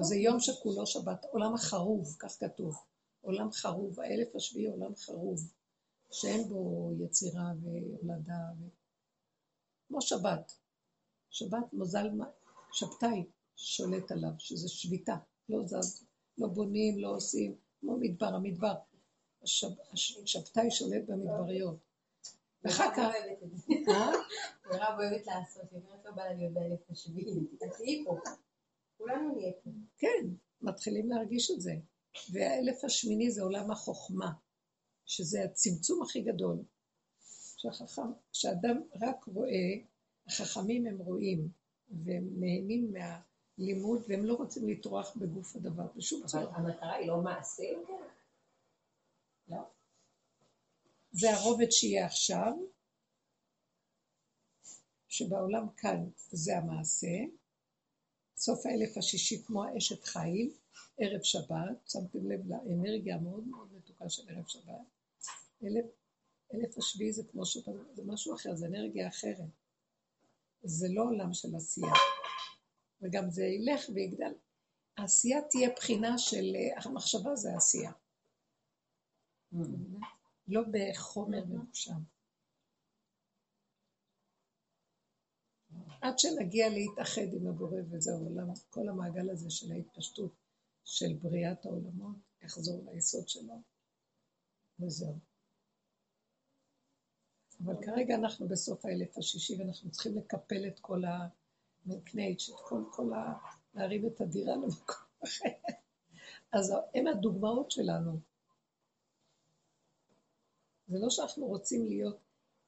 זה 0.00 0.16
יום 0.16 0.40
שכולו 0.40 0.86
שבת, 0.86 1.24
עולם 1.30 1.54
החרוב, 1.54 2.16
כך 2.18 2.36
כתוב. 2.40 2.76
עולם 3.20 3.52
חרוב, 3.52 4.00
האלף 4.00 4.36
השביעי 4.36 4.66
עולם 4.66 4.96
חרוב, 4.96 5.40
שאין 6.10 6.48
בו 6.48 6.92
יצירה 7.04 7.52
והולדה. 7.62 8.38
ו... 8.60 8.64
כמו 9.88 10.02
שבת. 10.02 10.52
שבת 11.30 11.72
מזל, 11.72 12.08
שבתאי, 12.72 13.24
שולט 13.56 14.12
עליו, 14.12 14.30
שזה 14.38 14.68
שביתה, 14.68 15.16
לא 15.48 15.66
זז, 15.66 16.04
לא 16.38 16.48
בונים, 16.48 16.98
לא 16.98 17.16
עושים, 17.16 17.56
כמו 17.80 17.96
מדבר, 17.96 18.26
המדבר. 18.26 18.74
השבתאי 19.42 20.70
שולט 20.70 21.02
במדבריות. 21.06 21.91
ואחר 22.64 22.94
כך... 22.96 23.14
מירב 24.70 24.94
אוהבת 24.98 25.26
לעשות, 25.26 25.64
היא 25.70 25.80
אומרת 25.80 26.04
לא 26.04 26.10
בא 26.10 26.24
לה 26.24 26.32
להיות 26.34 26.52
באלף 26.52 26.90
השביעי, 26.90 27.40
תהיי 27.58 28.04
פה, 28.04 28.18
כולנו 28.98 29.34
נהיה 29.34 29.52
פה. 29.64 29.70
כן, 29.98 30.28
מתחילים 30.60 31.08
להרגיש 31.08 31.50
את 31.50 31.60
זה. 31.60 31.72
והאלף 32.32 32.84
השמיני 32.84 33.30
זה 33.30 33.42
עולם 33.42 33.70
החוכמה, 33.70 34.32
שזה 35.06 35.44
הצמצום 35.44 36.02
הכי 36.02 36.22
גדול. 36.22 36.56
שהחכם, 37.56 38.12
שאדם 38.32 38.80
רק 39.00 39.24
רואה, 39.24 39.72
החכמים 40.26 40.86
הם 40.86 40.98
רואים, 40.98 41.48
והם 42.04 42.28
נהנים 42.40 42.92
מה... 42.92 43.20
לימוד, 43.58 44.02
והם 44.08 44.24
לא 44.24 44.34
רוצים 44.34 44.68
לטרוח 44.68 45.16
בגוף 45.16 45.56
הדבר 45.56 45.86
בשום 45.96 46.26
צורה. 46.26 46.44
אבל 46.44 46.52
המטרה 46.54 46.94
היא 46.94 47.08
לא 47.08 47.20
מעשה 47.20 47.62
יותר? 47.62 47.92
לא. 49.48 49.56
זה 51.12 51.30
הרובד 51.30 51.70
שיהיה 51.70 52.06
עכשיו, 52.06 52.52
שבעולם 55.08 55.66
כאן 55.76 56.08
זה 56.30 56.56
המעשה. 56.56 57.16
סוף 58.36 58.66
האלף 58.66 58.96
השישי 58.96 59.42
כמו 59.42 59.64
האשת 59.64 60.04
חיל, 60.04 60.52
ערב 60.98 61.22
שבת, 61.22 61.88
שמתם 61.88 62.30
לב 62.30 62.40
לאנרגיה 62.48 63.16
המאוד 63.16 63.46
מאוד 63.46 63.68
מתוקה 63.72 64.08
של 64.08 64.22
ערב 64.28 64.46
שבת. 64.46 64.72
אלף, 65.64 65.84
אלף 66.54 66.78
השביעי 66.78 67.12
זה 67.12 67.22
כמו 67.30 67.46
שאתה, 67.46 67.70
זה 67.94 68.02
משהו 68.06 68.34
אחר, 68.34 68.54
זה 68.54 68.66
אנרגיה 68.66 69.08
אחרת. 69.08 69.48
זה 70.62 70.86
לא 70.90 71.02
עולם 71.02 71.34
של 71.34 71.56
עשייה. 71.56 71.92
וגם 73.02 73.30
זה 73.30 73.44
ילך 73.44 73.88
ויגדל. 73.94 74.32
העשייה 74.96 75.42
תהיה 75.50 75.70
בחינה 75.76 76.18
של, 76.18 76.56
אה, 76.56 76.82
המחשבה 76.84 77.36
זה 77.36 77.52
העשייה. 77.52 77.92
Mm. 79.54 79.91
לא 80.48 80.62
בחומר 80.72 81.44
מבושם. 81.44 82.02
עד 86.00 86.18
שנגיע 86.18 86.68
להתאחד 86.68 87.32
עם 87.32 87.46
הבורא 87.46 87.80
וזהו, 87.90 88.34
למה 88.36 88.52
כל 88.70 88.88
המעגל 88.88 89.30
הזה 89.30 89.50
של 89.50 89.72
ההתפשטות 89.72 90.32
של 90.84 91.14
בריאת 91.22 91.66
העולמות 91.66 92.16
יחזור 92.42 92.84
ליסוד 92.92 93.28
שלו, 93.28 93.62
וזהו. 94.80 95.18
אבל 97.64 97.74
כרגע 97.84 98.14
אנחנו 98.14 98.48
בסוף 98.48 98.84
האלף 98.84 99.18
השישי 99.18 99.56
ואנחנו 99.58 99.90
צריכים 99.90 100.16
לקפל 100.16 100.66
את 100.66 100.80
כל 100.80 101.04
ה... 101.04 101.28
נקנה 101.86 102.22
את 102.30 102.36
כל, 102.62 102.84
כל 102.92 103.12
ה... 103.12 103.34
להרים 103.74 104.06
את 104.06 104.20
הדירה 104.20 104.56
למקום 104.56 105.06
אחר. 105.24 105.48
אז 106.52 106.72
הם 106.94 107.06
הדוגמאות 107.06 107.70
שלנו. 107.70 108.31
זה 110.92 110.98
לא 110.98 111.10
שאנחנו 111.10 111.46
רוצים 111.46 111.86
להיות, 111.86 112.16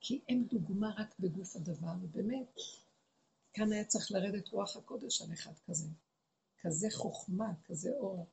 כי 0.00 0.20
הם 0.28 0.44
דוגמה 0.44 0.94
רק 0.98 1.18
בגוף 1.18 1.56
הדבר, 1.56 1.92
ובאמת, 2.02 2.46
כאן 3.52 3.72
היה 3.72 3.84
צריך 3.84 4.12
לרדת 4.12 4.48
רוח 4.48 4.76
הקודש 4.76 5.22
על 5.22 5.32
אחד 5.32 5.52
כזה. 5.66 5.88
כזה 6.60 6.86
חוכמה, 6.90 7.52
כזה 7.64 7.90
אור 7.98 8.26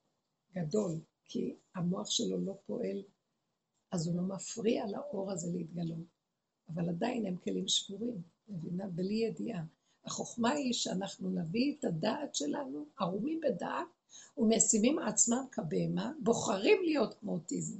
גדול, 0.55 0.99
כי 1.26 1.55
המוח 1.76 2.09
שלו 2.09 2.45
לא 2.45 2.53
פועל, 2.65 3.03
אז 3.91 4.07
הוא 4.07 4.15
לא 4.15 4.22
מפריע 4.22 4.85
לאור 4.88 5.31
הזה 5.31 5.51
להתגלות. 5.53 6.05
אבל 6.69 6.89
עדיין 6.89 7.26
הם 7.26 7.38
כלים 7.38 7.68
שבורים, 7.68 8.22
מבינה? 8.47 8.88
בלי 8.88 9.13
ידיעה. 9.13 9.63
החוכמה 10.05 10.49
היא 10.49 10.73
שאנחנו 10.73 11.30
נביא 11.30 11.76
את 11.80 11.84
הדעת 11.84 12.35
שלנו, 12.35 12.85
ערומים 12.97 13.41
בדעת, 13.41 13.88
ומשימים 14.38 14.99
עצמם 14.99 15.45
כבהמה, 15.51 16.13
בוחרים 16.23 16.84
להיות 16.84 17.13
כמו 17.19 17.31
אוטיזם. 17.31 17.80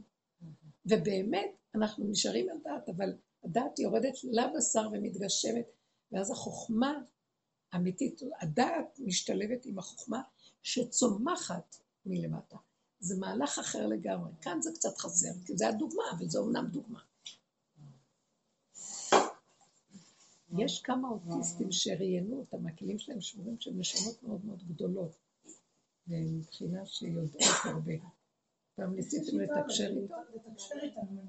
ובאמת, 0.86 1.52
אנחנו 1.76 2.06
נשארים 2.08 2.50
על 2.50 2.58
דעת, 2.64 2.90
אבל 2.90 3.14
הדעת 3.44 3.80
יורדת 3.80 4.14
לבשר 4.24 4.90
ומתגשמת, 4.92 5.66
ואז 6.12 6.32
החוכמה 6.32 6.94
אמיתית, 7.76 8.22
הדעת 8.42 9.00
משתלבת 9.00 9.66
עם 9.66 9.80
החוכמה 9.80 10.22
שצומחת 10.64 11.76
מלמטה. 12.06 12.58
זה 13.00 13.20
מהלך 13.20 13.60
אחר 13.60 13.88
לגמרי. 13.88 14.32
כאן 14.42 14.62
זה 14.62 14.72
קצת 14.76 14.98
חסר, 14.98 15.30
כי 15.46 15.58
זה 15.58 15.68
הדוגמה, 15.68 16.04
אבל 16.18 16.30
זה 16.30 16.40
אומנם 16.40 16.68
דוגמה. 16.68 17.00
יש 20.58 20.82
כמה 20.82 21.10
אוטיסטים 21.10 21.72
שראיינו 21.72 22.40
אותם, 22.40 22.68
הכלים 22.68 23.00
שלהם 23.00 23.22
שבורים 23.22 23.60
שהם 23.60 23.80
נשמות 23.80 24.24
מאוד 24.24 24.46
מאוד 24.46 24.64
גדולות, 24.68 25.18
מבחינה 26.08 26.86
שיודעות 26.86 27.52
הרבה. 27.64 27.94
פעם 28.76 28.96
ניסיתם 28.96 29.40
לתקשר 29.40 29.88
איתו? 29.88 30.16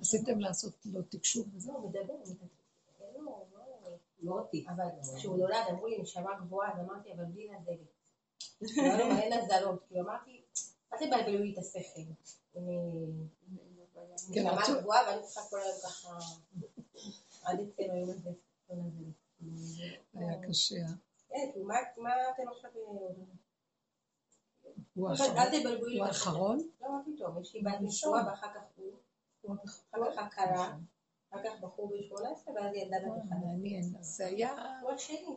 עשיתם 0.01 0.39
לעשות 0.39 0.75
לו 0.85 1.03
תקשור 1.03 1.47
וזהו? 1.55 1.75
לא, 1.75 1.81
מדבר, 1.89 2.15
לא 4.23 4.33
אותי. 4.33 4.67
אבל 4.69 4.85
כשהוא 5.17 5.39
נולד 5.39 5.65
אמרו 5.71 5.87
לי 5.87 5.99
נשמה 6.03 6.31
גבוהה, 6.41 6.73
אז 6.73 6.81
אמרתי, 6.81 7.13
אבל 7.13 7.25
בלי 7.25 7.49
נזלת. 7.51 7.79
אין 9.21 9.33
נזלות. 9.33 9.85
כי 9.89 10.01
אמרתי, 10.01 10.43
אל 10.93 10.99
תבלבלו 10.99 11.45
לי 11.45 11.53
את 11.53 11.59
השכל. 11.59 12.01
נשמה 14.31 14.81
גבוהה, 14.81 15.09
ואני 15.09 15.23
צריכה 15.23 15.41
כל 15.51 15.61
היום 15.61 15.77
ככה, 15.83 16.19
עד 17.43 17.61
אצל 17.61 17.91
היום 17.91 18.11
הזה. 18.11 18.31
היה 20.15 20.49
קשה. 20.49 20.75
אה? 20.75 20.93
כן, 21.29 21.61
מה 21.63 22.13
אתם 22.35 22.49
עכשיו... 22.49 22.71
הוא 24.95 25.11
האחרון? 26.05 26.59
לא, 26.81 26.89
מה 26.91 27.03
פתאום, 27.07 27.41
יש 27.41 27.55
לי 27.55 27.63
בת 27.63 27.81
נשואה 27.81 28.27
ואחר 28.27 28.47
כך 28.55 28.61
הוא, 28.77 29.57
אחר 29.65 30.13
כך 30.13 30.19
הכלה, 30.19 30.75
אחר 31.31 31.43
כך 31.45 31.61
בחור 31.61 31.89
בן 31.89 32.03
18 32.09 32.55
ואז 32.55 32.75
ילדה 32.75 32.97
בת. 33.01 33.31
מעניין, 33.31 33.83
זה 34.01 34.27
היה, 34.27 34.55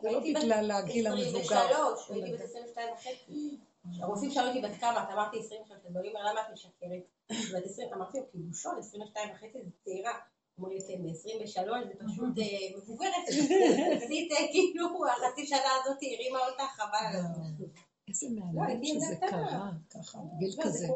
זה 0.02 0.10
לא 0.10 0.20
בגלל 0.20 0.70
הגיל 0.70 1.06
המבוגר. 1.06 1.40
23, 1.40 2.10
הייתי 2.10 2.32
בת 2.32 2.40
22 2.40 2.88
וחצי. 2.94 3.58
הרופאים 4.00 4.30
שאלו 4.30 4.48
אותי 4.48 4.60
בת 4.60 4.80
כמה, 4.80 5.02
את 5.02 5.08
אמרתי 5.12 5.38
23, 5.38 5.80
אז 5.86 5.96
אומרים 5.96 6.12
למה 6.16 6.40
את 6.40 6.52
משקרת? 6.52 7.02
בת 7.30 7.64
20, 7.64 7.92
אמרתי 7.94 8.18
לו, 8.18 8.24
בושון, 8.34 8.78
22 8.78 9.30
וחצי 9.30 9.58
זה 9.64 9.70
צעירה. 9.84 10.18
אמרו 10.58 10.70
לי, 10.70 10.78
כן, 10.88 11.02
ב-23 11.02 11.70
זה 11.86 12.06
פשוט 12.06 12.38
אה, 12.38 12.78
מבוגרת. 12.78 13.24
עשית 13.96 14.32
כאילו, 14.52 15.06
החצי 15.06 15.46
שנה 15.46 15.70
הזאת 15.80 15.98
הרימה 16.02 16.38
אותך, 16.38 16.62
חבל. 16.76 17.20
איזה 18.08 18.26
מעניין 18.54 19.00
שזה 19.00 19.16
קרה 19.16 19.70
ככה, 19.90 20.18
בגיל 20.18 20.56
כזה. 20.62 20.86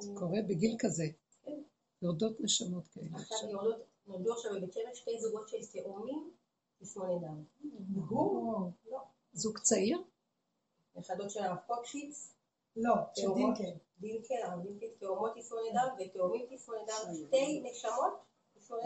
זה 0.00 0.10
קורה 0.14 0.38
בגיל 0.48 0.76
כזה. 0.78 1.04
כן. 1.42 1.62
יורדות 2.02 2.40
נשמות 2.40 2.88
כאלה. 2.88 3.08
עכשיו 3.14 3.38
נולדו 4.06 4.32
עכשיו 4.32 4.52
בבית 4.54 4.72
שמש 4.72 4.98
שתי 4.98 5.20
זוגות 5.20 5.48
של 5.48 5.56
תאומים 5.82 6.30
תסמונת 6.80 7.20
דאון. 7.20 7.44
לא. 8.90 8.98
זוג 9.32 9.58
צעיר? 9.58 10.02
נכדות 10.96 11.30
של 11.30 11.42
הרב 11.42 11.56
קוקשיץ. 11.66 12.34
לא, 12.76 12.94
של 13.14 13.26
דינקל. 13.34 13.78
דינקל, 14.00 14.34
הרב 14.42 14.62
דינקל, 14.62 14.86
תאומות 14.98 15.32
תסמונת 15.38 15.72
דאון 15.74 16.08
ותאומים 16.08 16.46
תסמונת 16.50 16.86
דאון. 16.86 17.14
שתי 17.14 17.60
נשמות 17.60 18.12
תסמונת. 18.58 18.82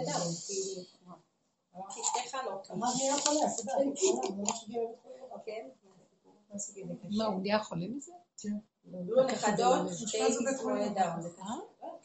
כאילו, 0.47 0.83
אמרתי 1.77 2.01
שתי 2.05 2.29
חנות. 2.31 2.71
אמרתי, 2.71 2.99
נהיה 2.99 3.17
חולה, 3.17 3.47
את 3.47 3.59
יודעת, 3.59 3.77
כן. 5.45 5.69
מה, 7.19 7.25
הוא 7.25 7.41
נהיה 7.41 7.59
חולה 7.59 7.87
מזה? 7.89 8.13
כן. 8.39 8.57
נכדות. 9.33 9.91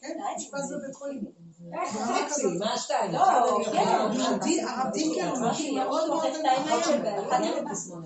כן, 0.00 0.18
אושפז 0.36 0.72
בבית 0.72 0.94
חולים. 0.94 1.24
מה 2.58 2.74
השתיים? 2.74 3.12
לא, 3.12 3.30
הרב 3.30 4.92
דינקל 4.92 5.28
הוא 5.28 5.38
משהו 5.50 5.74
מאוד 5.74 6.08
מאוד 6.08 6.32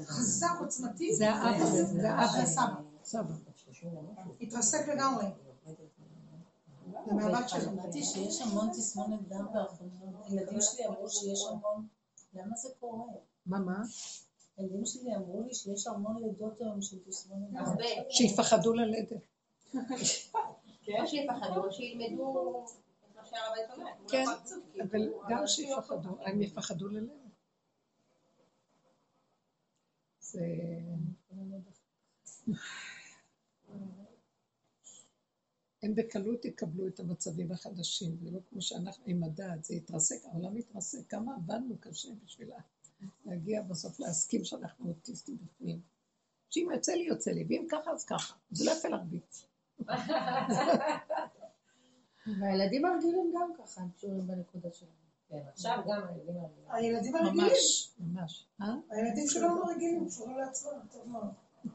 חזק 0.06 0.46
עוצמתי. 0.60 1.14
זה 1.14 1.30
האבא, 1.30 1.64
זה 1.64 2.10
האבא. 2.10 2.46
סבא. 2.46 2.64
סבא. 3.04 3.34
התרסק 4.40 4.88
לגמרי. 4.88 5.26
זה 7.06 7.12
מהבת 7.14 7.48
שלו. 7.48 7.60
שמעתי 7.60 8.04
שיש 8.04 8.42
המון 8.42 8.70
תסמונת 8.70 9.28
דם 9.28 9.46
באחרונה. 9.52 9.92
הילדים 10.24 10.60
שלי 10.60 10.86
אמרו 10.86 11.10
שיש 11.10 11.40
המון... 11.50 11.86
למה 12.34 12.56
זה 12.56 12.68
קורה? 12.80 13.04
מה, 13.46 13.58
מה? 13.58 13.82
הילדים 14.56 14.84
שלי 14.86 15.16
אמרו 15.16 15.42
לי 15.42 15.54
שיש 15.54 15.86
המון 15.86 16.22
לידות 16.22 16.60
היום 16.60 16.82
של 16.82 16.98
תסמונת 17.04 17.50
דם. 17.50 17.56
הרבה. 17.56 17.84
שיפחדו 18.10 18.72
ללדת. 18.72 19.22
או 20.88 21.06
שיפחדו, 21.06 21.64
או 21.64 21.72
שילמדו 21.72 22.64
את 23.10 23.16
מה 23.16 23.26
שהרבנית 23.26 23.70
אומרת. 23.70 24.10
כן, 24.10 24.24
אבל 24.82 25.12
גם 25.28 25.46
שיפחדו, 25.46 26.20
הם 26.20 26.42
יפחדו 26.42 26.88
ללדת. 26.88 27.12
זה... 30.20 30.40
הם 35.82 35.94
בקלות 35.94 36.44
יקבלו 36.44 36.88
את 36.88 37.00
המצבים 37.00 37.52
החדשים, 37.52 38.16
זה 38.16 38.30
לא 38.30 38.38
כמו 38.50 38.62
שאנחנו 38.62 39.04
עם 39.06 39.24
הדעת, 39.24 39.64
זה 39.64 39.74
יתרסק, 39.74 40.24
העולם 40.24 40.56
יתרסק, 40.56 41.10
כמה 41.10 41.34
עבדנו 41.34 41.76
קשה 41.80 42.08
בשביל 42.24 42.50
להגיע 43.24 43.62
בסוף 43.62 44.00
להסכים 44.00 44.44
שאנחנו 44.44 44.88
אוטיסטים 44.88 45.36
בפנים. 45.44 45.80
שאם 46.50 46.68
יוצא 46.74 46.92
לי, 46.92 47.02
יוצא 47.02 47.30
לי, 47.30 47.44
ואם 47.48 47.66
ככה, 47.70 47.90
אז 47.90 48.04
ככה. 48.04 48.34
זה 48.50 48.64
לא 48.64 48.70
יפה 48.70 48.88
להרביץ. 48.88 49.46
והילדים 52.40 52.84
הרגילים 52.84 53.34
גם 53.34 53.52
ככה, 53.58 53.80
הם 53.80 53.88
קשורים 53.96 54.26
בנקודה 54.26 54.68
שלהם. 54.72 54.92
כן, 55.28 55.42
עכשיו 55.52 55.82
גם 55.88 56.02
הילדים 56.08 56.36
הרגילים. 56.36 56.70
הילדים 56.70 57.16
הרגילים. 57.16 57.46
ממש, 57.46 57.92
ממש. 57.98 58.46
אה? 58.60 58.74
הילדים 58.90 59.26
שלנו 59.28 59.62
רגילים, 59.66 60.08
קשורים 60.08 60.38
לעצמם, 60.38 60.78
טוב 60.92 61.08
מאוד. 61.08 61.32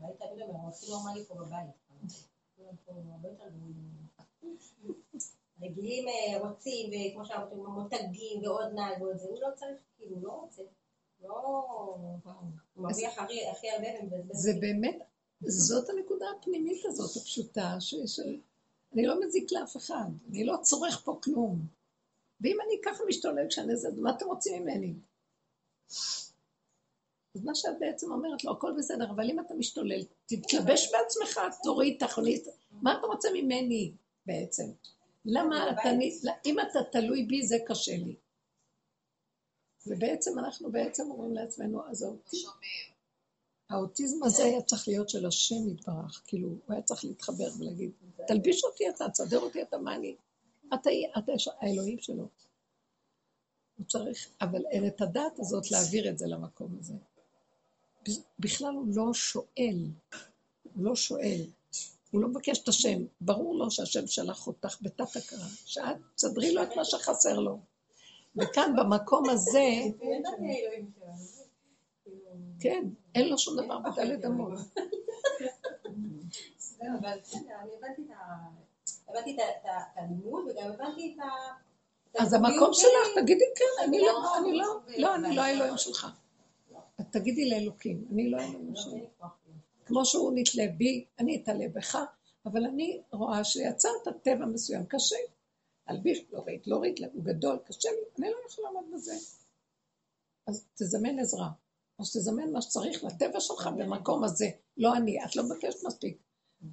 אולי 0.00 0.12
תגיד 0.18 0.38
להם, 0.38 0.50
הם 0.50 0.66
עושים 0.66 0.88
נורמלי 0.90 1.24
פה 1.24 1.34
בבית. 1.34 1.70
רגילים 5.62 6.08
אה, 6.08 6.48
רוצים, 6.48 6.90
וכמו 6.90 7.24
שאמרתם, 7.24 7.56
מותגים 7.56 8.42
ועוד 8.42 8.72
נהג 8.74 9.02
ועוד 9.02 9.16
זה, 9.16 9.28
הוא 9.28 9.38
לא 9.40 9.48
צריך, 9.54 9.78
כאילו, 9.98 10.16
לא 10.22 10.32
רוצה. 10.32 10.62
לא... 11.22 11.30
הוא 12.74 12.84
מרוויח 12.84 13.18
הכי 13.18 13.70
הרבה 13.70 13.88
ומבזבז. 14.02 14.42
זה 14.42 14.52
באמת, 14.60 14.98
זאת 15.40 15.88
הנקודה 15.88 16.26
הפנימית 16.38 16.84
הזאת, 16.84 17.22
הפשוטה, 17.22 17.76
של... 17.80 18.40
אני 18.94 19.06
לא 19.06 19.20
מזיק 19.26 19.52
לאף 19.52 19.76
אחד, 19.76 20.06
אני 20.30 20.44
לא 20.44 20.56
צורך 20.62 21.02
פה 21.04 21.18
כלום. 21.22 21.66
ואם 22.40 22.56
אני 22.66 22.74
ככה 22.84 23.04
משתולל 23.08 23.48
כשאני 23.48 23.76
זה, 23.76 23.88
מה 23.96 24.10
אתם 24.10 24.26
רוצים 24.26 24.62
ממני? 24.62 24.94
אז 27.34 27.44
מה 27.44 27.54
שאת 27.54 27.78
בעצם 27.80 28.12
אומרת 28.12 28.44
לו, 28.44 28.52
הכל 28.52 28.74
בסדר, 28.78 29.10
אבל 29.10 29.30
אם 29.30 29.40
אתה 29.40 29.54
משתולל, 29.54 30.00
תתלבש 30.26 30.92
בעצמך, 30.92 31.40
תוריד, 31.62 32.06
תכניס, 32.06 32.48
מה 32.72 32.98
אתה 32.98 33.06
רוצה 33.06 33.28
ממני 33.34 33.92
בעצם? 34.26 34.64
למה 35.24 35.70
אתה, 35.70 35.88
אם 36.44 36.56
אתה 36.60 36.78
תלוי 36.92 37.22
בי, 37.22 37.46
זה 37.46 37.56
קשה 37.66 37.96
לי. 37.96 38.16
ובעצם 39.86 40.38
אנחנו 40.38 40.72
בעצם 40.72 41.10
אומרים 41.10 41.34
לעצמנו, 41.34 41.88
אז 41.90 42.02
האוטיזם, 42.02 42.48
האוטיזם 43.70 44.24
הזה 44.24 44.44
היה 44.44 44.62
צריך 44.62 44.88
להיות 44.88 45.08
של 45.08 45.26
השם 45.26 45.68
יתברך, 45.68 46.22
כאילו, 46.26 46.48
הוא 46.48 46.58
היה 46.68 46.82
צריך 46.82 47.04
להתחבר 47.04 47.48
ולהגיד, 47.58 47.90
תלביש 48.26 48.64
אותי 48.64 48.88
אתה, 48.88 49.10
תסדר 49.10 49.38
אותי 49.38 49.62
אתה, 49.62 49.78
מה 49.78 49.94
אני? 49.94 50.16
אתה, 50.74 50.90
אתה 51.18 51.32
האלוהים 51.60 51.98
שלו. 51.98 52.28
הוא 53.76 53.86
צריך, 53.86 54.28
אבל 54.40 54.66
אין 54.70 54.86
את 54.86 55.00
הדעת 55.00 55.38
הזאת 55.38 55.70
להעביר 55.70 56.08
את 56.10 56.18
זה 56.18 56.26
למקום 56.26 56.76
הזה. 56.78 56.94
בכלל 58.38 58.74
הוא 58.74 58.86
לא 58.94 59.14
שואל, 59.14 59.86
הוא 60.62 60.84
לא 60.84 60.96
שואל, 60.96 61.40
הוא 62.10 62.22
לא 62.22 62.28
מבקש 62.28 62.62
את 62.62 62.68
השם. 62.68 63.04
ברור 63.20 63.54
לו 63.54 63.70
שהשם 63.70 64.06
שלח 64.06 64.46
אותך 64.46 64.78
בתת 64.82 65.16
הכרה, 65.16 65.46
שאת 65.64 65.96
תסדרי 66.14 66.52
לו 66.52 66.62
את 66.62 66.76
מה 66.76 66.84
שחסר 66.84 67.38
לו. 67.38 67.58
וכאן 68.36 68.74
במקום 68.76 69.30
הזה, 69.30 69.68
כן, 72.60 72.84
אין 73.14 73.28
לו 73.28 73.38
שום 73.38 73.64
דבר 73.64 73.78
בדלת 73.78 74.24
אמות. 74.24 74.52
אבל 77.00 77.18
בסדר, 77.22 77.54
אני 77.60 77.70
הבנתי 79.08 79.36
את 79.36 79.64
הלימוד 79.96 80.44
וגם 80.50 80.70
הבנתי 80.70 81.14
את 81.14 81.20
ה... 81.22 82.22
אז 82.22 82.32
המקום. 82.32 82.70
שלך, 82.72 83.22
תגידי 83.22 83.44
כן, 83.56 83.84
אני 83.88 84.00
לא, 84.00 84.38
אני 84.38 84.52
לא, 84.52 84.80
לא, 84.98 85.14
אני 85.14 85.36
לא 85.36 85.42
האלוהים 85.42 85.76
שלך. 85.76 86.06
תגידי 87.10 87.50
לאלוקים, 87.50 88.04
אני 88.12 88.30
לא 88.30 88.36
האלוהים 88.36 88.74
לא, 88.74 88.80
שלך. 88.80 89.26
כמו 89.90 90.04
שהוא 90.04 90.32
נתלה 90.34 90.64
בי, 90.76 91.04
אני 91.18 91.42
אתעלה 91.42 91.68
בך, 91.74 91.98
אבל 92.46 92.64
אני 92.64 93.00
רואה 93.12 93.44
שיצרת 93.44 94.08
טבע 94.22 94.46
מסוים 94.46 94.86
קשה. 94.86 95.16
להלביש, 95.88 96.24
להוריד, 96.32 96.60
להוריד, 96.66 97.00
הוא 97.14 97.24
גדול, 97.24 97.58
קשה 97.64 97.88
לי, 97.90 97.96
אני 98.18 98.30
לא 98.30 98.36
יכולה 98.48 98.68
לעמוד 98.72 98.90
בזה. 98.94 99.14
אז 100.46 100.64
תזמן 100.74 101.18
עזרה, 101.18 101.50
או 101.98 102.04
שתזמן 102.04 102.52
מה 102.52 102.62
שצריך 102.62 103.04
לטבע 103.04 103.40
שלך 103.40 103.66
במקום 103.76 104.24
הזה. 104.24 104.50
לא 104.76 104.96
אני, 104.96 105.24
את 105.24 105.36
לא 105.36 105.42
מבקשת 105.42 105.84
מספיק. 105.86 106.18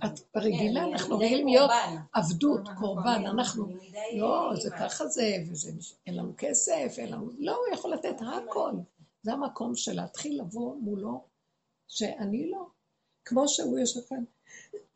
את 0.06 0.36
רגילה, 0.36 0.82
כן, 0.86 0.92
אנחנו 0.92 1.18
רגילים 1.18 1.48
להיות 1.48 1.72
קורבן. 1.72 2.02
עבדות, 2.14 2.62
קורבן, 2.80 3.24
אנחנו, 3.26 3.68
לא. 4.16 4.52
זה 4.56 4.70
ככה 4.70 5.08
זה, 5.08 5.44
אין 6.06 6.16
לנו 6.16 6.34
כסף, 6.38 6.96
אין 6.98 7.12
לנו, 7.12 7.32
לא, 7.38 7.56
הוא 7.56 7.74
יכול 7.74 7.94
לתת 7.94 8.16
הכל. 8.22 8.72
זה 9.22 9.34
המקום 9.34 9.76
של 9.76 9.94
להתחיל 9.94 10.42
לבוא 10.42 10.76
מולו, 10.76 11.24
שאני 11.88 12.52
לא. 12.52 12.77
כמו 13.30 13.48
שהוא 13.48 13.80
יושב 13.80 14.00
כאן, 14.10 14.24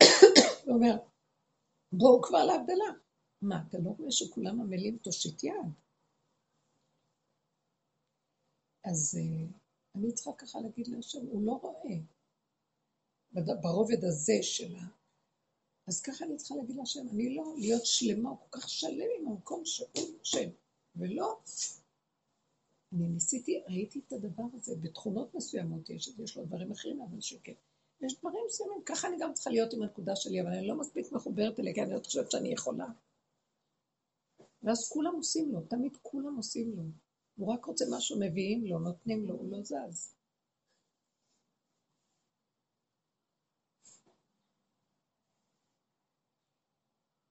הוא 0.65 0.75
אומר, 0.75 0.95
בואו 1.91 2.21
כבר 2.21 2.45
להבדלה. 2.45 2.91
מה, 3.41 3.63
אתה 3.69 3.77
לא 3.77 3.89
רואה 3.89 4.11
שכולם 4.11 4.61
עמלים 4.61 4.97
תושיט 4.97 5.43
יד? 5.43 5.71
אז 8.85 9.17
uh, 9.19 9.53
אני 9.95 10.13
צריכה 10.13 10.31
ככה 10.37 10.59
להגיד 10.59 10.87
להשם, 10.87 11.25
הוא 11.31 11.45
לא 11.45 11.51
רואה. 11.51 11.95
בד- 13.33 13.61
ברובד 13.61 14.03
הזה 14.03 14.33
שלה. 14.41 14.83
אז 15.87 16.01
ככה 16.01 16.25
אני 16.25 16.37
צריכה 16.37 16.55
להגיד 16.55 16.75
להשם, 16.75 17.09
אני 17.13 17.35
לא 17.35 17.55
להיות 17.57 17.85
שלמה, 17.85 18.29
הוא 18.29 18.37
כל 18.37 18.59
כך 18.59 18.69
שלם 18.69 19.07
עם 19.19 19.27
המקום 19.27 19.65
שהוא 19.65 19.87
של, 20.23 20.49
ולא. 20.95 21.39
אני 22.93 23.07
ניסיתי, 23.09 23.63
ראיתי 23.67 24.01
את 24.07 24.11
הדבר 24.13 24.43
הזה, 24.53 24.75
בתכונות 24.81 25.35
מסוימות 25.35 25.89
יש, 25.89 26.07
יש 26.23 26.37
לו 26.37 26.45
דברים 26.45 26.71
אחרים, 26.71 27.01
אבל 27.01 27.21
שכן. 27.21 27.53
יש 28.01 28.19
דברים 28.19 28.43
מסוימים, 28.45 28.81
ככה 28.85 29.07
אני 29.07 29.17
גם 29.19 29.33
צריכה 29.33 29.49
להיות 29.49 29.73
עם 29.73 29.81
הנקודה 29.81 30.15
שלי, 30.15 30.41
אבל 30.41 30.49
אני 30.49 30.67
לא 30.67 30.75
מספיק 30.75 31.11
מחוברת 31.11 31.59
אליה, 31.59 31.73
כי 31.73 31.81
אני 31.81 31.93
לא 31.93 31.99
חושבת 31.99 32.31
שאני 32.31 32.53
יכולה. 32.53 32.85
ואז 34.63 34.89
כולם 34.89 35.15
עושים 35.15 35.51
לו, 35.51 35.61
תמיד 35.61 35.97
כולם 36.01 36.35
עושים 36.35 36.73
לו. 36.75 36.83
הוא 37.35 37.53
רק 37.53 37.65
רוצה 37.65 37.85
משהו, 37.97 38.19
מביאים 38.19 38.65
לו, 38.65 38.79
נותנים 38.79 39.25
לו, 39.25 39.35
הוא 39.35 39.51
לא 39.51 39.63
זז. 39.63 40.15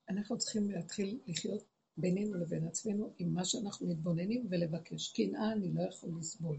אנחנו 0.08 0.38
צריכים 0.38 0.70
להתחיל 0.70 1.20
לחיות 1.26 1.64
בינינו 1.96 2.34
לבין 2.38 2.66
עצמנו 2.66 3.14
עם 3.18 3.34
מה 3.34 3.44
שאנחנו 3.44 3.88
מתבוננים 3.88 4.46
ולבקש. 4.50 5.12
קנאה 5.12 5.52
אני 5.52 5.72
לא 5.74 5.82
יכול 5.82 6.10
לסבול. 6.18 6.58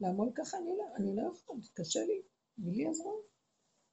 לעמול 0.00 0.32
ככה 0.34 0.56
אני 0.58 0.70
לא, 0.78 0.84
אני 0.96 1.16
לא 1.16 1.22
יכול, 1.32 1.56
קשה 1.74 2.00
לי, 2.00 2.22
ולי 2.58 2.86
עזרו. 2.86 3.31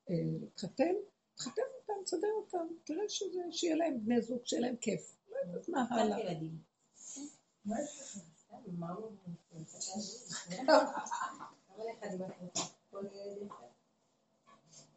להתחתן, 0.10 0.94
תחתן 1.36 1.61
אותם, 1.80 2.03
תסדר 2.03 2.27
אותם, 2.36 2.68
תראה 2.84 3.10
שזה, 3.10 3.41
שיהיה 3.52 3.76
להם 3.76 4.06
בני 4.06 4.22
זוג, 4.22 4.45
שיהיה 4.45 4.61
להם 4.61 4.76
כיף. 4.76 5.15
לא 5.31 5.36
יודעת 5.38 5.69
מה 5.69 5.86
הלאה. 5.90 6.18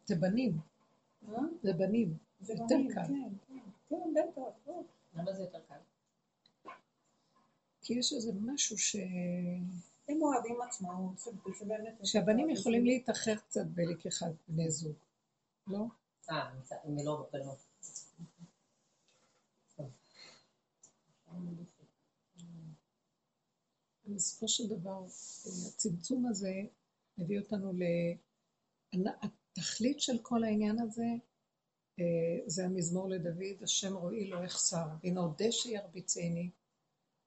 זה 0.05 0.15
בנים? 0.15 0.57
זה 1.63 1.73
בנים, 1.73 2.17
זה 2.41 2.53
יותר 2.53 2.75
קל. 2.93 3.01
כן, 3.07 3.29
כן, 3.47 3.59
כן, 3.89 4.13
בטח. 4.13 4.41
לא. 4.67 4.83
למה 5.15 5.33
זה 5.33 5.41
יותר 5.43 5.59
קל? 5.67 5.75
כי 7.81 7.93
יש 7.93 8.13
איזה 8.13 8.31
משהו 8.41 8.77
ש... 8.77 8.95
הם 10.07 10.21
אוהבים 10.21 10.61
עצמאות. 10.61 11.27
שהבנים 12.03 12.49
יכולים 12.49 12.85
להתאחר 12.85 13.35
קצת 13.35 13.65
בלקיחת 13.65 14.31
בני 14.47 14.71
זוג, 14.71 14.95
לא? 15.67 15.85
אה, 16.29 16.49
הם 16.83 16.97
לא 17.05 17.29
בנות. 17.33 17.57
בסופו 24.05 24.47
של 24.47 24.67
דבר, 24.67 25.05
הצמצום 25.67 26.25
הזה 26.25 26.53
מביא 27.17 27.39
אותנו 27.39 27.73
ל... 27.73 27.83
התכלית 29.57 29.99
של 30.01 30.17
כל 30.21 30.43
העניין 30.43 30.79
הזה 30.79 31.05
אה, 31.99 32.05
זה 32.45 32.65
המזמור 32.65 33.09
לדוד, 33.09 33.63
השם 33.63 33.93
רואי 33.95 34.29
לא 34.29 34.45
אחסר, 34.45 34.87
הנה 35.03 35.21
אודה 35.21 35.51
שירביצני, 35.51 36.49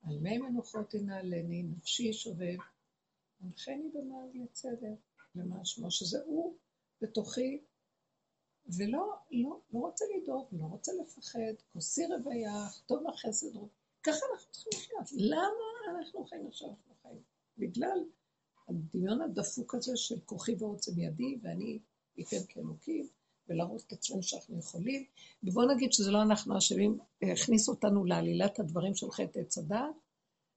על 0.06 0.18
מי 0.18 0.38
מנוחות 0.38 0.94
ינעלני, 0.94 1.62
נפשי 1.62 2.12
שובב, 2.12 2.56
הנחני 3.40 3.90
במעל 3.94 4.28
לצדק, 4.34 4.98
למען 5.34 5.64
שמו, 5.64 5.90
שזה 5.90 6.18
הוא 6.26 6.56
בתוכי, 7.00 7.62
ולא 8.66 9.14
לא, 9.30 9.60
לא 9.72 9.78
רוצה 9.78 10.04
לדאוג, 10.16 10.48
לא 10.52 10.64
רוצה 10.64 10.92
לפחד, 11.02 11.54
כוסי 11.72 12.06
רווייך, 12.06 12.82
טוב 12.86 13.02
לך 13.08 13.20
חסד 13.20 13.56
רוב. 13.56 13.68
ככה 14.02 14.18
אנחנו 14.32 14.52
צריכים 14.52 14.72
לחיות. 14.72 15.12
למה 15.12 15.98
אנחנו 15.98 16.24
חיים 16.24 16.46
עכשיו 16.46 16.68
אנחנו 16.68 16.94
חיים? 17.02 17.22
בגלל 17.58 18.04
הדמיון 18.68 19.20
הדפוק 19.20 19.74
הזה 19.74 19.96
של 19.96 20.20
כוחי 20.20 20.54
ועוצם 20.58 20.92
ידי, 21.00 21.38
ואני 21.42 21.78
אתן 22.20 22.46
כאלוקים, 22.48 23.08
ולהראות 23.48 23.82
את 23.86 23.92
עצמנו 23.92 24.22
שאנחנו 24.22 24.58
יכולים. 24.58 25.04
ובואו 25.42 25.74
נגיד 25.74 25.92
שזה 25.92 26.10
לא 26.10 26.22
אנחנו 26.22 26.58
אשמים, 26.58 26.98
הכניסו 27.32 27.72
אותנו 27.72 28.04
לעלילת 28.04 28.58
הדברים 28.60 28.94
של 28.94 29.10
חטא 29.10 29.38
עץ 29.38 29.58
הדעת, 29.58 29.94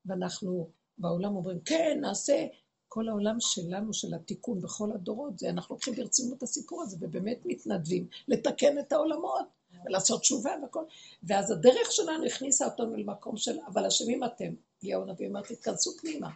ואנחנו 0.06 0.70
בעולם 0.98 1.36
אומרים, 1.36 1.60
כן, 1.60 1.98
נעשה. 2.02 2.46
כל 2.92 3.10
העולם 3.10 3.36
שלנו, 3.40 3.94
של 3.94 4.14
התיקון 4.14 4.62
בכל 4.62 4.92
הדורות, 4.92 5.40
זה 5.40 5.50
אנחנו 5.50 5.76
לוקחים 5.76 5.94
ברצינות 5.94 6.38
את 6.38 6.44
הסיפור 6.44 6.82
הזה, 6.82 6.98
ובאמת 7.00 7.40
מתנדבים 7.46 8.08
לתקן 8.28 8.80
את 8.80 8.92
העולמות, 8.92 9.46
ולעשות 9.86 10.22
תשובה 10.22 10.52
והכל. 10.62 10.84
ואז 11.24 11.52
הדרך 11.52 11.92
שלנו 11.92 12.26
הכניסה 12.26 12.66
אותנו 12.66 12.96
למקום 12.96 13.38
של, 13.38 13.60
אבל 13.68 13.86
אשמים 13.86 14.24
אתם. 14.24 14.54
אליהו 14.84 15.02
הנביא 15.02 15.28
אומר, 15.28 15.42
תתכנסו 15.42 15.98
פנימה. 15.98 16.30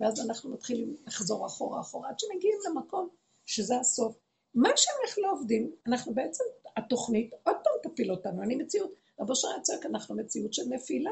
ואז 0.00 0.20
אנחנו 0.20 0.50
מתחילים 0.50 0.96
לחזור 1.06 1.46
אחורה 1.46 1.80
אחורה, 1.80 2.08
עד 2.08 2.18
שמגיעים 2.18 2.58
למקום 2.70 3.08
שזה 3.46 3.80
הסוף. 3.80 4.16
מה 4.56 4.68
איך 5.06 5.18
לא 5.18 5.32
עובדים, 5.32 5.70
אנחנו 5.86 6.14
בעצם, 6.14 6.44
התוכנית 6.76 7.30
עוד 7.32 7.56
פעם 7.64 7.92
תפיל 7.92 8.10
אותנו, 8.10 8.42
אני 8.42 8.56
מציאות, 8.56 8.94
רבו 9.20 9.36
שרה 9.36 9.60
צועק, 9.62 9.86
אנחנו 9.86 10.16
מציאות 10.16 10.54
של 10.54 10.62
נפילה. 10.68 11.10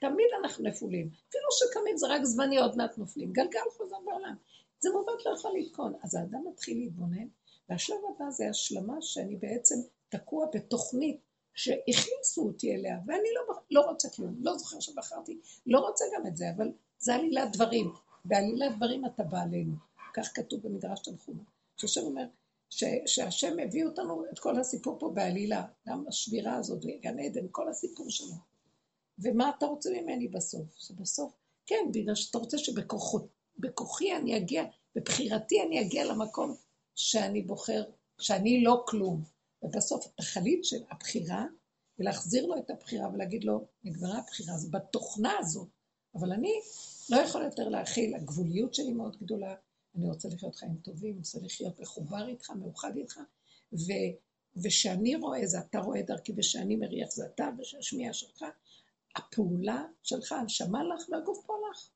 תמיד 0.00 0.26
אנחנו 0.40 0.64
נפולים. 0.64 1.10
אפילו 1.28 1.44
שקמים 1.50 1.96
זה 1.96 2.06
רק 2.06 2.24
זמני, 2.24 2.58
עוד 2.58 2.76
מעט 2.76 2.98
נופלים. 2.98 3.32
גלגל 3.32 3.60
חוזר 3.76 3.96
בעולם. 4.04 4.34
זה 4.80 4.90
מעוות 4.90 5.26
לא 5.26 5.30
יכול 5.30 5.52
לתקון. 5.58 5.94
אז 6.02 6.14
האדם 6.14 6.44
מתחיל 6.48 6.78
להתבונן, 6.78 7.26
והשלב 7.68 7.96
הבא 8.08 8.30
זה 8.30 8.48
השלמה 8.48 8.96
שאני 9.00 9.36
בעצם 9.36 9.74
תקוע 10.08 10.46
בתוכנית 10.54 11.20
שהכניסו 11.54 12.42
אותי 12.46 12.74
אליה, 12.74 12.98
ואני 13.06 13.28
לא, 13.34 13.54
לא 13.70 13.80
רוצה 13.80 14.08
כלום, 14.08 14.34
לא 14.40 14.58
זוכר 14.58 14.80
שבחרתי, 14.80 15.40
לא 15.66 15.78
רוצה 15.78 16.04
גם 16.14 16.26
את 16.26 16.36
זה, 16.36 16.44
אבל 16.56 16.72
זה 16.98 17.14
עלילת 17.14 17.52
דברים. 17.52 17.92
בעלילת 18.24 18.76
דברים 18.76 19.06
אתה 19.06 19.22
בא 19.22 19.42
עלינו. 19.42 19.72
כך 20.14 20.30
כתוב 20.34 20.60
במדרש 20.62 21.00
תנחומה. 21.00 21.42
שהשם 21.76 22.00
אומר, 22.00 22.24
ש, 22.76 22.84
שהשם 23.06 23.56
הביא 23.58 23.84
אותנו 23.84 24.24
את 24.32 24.38
כל 24.38 24.60
הסיפור 24.60 24.98
פה 24.98 25.10
בעלילה, 25.14 25.66
גם 25.88 26.04
השבירה 26.08 26.56
הזאת, 26.56 26.84
גן 27.00 27.18
עדן, 27.18 27.46
כל 27.50 27.68
הסיפור 27.68 28.10
שלו. 28.10 28.34
ומה 29.18 29.50
אתה 29.58 29.66
רוצה 29.66 29.90
ממני 29.90 30.28
בסוף? 30.28 30.66
שבסוף, 30.78 31.32
כן, 31.66 31.86
בגלל 31.92 32.14
שאתה 32.14 32.38
רוצה 32.38 32.58
שבכוחי 32.58 34.16
אני 34.16 34.36
אגיע, 34.36 34.64
בבחירתי 34.96 35.62
אני 35.62 35.80
אגיע 35.80 36.04
למקום 36.04 36.54
שאני 36.94 37.42
בוחר, 37.42 37.84
שאני 38.18 38.62
לא 38.62 38.84
כלום. 38.86 39.22
ובסוף 39.62 40.06
התכלית 40.06 40.64
של 40.64 40.82
הבחירה, 40.90 41.46
ולהחזיר 41.98 42.46
לו 42.46 42.58
את 42.58 42.70
הבחירה 42.70 43.08
ולהגיד 43.08 43.44
לו, 43.44 43.66
נגמרה 43.84 44.18
הבחירה, 44.18 44.56
זה 44.56 44.68
בתוכנה 44.70 45.32
הזאת. 45.38 45.68
אבל 46.14 46.32
אני 46.32 46.52
לא 47.10 47.16
יכולה 47.16 47.44
יותר 47.44 47.68
להכיל, 47.68 48.14
הגבוליות 48.14 48.74
שלי 48.74 48.92
מאוד 48.92 49.16
גדולה, 49.16 49.54
אני 49.96 50.06
רוצה 50.08 50.28
לחיות 50.28 50.56
חיים 50.56 50.76
טובים, 50.76 51.16
רוצה 51.16 51.38
לחיות 51.42 51.80
מחובר 51.80 52.28
איתך, 52.28 52.50
מאוחד 52.50 52.96
איתך, 52.96 53.20
ו, 53.72 53.92
ושאני 54.62 55.16
רואה 55.16 55.46
זה 55.46 55.58
אתה 55.58 55.78
רואה 55.78 56.02
דרכי, 56.02 56.32
ושאני 56.36 56.76
מריח 56.76 57.10
זה 57.10 57.26
אתה, 57.26 57.48
ושהשמיעה 57.58 58.12
שלך, 58.12 58.44
הפעולה 59.16 59.84
שלך, 60.02 60.32
הנשמה 60.32 60.84
לך 60.84 61.08
והגוף 61.08 61.46
פה 61.46 61.54
לך. 61.70 61.88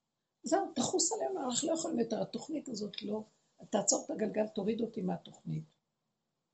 זהו, 0.42 0.72
תחוס 0.74 1.12
עלינו, 1.12 1.44
אנחנו 1.44 1.68
לא 1.68 1.74
יכולים 1.74 1.98
יותר, 1.98 2.22
התוכנית 2.22 2.68
הזאת 2.68 3.02
לא, 3.02 3.24
תעצור 3.70 4.04
את 4.04 4.10
הגלגל, 4.10 4.46
תוריד 4.46 4.80
אותי 4.80 5.02
מהתוכנית. 5.02 5.64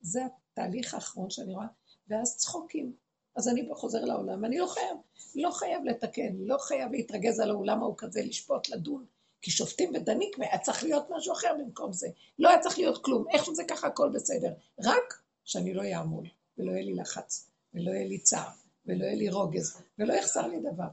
זה 0.01 0.21
התהליך 0.25 0.95
האחרון 0.95 1.31
שאני 1.31 1.55
רואה, 1.55 1.67
ואז 2.09 2.37
צחוקים. 2.37 2.97
אז 3.37 3.49
אני 3.49 3.69
חוזר 3.75 4.05
לעולם, 4.05 4.45
אני 4.45 4.59
לא 4.59 4.67
חייב, 4.67 4.97
לא 5.35 5.51
חייב 5.51 5.85
לתקן, 5.85 6.37
לא 6.37 6.59
חייב 6.59 6.93
להתרגז 6.93 7.41
על 7.41 7.51
העולם 7.51 7.83
ההוא 7.83 7.95
כזה, 7.99 8.21
לשפוט, 8.23 8.69
לדון, 8.69 9.07
כי 9.45 9.51
שופטים 9.51 9.93
ודנים, 9.95 10.31
היה 10.39 10.59
צריך 10.59 10.83
להיות 10.83 11.07
משהו 11.11 11.33
אחר 11.33 11.55
במקום 11.59 11.93
זה. 11.93 12.09
לא 12.39 12.49
היה 12.49 12.59
צריך 12.61 12.79
להיות 12.79 13.05
כלום, 13.05 13.25
איך 13.35 13.45
שזה 13.45 13.65
ככה 13.65 13.87
הכל 13.87 14.11
בסדר. 14.15 14.53
רק 14.81 15.23
שאני 15.45 15.75
לא 15.75 15.83
אעמול, 15.83 16.27
ולא 16.59 16.71
יהיה 16.73 16.83
לי 16.83 16.95
לחץ, 16.95 17.51
ולא 17.75 17.91
יהיה 17.91 18.07
לי 18.07 18.19
צער, 18.19 18.49
ולא 18.87 19.05
יהיה 19.05 19.15
לי 19.15 19.31
רוגז, 19.31 19.77
ולא 19.99 20.13
יחסר 20.13 20.47
לי 20.47 20.61
דבר. 20.61 20.89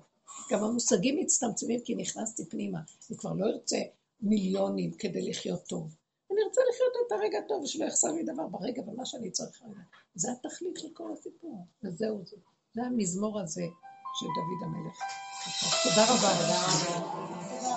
גם 0.51 0.63
המושגים 0.63 1.19
מצטמצמים 1.19 1.81
כי 1.81 1.95
נכנסתי 1.95 2.45
פנימה, 2.45 2.79
אני 3.09 3.17
כבר 3.17 3.33
לא 3.33 3.45
ארצה 3.45 3.77
מיליונים 4.21 4.91
כדי 4.91 5.29
לחיות 5.29 5.63
טוב. 5.67 5.95
אני 6.31 6.39
ארצה 6.47 6.61
לחיות 6.69 6.93
את 7.07 7.11
הרגע 7.11 7.39
הטוב, 7.45 7.65
שלא 7.65 7.85
יחסר 7.85 8.11
לי 8.11 8.23
דבר 8.23 8.47
ברגע, 8.47 8.81
ומה 8.81 9.05
שאני 9.05 9.31
צריך 9.31 9.61
רגע. 9.61 9.81
זה 10.15 10.31
התכלית 10.31 10.77
של 10.77 10.87
כל 10.93 11.11
הסיפור, 11.13 11.65
וזהו 11.83 12.21
זה. 12.25 12.35
זה 12.73 12.81
המזמור 12.81 13.39
הזה 13.39 13.65
של 14.19 14.25
דוד 14.25 14.63
המלך. 14.63 14.97
תודה 15.83 16.03
רבה. 16.13 17.71